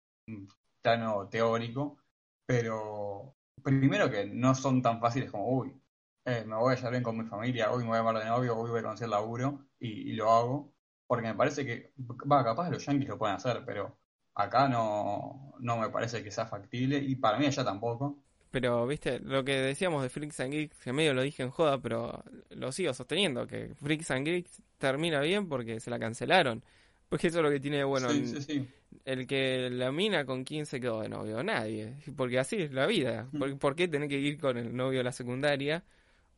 plano 0.81 1.27
teórico, 1.29 1.97
pero 2.45 3.35
primero 3.63 4.11
que 4.11 4.25
no 4.27 4.53
son 4.53 4.81
tan 4.81 4.99
fáciles 4.99 5.31
como, 5.31 5.49
uy, 5.49 5.82
eh, 6.25 6.43
me 6.45 6.55
voy 6.55 6.73
a 6.73 6.75
llevar 6.77 6.91
bien 6.91 7.03
con 7.03 7.17
mi 7.17 7.25
familia, 7.25 7.71
hoy 7.71 7.83
me 7.83 7.89
voy 7.89 7.95
a 7.97 7.99
llamar 7.99 8.19
de 8.19 8.25
novio, 8.29 8.57
hoy 8.57 8.69
voy 8.71 8.79
a 8.79 8.83
conocer 8.83 9.09
laburo 9.09 9.67
y, 9.79 10.11
y 10.11 10.13
lo 10.13 10.31
hago, 10.31 10.73
porque 11.07 11.27
me 11.27 11.35
parece 11.35 11.65
que, 11.65 11.93
va, 12.31 12.43
capaz 12.43 12.69
los 12.69 12.85
yankees 12.85 13.09
lo 13.09 13.17
pueden 13.17 13.35
hacer, 13.37 13.63
pero 13.65 13.99
acá 14.35 14.67
no, 14.67 15.53
no 15.59 15.77
me 15.77 15.89
parece 15.89 16.23
que 16.23 16.31
sea 16.31 16.45
factible 16.47 16.97
y 16.97 17.15
para 17.15 17.37
mí 17.39 17.45
allá 17.45 17.63
tampoco. 17.63 18.23
Pero, 18.51 18.85
viste, 18.85 19.19
lo 19.19 19.43
que 19.43 19.53
decíamos 19.53 20.03
de 20.03 20.09
Freaks 20.09 20.39
and 20.41 20.53
Geeks, 20.53 20.77
que 20.79 20.93
medio 20.93 21.13
lo 21.15 21.23
dije 21.23 21.41
en 21.43 21.49
joda, 21.49 21.81
pero 21.81 22.23
lo 22.51 22.71
sigo 22.71 22.93
sosteniendo, 22.93 23.47
que 23.47 23.73
Freaks 23.75 24.11
and 24.11 24.25
Geeks 24.27 24.61
termina 24.77 25.21
bien 25.21 25.49
porque 25.49 25.79
se 25.79 25.89
la 25.89 25.97
cancelaron. 25.99 26.63
Porque 27.09 27.27
eso 27.27 27.39
es 27.39 27.43
lo 27.43 27.49
que 27.49 27.59
tiene 27.59 27.83
bueno. 27.83 28.11
sí, 28.11 28.25
en- 28.25 28.39
sí, 28.39 28.41
sí. 28.41 28.67
El 29.05 29.27
que 29.27 29.69
la 29.71 29.91
mina 29.91 30.25
con 30.25 30.43
quién 30.45 30.65
se 30.67 30.79
quedó 30.81 31.01
de 31.01 31.09
novio, 31.09 31.43
nadie. 31.43 31.95
Porque 32.17 32.39
así 32.39 32.57
es 32.63 32.73
la 32.73 32.87
vida. 32.87 33.29
¿Por, 33.37 33.57
por 33.59 33.75
qué 33.75 33.87
tener 33.89 34.09
que 34.09 34.19
ir 34.19 34.39
con 34.39 34.57
el 34.57 34.75
novio 34.75 34.99
de 34.99 35.03
la 35.05 35.11
secundaria? 35.13 35.83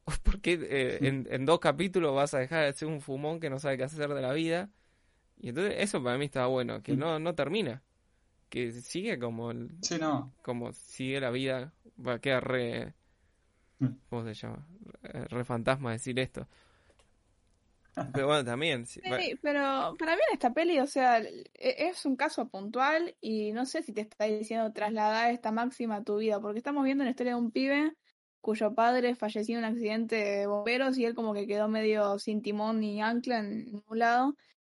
¿O 0.08 0.12
¿Por 0.24 0.41
qué 0.41 0.53
eh, 0.62 0.99
en, 1.08 1.28
en 1.30 1.45
dos 1.45 1.60
capítulos 1.60 2.16
vas 2.16 2.34
a 2.34 2.39
dejar 2.39 2.66
de 2.66 2.74
ser 2.74 2.88
un 2.88 3.01
fumón 3.01 3.39
que 3.39 3.49
no 3.49 3.60
sabe 3.60 3.78
qué 3.78 3.84
hacer 3.84 4.14
de 4.14 4.22
la 4.22 4.34
vida? 4.34 4.70
Y 5.38 5.49
entonces 5.49 5.76
eso 5.80 6.03
para 6.03 6.18
mí 6.18 6.26
estaba 6.26 6.47
bueno, 6.47 6.82
que 6.82 6.95
no, 6.95 7.20
no 7.20 7.36
termina. 7.36 7.84
Que 8.49 8.72
sigue 8.72 9.20
como 9.20 9.51
el- 9.51 9.72
Sí, 9.82 9.97
no. 9.99 10.32
como 10.41 10.72
sigue 10.74 11.20
la 11.20 11.32
vida, 11.32 11.74
va 12.06 12.14
a 12.14 12.20
quedar 12.20 12.47
re... 12.47 12.93
Mm. 13.80 13.88
¿Cómo 14.10 14.24
se 14.24 14.34
llama? 14.34 14.66
Re 15.01 15.43
fantasma 15.43 15.91
decir 15.91 16.18
esto. 16.20 16.47
Pero 18.14 18.28
bueno, 18.28 18.43
también... 18.43 18.86
Sí, 18.86 19.01
pero 19.41 19.95
para 19.97 20.16
mí 20.16 20.22
en 20.30 20.34
esta 20.34 20.53
peli, 20.53 20.80
o 20.80 20.88
sea, 20.88 21.20
e- 21.20 21.45
es 21.53 22.06
un 22.06 22.16
caso 22.18 22.47
puntual 22.49 23.16
y 23.22 23.53
no 23.53 23.66
sé 23.66 23.84
si 23.84 23.93
te 23.93 24.01
está 24.01 24.26
diciendo 24.26 24.72
trasladar 24.74 25.32
esta 25.34 25.51
máxima 25.51 25.97
a 25.97 26.03
tu 26.03 26.18
vida, 26.18 26.41
porque 26.41 26.58
estamos 26.60 26.84
viendo 26.84 27.03
una 27.03 27.12
historia 27.12 27.34
de 27.34 27.39
un 27.39 27.51
pibe 27.51 27.93
cuyo 28.46 28.76
padre 28.76 29.16
falleció 29.16 29.58
en 29.58 29.66
un 29.66 29.72
accidente 29.72 30.18
de 30.18 30.46
bomberos 30.46 31.00
y 31.00 31.06
él 31.06 31.16
como 31.16 31.34
que 31.34 31.48
quedó 31.48 31.68
medio 31.68 32.20
sin 32.20 32.43
timón 32.43 32.80
ni 32.80 33.02
ancla 33.02 33.39
en 33.39 33.66
ningún 33.66 33.98
lado 33.98 34.36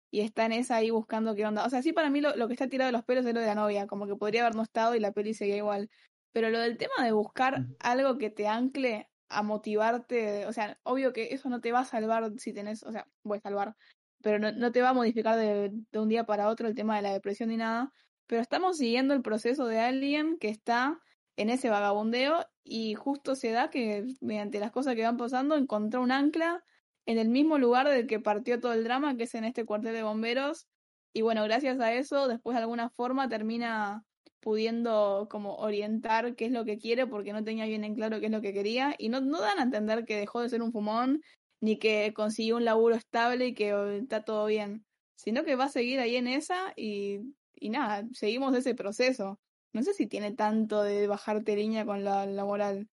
y 0.08 0.20
está 0.20 0.46
en 0.46 0.52
esa 0.52 0.76
ahí 0.76 0.90
buscando 0.90 1.34
qué 1.34 1.44
onda. 1.44 1.64
O 1.64 1.68
sea, 1.68 1.82
sí 1.82 1.92
para 1.92 2.08
mí 2.08 2.20
lo, 2.20 2.36
lo 2.36 2.46
que 2.46 2.54
está 2.54 2.68
tirado 2.68 2.86
de 2.86 2.92
los 2.92 3.02
pelos 3.02 3.26
es 3.26 3.34
lo 3.34 3.40
de 3.40 3.46
la 3.48 3.56
novia, 3.56 3.88
como 3.88 4.06
que 4.06 4.14
podría 4.14 4.42
haber 4.42 4.54
no 4.54 4.62
estado 4.62 4.94
y 4.94 5.00
la 5.00 5.10
peli 5.10 5.34
seguía 5.34 5.56
igual. 5.56 5.90
Pero 6.30 6.50
lo 6.50 6.60
del 6.60 6.76
tema 6.76 6.94
de 7.02 7.10
buscar 7.10 7.66
algo 7.80 8.18
que 8.18 8.30
te 8.30 8.46
ancle 8.46 9.10
a 9.28 9.42
motivarte, 9.42 10.46
o 10.46 10.52
sea, 10.52 10.78
obvio 10.84 11.12
que 11.12 11.34
eso 11.34 11.48
no 11.48 11.60
te 11.60 11.72
va 11.72 11.80
a 11.80 11.84
salvar 11.84 12.30
si 12.38 12.52
tenés, 12.52 12.84
o 12.84 12.92
sea, 12.92 13.08
voy 13.24 13.38
a 13.38 13.40
salvar, 13.40 13.74
pero 14.22 14.38
no, 14.38 14.52
no 14.52 14.70
te 14.70 14.80
va 14.80 14.90
a 14.90 14.94
modificar 14.94 15.36
de, 15.36 15.72
de 15.90 15.98
un 15.98 16.08
día 16.08 16.22
para 16.22 16.46
otro 16.50 16.68
el 16.68 16.76
tema 16.76 16.94
de 16.94 17.02
la 17.02 17.12
depresión 17.12 17.48
ni 17.48 17.56
nada, 17.56 17.92
pero 18.28 18.40
estamos 18.42 18.76
siguiendo 18.76 19.12
el 19.12 19.22
proceso 19.22 19.66
de 19.66 19.80
alguien 19.80 20.38
que 20.38 20.50
está 20.50 21.00
en 21.36 21.50
ese 21.50 21.70
vagabundeo 21.70 22.46
y 22.64 22.94
justo 22.94 23.34
se 23.36 23.50
da 23.50 23.70
que 23.70 24.04
mediante 24.20 24.60
las 24.60 24.72
cosas 24.72 24.94
que 24.94 25.02
van 25.02 25.16
pasando 25.16 25.56
encontró 25.56 26.02
un 26.02 26.10
ancla 26.10 26.64
en 27.06 27.18
el 27.18 27.28
mismo 27.28 27.58
lugar 27.58 27.88
del 27.88 28.06
que 28.06 28.20
partió 28.20 28.60
todo 28.60 28.72
el 28.72 28.84
drama, 28.84 29.16
que 29.16 29.24
es 29.24 29.34
en 29.34 29.44
este 29.44 29.64
cuartel 29.64 29.94
de 29.94 30.02
bomberos, 30.02 30.66
y 31.12 31.22
bueno, 31.22 31.42
gracias 31.44 31.80
a 31.80 31.94
eso, 31.94 32.28
después 32.28 32.54
de 32.56 32.62
alguna 32.62 32.90
forma 32.90 33.28
termina 33.28 34.04
pudiendo 34.40 35.28
como 35.30 35.54
orientar 35.56 36.36
qué 36.36 36.44
es 36.44 36.52
lo 36.52 36.64
que 36.64 36.78
quiere 36.78 37.06
porque 37.06 37.32
no 37.32 37.42
tenía 37.42 37.64
bien 37.64 37.84
en 37.84 37.94
claro 37.94 38.20
qué 38.20 38.26
es 38.26 38.32
lo 38.32 38.42
que 38.42 38.52
quería 38.52 38.94
y 38.98 39.08
no, 39.08 39.20
no 39.20 39.40
dan 39.40 39.58
a 39.58 39.62
entender 39.62 40.04
que 40.04 40.16
dejó 40.16 40.42
de 40.42 40.50
ser 40.50 40.62
un 40.62 40.72
fumón 40.72 41.22
ni 41.60 41.78
que 41.78 42.12
consiguió 42.14 42.56
un 42.56 42.64
laburo 42.66 42.96
estable 42.96 43.46
y 43.46 43.54
que 43.54 43.98
está 43.98 44.24
todo 44.24 44.46
bien, 44.46 44.84
sino 45.16 45.42
que 45.42 45.56
va 45.56 45.64
a 45.64 45.68
seguir 45.68 46.00
ahí 46.00 46.16
en 46.16 46.26
esa 46.28 46.74
y, 46.76 47.20
y 47.54 47.70
nada, 47.70 48.06
seguimos 48.12 48.54
ese 48.54 48.74
proceso. 48.74 49.40
No 49.76 49.82
sé 49.82 49.92
si 49.92 50.06
tiene 50.06 50.32
tanto 50.32 50.82
de 50.82 51.06
bajarte 51.06 51.54
línea 51.54 51.84
con 51.84 52.02
la, 52.02 52.24
la 52.24 52.46
moral. 52.46 52.88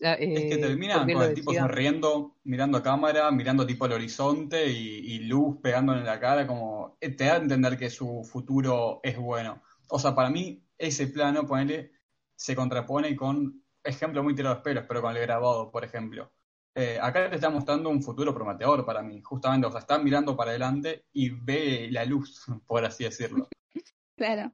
Ah, 0.00 0.12
Es 0.12 0.44
que 0.44 0.54
eh, 0.54 0.58
termina 0.58 0.98
¿por 0.98 1.06
qué 1.08 1.14
con 1.14 1.22
el 1.24 1.34
tipo 1.34 1.52
sonriendo, 1.52 2.36
mirando 2.44 2.78
a 2.78 2.84
cámara, 2.84 3.32
mirando 3.32 3.66
tipo 3.66 3.84
al 3.84 3.94
horizonte 3.94 4.70
y, 4.70 4.98
y 4.98 5.18
luz 5.24 5.56
pegándole 5.60 5.98
en 5.98 6.06
la 6.06 6.20
cara, 6.20 6.46
como 6.46 6.96
eh, 7.00 7.10
te 7.10 7.24
da 7.24 7.34
a 7.34 7.38
entender 7.38 7.76
que 7.76 7.90
su 7.90 8.22
futuro 8.22 9.00
es 9.02 9.18
bueno. 9.18 9.60
O 9.88 9.98
sea, 9.98 10.14
para 10.14 10.30
mí 10.30 10.64
ese 10.78 11.08
plano, 11.08 11.44
ponele, 11.44 11.90
se 12.36 12.54
contrapone 12.54 13.16
con, 13.16 13.64
ejemplo 13.82 14.22
muy 14.22 14.36
tirado 14.36 14.54
de 14.54 14.58
los 14.58 14.64
pelos, 14.64 14.84
pero 14.86 15.02
con 15.02 15.16
el 15.16 15.22
grabado, 15.22 15.68
por 15.72 15.84
ejemplo. 15.84 16.30
Eh, 16.76 16.96
acá 17.02 17.28
te 17.28 17.34
está 17.34 17.50
mostrando 17.50 17.90
un 17.90 18.04
futuro 18.04 18.32
prometedor 18.32 18.86
para 18.86 19.02
mí, 19.02 19.20
justamente, 19.20 19.66
o 19.66 19.70
sea, 19.72 19.80
está 19.80 19.98
mirando 19.98 20.36
para 20.36 20.52
adelante 20.52 21.06
y 21.12 21.30
ve 21.30 21.88
la 21.90 22.04
luz, 22.04 22.46
por 22.68 22.84
así 22.84 23.02
decirlo. 23.02 23.48
Claro. 24.16 24.52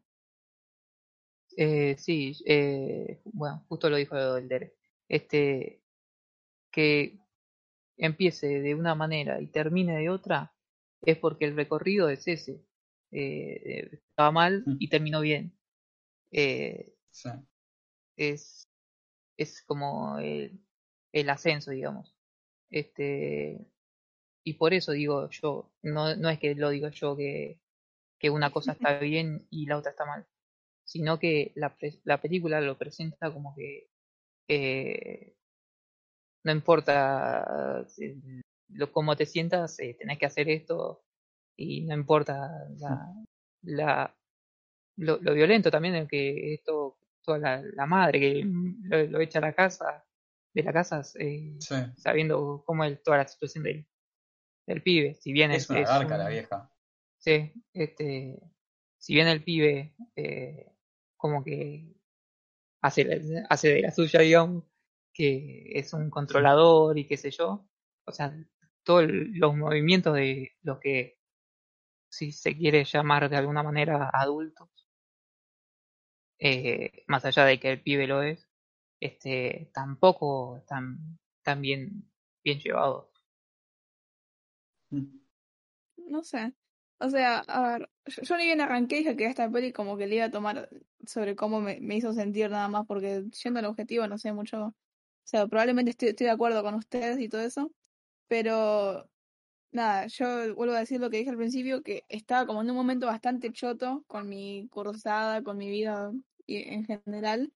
Eh, 1.57 1.97
sí, 1.99 2.37
eh, 2.47 3.21
bueno, 3.25 3.65
justo 3.69 3.89
lo 3.91 3.97
dijo 3.97 4.17
el 4.37 4.49
Dere. 4.49 4.75
Este, 5.09 5.83
que 6.73 7.19
empiece 7.99 8.61
de 8.61 8.75
una 8.75 8.95
manera 8.95 9.41
y 9.41 9.49
termine 9.49 9.97
de 9.99 10.11
otra, 10.11 10.55
es 11.03 11.19
porque 11.19 11.47
el 11.47 11.57
recorrido 11.57 12.09
es 12.11 12.27
ese. 12.29 12.65
Eh, 13.13 13.63
eh, 13.67 13.91
estaba 14.11 14.33
mal 14.33 14.65
Mm. 14.67 14.77
y 14.81 14.89
terminó 14.89 15.21
bien. 15.21 15.57
Eh, 16.33 16.95
Sí. 17.11 17.31
es, 18.17 18.69
es 19.37 19.63
como 19.63 20.19
el, 20.19 20.61
el 21.13 21.31
ascenso, 21.31 21.71
digamos. 21.73 22.17
Este, 22.71 23.67
y 24.45 24.55
por 24.55 24.75
eso 24.75 24.93
digo 24.93 25.31
yo, 25.31 25.73
no, 25.83 26.17
no 26.17 26.31
es 26.31 26.39
que 26.39 26.55
lo 26.55 26.71
digo 26.71 26.89
yo 26.91 27.17
que, 27.17 27.61
que 28.19 28.31
una 28.31 28.53
cosa 28.53 28.73
está 28.81 28.99
bien 29.01 29.47
y 29.51 29.67
la 29.67 29.79
otra 29.79 29.93
está 29.93 30.05
mal, 30.07 30.27
sino 30.85 31.19
que 31.19 31.53
la, 31.57 31.77
la 32.05 32.21
película 32.21 32.61
lo 32.61 32.77
presenta 32.79 33.33
como 33.33 33.55
que 33.55 33.89
eh, 34.49 35.37
no 36.45 36.53
importa 36.53 37.87
eh, 37.99 38.17
lo, 38.69 38.93
cómo 38.93 39.17
te 39.17 39.27
sientas, 39.27 39.79
eh, 39.81 39.97
tenés 39.99 40.19
que 40.19 40.27
hacer 40.27 40.49
esto 40.49 41.05
y 41.57 41.83
no 41.83 41.95
importa 41.95 42.51
la, 42.79 43.13
la 43.63 44.17
lo, 44.97 45.19
lo 45.21 45.35
violento 45.35 45.71
también 45.71 46.07
que 46.07 46.55
esto 46.55 46.99
toda 47.23 47.39
la, 47.39 47.63
la 47.63 47.87
madre 47.87 48.21
que 48.21 48.43
lo, 48.83 49.03
lo 49.05 49.21
echa 49.21 49.39
a 49.39 49.43
la 49.43 49.53
casa 49.55 50.05
de 50.53 50.63
la 50.63 50.73
casa 50.73 51.03
Sí. 51.05 51.59
sabiendo 51.97 52.63
cómo 52.67 52.85
es 52.85 53.03
toda 53.03 53.19
la 53.19 53.27
situación 53.29 53.65
del, 53.65 53.87
del 54.67 54.83
pibe 54.83 55.15
si 55.15 55.33
bien 55.33 55.51
Es 55.53 55.71
una 55.71 55.81
es 55.81 55.89
garca 55.89 56.15
un- 56.15 56.19
la 56.23 56.29
vieja. 56.29 56.71
Sí, 57.19 57.53
este, 57.73 58.39
si 58.99 59.15
bien 59.15 59.29
el 59.29 59.43
pibe 59.43 59.95
eh, 60.17 60.74
como 61.17 61.45
que 61.45 61.95
hace, 62.83 63.05
la- 63.05 63.47
hace 63.51 63.69
de 63.71 63.83
la 63.83 63.91
suya, 63.93 64.21
digamos, 64.21 64.65
que 65.13 65.73
es 65.79 65.93
un 65.95 66.11
controlador 66.11 66.99
y 66.99 67.07
qué 67.07 67.17
sé 67.17 67.31
yo, 67.31 67.67
o 68.07 68.13
sea, 68.13 68.35
todos 68.85 69.05
los 69.09 69.57
movimientos 69.57 70.15
de 70.17 70.53
los 70.63 70.81
que, 70.81 71.19
si 72.11 72.33
se 72.33 72.57
quiere 72.57 72.85
llamar 72.85 73.29
de 73.31 73.37
alguna 73.39 73.63
manera 73.65 74.11
adultos, 74.13 74.71
eh, 76.39 77.05
más 77.09 77.25
allá 77.25 77.45
de 77.45 77.59
que 77.61 77.71
el 77.73 77.83
pibe 77.83 78.07
lo 78.07 78.23
es, 78.23 78.49
este, 79.01 79.71
tampoco 79.75 80.57
están 80.59 81.19
tan 81.43 81.61
bien, 81.61 82.11
bien 82.45 82.59
llevados. 82.61 83.09
Mm. 84.93 85.21
No 86.15 86.23
sé. 86.25 86.53
O 87.01 87.11
sea, 87.11 87.41
a 87.41 87.79
ver, 87.79 87.91
yo, 88.07 88.37
ni 88.37 88.45
bien 88.47 88.61
arranqué 88.61 88.97
dije 88.97 89.17
que 89.17 89.27
esta 89.27 89.51
peli 89.51 89.73
como 89.73 89.97
que 89.97 90.07
le 90.07 90.17
iba 90.17 90.27
a 90.27 90.31
tomar 90.31 90.69
sobre 91.07 91.37
cómo 91.37 91.61
me, 91.61 91.81
me 91.81 91.97
hizo 91.97 92.13
sentir 92.13 92.51
nada 92.51 92.69
más, 92.69 92.87
porque 92.87 93.25
yendo 93.43 93.59
al 93.61 93.67
objetivo 93.67 94.07
no 94.07 94.19
sé 94.19 94.33
mucho. 94.33 94.67
O 94.69 94.75
sea, 95.25 95.47
probablemente 95.47 95.91
estoy, 95.91 96.09
estoy 96.11 96.27
de 96.27 96.33
acuerdo 96.33 96.63
con 96.63 96.75
ustedes 96.75 97.19
y 97.21 97.29
todo 97.29 97.43
eso, 97.43 97.73
pero 98.29 99.11
nada, 99.73 100.07
yo 100.09 100.55
vuelvo 100.55 100.75
a 100.75 100.81
decir 100.81 101.01
lo 101.01 101.11
que 101.11 101.19
dije 101.19 101.31
al 101.31 101.37
principio, 101.37 101.83
que 101.83 102.05
estaba 102.09 102.47
como 102.47 102.63
en 102.63 102.71
un 102.71 102.77
momento 102.77 103.07
bastante 103.07 103.53
choto 103.53 104.05
con 104.07 104.29
mi 104.29 104.69
cursada, 104.71 105.43
con 105.43 105.59
mi 105.59 105.71
vida 105.71 106.13
en 106.47 106.85
general, 106.87 107.53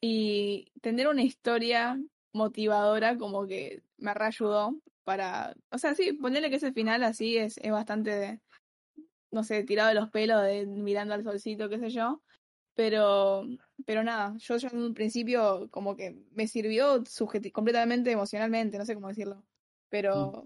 y 0.00 0.72
tener 0.82 1.08
una 1.08 1.22
historia 1.22 2.00
motivadora 2.32 3.16
como 3.18 3.46
que 3.46 3.82
me 3.98 4.14
reayudó 4.14 4.80
para, 5.04 5.54
o 5.70 5.78
sea, 5.78 5.94
sí, 5.94 6.12
ponerle 6.14 6.50
que 6.50 6.56
ese 6.56 6.72
final 6.72 7.04
así 7.04 7.36
es, 7.38 7.58
es 7.58 7.72
bastante, 7.72 8.40
no 9.34 9.44
sé, 9.44 9.64
tirado 9.64 9.90
de 9.90 9.96
los 9.96 10.10
pelos, 10.10 10.42
de 10.44 10.66
mirando 10.66 11.14
al 11.14 11.24
solcito, 11.24 11.68
qué 11.70 11.78
sé 11.80 11.90
yo, 11.90 12.22
pero, 12.74 13.44
pero 13.86 14.04
nada, 14.04 14.36
yo 14.38 14.56
ya 14.58 14.68
en 14.68 14.78
un 14.78 14.94
principio 14.94 15.68
como 15.70 15.96
que 15.96 16.16
me 16.32 16.48
sirvió 16.48 17.02
completamente 17.52 18.12
emocionalmente, 18.12 18.78
no 18.78 18.86
sé 18.86 18.94
cómo 18.94 19.08
decirlo, 19.08 19.44
pero, 19.90 20.44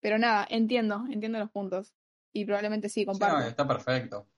pero 0.00 0.18
nada, 0.18 0.46
entiendo, 0.50 1.04
entiendo 1.10 1.38
los 1.38 1.50
puntos, 1.50 1.94
y 2.32 2.44
probablemente 2.46 2.88
sí, 2.88 3.04
Sí, 3.10 3.24
no, 3.26 3.40
comparto. 3.40 3.40
está 3.40 3.66
perfecto. 3.66 4.28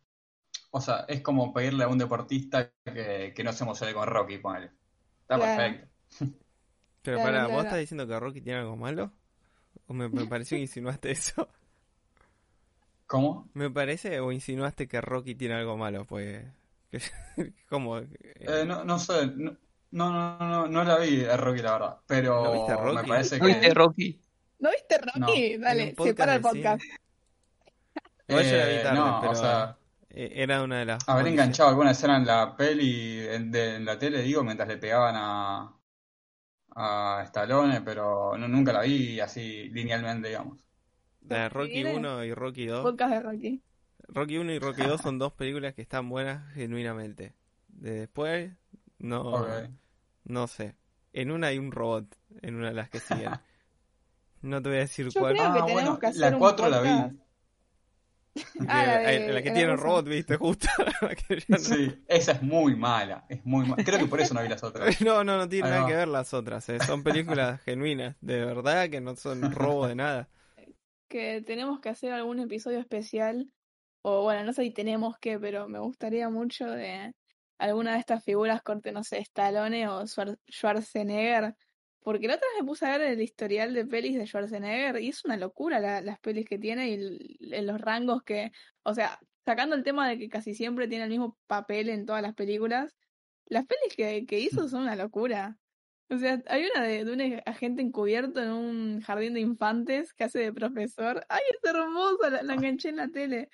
O 0.72 0.80
sea, 0.80 1.06
es 1.08 1.22
como 1.22 1.52
pedirle 1.52 1.84
a 1.84 1.88
un 1.88 1.98
deportista 1.98 2.72
que, 2.84 3.32
que 3.36 3.44
no 3.44 3.52
se 3.52 3.64
emocione 3.64 3.94
con 3.94 4.08
Rocky, 4.08 4.38
ponele. 4.38 4.72
Está 5.22 5.38
Claro. 5.38 5.40
perfecto. 5.40 5.88
Pero 7.02 7.16
Claro, 7.16 7.22
para, 7.22 7.46
claro. 7.46 7.48
¿vos 7.48 7.62
estás 7.64 7.78
diciendo 7.78 8.06
que 8.06 8.18
Rocky 8.20 8.40
tiene 8.40 8.60
algo 8.60 8.76
malo? 8.76 9.12
¿O 9.86 9.94
me, 9.94 10.08
me 10.08 10.26
pareció 10.26 10.56
que 10.56 10.62
insinuaste 10.62 11.10
eso? 11.12 11.48
¿Cómo? 13.08 13.50
Me 13.54 13.70
parece 13.70 14.20
o 14.20 14.32
insinuaste 14.32 14.88
que 14.88 15.00
Rocky 15.00 15.34
tiene 15.34 15.54
algo 15.54 15.76
malo, 15.76 16.04
pues... 16.06 16.44
como... 17.68 17.98
Eh, 17.98 18.64
no, 18.66 18.84
no 18.84 18.98
sé, 18.98 19.26
no, 19.36 19.56
no, 19.90 20.10
no, 20.12 20.38
no, 20.48 20.68
no 20.68 20.84
la 20.84 20.98
vi 20.98 21.24
a 21.24 21.36
Rocky, 21.36 21.62
la 21.62 21.72
verdad. 21.72 21.98
Pero 22.06 22.42
¿No 22.44 22.52
viste 22.52 22.72
a 22.72 22.76
Rocky? 22.76 22.96
me 22.96 23.04
parece 23.04 23.38
¿No 23.38 23.46
viste. 23.46 23.70
Rocky? 23.74 24.22
¿No 24.58 24.70
viste 24.70 24.98
Rocky? 24.98 25.54
en 25.54 25.60
Dale, 25.62 25.94
separa 25.96 26.34
el 26.34 26.40
podcast. 26.40 26.82
Igual 28.28 28.46
yo 28.46 28.56
la 28.56 28.66
vi 28.66 28.74
eh, 28.74 28.80
tarde, 28.80 28.96
no, 28.96 29.18
pero 29.20 29.32
o 29.32 29.34
sea, 29.34 29.76
eh, 30.10 30.32
era 30.34 30.62
una 30.62 30.78
de 30.80 30.84
las... 30.86 31.08
haber 31.08 31.26
enganchado 31.28 31.68
alguna 31.70 31.90
escena 31.92 32.16
en 32.18 32.26
la 32.26 32.56
peli, 32.56 33.20
en, 33.26 33.50
de- 33.50 33.76
en 33.76 33.84
la 33.84 33.98
tele, 33.98 34.22
digo, 34.22 34.44
mientras 34.44 34.68
le 34.68 34.78
pegaban 34.78 35.14
a, 35.16 35.74
a 36.76 37.22
Stallone, 37.26 37.82
pero 37.82 38.36
no, 38.38 38.48
nunca 38.48 38.72
la 38.72 38.82
vi 38.82 39.20
así 39.20 39.68
linealmente, 39.70 40.28
digamos. 40.28 40.67
Rocky 41.48 41.82
Viene 41.82 41.96
1 41.96 42.24
y 42.24 42.34
Rocky 42.34 42.66
2. 42.66 42.82
Podcast 42.82 43.12
de 43.12 43.20
Rocky. 43.20 43.62
Rocky 44.08 44.38
1 44.38 44.52
y 44.52 44.58
Rocky 44.58 44.82
2 44.82 45.00
son 45.00 45.18
dos 45.18 45.32
películas 45.32 45.74
que 45.74 45.82
están 45.82 46.08
buenas 46.08 46.52
genuinamente. 46.54 47.34
De 47.68 47.92
después, 48.00 48.52
no, 48.98 49.46
no 50.24 50.46
sé. 50.46 50.74
En 51.12 51.30
una 51.30 51.48
hay 51.48 51.58
un 51.58 51.72
robot, 51.72 52.06
en 52.42 52.54
una 52.56 52.68
de 52.68 52.74
las 52.74 52.88
que 52.90 53.00
siguen. 53.00 53.30
No 54.40 54.62
te 54.62 54.68
voy 54.68 54.78
a 54.78 54.82
decir 54.82 55.08
Yo 55.08 55.20
cuál. 55.20 55.32
creo 55.34 55.46
que 55.46 55.58
Ah, 55.58 55.64
tenemos 55.66 55.72
bueno, 55.72 55.98
que 55.98 56.06
hacer 56.06 56.20
la 56.20 56.28
un 56.28 56.38
4 56.38 56.68
la 56.68 56.80
vi. 56.80 56.88
Ah, 58.68 58.86
la 58.86 58.96
hay- 58.98 59.18
de- 59.22 59.32
la 59.32 59.42
que 59.42 59.50
tiene 59.50 59.72
el 59.72 59.78
robot, 59.78 60.06
viste, 60.08 60.36
justo. 60.36 60.68
la 61.02 61.14
que 61.16 61.42
no- 61.48 61.58
Sí, 61.58 62.04
esa 62.06 62.32
es 62.32 62.42
muy 62.42 62.76
mala, 62.76 63.24
es 63.28 63.44
muy 63.44 63.66
mala. 63.66 63.82
Creo 63.82 63.98
que 63.98 64.06
por 64.06 64.20
eso 64.20 64.34
no 64.34 64.42
vi 64.42 64.48
las 64.48 64.62
otras. 64.62 65.00
No, 65.00 65.24
no, 65.24 65.36
no 65.38 65.48
tiene 65.48 65.68
nada 65.70 65.86
que 65.88 65.96
ver 65.96 66.06
las 66.06 66.32
otras. 66.34 66.68
eh. 66.68 66.78
Son 66.86 67.02
películas 67.02 67.60
genuinas, 67.62 68.14
de 68.20 68.44
verdad, 68.44 68.88
que 68.90 69.00
no 69.00 69.16
son 69.16 69.50
robo 69.50 69.88
de 69.88 69.96
nada. 69.96 70.28
Que 71.08 71.42
tenemos 71.42 71.80
que 71.80 71.88
hacer 71.90 72.12
algún 72.12 72.38
episodio 72.40 72.78
especial, 72.80 73.52
o 74.02 74.22
bueno, 74.22 74.44
no 74.44 74.52
sé 74.52 74.62
si 74.64 74.72
tenemos 74.72 75.16
que, 75.20 75.38
pero 75.38 75.68
me 75.68 75.78
gustaría 75.80 76.28
mucho 76.30 76.66
de 76.70 77.12
alguna 77.58 77.94
de 77.94 77.98
estas 78.00 78.24
figuras 78.24 78.62
corte, 78.62 78.92
no 78.92 79.04
sé, 79.04 79.18
Stallone 79.18 79.88
o 79.88 80.02
Schwar- 80.06 80.38
Schwarzenegger, 80.50 81.54
porque 82.00 82.28
la 82.28 82.34
otra 82.36 82.46
vez 82.54 82.62
me 82.62 82.66
puse 82.66 82.86
a 82.86 82.96
ver 82.98 83.02
el 83.12 83.20
historial 83.22 83.74
de 83.74 83.86
pelis 83.86 84.16
de 84.16 84.26
Schwarzenegger 84.26 85.00
y 85.02 85.08
es 85.08 85.24
una 85.24 85.36
locura 85.36 85.80
la- 85.80 86.00
las 86.00 86.18
pelis 86.20 86.46
que 86.46 86.58
tiene 86.58 86.88
y 86.90 86.94
el- 86.94 87.66
los 87.66 87.80
rangos 87.80 88.22
que, 88.22 88.52
o 88.84 88.94
sea, 88.94 89.18
sacando 89.44 89.74
el 89.76 89.82
tema 89.84 90.08
de 90.08 90.18
que 90.18 90.28
casi 90.28 90.54
siempre 90.54 90.88
tiene 90.88 91.04
el 91.04 91.10
mismo 91.10 91.38
papel 91.46 91.88
en 91.88 92.06
todas 92.06 92.22
las 92.22 92.34
películas, 92.34 92.96
las 93.46 93.66
pelis 93.66 93.94
que, 93.96 94.26
que 94.26 94.40
hizo 94.40 94.68
son 94.68 94.82
una 94.82 94.96
locura. 94.96 95.58
O 96.10 96.16
sea, 96.18 96.42
hay 96.46 96.66
una 96.74 96.84
de, 96.86 97.04
de 97.04 97.12
un 97.12 97.42
agente 97.46 97.82
encubierto 97.82 98.42
en 98.42 98.50
un 98.50 99.00
jardín 99.02 99.34
de 99.34 99.40
infantes 99.40 100.14
que 100.14 100.24
hace 100.24 100.38
de 100.40 100.52
profesor. 100.52 101.24
¡Ay, 101.28 101.40
es 101.50 101.70
hermosa! 101.70 102.30
La, 102.30 102.42
la 102.42 102.54
enganché 102.54 102.88
en 102.88 102.96
la 102.96 103.08
tele. 103.08 103.50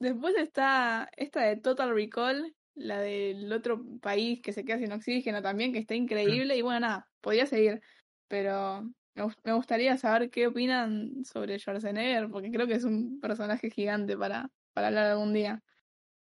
Después 0.00 0.36
está 0.36 1.10
esta 1.16 1.42
de 1.42 1.56
Total 1.56 1.92
Recall, 1.94 2.54
la 2.74 3.00
del 3.00 3.52
otro 3.52 3.84
país 4.00 4.40
que 4.42 4.52
se 4.52 4.64
queda 4.64 4.78
sin 4.78 4.92
oxígeno 4.92 5.42
también, 5.42 5.72
que 5.72 5.80
está 5.80 5.94
increíble. 5.96 6.56
Y 6.56 6.62
bueno, 6.62 6.80
nada, 6.80 7.08
podía 7.20 7.46
seguir. 7.46 7.80
Pero 8.28 8.82
me, 9.14 9.24
gus- 9.24 9.36
me 9.44 9.52
gustaría 9.54 9.96
saber 9.98 10.30
qué 10.30 10.46
opinan 10.46 11.24
sobre 11.24 11.58
Schwarzenegger, 11.58 12.28
porque 12.30 12.50
creo 12.52 12.66
que 12.68 12.74
es 12.74 12.84
un 12.84 13.20
personaje 13.20 13.70
gigante 13.70 14.16
para, 14.16 14.50
para 14.74 14.88
hablar 14.88 15.06
algún 15.06 15.32
día. 15.34 15.62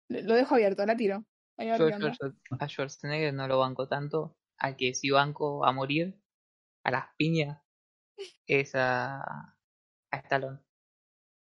Lo 0.09 0.35
dejo 0.35 0.55
abierto, 0.55 0.85
la 0.85 0.95
tiro. 0.97 1.25
A 1.57 1.63
yo 1.65 1.73
a 2.59 2.67
Schwarzenegger 2.69 3.33
no 3.33 3.47
lo 3.47 3.59
banco 3.59 3.87
tanto. 3.87 4.37
Al 4.59 4.75
que 4.75 4.93
sí 4.93 5.09
banco 5.09 5.65
a 5.65 5.71
morir, 5.71 6.19
a 6.83 6.91
las 6.91 7.05
piñas, 7.17 7.61
es 8.45 8.73
a, 8.75 9.21
a 9.21 10.17
Stallone. 10.17 10.59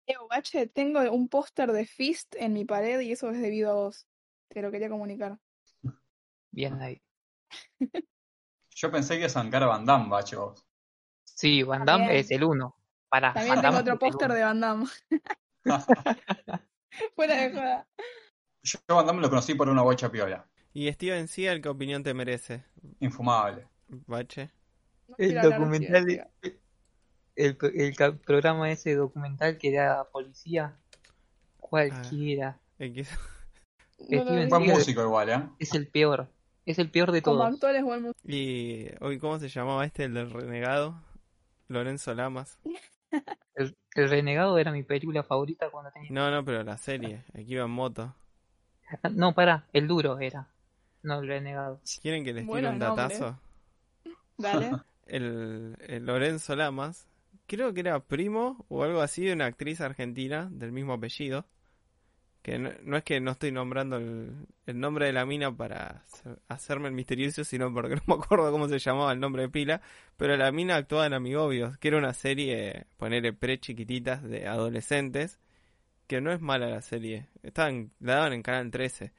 Eh, 0.06 0.14
Bache, 0.28 0.68
tengo 0.68 1.00
un 1.10 1.28
póster 1.28 1.72
de 1.72 1.84
Fist 1.86 2.36
en 2.36 2.52
mi 2.52 2.64
pared 2.64 3.00
y 3.00 3.12
eso 3.12 3.30
es 3.30 3.40
debido 3.40 3.70
a 3.70 3.74
vos. 3.74 4.06
Te 4.48 4.62
lo 4.62 4.70
quería 4.70 4.88
comunicar. 4.88 5.38
Bien 6.52 6.80
ahí. 6.80 7.02
Yo 8.70 8.90
pensé 8.90 9.14
que 9.14 9.20
iba 9.20 9.26
a 9.26 9.30
zancar 9.30 9.62
a 9.62 9.66
Van 9.66 9.84
Damme, 9.84 10.08
bache 10.08 10.36
vos. 10.36 10.66
Sí, 11.24 11.62
Van 11.62 11.84
Damme 11.84 12.04
También. 12.04 12.20
es 12.20 12.30
el 12.30 12.44
uno. 12.44 12.76
Para 13.08 13.32
También 13.32 13.56
Van 13.56 13.64
tengo 13.64 13.78
otro 13.78 13.98
póster 13.98 14.32
de 14.32 14.42
Van 14.42 14.60
Damme. 14.60 14.86
Fuera 17.16 17.34
de 17.34 17.52
joda. 17.52 17.88
Yo 18.62 18.78
a 18.88 18.94
Van 18.94 19.06
Damme 19.06 19.22
lo 19.22 19.28
conocí 19.28 19.54
por 19.54 19.68
una 19.68 19.82
bocha 19.82 20.10
piola. 20.10 20.48
Y 20.78 20.92
Steven 20.92 21.26
Seagal, 21.26 21.62
¿qué 21.62 21.70
opinión 21.70 22.02
te 22.02 22.12
merece? 22.12 22.62
Infumable. 23.00 23.66
Bache. 24.06 24.50
No 25.08 25.14
El 25.16 25.40
documental, 25.40 26.04
de- 26.04 26.26
el, 27.34 27.56
el 27.74 28.18
programa 28.18 28.70
ese 28.70 28.94
documental 28.94 29.56
que 29.56 29.72
era 29.72 30.04
policía, 30.04 30.76
cualquiera. 31.56 32.60
Que-. 32.78 33.06
No 34.10 34.22
Steven 34.22 34.44
vi. 34.44 34.48
Buen 34.50 34.66
músico 34.66 35.02
igual, 35.02 35.30
¿eh? 35.30 35.48
Es 35.58 35.72
el 35.74 35.88
peor. 35.88 36.28
Es 36.66 36.78
el 36.78 36.90
peor 36.90 37.10
de 37.10 37.22
Como 37.22 37.38
todos. 37.38 37.54
actor 37.54 37.74
es 37.74 37.82
buen 37.82 38.02
músico. 38.02 38.20
Y 38.28 38.90
hoy, 39.00 39.18
¿cómo 39.18 39.38
se 39.38 39.48
llamaba 39.48 39.82
este, 39.86 40.04
el 40.04 40.12
del 40.12 40.30
renegado? 40.30 41.00
Lorenzo 41.68 42.12
Lamas. 42.14 42.58
El, 43.54 43.74
el 43.94 44.10
Renegado 44.10 44.58
era 44.58 44.70
mi 44.72 44.82
película 44.82 45.22
favorita 45.22 45.70
cuando 45.70 45.90
tenía. 45.90 46.10
No, 46.10 46.30
no, 46.30 46.44
pero 46.44 46.62
la 46.64 46.76
serie, 46.76 47.24
aquí 47.32 47.54
iba 47.54 47.64
en 47.64 47.70
moto. 47.70 48.14
Ah, 49.02 49.08
No, 49.14 49.32
para, 49.34 49.66
el 49.72 49.88
duro 49.88 50.18
era. 50.18 50.48
No 51.06 51.20
el 51.20 51.28
Renegado. 51.28 51.80
¿Quieren 52.02 52.24
que 52.24 52.32
les 52.32 52.42
tire 52.42 52.50
Bueno 52.50 52.70
un 52.70 52.78
datazo? 52.78 53.40
Dale. 54.38 54.72
El, 55.06 55.76
el 55.80 56.04
Lorenzo 56.04 56.56
Lamas, 56.56 57.06
creo 57.46 57.72
que 57.72 57.80
era 57.80 58.00
primo 58.00 58.64
o 58.68 58.82
algo 58.82 59.00
así 59.00 59.24
de 59.24 59.32
una 59.32 59.46
actriz 59.46 59.80
argentina 59.80 60.48
del 60.50 60.72
mismo 60.72 60.94
apellido. 60.94 61.46
Que 62.42 62.58
no, 62.58 62.70
no 62.84 62.96
es 62.96 63.02
que 63.04 63.20
no 63.20 63.32
estoy 63.32 63.50
nombrando 63.50 63.96
el, 63.96 64.46
el 64.66 64.78
nombre 64.80 65.06
de 65.06 65.12
la 65.12 65.26
mina 65.26 65.56
para 65.56 66.04
hacer- 66.06 66.38
hacerme 66.48 66.88
el 66.88 66.94
misterioso, 66.94 67.44
sino 67.44 67.72
porque 67.72 67.94
no 67.96 68.02
me 68.06 68.14
acuerdo 68.14 68.50
cómo 68.52 68.68
se 68.68 68.78
llamaba 68.78 69.12
el 69.12 69.20
nombre 69.20 69.42
de 69.42 69.48
pila. 69.48 69.80
Pero 70.16 70.36
la 70.36 70.50
mina 70.52 70.76
actuaba 70.76 71.06
en 71.06 71.14
Amigobios, 71.14 71.76
que 71.78 71.88
era 71.88 71.98
una 71.98 72.12
serie, 72.14 72.86
ponerle 72.96 73.32
pre 73.32 73.58
chiquititas 73.60 74.22
de 74.22 74.46
adolescentes. 74.46 75.38
que 76.08 76.20
no 76.20 76.32
es 76.32 76.40
mala 76.40 76.68
la 76.68 76.82
serie. 76.82 77.28
Estaban, 77.42 77.90
la 78.00 78.14
daban 78.16 78.32
en 78.32 78.42
Canal 78.42 78.70
13. 78.70 79.12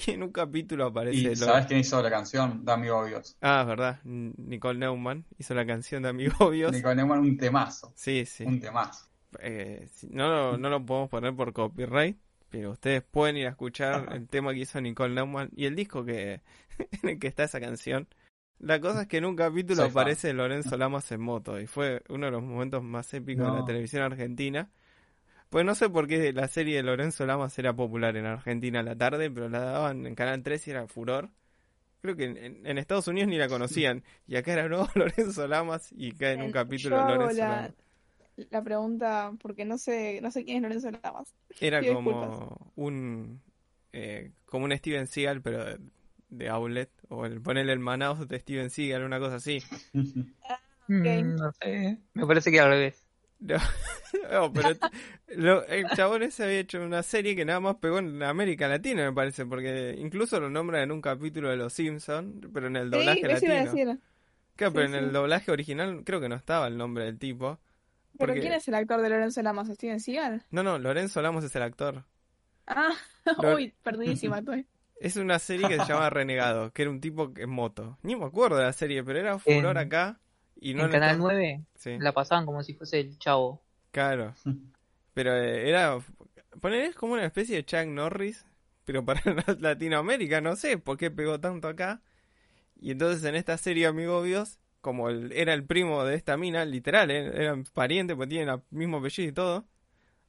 Y 0.06 0.12
en 0.12 0.22
un 0.22 0.32
capítulo 0.32 0.86
aparece... 0.86 1.32
¿Y 1.32 1.36
sabes 1.36 1.66
quién 1.66 1.80
hizo 1.80 2.02
la 2.02 2.10
canción? 2.10 2.64
Dami 2.64 2.88
Obvios. 2.88 3.36
Ah, 3.40 3.60
es 3.62 3.66
verdad. 3.66 4.00
Nicole 4.04 4.78
Neumann 4.78 5.24
hizo 5.38 5.54
la 5.54 5.66
canción 5.66 6.02
de 6.02 6.10
Amigobios. 6.10 6.72
Nico 6.72 6.94
Neumann, 6.94 7.20
un 7.20 7.36
temazo. 7.36 7.92
Sí, 7.94 8.24
sí. 8.26 8.44
Un 8.44 8.60
temazo. 8.60 9.06
Eh, 9.40 9.88
no, 10.10 10.28
lo, 10.28 10.58
no 10.58 10.70
lo 10.70 10.84
podemos 10.84 11.08
poner 11.08 11.34
por 11.34 11.52
copyright, 11.52 12.18
pero 12.48 12.72
ustedes 12.72 13.02
pueden 13.02 13.36
ir 13.36 13.46
a 13.46 13.50
escuchar 13.50 14.08
el 14.12 14.26
tema 14.28 14.52
que 14.52 14.60
hizo 14.60 14.80
Nicole 14.80 15.14
Neumann 15.14 15.50
y 15.54 15.66
el 15.66 15.76
disco 15.76 16.04
que 16.04 16.40
en 17.02 17.08
el 17.08 17.18
que 17.18 17.28
está 17.28 17.44
esa 17.44 17.60
canción. 17.60 18.08
La 18.58 18.80
cosa 18.80 19.02
es 19.02 19.08
que 19.08 19.18
en 19.18 19.24
un 19.24 19.36
capítulo 19.36 19.82
Soy 19.82 19.90
fan. 19.90 20.02
aparece 20.02 20.32
Lorenzo 20.34 20.76
Lamas 20.76 21.10
en 21.12 21.20
moto 21.20 21.58
y 21.58 21.66
fue 21.66 22.02
uno 22.10 22.26
de 22.26 22.32
los 22.32 22.42
momentos 22.42 22.82
más 22.82 23.12
épicos 23.14 23.50
de 23.50 23.58
la 23.60 23.64
televisión 23.64 24.02
argentina. 24.02 24.70
Pues 25.50 25.64
no 25.64 25.74
sé 25.74 25.90
por 25.90 26.06
qué 26.06 26.32
la 26.32 26.48
serie 26.48 26.76
de 26.76 26.82
Lorenzo 26.84 27.26
Lamas 27.26 27.58
era 27.58 27.74
popular 27.74 28.16
en 28.16 28.24
Argentina 28.24 28.80
a 28.80 28.82
la 28.84 28.96
tarde, 28.96 29.30
pero 29.30 29.48
la 29.48 29.60
daban 29.60 30.06
en 30.06 30.14
Canal 30.14 30.42
3 30.42 30.68
y 30.68 30.70
era 30.70 30.86
furor. 30.86 31.28
Creo 32.00 32.16
que 32.16 32.24
en, 32.24 32.78
Estados 32.78 33.08
Unidos 33.08 33.28
ni 33.28 33.36
la 33.36 33.48
conocían. 33.48 34.04
Y 34.26 34.36
acá 34.36 34.52
era 34.52 34.68
nuevo 34.68 34.88
Lorenzo 34.94 35.46
Lamas 35.48 35.90
y 35.92 36.12
cae 36.12 36.34
en 36.34 36.42
un 36.42 36.52
capítulo 36.52 36.96
yo 36.96 37.04
de 37.04 37.14
Lorenzo 37.14 37.38
la, 37.38 37.48
Lamas. 37.48 37.72
la 38.50 38.62
pregunta, 38.62 39.32
porque 39.42 39.64
no 39.64 39.76
sé, 39.76 40.20
no 40.22 40.30
sé 40.30 40.44
quién 40.44 40.58
es 40.58 40.62
Lorenzo 40.62 40.90
Lamas. 41.02 41.34
Era 41.60 41.80
Pido 41.80 41.94
como 41.94 42.72
un 42.76 43.42
eh, 43.92 44.30
como 44.46 44.66
un 44.66 44.76
Steven 44.76 45.08
Seagal, 45.08 45.42
pero 45.42 45.64
de, 45.64 45.78
de 46.28 46.48
Outlet, 46.48 46.90
o 47.08 47.26
el 47.26 47.40
ponerle 47.40 47.72
el 47.72 47.80
Manaus 47.80 48.26
de 48.28 48.38
Steven 48.38 48.70
Seagal, 48.70 49.02
una 49.04 49.18
cosa 49.18 49.36
así. 49.36 49.62
Mm, 50.92 51.36
no 51.36 51.52
sé. 51.52 51.98
Me 52.14 52.26
parece 52.26 52.50
que 52.50 52.58
al 52.58 52.70
revés. 52.70 52.99
No, 53.40 53.56
no, 54.30 54.52
pero 54.52 54.70
lo- 55.28 55.64
el 55.66 55.86
chabón 55.96 56.22
ese 56.22 56.44
había 56.44 56.58
hecho 56.60 56.80
una 56.82 57.02
serie 57.02 57.34
que 57.34 57.44
nada 57.44 57.60
más 57.60 57.76
pegó 57.76 57.98
en 57.98 58.22
América 58.22 58.68
Latina, 58.68 59.04
me 59.04 59.12
parece, 59.14 59.46
porque 59.46 59.94
incluso 59.98 60.38
lo 60.40 60.50
nombran 60.50 60.82
en 60.82 60.92
un 60.92 61.00
capítulo 61.00 61.48
de 61.48 61.56
Los 61.56 61.72
Simpsons, 61.72 62.46
pero 62.52 62.66
en 62.66 62.76
el 62.76 62.90
doblaje 62.90 63.20
Sí, 63.20 63.26
latino. 63.46 63.54
decir. 63.54 63.98
Claro, 64.56 64.72
pero 64.74 64.88
sí, 64.88 64.94
en 64.94 65.04
el 65.04 65.12
doblaje 65.12 65.50
original 65.50 66.02
creo 66.04 66.20
que 66.20 66.28
no 66.28 66.34
estaba 66.34 66.66
el 66.66 66.76
nombre 66.76 67.04
del 67.04 67.18
tipo. 67.18 67.58
¿Pero 68.18 68.32
Porque- 68.34 68.40
quién 68.42 68.52
es 68.52 68.68
el 68.68 68.74
actor 68.74 69.00
de 69.00 69.08
Lorenzo 69.08 69.40
Lamas? 69.42 69.68
¿Steven 69.68 70.00
Seagal? 70.00 70.44
No, 70.50 70.62
no, 70.62 70.78
Lorenzo 70.78 71.22
Lamos 71.22 71.42
es 71.44 71.56
el 71.56 71.62
actor. 71.62 72.04
Ah, 72.66 72.90
Lo- 73.42 73.54
uy, 73.56 73.72
perdidísima 73.82 74.40
estoy. 74.40 74.66
Es 75.00 75.16
una 75.16 75.38
serie 75.38 75.66
que 75.66 75.78
se 75.78 75.86
llama 75.86 76.10
Renegado, 76.10 76.72
que 76.74 76.82
era 76.82 76.90
un 76.90 77.00
tipo 77.00 77.32
en 77.34 77.48
moto. 77.48 77.96
Ni 78.02 78.16
me 78.16 78.26
acuerdo 78.26 78.58
de 78.58 78.64
la 78.64 78.72
serie, 78.74 79.02
pero 79.02 79.18
era 79.18 79.38
furor 79.38 79.78
En- 79.78 79.78
acá. 79.78 80.20
Y 80.60 80.74
no 80.74 80.84
en 80.84 80.90
Canal 80.90 81.12
estaba- 81.12 81.32
9 81.32 81.64
Sí, 81.76 81.96
la 81.98 82.12
pasaban 82.12 82.44
como 82.46 82.62
si 82.62 82.74
fuese 82.74 83.00
el 83.00 83.18
chavo. 83.18 83.62
claro. 83.90 84.34
Pero 85.14 85.34
eh, 85.34 85.68
era. 85.68 85.98
Poner 86.60 86.84
es 86.84 86.94
como 86.94 87.14
una 87.14 87.24
especie 87.24 87.56
de 87.56 87.64
Chuck 87.64 87.86
Norris, 87.86 88.44
pero 88.84 89.04
para 89.04 89.20
Latinoamérica, 89.58 90.40
no 90.40 90.54
sé 90.56 90.78
por 90.78 90.96
qué 90.96 91.10
pegó 91.10 91.40
tanto 91.40 91.68
acá. 91.68 92.00
Y 92.80 92.92
entonces 92.92 93.22
en 93.24 93.34
esta 93.36 93.56
serie 93.58 93.86
Amigobios, 93.86 94.58
como 94.80 95.08
el- 95.10 95.32
era 95.32 95.52
el 95.54 95.64
primo 95.64 96.04
de 96.04 96.14
esta 96.14 96.36
mina, 96.36 96.64
literal, 96.64 97.10
eh, 97.10 97.26
eran 97.34 97.64
parientes, 97.64 98.16
porque 98.16 98.30
tienen 98.30 98.48
el 98.54 98.60
mismo 98.70 98.98
apellido 98.98 99.28
y 99.28 99.32
todo, 99.32 99.64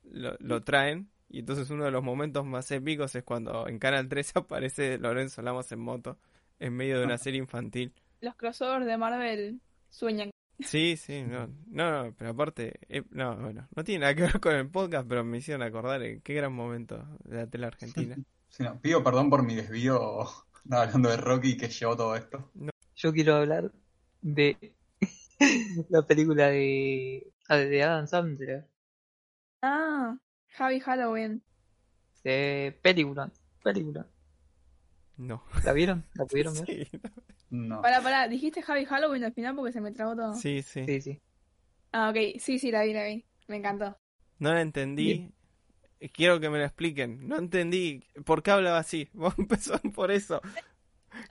lo, 0.04 0.36
lo 0.40 0.62
traen. 0.62 1.10
Y 1.30 1.40
entonces 1.40 1.70
uno 1.70 1.86
de 1.86 1.92
los 1.92 2.04
momentos 2.04 2.46
más 2.46 2.70
épicos 2.72 3.16
es 3.16 3.24
cuando 3.24 3.68
en 3.68 3.80
Canal 3.80 4.10
13 4.10 4.34
aparece 4.40 4.98
Lorenzo 4.98 5.42
Lamas 5.42 5.72
en 5.72 5.80
moto, 5.80 6.18
en 6.60 6.74
medio 6.76 7.00
de 7.00 7.06
una 7.06 7.18
serie 7.18 7.40
infantil. 7.40 7.94
Los 8.20 8.36
crossovers 8.36 8.86
de 8.86 8.98
Marvel 8.98 9.62
sueñan. 9.92 10.32
Sí, 10.60 10.96
sí, 10.98 11.24
no, 11.24 11.48
no, 11.68 12.06
no, 12.06 12.16
pero 12.16 12.32
aparte, 12.32 12.80
eh, 12.88 13.04
no, 13.12 13.36
bueno, 13.36 13.68
no 13.76 13.84
tiene 13.84 14.02
nada 14.02 14.16
que 14.16 14.22
ver 14.24 14.40
con 14.40 14.56
el 14.56 14.70
podcast, 14.70 15.08
pero 15.08 15.24
me 15.24 15.40
hicieron 15.40 15.64
acordar 15.64 16.02
en 16.04 16.22
qué 16.22 16.34
gran 16.36 16.54
momento 16.54 17.04
de 17.24 17.38
la 17.38 17.48
tele 17.48 17.68
argentina. 17.68 18.16
Sí, 18.52 18.64
no, 18.64 18.78
pido 18.82 19.02
perdón 19.02 19.30
por 19.30 19.44
mi 19.44 19.56
desvío 19.56 20.26
no, 20.66 20.78
hablando 20.78 21.10
de 21.10 21.16
Rocky 21.16 21.56
que 21.56 21.70
llevó 21.70 21.96
todo 21.96 22.18
esto. 22.18 22.52
Yo 22.98 23.14
quiero 23.14 23.38
hablar 23.38 23.72
de 24.22 24.76
la 25.90 26.06
película 26.06 26.50
de, 26.50 27.32
ah, 27.48 27.56
de 27.56 27.82
Adam 27.82 28.08
Sandler. 28.08 28.68
Ah, 29.62 30.18
Javi 30.50 30.82
Halloween. 30.82 31.42
De 32.26 32.78
película. 32.82 33.32
Película. 33.64 34.06
No. 35.16 35.46
¿La 35.64 35.72
vieron? 35.72 36.06
¿La 36.16 36.26
pudieron 36.26 36.54
ver? 36.56 36.66
Sí, 36.66 36.88
No. 36.92 37.31
Pará, 37.82 38.02
pará, 38.02 38.28
dijiste 38.28 38.62
Javi 38.62 38.86
Halloween 38.86 39.24
al 39.26 39.34
final 39.34 39.56
porque 39.56 39.74
se 39.74 39.82
me 39.82 39.92
trabó 39.92 40.16
todo. 40.16 40.34
sí, 40.36 40.62
sí. 40.62 40.86
Sí, 40.86 41.02
sí. 41.02 41.20
Ah, 41.92 42.10
ok, 42.10 42.40
sí, 42.40 42.58
sí, 42.60 42.72
la 42.72 42.84
vi, 42.84 42.94
la 42.94 43.04
vi. 43.06 43.26
Me 43.48 43.58
encantó. 43.58 43.98
No 44.40 44.54
la 44.54 44.62
entendí. 44.62 45.30
Quiero 46.14 46.40
que 46.40 46.50
me 46.50 46.58
lo 46.58 46.64
expliquen. 46.66 47.28
No 47.28 47.38
entendí 47.38 48.04
por 48.26 48.42
qué 48.42 48.52
hablaba 48.52 48.80
así. 48.80 49.10
Vos 49.14 49.34
empezó 49.38 49.78
por 49.94 50.12
eso. 50.12 50.42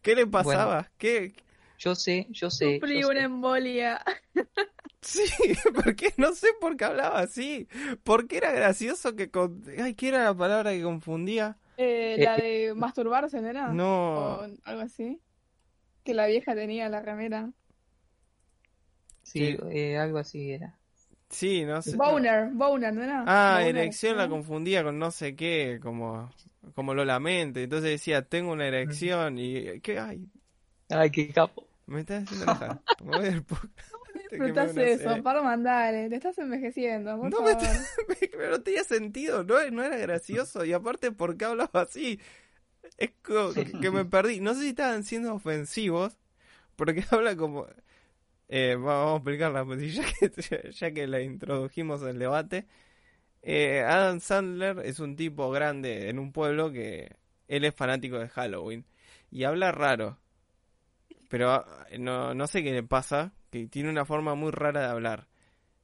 ¿Qué 0.02 0.14
le 0.14 0.26
pasaba? 0.26 0.90
¿Qué? 0.98 1.34
Yo 1.78 1.94
sé, 1.94 2.26
yo 2.30 2.50
sé. 2.50 2.74
Sufrí 2.74 3.00
yo 3.00 3.08
una 3.08 3.20
sé. 3.20 3.24
embolia. 3.24 4.04
Sí, 5.02 5.22
porque 5.82 6.12
no 6.18 6.34
sé 6.34 6.48
por 6.60 6.76
qué 6.76 6.84
hablaba 6.84 7.20
así. 7.20 7.66
¿Por 8.02 8.28
qué 8.28 8.36
era 8.36 8.52
gracioso 8.52 9.16
que... 9.16 9.30
con- 9.30 9.62
Ay, 9.82 9.94
¿qué 9.94 10.08
era 10.08 10.24
la 10.24 10.34
palabra 10.34 10.72
que 10.72 10.82
confundía? 10.82 11.56
Eh, 11.78 12.16
la 12.20 12.36
de 12.36 12.74
masturbarse, 12.76 13.40
¿no 13.40 13.48
era? 13.48 13.72
No. 13.72 14.14
O 14.18 14.46
algo 14.64 14.82
así. 14.82 15.18
Que 16.04 16.14
la 16.14 16.26
vieja 16.26 16.54
tenía 16.54 16.88
la 16.88 17.00
remera. 17.00 17.50
Sí, 19.22 19.56
eh, 19.70 19.96
algo 19.98 20.18
así 20.18 20.50
era. 20.52 20.74
Sí, 21.28 21.64
no 21.64 21.80
sé. 21.80 21.96
Boner, 21.96 22.50
Boner, 22.52 22.92
¿no 22.92 23.02
era? 23.02 23.22
Ah, 23.26 23.58
Boner, 23.62 23.76
erección 23.76 24.16
la 24.16 24.28
confundía 24.28 24.82
con 24.82 24.98
no 24.98 25.10
sé 25.10 25.36
qué, 25.36 25.78
como, 25.80 26.28
como 26.74 26.92
lo 26.94 27.04
lamento. 27.04 27.60
Entonces 27.60 27.90
decía, 27.90 28.22
tengo 28.22 28.52
una 28.52 28.66
erección 28.66 29.38
y... 29.38 29.80
¿Qué? 29.80 29.98
Ay, 29.98 30.26
Ay, 30.90 31.10
qué 31.10 31.28
capo. 31.28 31.66
me 31.86 32.00
estás 32.00 32.24
haciendo 32.24 32.44
enojar. 32.46 32.80
Me 33.04 33.12
voy 33.12 33.24
del 33.24 33.44
van 34.52 34.78
a 34.78 34.82
eso, 34.82 35.10
hacer- 35.10 35.22
Parman, 35.22 35.62
dale, 35.62 36.08
te 36.08 36.16
estás 36.16 36.38
envejeciendo, 36.38 37.16
por 37.18 37.30
No 37.30 37.42
me. 37.42 37.52
Pero 38.32 38.50
no 38.50 38.62
tenía 38.62 38.84
sentido, 38.84 39.44
no, 39.44 39.70
no 39.70 39.82
era 39.84 39.96
gracioso. 39.98 40.64
Y 40.64 40.72
aparte, 40.72 41.12
¿por 41.12 41.36
qué 41.36 41.44
hablaba 41.44 41.82
así? 41.82 42.20
Es 43.00 43.12
como 43.22 43.52
que, 43.54 43.64
que 43.64 43.90
me 43.90 44.04
perdí. 44.04 44.40
No 44.40 44.54
sé 44.54 44.60
si 44.60 44.68
estaban 44.68 45.04
siendo 45.04 45.34
ofensivos, 45.34 46.16
porque 46.76 47.04
habla 47.10 47.36
como... 47.36 47.66
Eh, 48.48 48.76
vamos 48.78 49.12
a 49.12 49.16
explicarla, 49.16 49.64
pues, 49.64 49.94
ya 49.94 50.04
que, 50.04 50.70
ya 50.72 50.92
que 50.92 51.06
la 51.06 51.20
introdujimos 51.22 52.02
al 52.02 52.18
debate. 52.18 52.66
Eh, 53.42 53.80
Adam 53.80 54.20
Sandler 54.20 54.80
es 54.80 55.00
un 55.00 55.16
tipo 55.16 55.50
grande 55.50 56.10
en 56.10 56.18
un 56.18 56.32
pueblo 56.32 56.70
que 56.72 57.16
él 57.48 57.64
es 57.64 57.74
fanático 57.74 58.18
de 58.18 58.28
Halloween. 58.28 58.84
Y 59.30 59.44
habla 59.44 59.72
raro. 59.72 60.18
Pero 61.28 61.52
ah, 61.52 61.86
no, 61.98 62.34
no 62.34 62.46
sé 62.46 62.62
qué 62.62 62.72
le 62.72 62.82
pasa, 62.82 63.32
que 63.50 63.66
tiene 63.66 63.88
una 63.88 64.04
forma 64.04 64.34
muy 64.34 64.50
rara 64.50 64.80
de 64.80 64.86
hablar. 64.88 65.29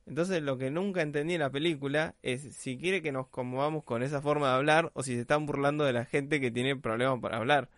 Entonces 0.07 0.43
lo 0.43 0.57
que 0.57 0.71
nunca 0.71 1.03
entendí 1.03 1.35
en 1.35 1.41
la 1.41 1.51
película 1.51 2.15
es 2.23 2.55
si 2.57 2.79
quiere 2.79 3.03
que 3.03 3.11
nos 3.13 3.27
conmovamos 3.29 3.85
con 3.85 4.03
esa 4.03 4.23
forma 4.23 4.49
de 4.51 4.55
hablar 4.55 4.91
o 4.95 5.03
si 5.03 5.15
se 5.15 5.23
están 5.23 5.47
burlando 5.47 5.85
de 5.85 5.93
la 5.93 6.05
gente 6.05 6.41
que 6.41 6.51
tiene 6.51 6.77
problemas 6.77 7.21
para 7.21 7.39
hablar. 7.39 7.69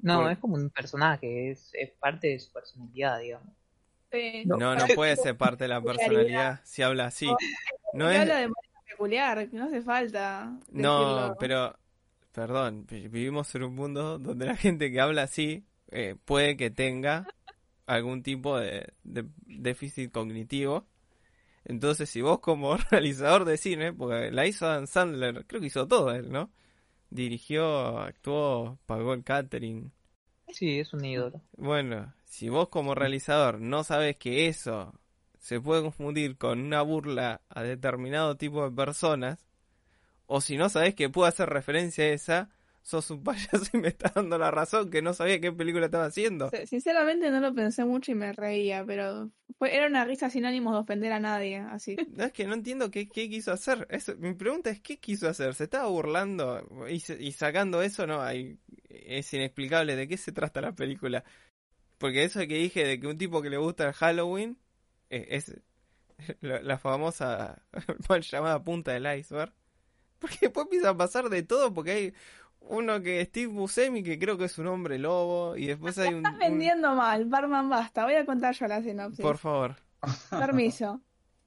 No, 0.00 0.28
es 0.28 0.38
como 0.38 0.56
un 0.56 0.70
personaje, 0.70 1.50
es, 1.50 1.70
es 1.72 1.90
parte 1.92 2.28
de 2.28 2.40
su 2.40 2.52
personalidad, 2.52 3.20
digamos. 3.20 3.48
Sí. 4.12 4.42
No, 4.46 4.74
no 4.74 4.86
puede 4.94 5.16
ser 5.16 5.36
parte 5.36 5.64
de 5.64 5.68
la 5.68 5.80
personalidad 5.80 6.60
si 6.64 6.82
habla 6.82 7.06
así. 7.06 7.28
No 7.94 8.10
es... 8.10 8.20
habla 8.20 8.36
de 8.40 8.48
manera 8.48 8.82
peculiar, 8.88 9.48
no 9.52 9.64
hace 9.64 9.82
falta 9.82 10.58
No, 10.70 11.36
pero... 11.38 11.76
Perdón, 12.32 12.86
vi- 12.86 13.08
vivimos 13.08 13.54
en 13.54 13.62
un 13.62 13.74
mundo 13.74 14.18
donde 14.18 14.44
la 14.44 14.56
gente 14.56 14.90
que 14.92 15.00
habla 15.00 15.22
así 15.22 15.64
eh, 15.90 16.16
puede 16.26 16.58
que 16.58 16.70
tenga 16.70 17.26
algún 17.86 18.22
tipo 18.22 18.58
de, 18.58 18.92
de 19.04 19.24
déficit 19.46 20.12
cognitivo. 20.12 20.86
Entonces, 21.68 22.08
si 22.08 22.22
vos 22.22 22.38
como 22.38 22.76
realizador 22.90 23.44
de 23.44 23.58
cine, 23.58 23.92
porque 23.92 24.30
la 24.30 24.46
hizo 24.46 24.66
Adam 24.66 24.86
Sandler, 24.86 25.44
creo 25.46 25.60
que 25.60 25.66
hizo 25.66 25.86
todo 25.88 26.12
él, 26.12 26.30
¿no? 26.30 26.50
Dirigió, 27.10 27.98
actuó, 27.98 28.78
pagó 28.86 29.14
el 29.14 29.24
catering. 29.24 29.92
Sí, 30.48 30.78
es 30.78 30.94
un 30.94 31.04
ídolo. 31.04 31.42
Bueno, 31.56 32.14
si 32.24 32.48
vos 32.48 32.68
como 32.68 32.94
realizador 32.94 33.60
no 33.60 33.82
sabes 33.82 34.16
que 34.16 34.46
eso 34.46 34.94
se 35.38 35.60
puede 35.60 35.82
confundir 35.82 36.38
con 36.38 36.60
una 36.60 36.82
burla 36.82 37.42
a 37.48 37.62
determinado 37.62 38.36
tipo 38.36 38.62
de 38.62 38.74
personas, 38.74 39.46
o 40.26 40.40
si 40.40 40.56
no 40.56 40.68
sabes 40.68 40.94
que 40.94 41.08
puede 41.08 41.28
hacer 41.28 41.48
referencia 41.48 42.04
a 42.04 42.08
esa, 42.08 42.50
sos 42.86 43.10
un 43.10 43.24
payaso 43.24 43.64
y 43.72 43.78
me 43.78 43.88
estás 43.88 44.14
dando 44.14 44.38
la 44.38 44.52
razón 44.52 44.90
que 44.90 45.02
no 45.02 45.12
sabía 45.12 45.40
qué 45.40 45.50
película 45.50 45.86
estaba 45.86 46.04
haciendo. 46.04 46.50
Sinceramente 46.66 47.30
no 47.32 47.40
lo 47.40 47.52
pensé 47.52 47.84
mucho 47.84 48.12
y 48.12 48.14
me 48.14 48.32
reía, 48.32 48.84
pero 48.86 49.32
fue, 49.58 49.74
era 49.74 49.88
una 49.88 50.04
risa 50.04 50.30
sin 50.30 50.46
ánimos 50.46 50.72
de 50.72 50.78
ofender 50.78 51.12
a 51.12 51.18
nadie, 51.18 51.56
así. 51.58 51.96
No, 52.16 52.24
es 52.24 52.32
que 52.32 52.46
no 52.46 52.54
entiendo 52.54 52.88
qué, 52.92 53.08
qué 53.08 53.28
quiso 53.28 53.50
hacer. 53.50 53.88
Eso, 53.90 54.14
mi 54.18 54.34
pregunta 54.34 54.70
es 54.70 54.80
qué 54.80 54.98
quiso 54.98 55.28
hacer. 55.28 55.54
¿Se 55.54 55.64
estaba 55.64 55.88
burlando 55.88 56.64
y, 56.88 57.02
y 57.18 57.32
sacando 57.32 57.82
eso? 57.82 58.06
No, 58.06 58.22
hay, 58.22 58.56
es 58.88 59.34
inexplicable 59.34 59.96
de 59.96 60.06
qué 60.06 60.16
se 60.16 60.30
trata 60.30 60.60
la 60.60 60.72
película. 60.72 61.24
Porque 61.98 62.22
eso 62.22 62.38
que 62.40 62.54
dije 62.54 62.84
de 62.84 63.00
que 63.00 63.08
un 63.08 63.18
tipo 63.18 63.42
que 63.42 63.50
le 63.50 63.56
gusta 63.56 63.88
el 63.88 63.94
Halloween 63.94 64.58
eh, 65.10 65.26
es 65.30 65.60
la, 66.40 66.62
la 66.62 66.78
famosa 66.78 67.66
mal 68.08 68.22
llamada 68.22 68.62
punta 68.62 68.92
del 68.92 69.18
iceberg. 69.18 69.52
Porque 70.20 70.38
después 70.42 70.66
empieza 70.66 70.90
a 70.90 70.96
pasar 70.96 71.28
de 71.28 71.42
todo 71.42 71.74
porque 71.74 71.90
hay 71.90 72.14
uno 72.68 73.00
que 73.02 73.20
es 73.20 73.28
Steve 73.28 73.46
Buscemi 73.48 74.02
que 74.02 74.18
creo 74.18 74.36
que 74.38 74.44
es 74.46 74.58
un 74.58 74.66
hombre 74.66 74.98
lobo 74.98 75.56
y 75.56 75.66
después 75.66 75.96
hay 75.98 76.08
un... 76.14 76.16
Estás 76.18 76.32
un- 76.34 76.38
vendiendo 76.38 76.94
mal, 76.94 77.24
Barman, 77.26 77.68
basta. 77.68 78.04
Voy 78.04 78.14
a 78.14 78.24
contar 78.26 78.54
yo 78.54 78.66
la 78.66 78.82
sinopsis. 78.82 79.20
Por 79.22 79.38
favor. 79.38 79.76
Permiso. 80.30 81.00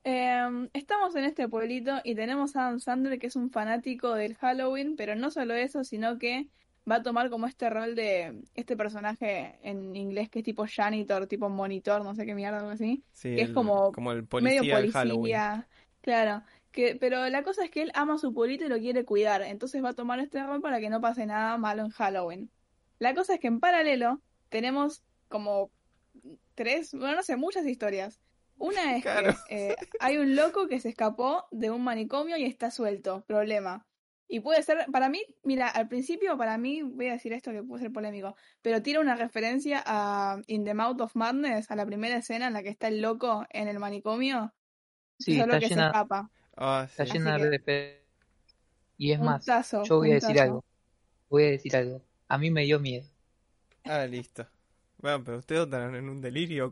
Eh, 0.03 0.67
estamos 0.73 1.15
en 1.15 1.25
este 1.25 1.47
pueblito 1.49 1.99
y 2.03 2.15
tenemos 2.15 2.55
a 2.55 2.67
Adam 2.67 2.79
Sandler 2.79 3.19
que 3.19 3.27
es 3.27 3.35
un 3.35 3.51
fanático 3.51 4.13
del 4.15 4.35
Halloween, 4.35 4.95
pero 4.95 5.15
no 5.15 5.29
solo 5.29 5.53
eso, 5.53 5.83
sino 5.83 6.17
que 6.17 6.47
va 6.89 6.95
a 6.95 7.03
tomar 7.03 7.29
como 7.29 7.45
este 7.45 7.69
rol 7.69 7.93
de 7.95 8.41
este 8.55 8.75
personaje 8.77 9.59
en 9.61 9.95
inglés 9.95 10.29
que 10.29 10.39
es 10.39 10.45
tipo 10.45 10.65
janitor, 10.67 11.27
tipo 11.27 11.49
monitor, 11.49 12.03
no 12.03 12.15
sé 12.15 12.25
qué 12.25 12.33
mierda, 12.33 12.59
algo 12.59 12.71
así. 12.71 13.03
Sí, 13.11 13.35
Que 13.35 13.41
es 13.43 13.49
el- 13.49 13.53
como 13.53 13.91
el 14.11 14.25
policía 14.25 14.61
medio 14.61 14.91
Halloween. 14.91 15.19
policía. 15.19 15.67
Claro. 16.01 16.41
Que, 16.71 16.95
pero 16.95 17.27
la 17.29 17.43
cosa 17.43 17.63
es 17.65 17.71
que 17.71 17.81
él 17.81 17.91
ama 17.95 18.15
a 18.15 18.17
su 18.19 18.33
pueblito 18.33 18.65
y 18.65 18.69
lo 18.69 18.77
quiere 18.77 19.03
cuidar, 19.05 19.41
entonces 19.41 19.83
va 19.83 19.89
a 19.89 19.93
tomar 19.93 20.19
este 20.19 20.43
rol 20.43 20.61
para 20.61 20.79
que 20.79 20.89
no 20.89 21.01
pase 21.01 21.25
nada 21.25 21.57
malo 21.57 21.83
en 21.83 21.89
Halloween. 21.89 22.51
La 22.99 23.15
cosa 23.15 23.33
es 23.35 23.39
que 23.39 23.47
en 23.47 23.59
paralelo 23.59 24.21
tenemos 24.49 25.03
como 25.29 25.71
tres, 26.55 26.93
bueno, 26.93 27.15
no 27.15 27.23
sé, 27.23 27.37
muchas 27.37 27.65
historias. 27.65 28.19
Una 28.57 28.97
es 28.97 29.03
Claro. 29.03 29.35
que 29.47 29.71
eh, 29.71 29.75
hay 29.99 30.17
un 30.17 30.35
loco 30.35 30.67
que 30.67 30.79
se 30.79 30.89
escapó 30.89 31.45
de 31.51 31.71
un 31.71 31.83
manicomio 31.83 32.37
y 32.37 32.43
está 32.43 32.71
suelto, 32.71 33.23
problema. 33.25 33.85
Y 34.27 34.41
puede 34.41 34.61
ser, 34.61 34.85
para 34.91 35.09
mí, 35.09 35.23
mira, 35.43 35.69
al 35.69 35.87
principio, 35.87 36.37
para 36.37 36.57
mí, 36.59 36.83
voy 36.83 37.07
a 37.07 37.13
decir 37.13 37.33
esto 37.33 37.51
que 37.51 37.63
puede 37.63 37.81
ser 37.83 37.91
polémico, 37.91 38.35
pero 38.61 38.83
tira 38.83 38.99
una 38.99 39.15
referencia 39.15 39.81
a 39.85 40.39
In 40.45 40.65
the 40.65 40.75
Mouth 40.75 41.01
of 41.01 41.15
Madness, 41.15 41.71
a 41.71 41.75
la 41.75 41.85
primera 41.85 42.17
escena 42.17 42.45
en 42.47 42.53
la 42.53 42.61
que 42.61 42.69
está 42.69 42.89
el 42.89 43.01
loco 43.01 43.47
en 43.49 43.67
el 43.67 43.79
manicomio, 43.79 44.53
Sí, 45.17 45.33
solo 45.37 45.53
está 45.55 45.59
que 45.59 45.67
se 45.67 45.75
llena, 45.75 46.07
Ah, 46.61 46.85
está 46.89 47.05
sí. 47.05 47.13
llena 47.13 47.37
de 47.37 47.49
que- 47.51 47.57
refer- 47.65 47.99
Y 48.97 49.11
es 49.13 49.19
más, 49.21 49.45
tazo, 49.45 49.83
yo 49.85 49.97
voy 49.97 50.11
a 50.11 50.15
decir 50.15 50.29
tazo. 50.35 50.41
algo. 50.43 50.65
Voy 51.29 51.43
a 51.43 51.49
decir 51.51 51.75
algo. 51.75 52.01
A 52.27 52.37
mí 52.37 52.51
me 52.51 52.63
dio 52.65 52.79
miedo. 52.79 53.07
Ah, 53.85 54.05
listo. 54.05 54.45
Bueno, 54.97 55.23
pero 55.23 55.37
ustedes 55.37 55.61
están 55.63 55.95
en 55.95 56.09
un 56.09 56.19
delirio 56.21 56.71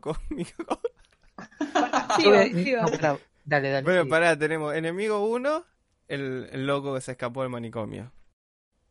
Yo 2.22 2.30
voy 2.30 2.38
a- 2.38 2.82
no, 2.82 2.88
pará, 2.90 3.18
dale, 3.44 3.70
dale. 3.70 3.84
Bueno, 3.84 4.08
pará, 4.08 4.38
tenemos 4.38 4.74
enemigo 4.74 5.26
1, 5.26 5.64
el, 6.08 6.48
el 6.52 6.66
loco 6.66 6.94
que 6.94 7.00
se 7.00 7.12
escapó 7.12 7.42
del 7.42 7.50
manicomio. 7.50 8.12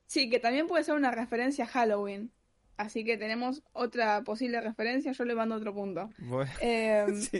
Sí, 0.08 0.30
que 0.30 0.40
también 0.40 0.68
puede 0.68 0.84
ser 0.84 0.96
una 0.96 1.12
referencia 1.12 1.66
a 1.66 1.68
Halloween. 1.68 2.32
Así 2.78 3.04
que 3.04 3.18
tenemos 3.18 3.64
otra 3.74 4.24
posible 4.24 4.62
referencia, 4.62 5.12
yo 5.12 5.26
le 5.26 5.36
mando 5.36 5.56
otro 5.56 5.74
punto. 5.74 6.10
Bueno, 6.20 6.52
Eh, 6.62 7.06
Sí, 7.16 7.40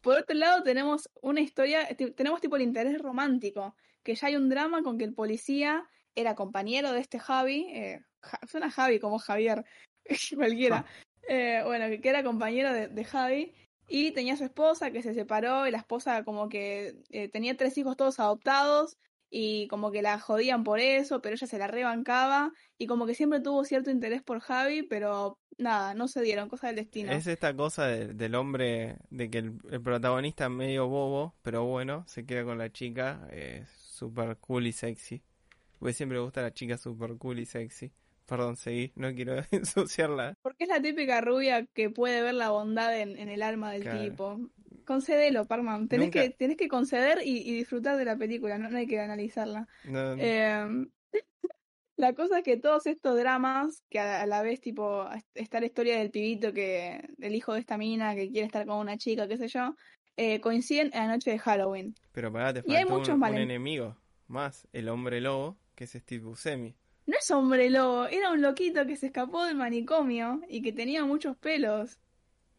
Por 0.00 0.18
otro 0.18 0.36
lado, 0.36 0.62
tenemos 0.62 1.10
una 1.22 1.40
historia, 1.40 1.86
tenemos 2.16 2.40
tipo 2.40 2.56
el 2.56 2.62
interés 2.62 2.98
romántico, 3.00 3.74
que 4.02 4.14
ya 4.14 4.28
hay 4.28 4.36
un 4.36 4.48
drama 4.48 4.82
con 4.82 4.98
que 4.98 5.04
el 5.04 5.14
policía 5.14 5.88
era 6.14 6.34
compañero 6.34 6.92
de 6.92 7.00
este 7.00 7.18
Javi, 7.18 7.66
eh, 7.70 8.00
Ja- 8.20 8.40
suena 8.48 8.70
Javi 8.70 8.98
como 9.00 9.18
Javier, 9.18 9.64
cualquiera, 10.36 10.86
Eh, 11.28 11.60
bueno, 11.64 11.86
que 12.00 12.08
era 12.08 12.22
compañero 12.22 12.72
de, 12.72 12.86
de 12.88 13.04
Javi 13.04 13.52
y 13.88 14.12
tenía 14.12 14.36
su 14.36 14.44
esposa 14.44 14.92
que 14.92 15.02
se 15.02 15.12
separó 15.14 15.66
y 15.66 15.72
la 15.72 15.78
esposa 15.78 16.22
como 16.24 16.48
que 16.48 17.02
eh, 17.10 17.28
tenía 17.28 17.56
tres 17.56 17.76
hijos 17.78 17.96
todos 17.96 18.20
adoptados 18.20 18.96
y 19.30 19.66
como 19.68 19.90
que 19.90 20.02
la 20.02 20.18
jodían 20.20 20.62
por 20.64 20.78
eso, 20.80 21.20
pero 21.20 21.34
ella 21.34 21.46
se 21.46 21.58
la 21.58 21.66
rebancaba 21.66 22.52
y 22.78 22.86
como 22.86 23.06
que 23.06 23.14
siempre 23.14 23.40
tuvo 23.40 23.64
cierto 23.64 23.90
interés 23.90 24.22
por 24.22 24.40
Javi, 24.40 24.82
pero 24.82 25.38
nada, 25.58 25.94
no 25.94 26.06
se 26.08 26.22
dieron, 26.22 26.48
cosa 26.48 26.68
del 26.68 26.76
destino. 26.76 27.10
es 27.12 27.26
esta 27.26 27.54
cosa 27.56 27.86
de- 27.86 28.14
del 28.14 28.34
hombre, 28.34 28.96
de 29.10 29.30
que 29.30 29.38
el, 29.38 29.54
el 29.70 29.80
protagonista 29.80 30.48
medio 30.48 30.86
bobo, 30.88 31.34
pero 31.42 31.64
bueno, 31.64 32.04
se 32.06 32.24
queda 32.26 32.44
con 32.44 32.58
la 32.58 32.70
chica, 32.70 33.26
eh, 33.30 33.64
super 33.74 34.36
cool 34.38 34.66
y 34.66 34.72
sexy. 34.72 35.22
Porque 35.78 35.92
siempre 35.92 36.18
me 36.18 36.24
gusta 36.24 36.42
la 36.42 36.54
chica 36.54 36.78
super 36.78 37.16
cool 37.18 37.38
y 37.38 37.46
sexy. 37.46 37.92
Perdón, 38.26 38.56
seguí, 38.56 38.92
no 38.96 39.14
quiero 39.14 39.36
ensuciarla. 39.50 40.36
Porque 40.42 40.64
es 40.64 40.68
la 40.70 40.80
típica 40.82 41.20
rubia 41.20 41.64
que 41.66 41.90
puede 41.90 42.22
ver 42.22 42.34
la 42.34 42.50
bondad 42.50 42.98
en, 42.98 43.16
en 43.18 43.28
el 43.28 43.42
alma 43.42 43.70
del 43.72 43.82
Claro. 43.82 44.00
tipo. 44.00 44.40
Concédelo, 44.86 45.44
Parman. 45.46 45.88
Tenés, 45.88 46.06
Nunca- 46.06 46.22
que, 46.22 46.30
tenés 46.30 46.56
que 46.56 46.68
conceder 46.68 47.18
y, 47.24 47.38
y 47.38 47.54
disfrutar 47.54 47.96
de 47.98 48.04
la 48.06 48.16
película, 48.16 48.56
no, 48.58 48.70
no 48.70 48.78
hay 48.78 48.86
que 48.86 48.98
analizarla. 49.00 49.66
No, 49.84 50.14
Eh, 50.18 50.86
la 51.96 52.12
cosa 52.14 52.38
es 52.38 52.44
que 52.44 52.56
todos 52.56 52.86
estos 52.86 53.16
dramas, 53.18 53.82
que 53.90 53.98
a, 53.98 54.22
a 54.22 54.26
la 54.26 54.42
vez, 54.42 54.60
tipo, 54.60 55.06
está 55.34 55.60
la 55.60 55.66
historia 55.66 55.98
del 55.98 56.10
pibito 56.10 56.52
que, 56.52 57.08
del 57.16 57.34
hijo 57.34 57.54
de 57.54 57.60
esta 57.60 57.78
mina 57.78 58.14
que 58.14 58.30
quiere 58.30 58.46
estar 58.46 58.66
con 58.66 58.78
una 58.78 58.96
chica, 58.98 59.26
qué 59.28 59.36
sé 59.38 59.48
yo, 59.48 59.74
eh, 60.16 60.40
coinciden 60.40 60.90
en 60.94 61.00
la 61.00 61.08
noche 61.08 61.30
de 61.30 61.38
Halloween. 61.38 61.94
pero 62.12 62.32
pará, 62.32 62.52
te 62.54 62.62
faltó 62.62 62.94
un, 62.96 63.22
un 63.22 63.36
enemigo 63.42 63.96
más, 64.28 64.66
el 64.72 64.88
hombre 64.88 65.20
lobo, 65.20 65.56
que 65.74 65.84
es 65.84 65.92
Steve 65.92 66.24
Buscemi. 66.24 66.74
No 67.06 67.16
es 67.18 67.30
hombre 67.30 67.70
lobo, 67.70 68.06
era 68.06 68.30
un 68.32 68.42
loquito 68.42 68.84
que 68.86 68.96
se 68.96 69.06
escapó 69.06 69.44
del 69.44 69.56
manicomio 69.56 70.40
y 70.48 70.60
que 70.62 70.72
tenía 70.72 71.04
muchos 71.04 71.36
pelos. 71.36 71.98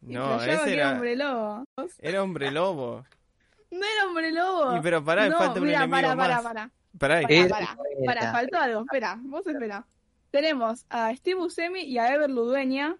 No, 0.00 0.36
ese 0.36 0.46
que 0.46 0.52
era 0.52 0.72
era, 0.72 0.92
hombre 0.92 1.16
lobo. 1.16 1.64
era 1.98 2.22
hombre 2.22 2.50
lobo. 2.50 3.04
No 3.70 3.84
era 3.84 4.06
hombre 4.06 4.32
lobo. 4.32 4.76
Y 4.76 4.80
pero 4.80 5.04
pará, 5.04 5.28
no, 5.28 5.36
falta 5.36 5.60
un 5.60 5.66
mira, 5.66 5.84
enemigo 5.84 5.96
para, 6.00 6.16
para, 6.16 6.34
más. 6.36 6.42
para. 6.42 6.70
Pará, 6.98 7.20
Pará, 7.20 7.48
pará, 7.48 7.76
era- 8.00 8.04
Para, 8.06 8.32
faltó 8.32 8.58
algo. 8.58 8.80
Espera, 8.80 9.18
vos 9.24 9.46
espera. 9.46 9.86
Tenemos 10.30 10.86
a 10.88 11.14
Steve 11.14 11.38
Buscemi 11.38 11.80
y 11.82 11.98
a 11.98 12.14
Ever 12.14 12.30
Ludueña, 12.30 12.96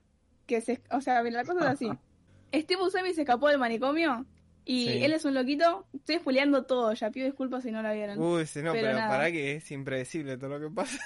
que 0.46 0.60
se, 0.60 0.82
o 0.90 1.00
sea, 1.00 1.22
mira, 1.22 1.42
la 1.42 1.44
cosa 1.46 1.60
es 1.60 1.66
así. 1.70 1.90
Steve 2.54 2.80
Buscemi 2.82 3.14
se 3.14 3.22
escapó 3.22 3.48
del 3.48 3.58
manicomio 3.58 4.26
y 4.66 4.88
Sí. 4.88 5.04
él 5.04 5.12
es 5.14 5.24
un 5.24 5.32
loquito. 5.32 5.86
Estoy 5.94 6.16
spoileando 6.16 6.64
todo, 6.66 6.92
ya 6.92 7.10
pido 7.10 7.24
disculpas 7.24 7.62
si 7.62 7.70
no 7.70 7.80
la 7.80 7.94
vieron. 7.94 8.18
Uy, 8.20 8.44
sí, 8.46 8.60
no, 8.60 8.72
Pero 8.72 8.88
pero, 8.88 8.98
nada. 8.98 9.08
pará 9.08 9.32
que 9.32 9.56
es 9.56 9.70
impredecible 9.70 10.36
todo 10.36 10.58
lo 10.58 10.68
que 10.68 10.74
pasa. 10.74 10.98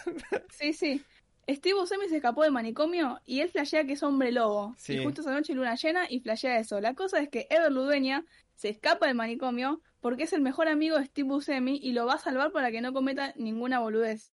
Sí, 0.51 0.73
sí. 0.73 1.05
Steve 1.49 1.75
Buscemi 1.75 2.09
se 2.09 2.17
escapó 2.17 2.43
del 2.43 2.53
manicomio 2.53 3.21
y 3.27 3.41
él 3.41 3.49
flashea 3.51 3.85
que 3.85 3.95
es 3.95 4.03
hombre 4.03 4.31
lobo. 4.33 4.75
Sí. 4.79 4.95
Y 4.95 5.05
justo 5.05 5.23
esa 5.23 5.33
noche 5.33 5.55
luna 5.55 5.75
llena 5.75 6.07
y 6.09 6.21
flashea 6.21 6.59
eso. 6.59 6.81
La 6.81 6.95
cosa 6.95 7.21
es 7.21 7.29
que 7.29 7.47
Ever 7.51 7.73
Ludueña 7.73 8.25
se 8.55 8.69
escapa 8.69 9.07
del 9.07 9.17
manicomio 9.17 9.81
porque 10.01 10.23
es 10.25 10.33
el 10.33 10.41
mejor 10.41 10.69
amigo 10.69 10.99
de 10.99 11.07
Steve 11.07 11.29
Buscemi 11.29 11.79
y 11.83 11.93
lo 11.93 12.07
va 12.07 12.15
a 12.15 12.19
salvar 12.19 12.53
para 12.53 12.71
que 12.71 12.81
no 12.81 12.93
cometa 12.93 13.33
ninguna 13.37 13.81
boludez. 13.81 14.33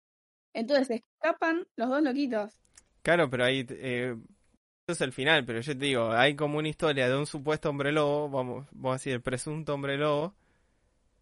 Entonces 0.53 0.87
se 0.89 0.95
escapan 0.97 1.67
los 1.77 1.89
dos 1.89 2.03
loquitos. 2.03 2.59
Claro, 3.03 3.31
pero 3.31 3.45
ahí 3.45 3.67
eh, 3.71 4.17
eso 4.87 4.93
es 4.93 5.01
el 5.01 5.13
final, 5.13 5.45
pero 5.45 5.61
yo 5.61 5.73
te 5.79 5.85
digo, 5.85 6.11
hay 6.11 6.37
como 6.37 6.59
una 6.59 6.69
historia 6.69 7.09
de 7.09 7.17
un 7.17 7.27
supuesto 7.27 7.71
hombre 7.71 7.93
lobo, 7.93 8.29
vamos, 8.29 8.67
vamos 8.73 8.91
a 8.91 8.95
decir, 8.97 9.13
el 9.15 9.23
presunto 9.23 9.75
hombre 9.75 9.97
lobo, 9.97 10.35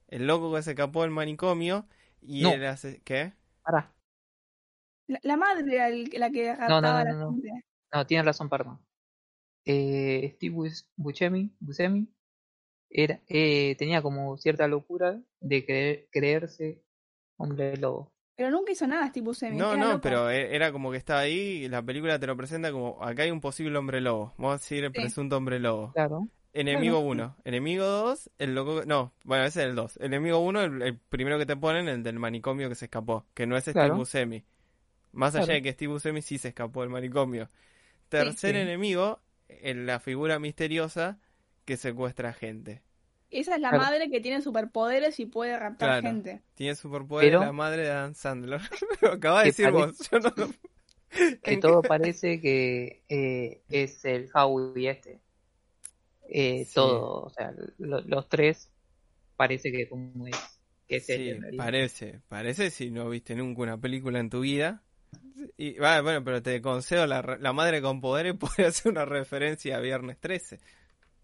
el 0.08 0.26
loco 0.26 0.52
que 0.54 0.62
se 0.62 0.70
escapó 0.70 1.02
del 1.02 1.10
manicomio 1.10 1.86
y 2.22 2.42
No. 2.42 2.52
él 2.52 2.64
hace, 2.66 3.00
¿qué? 3.04 3.34
Pará. 3.62 3.92
La, 5.08 5.20
la 5.22 5.36
madre 5.36 5.74
era 5.74 5.88
el- 5.88 6.10
la 6.16 6.30
que 6.30 6.52
No, 6.68 6.80
no, 6.80 6.88
a 6.88 7.04
no, 7.04 7.04
la 7.04 7.12
no. 7.12 7.32
gente. 7.32 7.48
No, 7.92 8.06
tienes 8.06 8.26
razón, 8.26 8.48
Parma. 8.48 8.80
Eh, 9.64 10.32
Steve 10.36 10.54
Bus- 10.54 10.88
Buscemi, 10.96 11.52
Buscemi 11.60 12.08
era, 12.88 13.20
eh, 13.28 13.74
tenía 13.76 14.00
como 14.02 14.36
cierta 14.36 14.68
locura 14.68 15.20
de 15.40 15.66
creer- 15.66 16.08
creerse 16.10 16.82
hombre 17.36 17.76
lobo. 17.76 18.12
Pero 18.36 18.50
nunca 18.50 18.70
hizo 18.72 18.86
nada 18.86 19.08
Steve 19.08 19.24
Buscemi. 19.26 19.56
No, 19.56 19.72
era 19.72 19.76
no, 19.82 19.88
loco. 19.88 20.00
pero 20.02 20.30
e- 20.30 20.54
era 20.54 20.70
como 20.72 20.90
que 20.90 20.98
estaba 20.98 21.20
ahí 21.20 21.64
y 21.64 21.68
la 21.68 21.82
película 21.82 22.18
te 22.18 22.26
lo 22.26 22.36
presenta 22.36 22.70
como, 22.70 23.02
acá 23.02 23.22
hay 23.22 23.30
un 23.30 23.40
posible 23.40 23.76
hombre 23.78 24.00
lobo, 24.00 24.34
vamos 24.36 24.54
a 24.54 24.58
decir 24.58 24.84
el 24.84 24.92
Sí. 24.92 25.00
presunto 25.00 25.36
hombre 25.36 25.58
lobo. 25.58 25.92
Claro. 25.92 26.28
Enemigo 26.52 26.96
Claro. 26.98 27.08
1, 27.10 27.36
enemigo 27.44 27.84
2, 27.84 28.30
el 28.38 28.54
loco, 28.54 28.82
no, 28.86 29.12
bueno, 29.24 29.44
ese 29.44 29.60
es 29.62 29.66
el 29.68 29.74
2. 29.74 29.98
Enemigo 30.00 30.38
1, 30.38 30.62
el, 30.62 30.80
el 30.82 30.98
primero 30.98 31.38
que 31.38 31.44
te 31.44 31.56
ponen, 31.56 31.86
el 31.88 32.02
del 32.02 32.18
manicomio 32.18 32.68
que 32.70 32.74
se 32.74 32.86
escapó, 32.86 33.26
que 33.34 33.46
no 33.46 33.56
es 33.56 33.64
Steve 33.64 33.74
Claro. 33.74 33.96
Buscemi. 33.96 34.44
Más 35.16 35.34
allá 35.34 35.54
de 35.54 35.62
que 35.62 35.72
Steve 35.72 35.92
Buscemi 35.92 36.22
sí 36.22 36.38
se 36.38 36.48
escapó 36.48 36.82
del 36.82 36.90
manicomio. 36.90 37.48
Tercer 38.08 38.54
Sí. 38.54 38.60
enemigo, 38.60 39.20
en 39.48 39.86
la 39.86 39.98
figura 40.00 40.38
misteriosa 40.38 41.18
que 41.64 41.76
secuestra 41.76 42.32
gente. 42.32 42.82
Esa 43.30 43.56
es 43.56 43.60
la 43.60 43.70
Claro. 43.70 43.84
madre 43.84 44.10
que 44.10 44.20
tiene 44.20 44.40
superpoderes 44.40 45.18
y 45.18 45.26
puede 45.26 45.58
raptar 45.58 46.00
Claro. 46.00 46.06
gente. 46.14 46.42
Tiene 46.54 46.74
superpoder 46.76 47.28
Pero- 47.28 47.40
la 47.40 47.52
madre 47.52 47.82
de 47.82 47.88
Dan 47.88 48.14
Sandler. 48.14 48.60
Lo 49.02 49.12
acabas 49.12 49.42
de 49.44 49.48
decir 49.50 49.70
vos. 49.70 49.98
Yo 50.10 50.18
no 50.20 50.32
lo- 50.36 50.48
Que 51.42 51.54
¿En 51.54 51.60
todo 51.60 51.82
parece 51.82 52.40
que 52.40 53.02
eh, 53.08 53.62
es 53.68 54.04
el 54.04 54.28
Howie 54.34 54.90
este. 54.90 55.20
Eh, 56.28 56.64
Sí. 56.66 56.74
Todo, 56.74 57.22
o 57.22 57.30
sea, 57.30 57.52
lo- 57.78 58.00
los 58.02 58.28
tres 58.28 58.70
parece 59.36 59.70
que 59.72 59.88
como 59.88 60.26
es, 60.26 60.36
que 60.88 60.96
es 60.96 61.06
Sí, 61.06 61.34
parece, 61.56 62.20
parece 62.28 62.70
si 62.70 62.90
no 62.90 63.08
viste 63.08 63.34
nunca 63.34 63.62
una 63.62 63.78
película 63.78 64.18
en 64.18 64.30
tu 64.30 64.40
vida. 64.40 64.82
Y, 65.58 65.78
bueno, 65.78 66.24
pero 66.24 66.42
te 66.42 66.60
concedo, 66.62 67.06
la, 67.06 67.22
re- 67.22 67.38
la 67.38 67.52
madre 67.52 67.80
con 67.82 68.00
poderes 68.00 68.34
puede 68.38 68.66
hacer 68.68 68.92
una 68.92 69.04
referencia 69.04 69.76
a 69.76 69.80
Viernes 69.80 70.18
13. 70.18 70.58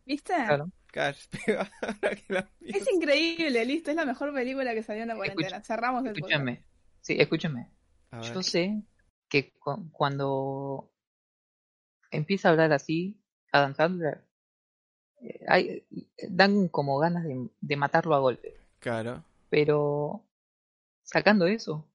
¿Viste? 0.04 0.34
Claro. 0.34 0.70
Cash, 0.88 1.26
la. 2.28 2.50
Es 2.60 2.86
increíble, 2.92 3.64
listo. 3.64 3.90
Es 3.90 3.96
la 3.96 4.04
mejor 4.04 4.34
película 4.34 4.74
que 4.74 4.82
salió 4.82 5.02
en 5.02 5.08
la 5.08 5.14
Escucha- 5.14 5.32
cuarentena. 5.34 5.62
Cerramos 5.64 6.04
el 6.04 6.12
podcast. 6.12 6.24
Escúchame. 6.32 6.64
Sí, 7.00 7.16
escúchame. 7.18 7.68
Yo 8.34 8.42
sé 8.42 8.82
que 9.28 9.52
cu- 9.54 9.90
cuando 9.90 10.92
empieza 12.10 12.48
a 12.48 12.50
hablar 12.52 12.72
así, 12.74 13.18
Adam 13.52 13.74
Sandler, 13.74 14.26
eh, 15.22 15.40
hay, 15.48 15.86
dan 16.28 16.68
como 16.68 16.98
ganas 16.98 17.24
de, 17.24 17.48
de 17.60 17.76
matarlo 17.76 18.14
a 18.14 18.18
golpe. 18.18 18.54
claro. 18.80 19.24
Pero 19.48 20.24
sacando 21.02 21.46
eso, 21.46 21.86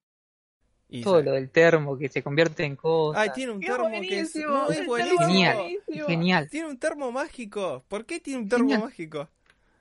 Y 0.90 1.02
todo 1.02 1.20
lo 1.22 1.32
del 1.32 1.50
termo 1.50 1.98
que 1.98 2.08
se 2.08 2.22
convierte 2.22 2.64
en 2.64 2.74
cosas. 2.76 3.22
Ay, 3.22 3.30
tiene 3.34 3.52
un 3.52 3.60
¡Qué 3.60 3.66
termo 3.66 3.90
que 3.90 4.20
es, 4.20 4.34
no, 4.36 4.70
es 4.70 4.78
¡El 4.78 4.86
buenísimo. 4.86 5.20
Genial. 5.20 5.58
Genial. 6.06 6.48
Tiene 6.50 6.68
un 6.68 6.78
termo 6.78 7.12
mágico. 7.12 7.84
¿Por 7.88 8.06
qué 8.06 8.20
tiene 8.20 8.40
un 8.42 8.48
termo 8.48 8.64
Genial. 8.70 8.82
mágico? 8.84 9.28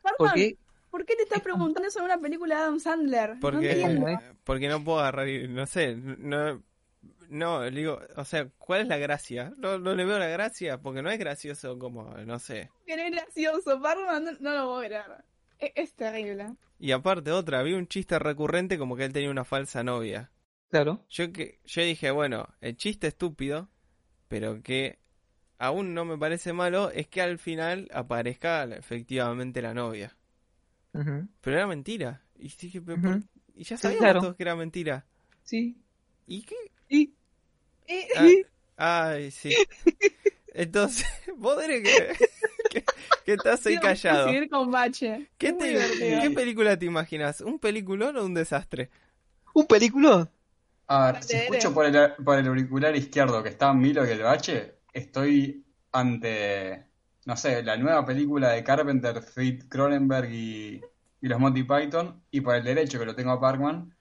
Batman, 0.03 0.15
Porque 0.17 0.57
¿Por 0.91 1.05
qué 1.05 1.15
te 1.15 1.23
estás 1.23 1.41
preguntando 1.41 1.89
sobre 1.91 2.05
una 2.05 2.17
película 2.17 2.55
de 2.55 2.61
Adam 2.61 2.79
Sandler? 2.79 3.35
No 3.35 3.39
Porque, 3.39 3.71
entiendo. 3.71 4.01
¿Cómo 4.01 4.07
es? 4.09 4.19
porque 4.43 4.67
no 4.67 4.83
puedo 4.83 4.99
agarrar, 4.99 5.27
y- 5.27 5.47
no 5.47 5.65
sé, 5.65 5.95
no, 5.95 6.61
no, 7.29 7.69
digo, 7.69 7.99
o 8.15 8.25
sea, 8.25 8.47
¿cuál 8.57 8.81
es 8.81 8.87
la 8.87 8.97
gracia? 8.97 9.53
No, 9.57 9.77
no 9.79 9.93
le 9.95 10.05
veo 10.05 10.17
la 10.17 10.27
gracia, 10.27 10.77
porque 10.79 11.01
no 11.01 11.11
es 11.11 11.19
gracioso 11.19 11.77
como, 11.77 12.03
no 12.25 12.39
sé. 12.39 12.69
Que 12.85 12.95
no 12.95 13.03
es 13.03 13.11
gracioso. 13.11 13.79
Batman 13.79 14.23
no, 14.23 14.31
no 14.39 14.51
lo 14.57 14.67
voy 14.67 14.85
a 14.87 14.89
ver. 15.07 15.23
Es, 15.59 15.71
es 15.75 15.93
terrible. 15.93 16.47
Y 16.79 16.91
aparte 16.93 17.31
otra, 17.31 17.59
había 17.59 17.75
un 17.77 17.87
chiste 17.87 18.17
recurrente 18.17 18.77
como 18.77 18.95
que 18.95 19.05
él 19.05 19.13
tenía 19.13 19.29
una 19.29 19.43
falsa 19.45 19.83
novia. 19.83 20.31
Claro. 20.69 21.05
Yo 21.09 21.31
que, 21.31 21.59
yo 21.65 21.81
dije, 21.83 22.11
bueno, 22.11 22.47
el 22.61 22.75
chiste 22.75 23.07
estúpido, 23.07 23.69
pero 24.27 24.61
que 24.61 24.99
aún 25.57 25.93
no 25.93 26.03
me 26.05 26.17
parece 26.17 26.53
malo, 26.53 26.89
es 26.91 27.07
que 27.07 27.21
al 27.21 27.39
final 27.39 27.87
aparezca 27.93 28.63
efectivamente 28.65 29.61
la 29.61 29.73
novia. 29.73 30.15
Pero 31.41 31.55
era 31.55 31.67
mentira. 31.67 32.23
Y 32.35 32.49
dije, 32.49 32.81
"¿Pero 32.81 32.97
Ujú. 32.97 33.07
por- 33.07 33.21
y 33.55 33.63
ya 33.63 33.77
Sí, 33.77 33.81
sabíamos 33.83 34.03
claro. 34.03 34.21
todos 34.21 34.35
que 34.35 34.43
era 34.43 34.55
mentira. 34.55 35.05
Sí. 35.43 35.77
¿Y 36.25 36.41
qué? 36.41 36.55
Y 36.89 37.13
Ah, 38.77 39.11
ay, 39.11 39.31
sí. 39.31 39.49
Entonces, 40.53 41.05
vos 41.37 41.57
tenés 41.59 41.81
que, 41.83 42.15
que, 42.71 42.83
que 43.25 43.33
estás 43.33 43.65
ahí 43.65 43.73
quiero 43.77 43.81
callado. 43.87 44.27
seguir 44.27 44.49
con 44.49 44.71
Bache. 44.71 45.29
¿Qué, 45.37 45.53
te-. 45.53 45.77
¿Qué 46.21 46.31
película 46.31 46.77
te 46.77 46.85
imaginas? 46.85 47.41
¿Un 47.41 47.59
peliculón 47.59 48.17
o 48.17 48.25
un 48.25 48.33
desastre? 48.33 48.89
un 49.53 49.65
película. 49.65 50.29
A 50.89 51.11
ver, 51.11 51.23
si 51.23 51.35
escucho 51.37 51.73
por 51.73 51.85
el, 51.85 52.13
por 52.23 52.37
el 52.37 52.47
auricular 52.47 52.95
izquierdo 52.95 53.43
que 53.43 53.49
está 53.49 53.73
Milo 53.73 54.05
y 54.05 54.09
el 54.11 54.23
bache, 54.23 54.79
estoy 54.93 55.65
ante, 55.91 56.87
no 57.25 57.35
sé, 57.35 57.61
la 57.63 57.75
nueva 57.77 58.05
película 58.05 58.49
de 58.51 58.63
Carpenter, 58.63 59.21
Fritz 59.21 59.65
Cronenberg 59.69 60.31
y, 60.31 60.81
y 61.21 61.27
los 61.27 61.39
Monty 61.39 61.63
Python, 61.63 62.23
y 62.31 62.41
por 62.41 62.55
el 62.55 62.63
derecho 62.63 62.99
que 62.99 63.05
lo 63.05 63.15
tengo 63.15 63.31
a 63.31 63.41
Parkman, 63.41 63.95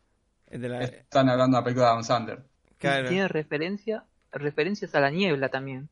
El 0.48 0.60
de 0.62 0.68
la- 0.68 0.82
están 0.82 1.28
hablando 1.28 1.56
de 1.56 1.60
la 1.60 1.64
película 1.64 1.86
de 1.86 1.92
Adam 1.92 2.04
Sandler. 2.04 2.44
Claro, 2.78 3.08
Tiene 3.08 3.28
referencia, 3.28 4.04
referencias 4.32 4.94
a 4.94 5.00
la 5.00 5.10
niebla 5.10 5.48
también, 5.48 5.88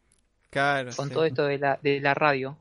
claro. 0.50 0.92
con 0.96 1.08
sí. 1.08 1.14
todo 1.14 1.24
esto 1.24 1.44
de 1.46 1.58
la, 1.58 1.78
de 1.82 2.00
la 2.00 2.14
radio. 2.14 2.58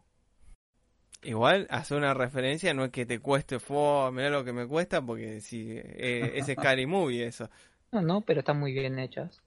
Igual, 1.23 1.68
hacer 1.69 1.97
una 1.97 2.14
referencia 2.14 2.73
no 2.73 2.84
es 2.84 2.91
que 2.91 3.05
te 3.05 3.19
cueste, 3.19 3.60
fue, 3.60 4.11
mirá 4.11 4.30
lo 4.30 4.43
que 4.43 4.51
me 4.51 4.68
cuesta, 4.68 5.01
porque 5.01 5.39
si 5.39 5.72
eh, 5.77 6.34
es 6.35 6.47
Scary 6.47 6.85
Movie 6.85 7.26
eso. 7.27 7.49
No, 7.94 8.02
no, 8.02 8.22
pero 8.22 8.40
están 8.40 8.60
muy 8.60 8.74
bien 8.74 8.99
hechas. 8.99 9.41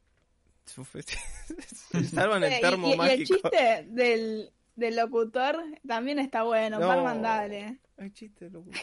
Salvan 2.12 2.44
el 2.44 2.52
Eh, 2.52 2.58
y- 2.58 2.60
termo 2.60 2.86
y, 2.86 2.90
y 2.90 2.92
el 2.92 2.98
mágico. 2.98 3.34
chiste 3.34 3.86
del, 3.88 4.52
del 4.74 4.96
locutor 4.96 5.62
también 5.86 6.18
está 6.18 6.42
bueno. 6.44 6.78
No. 6.78 6.86
Batman, 6.88 7.22
dale. 7.22 7.80
Ay, 7.98 8.10
chiste, 8.12 8.50
locutor. 8.50 8.80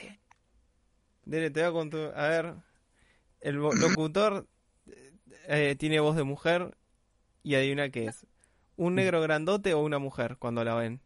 Dele, 1.25 1.49
te 1.49 1.61
voy 1.61 1.69
a 1.69 1.73
contar. 1.73 2.13
A 2.19 2.27
ver, 2.27 2.55
el 3.41 3.55
locutor 3.55 4.47
eh, 5.47 5.75
tiene 5.77 5.99
voz 5.99 6.15
de 6.15 6.23
mujer 6.23 6.77
y 7.43 7.55
adivina 7.55 7.89
qué 7.89 8.07
es. 8.07 8.25
¿Un 8.75 8.95
negro 8.95 9.21
grandote 9.21 9.73
o 9.73 9.81
una 9.81 9.99
mujer 9.99 10.37
cuando 10.37 10.63
la 10.63 10.75
ven? 10.75 10.99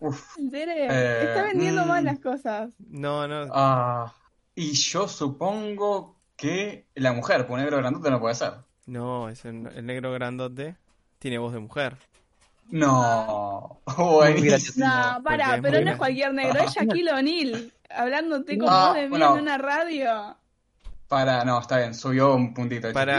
Uf. 0.00 0.38
¿En 0.38 0.50
serio? 0.50 0.74
Eh, 0.74 1.24
Está 1.28 1.42
vendiendo 1.44 1.84
mm. 1.84 1.88
mal 1.88 2.04
las 2.04 2.18
cosas. 2.20 2.74
No, 2.78 3.26
no. 3.28 3.48
Ah, 3.52 4.14
y 4.54 4.72
yo 4.72 5.08
supongo 5.08 6.21
que 6.42 6.86
la 6.94 7.12
mujer, 7.12 7.38
porque 7.46 7.52
un 7.54 7.60
negro 7.60 7.78
grandote 7.78 8.10
no 8.10 8.20
puede 8.20 8.34
ser. 8.34 8.52
No, 8.86 9.28
es 9.28 9.44
el, 9.44 9.66
el 9.74 9.86
negro 9.86 10.12
grandote 10.12 10.76
tiene 11.18 11.38
voz 11.38 11.52
de 11.52 11.60
mujer. 11.60 11.96
No, 12.70 13.80
buenísimo. 13.96 14.86
No, 14.86 15.22
para, 15.22 15.60
pero 15.60 15.80
no 15.82 15.90
es 15.92 15.96
cualquier 15.96 16.32
negro, 16.34 16.60
es 16.64 16.72
Shaquille 16.74 17.12
O'Neal. 17.12 17.72
Hablándote 17.90 18.58
Ah, 18.66 18.86
voz 18.86 18.94
de 18.96 19.02
mí 19.02 19.08
bueno. 19.10 19.36
en 19.36 19.42
una 19.42 19.58
radio. 19.58 20.36
Para, 21.08 21.44
no, 21.44 21.60
está 21.60 21.78
bien, 21.78 21.94
subió 21.94 22.34
un 22.34 22.54
puntito. 22.54 22.90
Para-. 22.92 23.18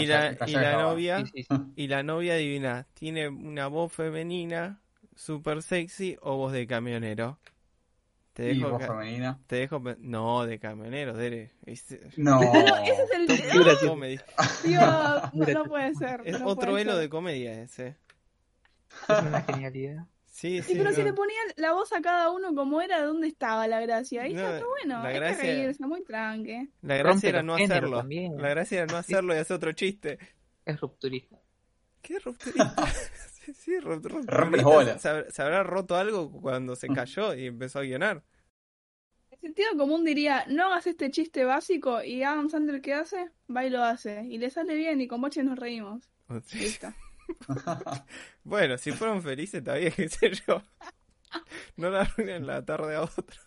Y 0.00 0.06
la, 0.06 0.36
y 0.46 0.52
la 0.52 0.72
novia, 0.72 1.20
Sí, 1.24 1.30
sí, 1.34 1.42
sí. 1.44 1.56
y 1.76 1.86
la 1.86 2.02
novia 2.02 2.34
adivina, 2.34 2.86
¿tiene 2.94 3.28
una 3.28 3.68
voz 3.68 3.92
femenina, 3.92 4.80
super 5.14 5.62
sexy 5.62 6.16
o 6.20 6.36
voz 6.36 6.52
de 6.52 6.66
camionero? 6.66 7.38
Te 8.38 8.52
Y 8.52 8.58
dejo, 8.58 8.70
voz 8.70 8.78
ca- 8.80 8.86
femenina. 8.86 9.40
te 9.48 9.56
dejo, 9.56 9.82
no, 9.98 10.46
de 10.46 10.60
camionero, 10.60 11.12
Dere. 11.16 11.50
No. 12.16 12.40
Ese 12.40 13.02
es 13.02 13.10
el 13.12 13.26
Dios, 13.26 13.78
comedy. 13.84 14.16
no, 14.70 15.32
no 15.32 15.64
puede 15.64 15.92
ser. 15.96 16.20
Es 16.24 16.38
no 16.38 16.46
otro 16.46 16.76
ser. 16.78 16.86
de 16.94 17.08
comedia 17.08 17.60
ese. 17.60 17.96
Es 19.08 19.22
una 19.26 19.42
genialidad. 19.42 20.04
Sí, 20.26 20.62
Sí, 20.62 20.74
sí. 20.74 20.78
pero 20.78 20.92
si 20.92 21.00
no. 21.00 21.06
le 21.06 21.12
ponían 21.14 21.46
la 21.56 21.72
voz 21.72 21.92
a 21.92 22.00
cada 22.00 22.30
uno 22.30 22.54
como 22.54 22.80
era, 22.80 23.02
¿dónde 23.02 23.26
estaba 23.26 23.66
la 23.66 23.80
gracia? 23.80 24.22
Ahí 24.22 24.34
No, 24.34 24.40
está, 24.42 24.54
está 24.58 24.68
bueno. 24.68 25.02
la 25.02 25.08
Hay 25.08 25.14
gracia- 25.16 25.42
que 25.42 25.54
reírse, 25.56 25.84
muy 25.88 26.04
tranque. 26.04 26.68
La 26.82 26.94
Rompe 27.02 27.08
gracia 27.08 27.28
era 27.30 27.42
no 27.42 27.54
hacerlo. 27.56 27.96
también. 27.98 28.40
La 28.40 28.50
gracia 28.50 28.78
era 28.82 28.86
no 28.86 28.98
hacerlo 28.98 29.34
y 29.34 29.38
hacer 29.38 29.56
otro 29.56 29.72
chiste. 29.72 30.16
Es 30.64 30.80
rupturista. 30.80 31.36
¿Qué 32.02 32.20
rupturista? 32.20 32.72
sí, 33.54 33.78
ru- 33.78 34.02
rupturista. 34.02 34.32
Rompe. 34.32 34.98
¿Se, 34.98 35.08
habrá- 35.08 35.30
se 35.30 35.42
habrá 35.42 35.62
roto 35.62 35.96
algo 35.96 36.30
cuando 36.30 36.76
se 36.76 36.90
cayó 36.90 37.34
y 37.34 37.46
empezó 37.46 37.78
a 37.80 37.82
guionar? 37.82 38.24
El 39.30 39.38
sentido 39.40 39.68
común 39.76 40.04
diría, 40.04 40.44
no 40.48 40.66
hagas 40.66 40.86
este 40.86 41.10
chiste 41.10 41.44
básico 41.44 42.02
y 42.02 42.22
Adam 42.22 42.50
Sandler 42.50 42.80
¿qué 42.82 42.94
hace? 42.94 43.30
Va 43.54 43.64
y 43.64 43.70
lo 43.70 43.82
hace. 43.82 44.24
Y 44.24 44.38
le 44.38 44.50
sale 44.50 44.74
bien 44.74 45.00
y 45.00 45.08
con 45.08 45.20
Boche 45.20 45.42
nos 45.42 45.58
reímos. 45.58 46.10
Listo. 46.52 46.92
bueno, 48.44 48.78
si 48.78 48.92
fueron 48.92 49.22
felices, 49.22 49.58
está 49.60 49.74
bien, 49.74 49.92
qué 49.96 50.08
sé 50.08 50.30
yo. 50.46 50.62
No 51.76 51.90
la 51.90 52.02
arruinen 52.02 52.46
la 52.46 52.64
tarde 52.64 52.96
a 52.96 53.02
otro. 53.02 53.40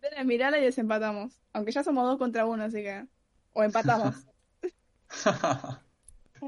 Dale, 0.00 0.24
mirala 0.24 0.58
y 0.58 0.62
desempatamos. 0.64 1.40
Aunque 1.52 1.72
ya 1.72 1.82
somos 1.84 2.04
dos 2.06 2.18
contra 2.18 2.46
uno, 2.46 2.64
así 2.64 2.82
que... 2.82 3.06
O 3.52 3.62
empatamos. 3.62 4.26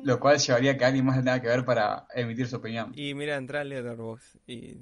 Lo 0.03 0.19
cual 0.21 0.39
llevaría 0.39 0.73
a 0.73 0.77
que 0.77 0.85
alguien 0.85 1.05
más 1.05 1.17
tenga 1.19 1.41
que 1.41 1.49
ver 1.49 1.65
para 1.65 2.07
emitir 2.15 2.47
su 2.49 2.57
opinión. 2.57 2.93
Y 2.95 3.15
mira, 3.15 3.37
entra 3.37 3.61
a 3.61 3.65
Letterboxd 3.65 4.39
y 4.47 4.79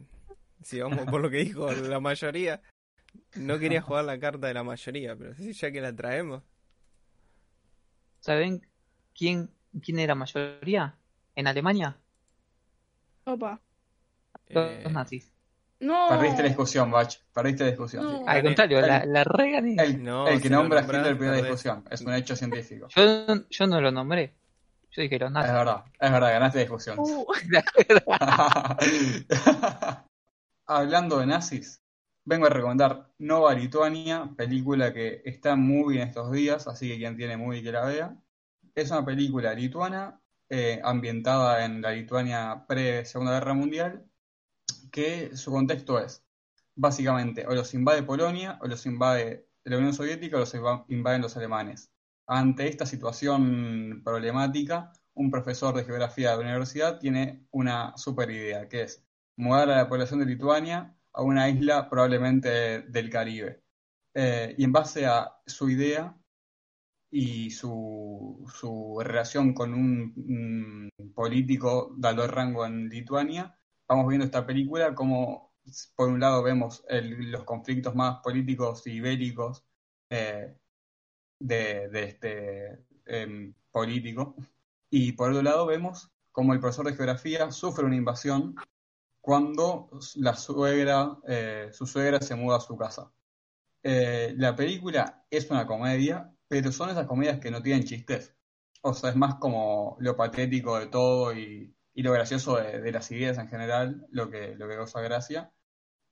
si 0.62 0.81
vamos 0.81 1.07
por 1.07 1.20
lo 1.20 1.31
que 1.31 1.39
dijo 1.39 1.70
la 1.73 2.01
mayoría, 2.01 2.61
no 3.35 3.59
quería 3.59 3.81
jugar 3.82 4.05
la 4.05 4.19
carta 4.20 4.47
de 4.47 4.55
la 4.55 4.62
mayoría, 4.62 5.16
pero 5.16 5.35
sí, 5.35 5.53
ya 5.53 5.70
que 5.73 5.81
la 5.81 5.95
traemos. 5.95 6.43
¿Saben 8.20 8.66
quién, 9.16 9.51
quién 9.82 9.99
era 9.99 10.15
mayoría? 10.15 10.97
En 11.35 11.47
Alemania, 11.47 11.97
Opa. 13.24 13.61
los 14.49 14.65
eh, 14.70 14.85
nazis. 14.91 15.32
No. 15.78 16.09
Perdiste 16.11 16.43
la 16.43 16.49
discusión, 16.49 16.91
Bach. 16.91 17.15
Perdiste 17.32 17.65
la 17.65 17.70
discusión. 17.70 18.05
No. 18.05 18.24
Al 18.28 18.43
contrario, 18.43 18.81
la, 18.82 18.99
El- 18.99 19.12
la 19.15 19.24
regané. 19.24 19.77
El, 19.82 20.03
No, 20.05 20.28
el 20.28 20.43
que 20.43 20.51
nombra 20.51 20.81
a 20.81 20.82
Hitler 20.82 21.16
pierde 21.16 21.37
la 21.37 21.43
discusión. 21.43 21.85
Es 21.91 22.03
un 22.03 22.12
hecho 22.12 22.37
científico. 22.37 22.89
Yo, 22.95 23.27
yo 23.49 23.66
no 23.66 23.81
lo 23.81 23.91
nombré. 23.91 24.35
Yo 24.93 25.03
dije 25.03 25.19
los 25.19 25.31
Es 25.31 25.53
verdad, 25.53 25.85
es 25.99 26.12
verdad, 26.12 26.33
ganaste 26.33 26.59
discusión. 26.61 26.99
Uh, 26.99 27.27
Hablando 30.67 31.19
de 31.19 31.27
nazis, 31.27 31.83
vengo 32.25 32.47
a 32.47 32.51
recomendar 32.51 33.11
Nova 33.19 33.55
Lituania, 33.55 34.31
película 34.37 34.93
que 34.93 35.23
está 35.25 35.57
muy 35.57 35.97
en 35.97 36.09
estos 36.09 36.31
días, 36.33 36.67
así 36.67 36.89
que 36.89 36.99
quien 36.99 37.17
tiene 37.17 37.37
muy 37.37 37.62
que 37.62 37.73
la 37.73 37.85
vea. 37.85 38.17
Es 38.75 38.91
una 38.91 39.05
película 39.05 39.53
lituana, 39.55 40.21
eh, 40.49 40.81
ambientada 40.85 41.65
en 41.65 41.83
la 41.83 41.93
Lituania 41.93 42.65
pre-Segunda 42.69 43.33
Guerra 43.35 43.55
Mundial, 43.55 44.05
que 44.91 45.37
su 45.37 45.51
contexto 45.51 45.99
es, 45.99 46.25
básicamente, 46.75 47.47
o 47.47 47.55
los 47.55 47.75
invade 47.75 48.03
Polonia, 48.03 48.59
o 48.62 48.67
los 48.67 48.87
invade 48.87 49.47
la 49.65 49.77
Unión 49.79 49.95
Soviética, 49.95 50.37
o 50.37 50.41
los 50.41 50.55
inva- 50.55 50.85
invaden 50.89 51.23
los 51.23 51.37
alemanes. 51.37 51.91
Ante 52.32 52.69
esta 52.69 52.86
situación 52.86 54.02
problemática, 54.05 54.93
un 55.15 55.32
profesor 55.32 55.74
de 55.74 55.85
geografía 55.85 56.31
de 56.31 56.36
la 56.36 56.43
universidad 56.43 57.01
tiene 57.01 57.48
una 57.51 57.97
super 57.97 58.31
idea, 58.31 58.69
que 58.69 58.82
es 58.82 59.05
mudar 59.36 59.69
a 59.69 59.78
la 59.78 59.89
población 59.89 60.20
de 60.20 60.27
Lituania 60.27 60.97
a 61.12 61.23
una 61.23 61.48
isla 61.48 61.90
probablemente 61.90 62.82
del 62.82 63.11
Caribe. 63.11 63.65
Eh, 64.15 64.55
y 64.57 64.62
en 64.62 64.70
base 64.70 65.07
a 65.07 65.40
su 65.44 65.70
idea 65.70 66.16
y 67.11 67.51
su, 67.51 68.47
su 68.55 69.01
relación 69.02 69.52
con 69.52 69.74
un, 69.74 70.89
político 71.12 71.93
de 71.98 72.09
alto 72.09 72.28
rango 72.28 72.65
en 72.65 72.89
Lituania, 72.89 73.59
vamos 73.89 74.07
viendo 74.07 74.27
esta 74.27 74.47
película 74.47 74.94
como, 74.94 75.52
por 75.97 76.09
un 76.09 76.20
lado, 76.20 76.44
vemos 76.44 76.85
los 76.89 77.43
conflictos 77.43 77.97
más 77.97 78.20
políticos 78.23 78.86
y 78.86 79.01
bélicos 79.01 79.65
eh, 80.11 80.60
de, 81.41 81.91
este 81.95 82.85
em, 83.07 83.55
político. 83.73 84.37
Y 84.91 85.12
por 85.12 85.31
otro 85.31 85.43
lado 85.43 85.67
vemos 85.67 86.11
como 86.33 86.55
el 86.55 86.61
profesor 86.61 86.87
de 86.87 86.95
geografía 86.95 87.51
sufre 87.51 87.85
una 87.85 87.97
invasión 87.97 88.55
cuando 89.21 89.91
la 90.17 90.35
suegra, 90.37 91.19
eh, 91.29 91.71
su 91.73 91.87
suegra 91.87 92.21
se 92.21 92.35
muda 92.37 92.59
a 92.59 92.61
su 92.61 92.77
casa. 92.77 93.12
eh, 93.83 94.35
la 94.37 94.57
película 94.57 95.25
es 95.31 95.51
una 95.51 95.67
comedia, 95.67 96.33
pero 96.49 96.73
son 96.73 96.91
esas 96.91 97.07
comedias 97.07 97.41
que 97.41 97.51
no 97.51 97.62
tienen 97.62 97.85
chistes. 97.85 98.35
O 98.83 98.95
sea, 98.95 99.11
es 99.11 99.17
más 99.17 99.37
como 99.37 99.97
lo 100.01 100.17
patético 100.17 100.79
de 100.79 100.87
todo 100.89 101.35
y, 101.35 101.75
y 101.95 102.03
lo 102.03 102.12
gracioso 102.12 102.57
de, 102.57 102.81
de, 102.81 102.93
las 102.93 103.11
ideas 103.11 103.39
en 103.39 103.49
general, 103.49 104.07
lo 104.11 104.31
que, 104.31 104.55
lo 104.57 104.69
que 104.69 104.77
causa 104.77 105.01
gracia. 105.01 105.53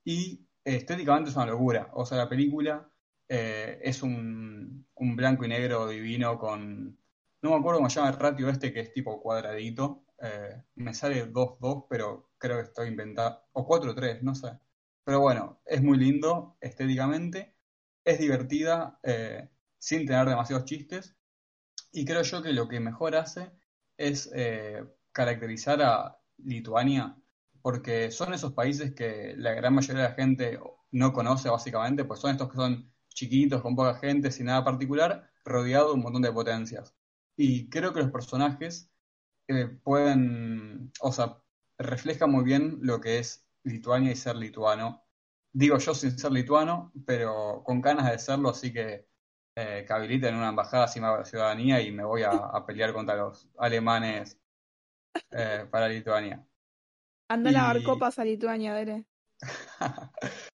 Y 0.05 0.47
estéticamente 0.65 1.31
es 1.31 1.37
una 1.37 1.47
locura. 1.47 1.91
O 1.95 2.07
sea, 2.07 2.19
la 2.19 2.29
película 2.29 2.91
eh, 3.29 3.79
es 3.83 4.03
un, 4.03 4.87
un, 4.95 5.17
blanco 5.17 5.45
y 5.45 5.49
negro 5.49 5.89
divino 5.89 6.39
con... 6.39 6.99
No 7.43 7.51
me 7.51 7.57
acuerdo 7.57 7.79
cómo 7.79 7.91
se 7.91 7.97
llama 7.97 8.11
el 8.11 8.19
ratio 8.19 8.49
este 8.49 8.73
que 8.73 8.81
es 8.81 8.93
tipo 8.93 9.21
cuadradito. 9.21 10.05
Eh, 10.21 10.63
me 10.77 10.95
sale 10.95 11.31
2-2, 11.33 11.87
pero 11.89 12.31
creo 12.39 12.57
que 12.57 12.65
estoy 12.65 12.89
inventando. 12.89 13.41
O 13.53 13.67
4-3, 13.67 14.23
no 14.23 14.35
sé. 14.35 14.59
Pero 15.05 15.21
bueno, 15.21 15.61
es 15.65 15.83
muy 15.83 15.99
lindo 15.99 16.57
estéticamente. 16.61 17.55
Es 18.05 18.19
divertida 18.19 18.99
eh, 19.03 19.49
sin 19.79 20.07
tener 20.07 20.29
demasiados 20.29 20.65
chistes. 20.65 21.17
Y 21.93 22.05
creo 22.05 22.23
yo 22.23 22.43
que 22.43 22.53
lo 22.53 22.69
que 22.69 22.81
mejor 22.81 23.17
hace 23.17 23.53
es 23.97 24.31
caracterizar 25.13 25.83
a 25.83 26.21
Lituania, 26.39 27.17
porque 27.63 28.11
son 28.11 28.35
esos 28.35 28.53
países 28.53 28.95
que 28.95 29.35
la 29.37 29.53
gran 29.53 29.75
mayoría 29.75 30.03
de 30.03 30.09
la 30.11 30.15
gente 30.15 30.61
no 30.91 31.13
conoce 31.13 31.49
básicamente, 31.49 32.05
pues 32.05 32.21
son 32.21 32.31
estos 32.31 32.51
que 32.51 32.57
son 32.57 32.93
chiquitos, 33.19 33.63
con 33.63 33.75
poca 33.75 33.97
gente, 33.97 34.31
sin 34.31 34.47
nada 34.47 34.65
particular, 34.65 35.29
rodeados 35.45 35.89
de 35.89 35.95
un 35.95 36.03
montón 36.03 36.23
de 36.23 36.33
potencias. 36.33 36.95
Y 37.37 37.69
creo 37.69 37.93
que 37.93 38.01
los 38.01 38.11
personajes 38.11 38.91
eh, 39.49 39.67
pueden, 39.83 40.93
o 41.01 41.13
sea, 41.13 41.39
reflejan 41.79 42.31
muy 42.31 42.45
bien 42.45 42.79
lo 42.83 43.01
que 43.01 43.19
es 43.19 43.47
Lituania 43.65 44.13
y 44.13 44.17
ser 44.17 44.37
lituano. 44.37 45.05
Digo 45.53 45.79
yo 45.79 45.95
sin 45.95 46.19
ser 46.19 46.33
lituano, 46.33 46.93
pero 47.07 47.63
con 47.65 47.81
ganas 47.81 48.11
de 48.11 48.19
serlo, 48.19 48.51
así 48.51 48.73
que 48.73 49.09
eh, 49.57 49.85
que 49.87 49.93
habiliten 49.93 50.37
una 50.37 50.51
embajada 50.51 50.87
sin 50.87 51.03
la 51.03 51.25
ciudadanía 51.25 51.81
y 51.81 51.91
me 51.91 52.05
voy 52.05 52.23
a, 52.23 52.31
a 52.31 52.65
pelear 52.65 52.93
contra 52.93 53.17
los 53.17 53.49
alemanes 53.59 54.39
eh, 55.31 55.67
para 55.71 55.89
Lituania. 55.89 56.47
Anda 57.29 57.51
a 57.51 57.53
lavar 57.53 57.83
copas 57.83 58.19
a 58.19 58.25
Lituania, 58.25 58.75
Dere. 58.75 59.05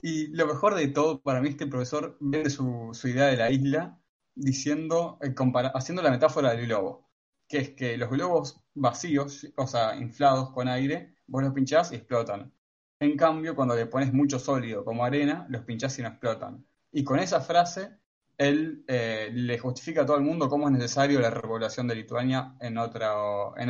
y 0.00 0.28
lo 0.28 0.46
mejor 0.46 0.74
de 0.74 0.88
todo, 0.88 1.20
para 1.22 1.40
mí, 1.40 1.48
este 1.48 1.66
profesor 1.66 2.16
vende 2.20 2.50
su, 2.50 2.92
idea 3.04 3.26
de 3.26 3.36
la 3.36 3.50
isla 3.50 4.00
diciendo, 4.34 5.18
eh, 5.22 5.34
haciendo 5.74 6.02
la 6.02 6.10
metáfora 6.10 6.54
del 6.54 6.66
globo, 6.66 7.10
que 7.48 7.58
es 7.58 7.70
que 7.70 7.96
los 7.96 8.10
globos 8.10 8.60
vacíos, 8.74 9.46
o 9.56 9.66
sea, 9.66 9.96
inflados 9.96 10.50
con 10.50 10.68
aire, 10.68 11.16
vos 11.26 11.42
los 11.42 11.52
pinchás 11.52 11.92
y 11.92 11.96
explotan. 11.96 12.52
En 13.00 13.16
cambio, 13.16 13.56
cuando 13.56 13.74
le 13.76 13.86
pones 13.86 14.12
mucho 14.12 14.38
sólido 14.38 14.84
como 14.84 15.04
arena, 15.04 15.46
los 15.50 15.64
pinchás 15.64 15.98
y 15.98 16.02
no 16.02 16.08
explotan. 16.08 16.66
Y 16.92 17.04
con 17.04 17.18
esa 17.18 17.40
frase, 17.40 17.98
él 18.38 18.84
eh, 18.88 19.30
le 19.32 19.58
justifica 19.58 20.02
a 20.02 20.06
todo 20.06 20.16
el 20.16 20.24
mundo 20.24 20.48
cómo 20.48 20.68
es 20.68 20.72
necesario 20.72 21.20
la 21.20 21.30
repoblación 21.30 21.88
de 21.88 21.96
Lituania 21.96 22.56
en 22.60 22.76
en 22.76 22.78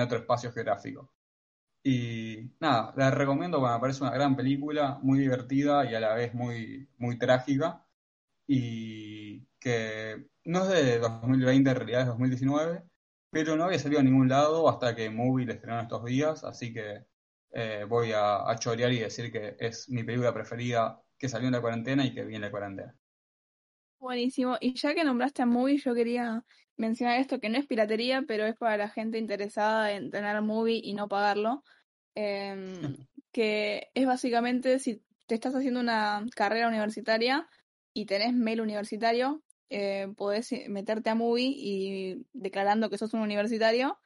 otro 0.01 0.19
espacio 0.19 0.53
geográfico. 0.53 1.11
Y 1.83 2.53
nada, 2.61 2.93
la 2.97 3.11
recomiendo 3.11 3.59
porque 3.61 3.75
me 3.75 3.81
parece 3.81 4.03
una 4.03 4.13
gran 4.13 4.37
película, 4.37 4.99
muy 5.03 5.21
divertida 5.21 5.91
y 5.91 5.95
a 5.95 6.01
la 6.01 6.15
vez 6.15 6.35
muy, 6.35 6.89
muy 6.99 7.19
trágica. 7.19 7.85
Y 8.47 9.47
que 9.61 10.29
no 10.45 10.65
es 10.65 10.71
de 10.71 10.99
2020, 11.01 11.71
en 11.71 11.77
realidad 11.77 12.03
es 12.03 12.07
2019, 12.09 12.85
pero 13.31 13.57
no 13.57 13.65
había 13.65 13.79
salido 13.79 14.01
a 14.01 14.05
ningún 14.05 14.29
lado 14.29 14.69
hasta 14.69 14.95
que 14.97 15.11
Movie 15.11 15.47
le 15.47 15.55
estrenó 15.55 15.81
estos 15.81 16.05
días, 16.05 16.45
así 16.45 16.73
que 16.73 17.07
eh, 17.53 17.85
voy 17.89 18.13
a, 18.13 18.49
a 18.51 18.57
chorear 18.59 18.93
y 18.93 19.01
decir 19.01 19.33
que 19.33 19.57
es 19.59 19.89
mi 19.91 20.05
película 20.05 20.35
preferida 20.35 21.03
que 21.19 21.29
salió 21.29 21.49
en 21.49 21.55
la 21.55 21.61
cuarentena 21.61 22.05
y 22.07 22.15
que 22.15 22.23
viene 22.23 22.37
en 22.37 22.43
la 22.43 22.51
cuarentena. 22.51 22.97
Buenísimo. 24.01 24.57
Y 24.61 24.75
ya 24.75 24.95
que 24.95 25.05
nombraste 25.05 25.43
a 25.43 25.47
Movie, 25.47 25.79
yo 25.79 25.95
quería 25.95 26.45
mencionar 26.77 27.19
esto 27.20 27.41
que 27.41 27.49
no 27.49 27.59
es 27.59 27.66
piratería, 27.66 28.23
pero 28.27 28.47
es 28.47 28.57
para 28.57 28.77
la 28.77 28.89
gente 28.89 29.19
interesada 29.19 29.93
en 29.93 30.11
tener 30.11 30.41
Movie 30.43 30.81
y 30.83 30.95
no 30.95 31.09
pagarlo. 31.09 31.65
Eh, 32.15 32.97
que 33.33 33.91
es 33.95 34.07
básicamente 34.07 34.79
si 34.79 35.03
te 35.27 35.35
estás 35.35 35.55
haciendo 35.55 35.81
una 35.81 36.25
carrera 36.35 36.69
universitaria 36.69 37.49
y 37.93 38.07
tenés 38.07 38.35
mail 38.35 38.61
universitario, 38.61 39.43
eh, 39.70 40.09
podés 40.16 40.51
meterte 40.69 41.11
a 41.11 41.15
Movie 41.15 41.53
y 41.57 42.27
declarando 42.33 42.91
que 42.91 42.99
sos 42.99 43.15
un 43.15 43.20
universitario, 43.20 43.99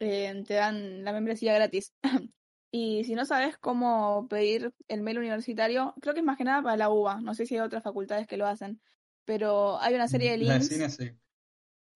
eh, 0.00 0.42
te 0.46 0.54
dan 0.54 1.04
la 1.04 1.12
membresía 1.12 1.54
gratis. 1.54 1.94
y 2.70 3.04
si 3.04 3.14
no 3.14 3.24
sabes 3.24 3.58
cómo 3.58 4.28
pedir 4.28 4.72
el 4.88 5.02
mail 5.02 5.18
universitario, 5.18 5.94
creo 6.00 6.14
que 6.14 6.20
es 6.20 6.26
más 6.26 6.38
que 6.38 6.44
nada 6.44 6.62
para 6.62 6.76
la 6.76 6.90
UBA, 6.90 7.20
no 7.20 7.34
sé 7.34 7.46
si 7.46 7.56
hay 7.56 7.60
otras 7.62 7.82
facultades 7.82 8.26
que 8.26 8.36
lo 8.36 8.46
hacen 8.46 8.80
pero 9.24 9.80
hay 9.80 9.94
una 9.94 10.08
serie 10.08 10.32
de 10.32 10.38
links. 10.38 10.68
cine, 10.68 10.90
sí. 10.90 11.10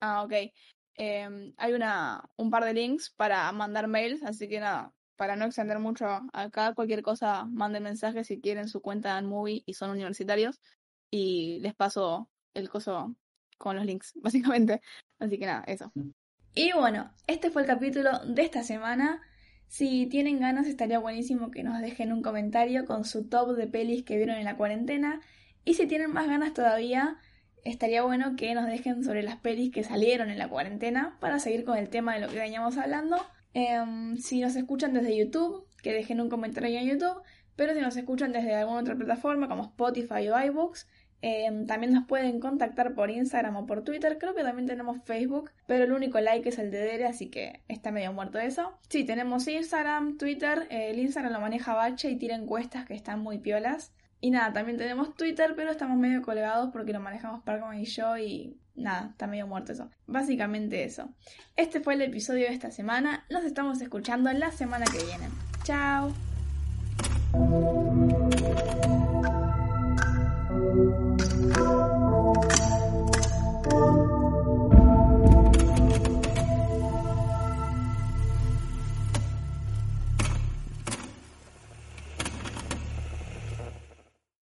Ah, 0.00 0.22
ok. 0.22 0.32
Eh, 0.98 1.52
hay 1.56 1.72
una, 1.72 2.24
un 2.36 2.50
par 2.50 2.64
de 2.64 2.74
links 2.74 3.10
para 3.10 3.50
mandar 3.52 3.86
mails, 3.86 4.22
así 4.22 4.48
que 4.48 4.60
nada, 4.60 4.94
para 5.16 5.36
no 5.36 5.44
extender 5.44 5.78
mucho 5.78 6.06
acá, 6.32 6.74
cualquier 6.74 7.02
cosa, 7.02 7.44
manden 7.46 7.82
mensajes 7.82 8.26
si 8.26 8.40
quieren 8.40 8.68
su 8.68 8.80
cuenta 8.80 9.18
en 9.18 9.26
Movie 9.26 9.62
y 9.66 9.74
son 9.74 9.90
universitarios 9.90 10.60
y 11.10 11.58
les 11.60 11.74
paso 11.74 12.30
el 12.54 12.68
coso 12.68 13.14
con 13.58 13.76
los 13.76 13.84
links, 13.84 14.12
básicamente. 14.22 14.80
Así 15.18 15.38
que 15.38 15.46
nada, 15.46 15.64
eso. 15.66 15.92
Y 16.54 16.72
bueno, 16.72 17.12
este 17.26 17.50
fue 17.50 17.62
el 17.62 17.68
capítulo 17.68 18.18
de 18.26 18.42
esta 18.42 18.62
semana. 18.62 19.20
Si 19.68 20.06
tienen 20.06 20.40
ganas, 20.40 20.66
estaría 20.66 20.98
buenísimo 20.98 21.50
que 21.50 21.62
nos 21.62 21.80
dejen 21.80 22.12
un 22.12 22.22
comentario 22.22 22.86
con 22.86 23.04
su 23.04 23.28
top 23.28 23.56
de 23.56 23.66
pelis 23.66 24.04
que 24.04 24.16
vieron 24.16 24.36
en 24.36 24.44
la 24.44 24.56
cuarentena 24.56 25.20
y 25.66 25.74
si 25.74 25.86
tienen 25.86 26.12
más 26.12 26.28
ganas 26.28 26.54
todavía, 26.54 27.18
estaría 27.64 28.02
bueno 28.02 28.36
que 28.36 28.54
nos 28.54 28.66
dejen 28.66 29.04
sobre 29.04 29.22
las 29.22 29.36
pelis 29.36 29.72
que 29.72 29.84
salieron 29.84 30.30
en 30.30 30.38
la 30.38 30.48
cuarentena 30.48 31.18
para 31.20 31.40
seguir 31.40 31.64
con 31.64 31.76
el 31.76 31.90
tema 31.90 32.14
de 32.14 32.20
lo 32.20 32.28
que 32.28 32.38
veníamos 32.38 32.78
hablando. 32.78 33.16
Eh, 33.52 33.84
si 34.18 34.40
nos 34.40 34.54
escuchan 34.56 34.94
desde 34.94 35.16
YouTube, 35.16 35.66
que 35.82 35.92
dejen 35.92 36.20
un 36.20 36.30
comentario 36.30 36.78
en 36.78 36.86
YouTube, 36.86 37.20
pero 37.56 37.74
si 37.74 37.80
nos 37.80 37.96
escuchan 37.96 38.32
desde 38.32 38.54
alguna 38.54 38.80
otra 38.80 38.94
plataforma 38.94 39.48
como 39.48 39.64
Spotify 39.64 40.28
o 40.28 40.40
iBooks, 40.40 40.86
eh, 41.22 41.64
también 41.66 41.92
nos 41.92 42.06
pueden 42.06 42.38
contactar 42.38 42.94
por 42.94 43.10
Instagram 43.10 43.56
o 43.56 43.66
por 43.66 43.82
Twitter. 43.82 44.18
Creo 44.18 44.36
que 44.36 44.44
también 44.44 44.68
tenemos 44.68 44.98
Facebook, 45.04 45.50
pero 45.66 45.82
el 45.82 45.90
único 45.92 46.20
like 46.20 46.48
es 46.48 46.58
el 46.58 46.70
de 46.70 46.78
Dere, 46.78 47.06
así 47.06 47.30
que 47.30 47.62
está 47.66 47.90
medio 47.90 48.12
muerto 48.12 48.38
eso. 48.38 48.78
Sí, 48.88 49.04
tenemos 49.04 49.48
Instagram, 49.48 50.18
Twitter. 50.18 50.68
El 50.70 51.00
Instagram 51.00 51.32
lo 51.32 51.40
maneja 51.40 51.74
Bache 51.74 52.10
y 52.10 52.16
tira 52.16 52.36
encuestas 52.36 52.86
que 52.86 52.94
están 52.94 53.20
muy 53.20 53.38
piolas. 53.38 53.92
Y 54.20 54.30
nada, 54.30 54.52
también 54.52 54.78
tenemos 54.78 55.14
Twitter, 55.14 55.54
pero 55.56 55.70
estamos 55.70 55.98
medio 55.98 56.22
colgados 56.22 56.70
porque 56.72 56.92
lo 56.92 57.00
manejamos 57.00 57.42
Parkman 57.42 57.78
y 57.78 57.84
yo 57.84 58.16
y 58.16 58.56
nada, 58.74 59.10
está 59.10 59.26
medio 59.26 59.46
muerto 59.46 59.72
eso. 59.72 59.90
Básicamente 60.06 60.84
eso. 60.84 61.10
Este 61.56 61.80
fue 61.80 61.94
el 61.94 62.02
episodio 62.02 62.46
de 62.46 62.54
esta 62.54 62.70
semana. 62.70 63.24
Nos 63.30 63.44
estamos 63.44 63.80
escuchando 63.80 64.32
la 64.32 64.50
semana 64.50 64.86
que 64.86 65.04
viene. 65.04 65.28
Chao. 65.64 66.12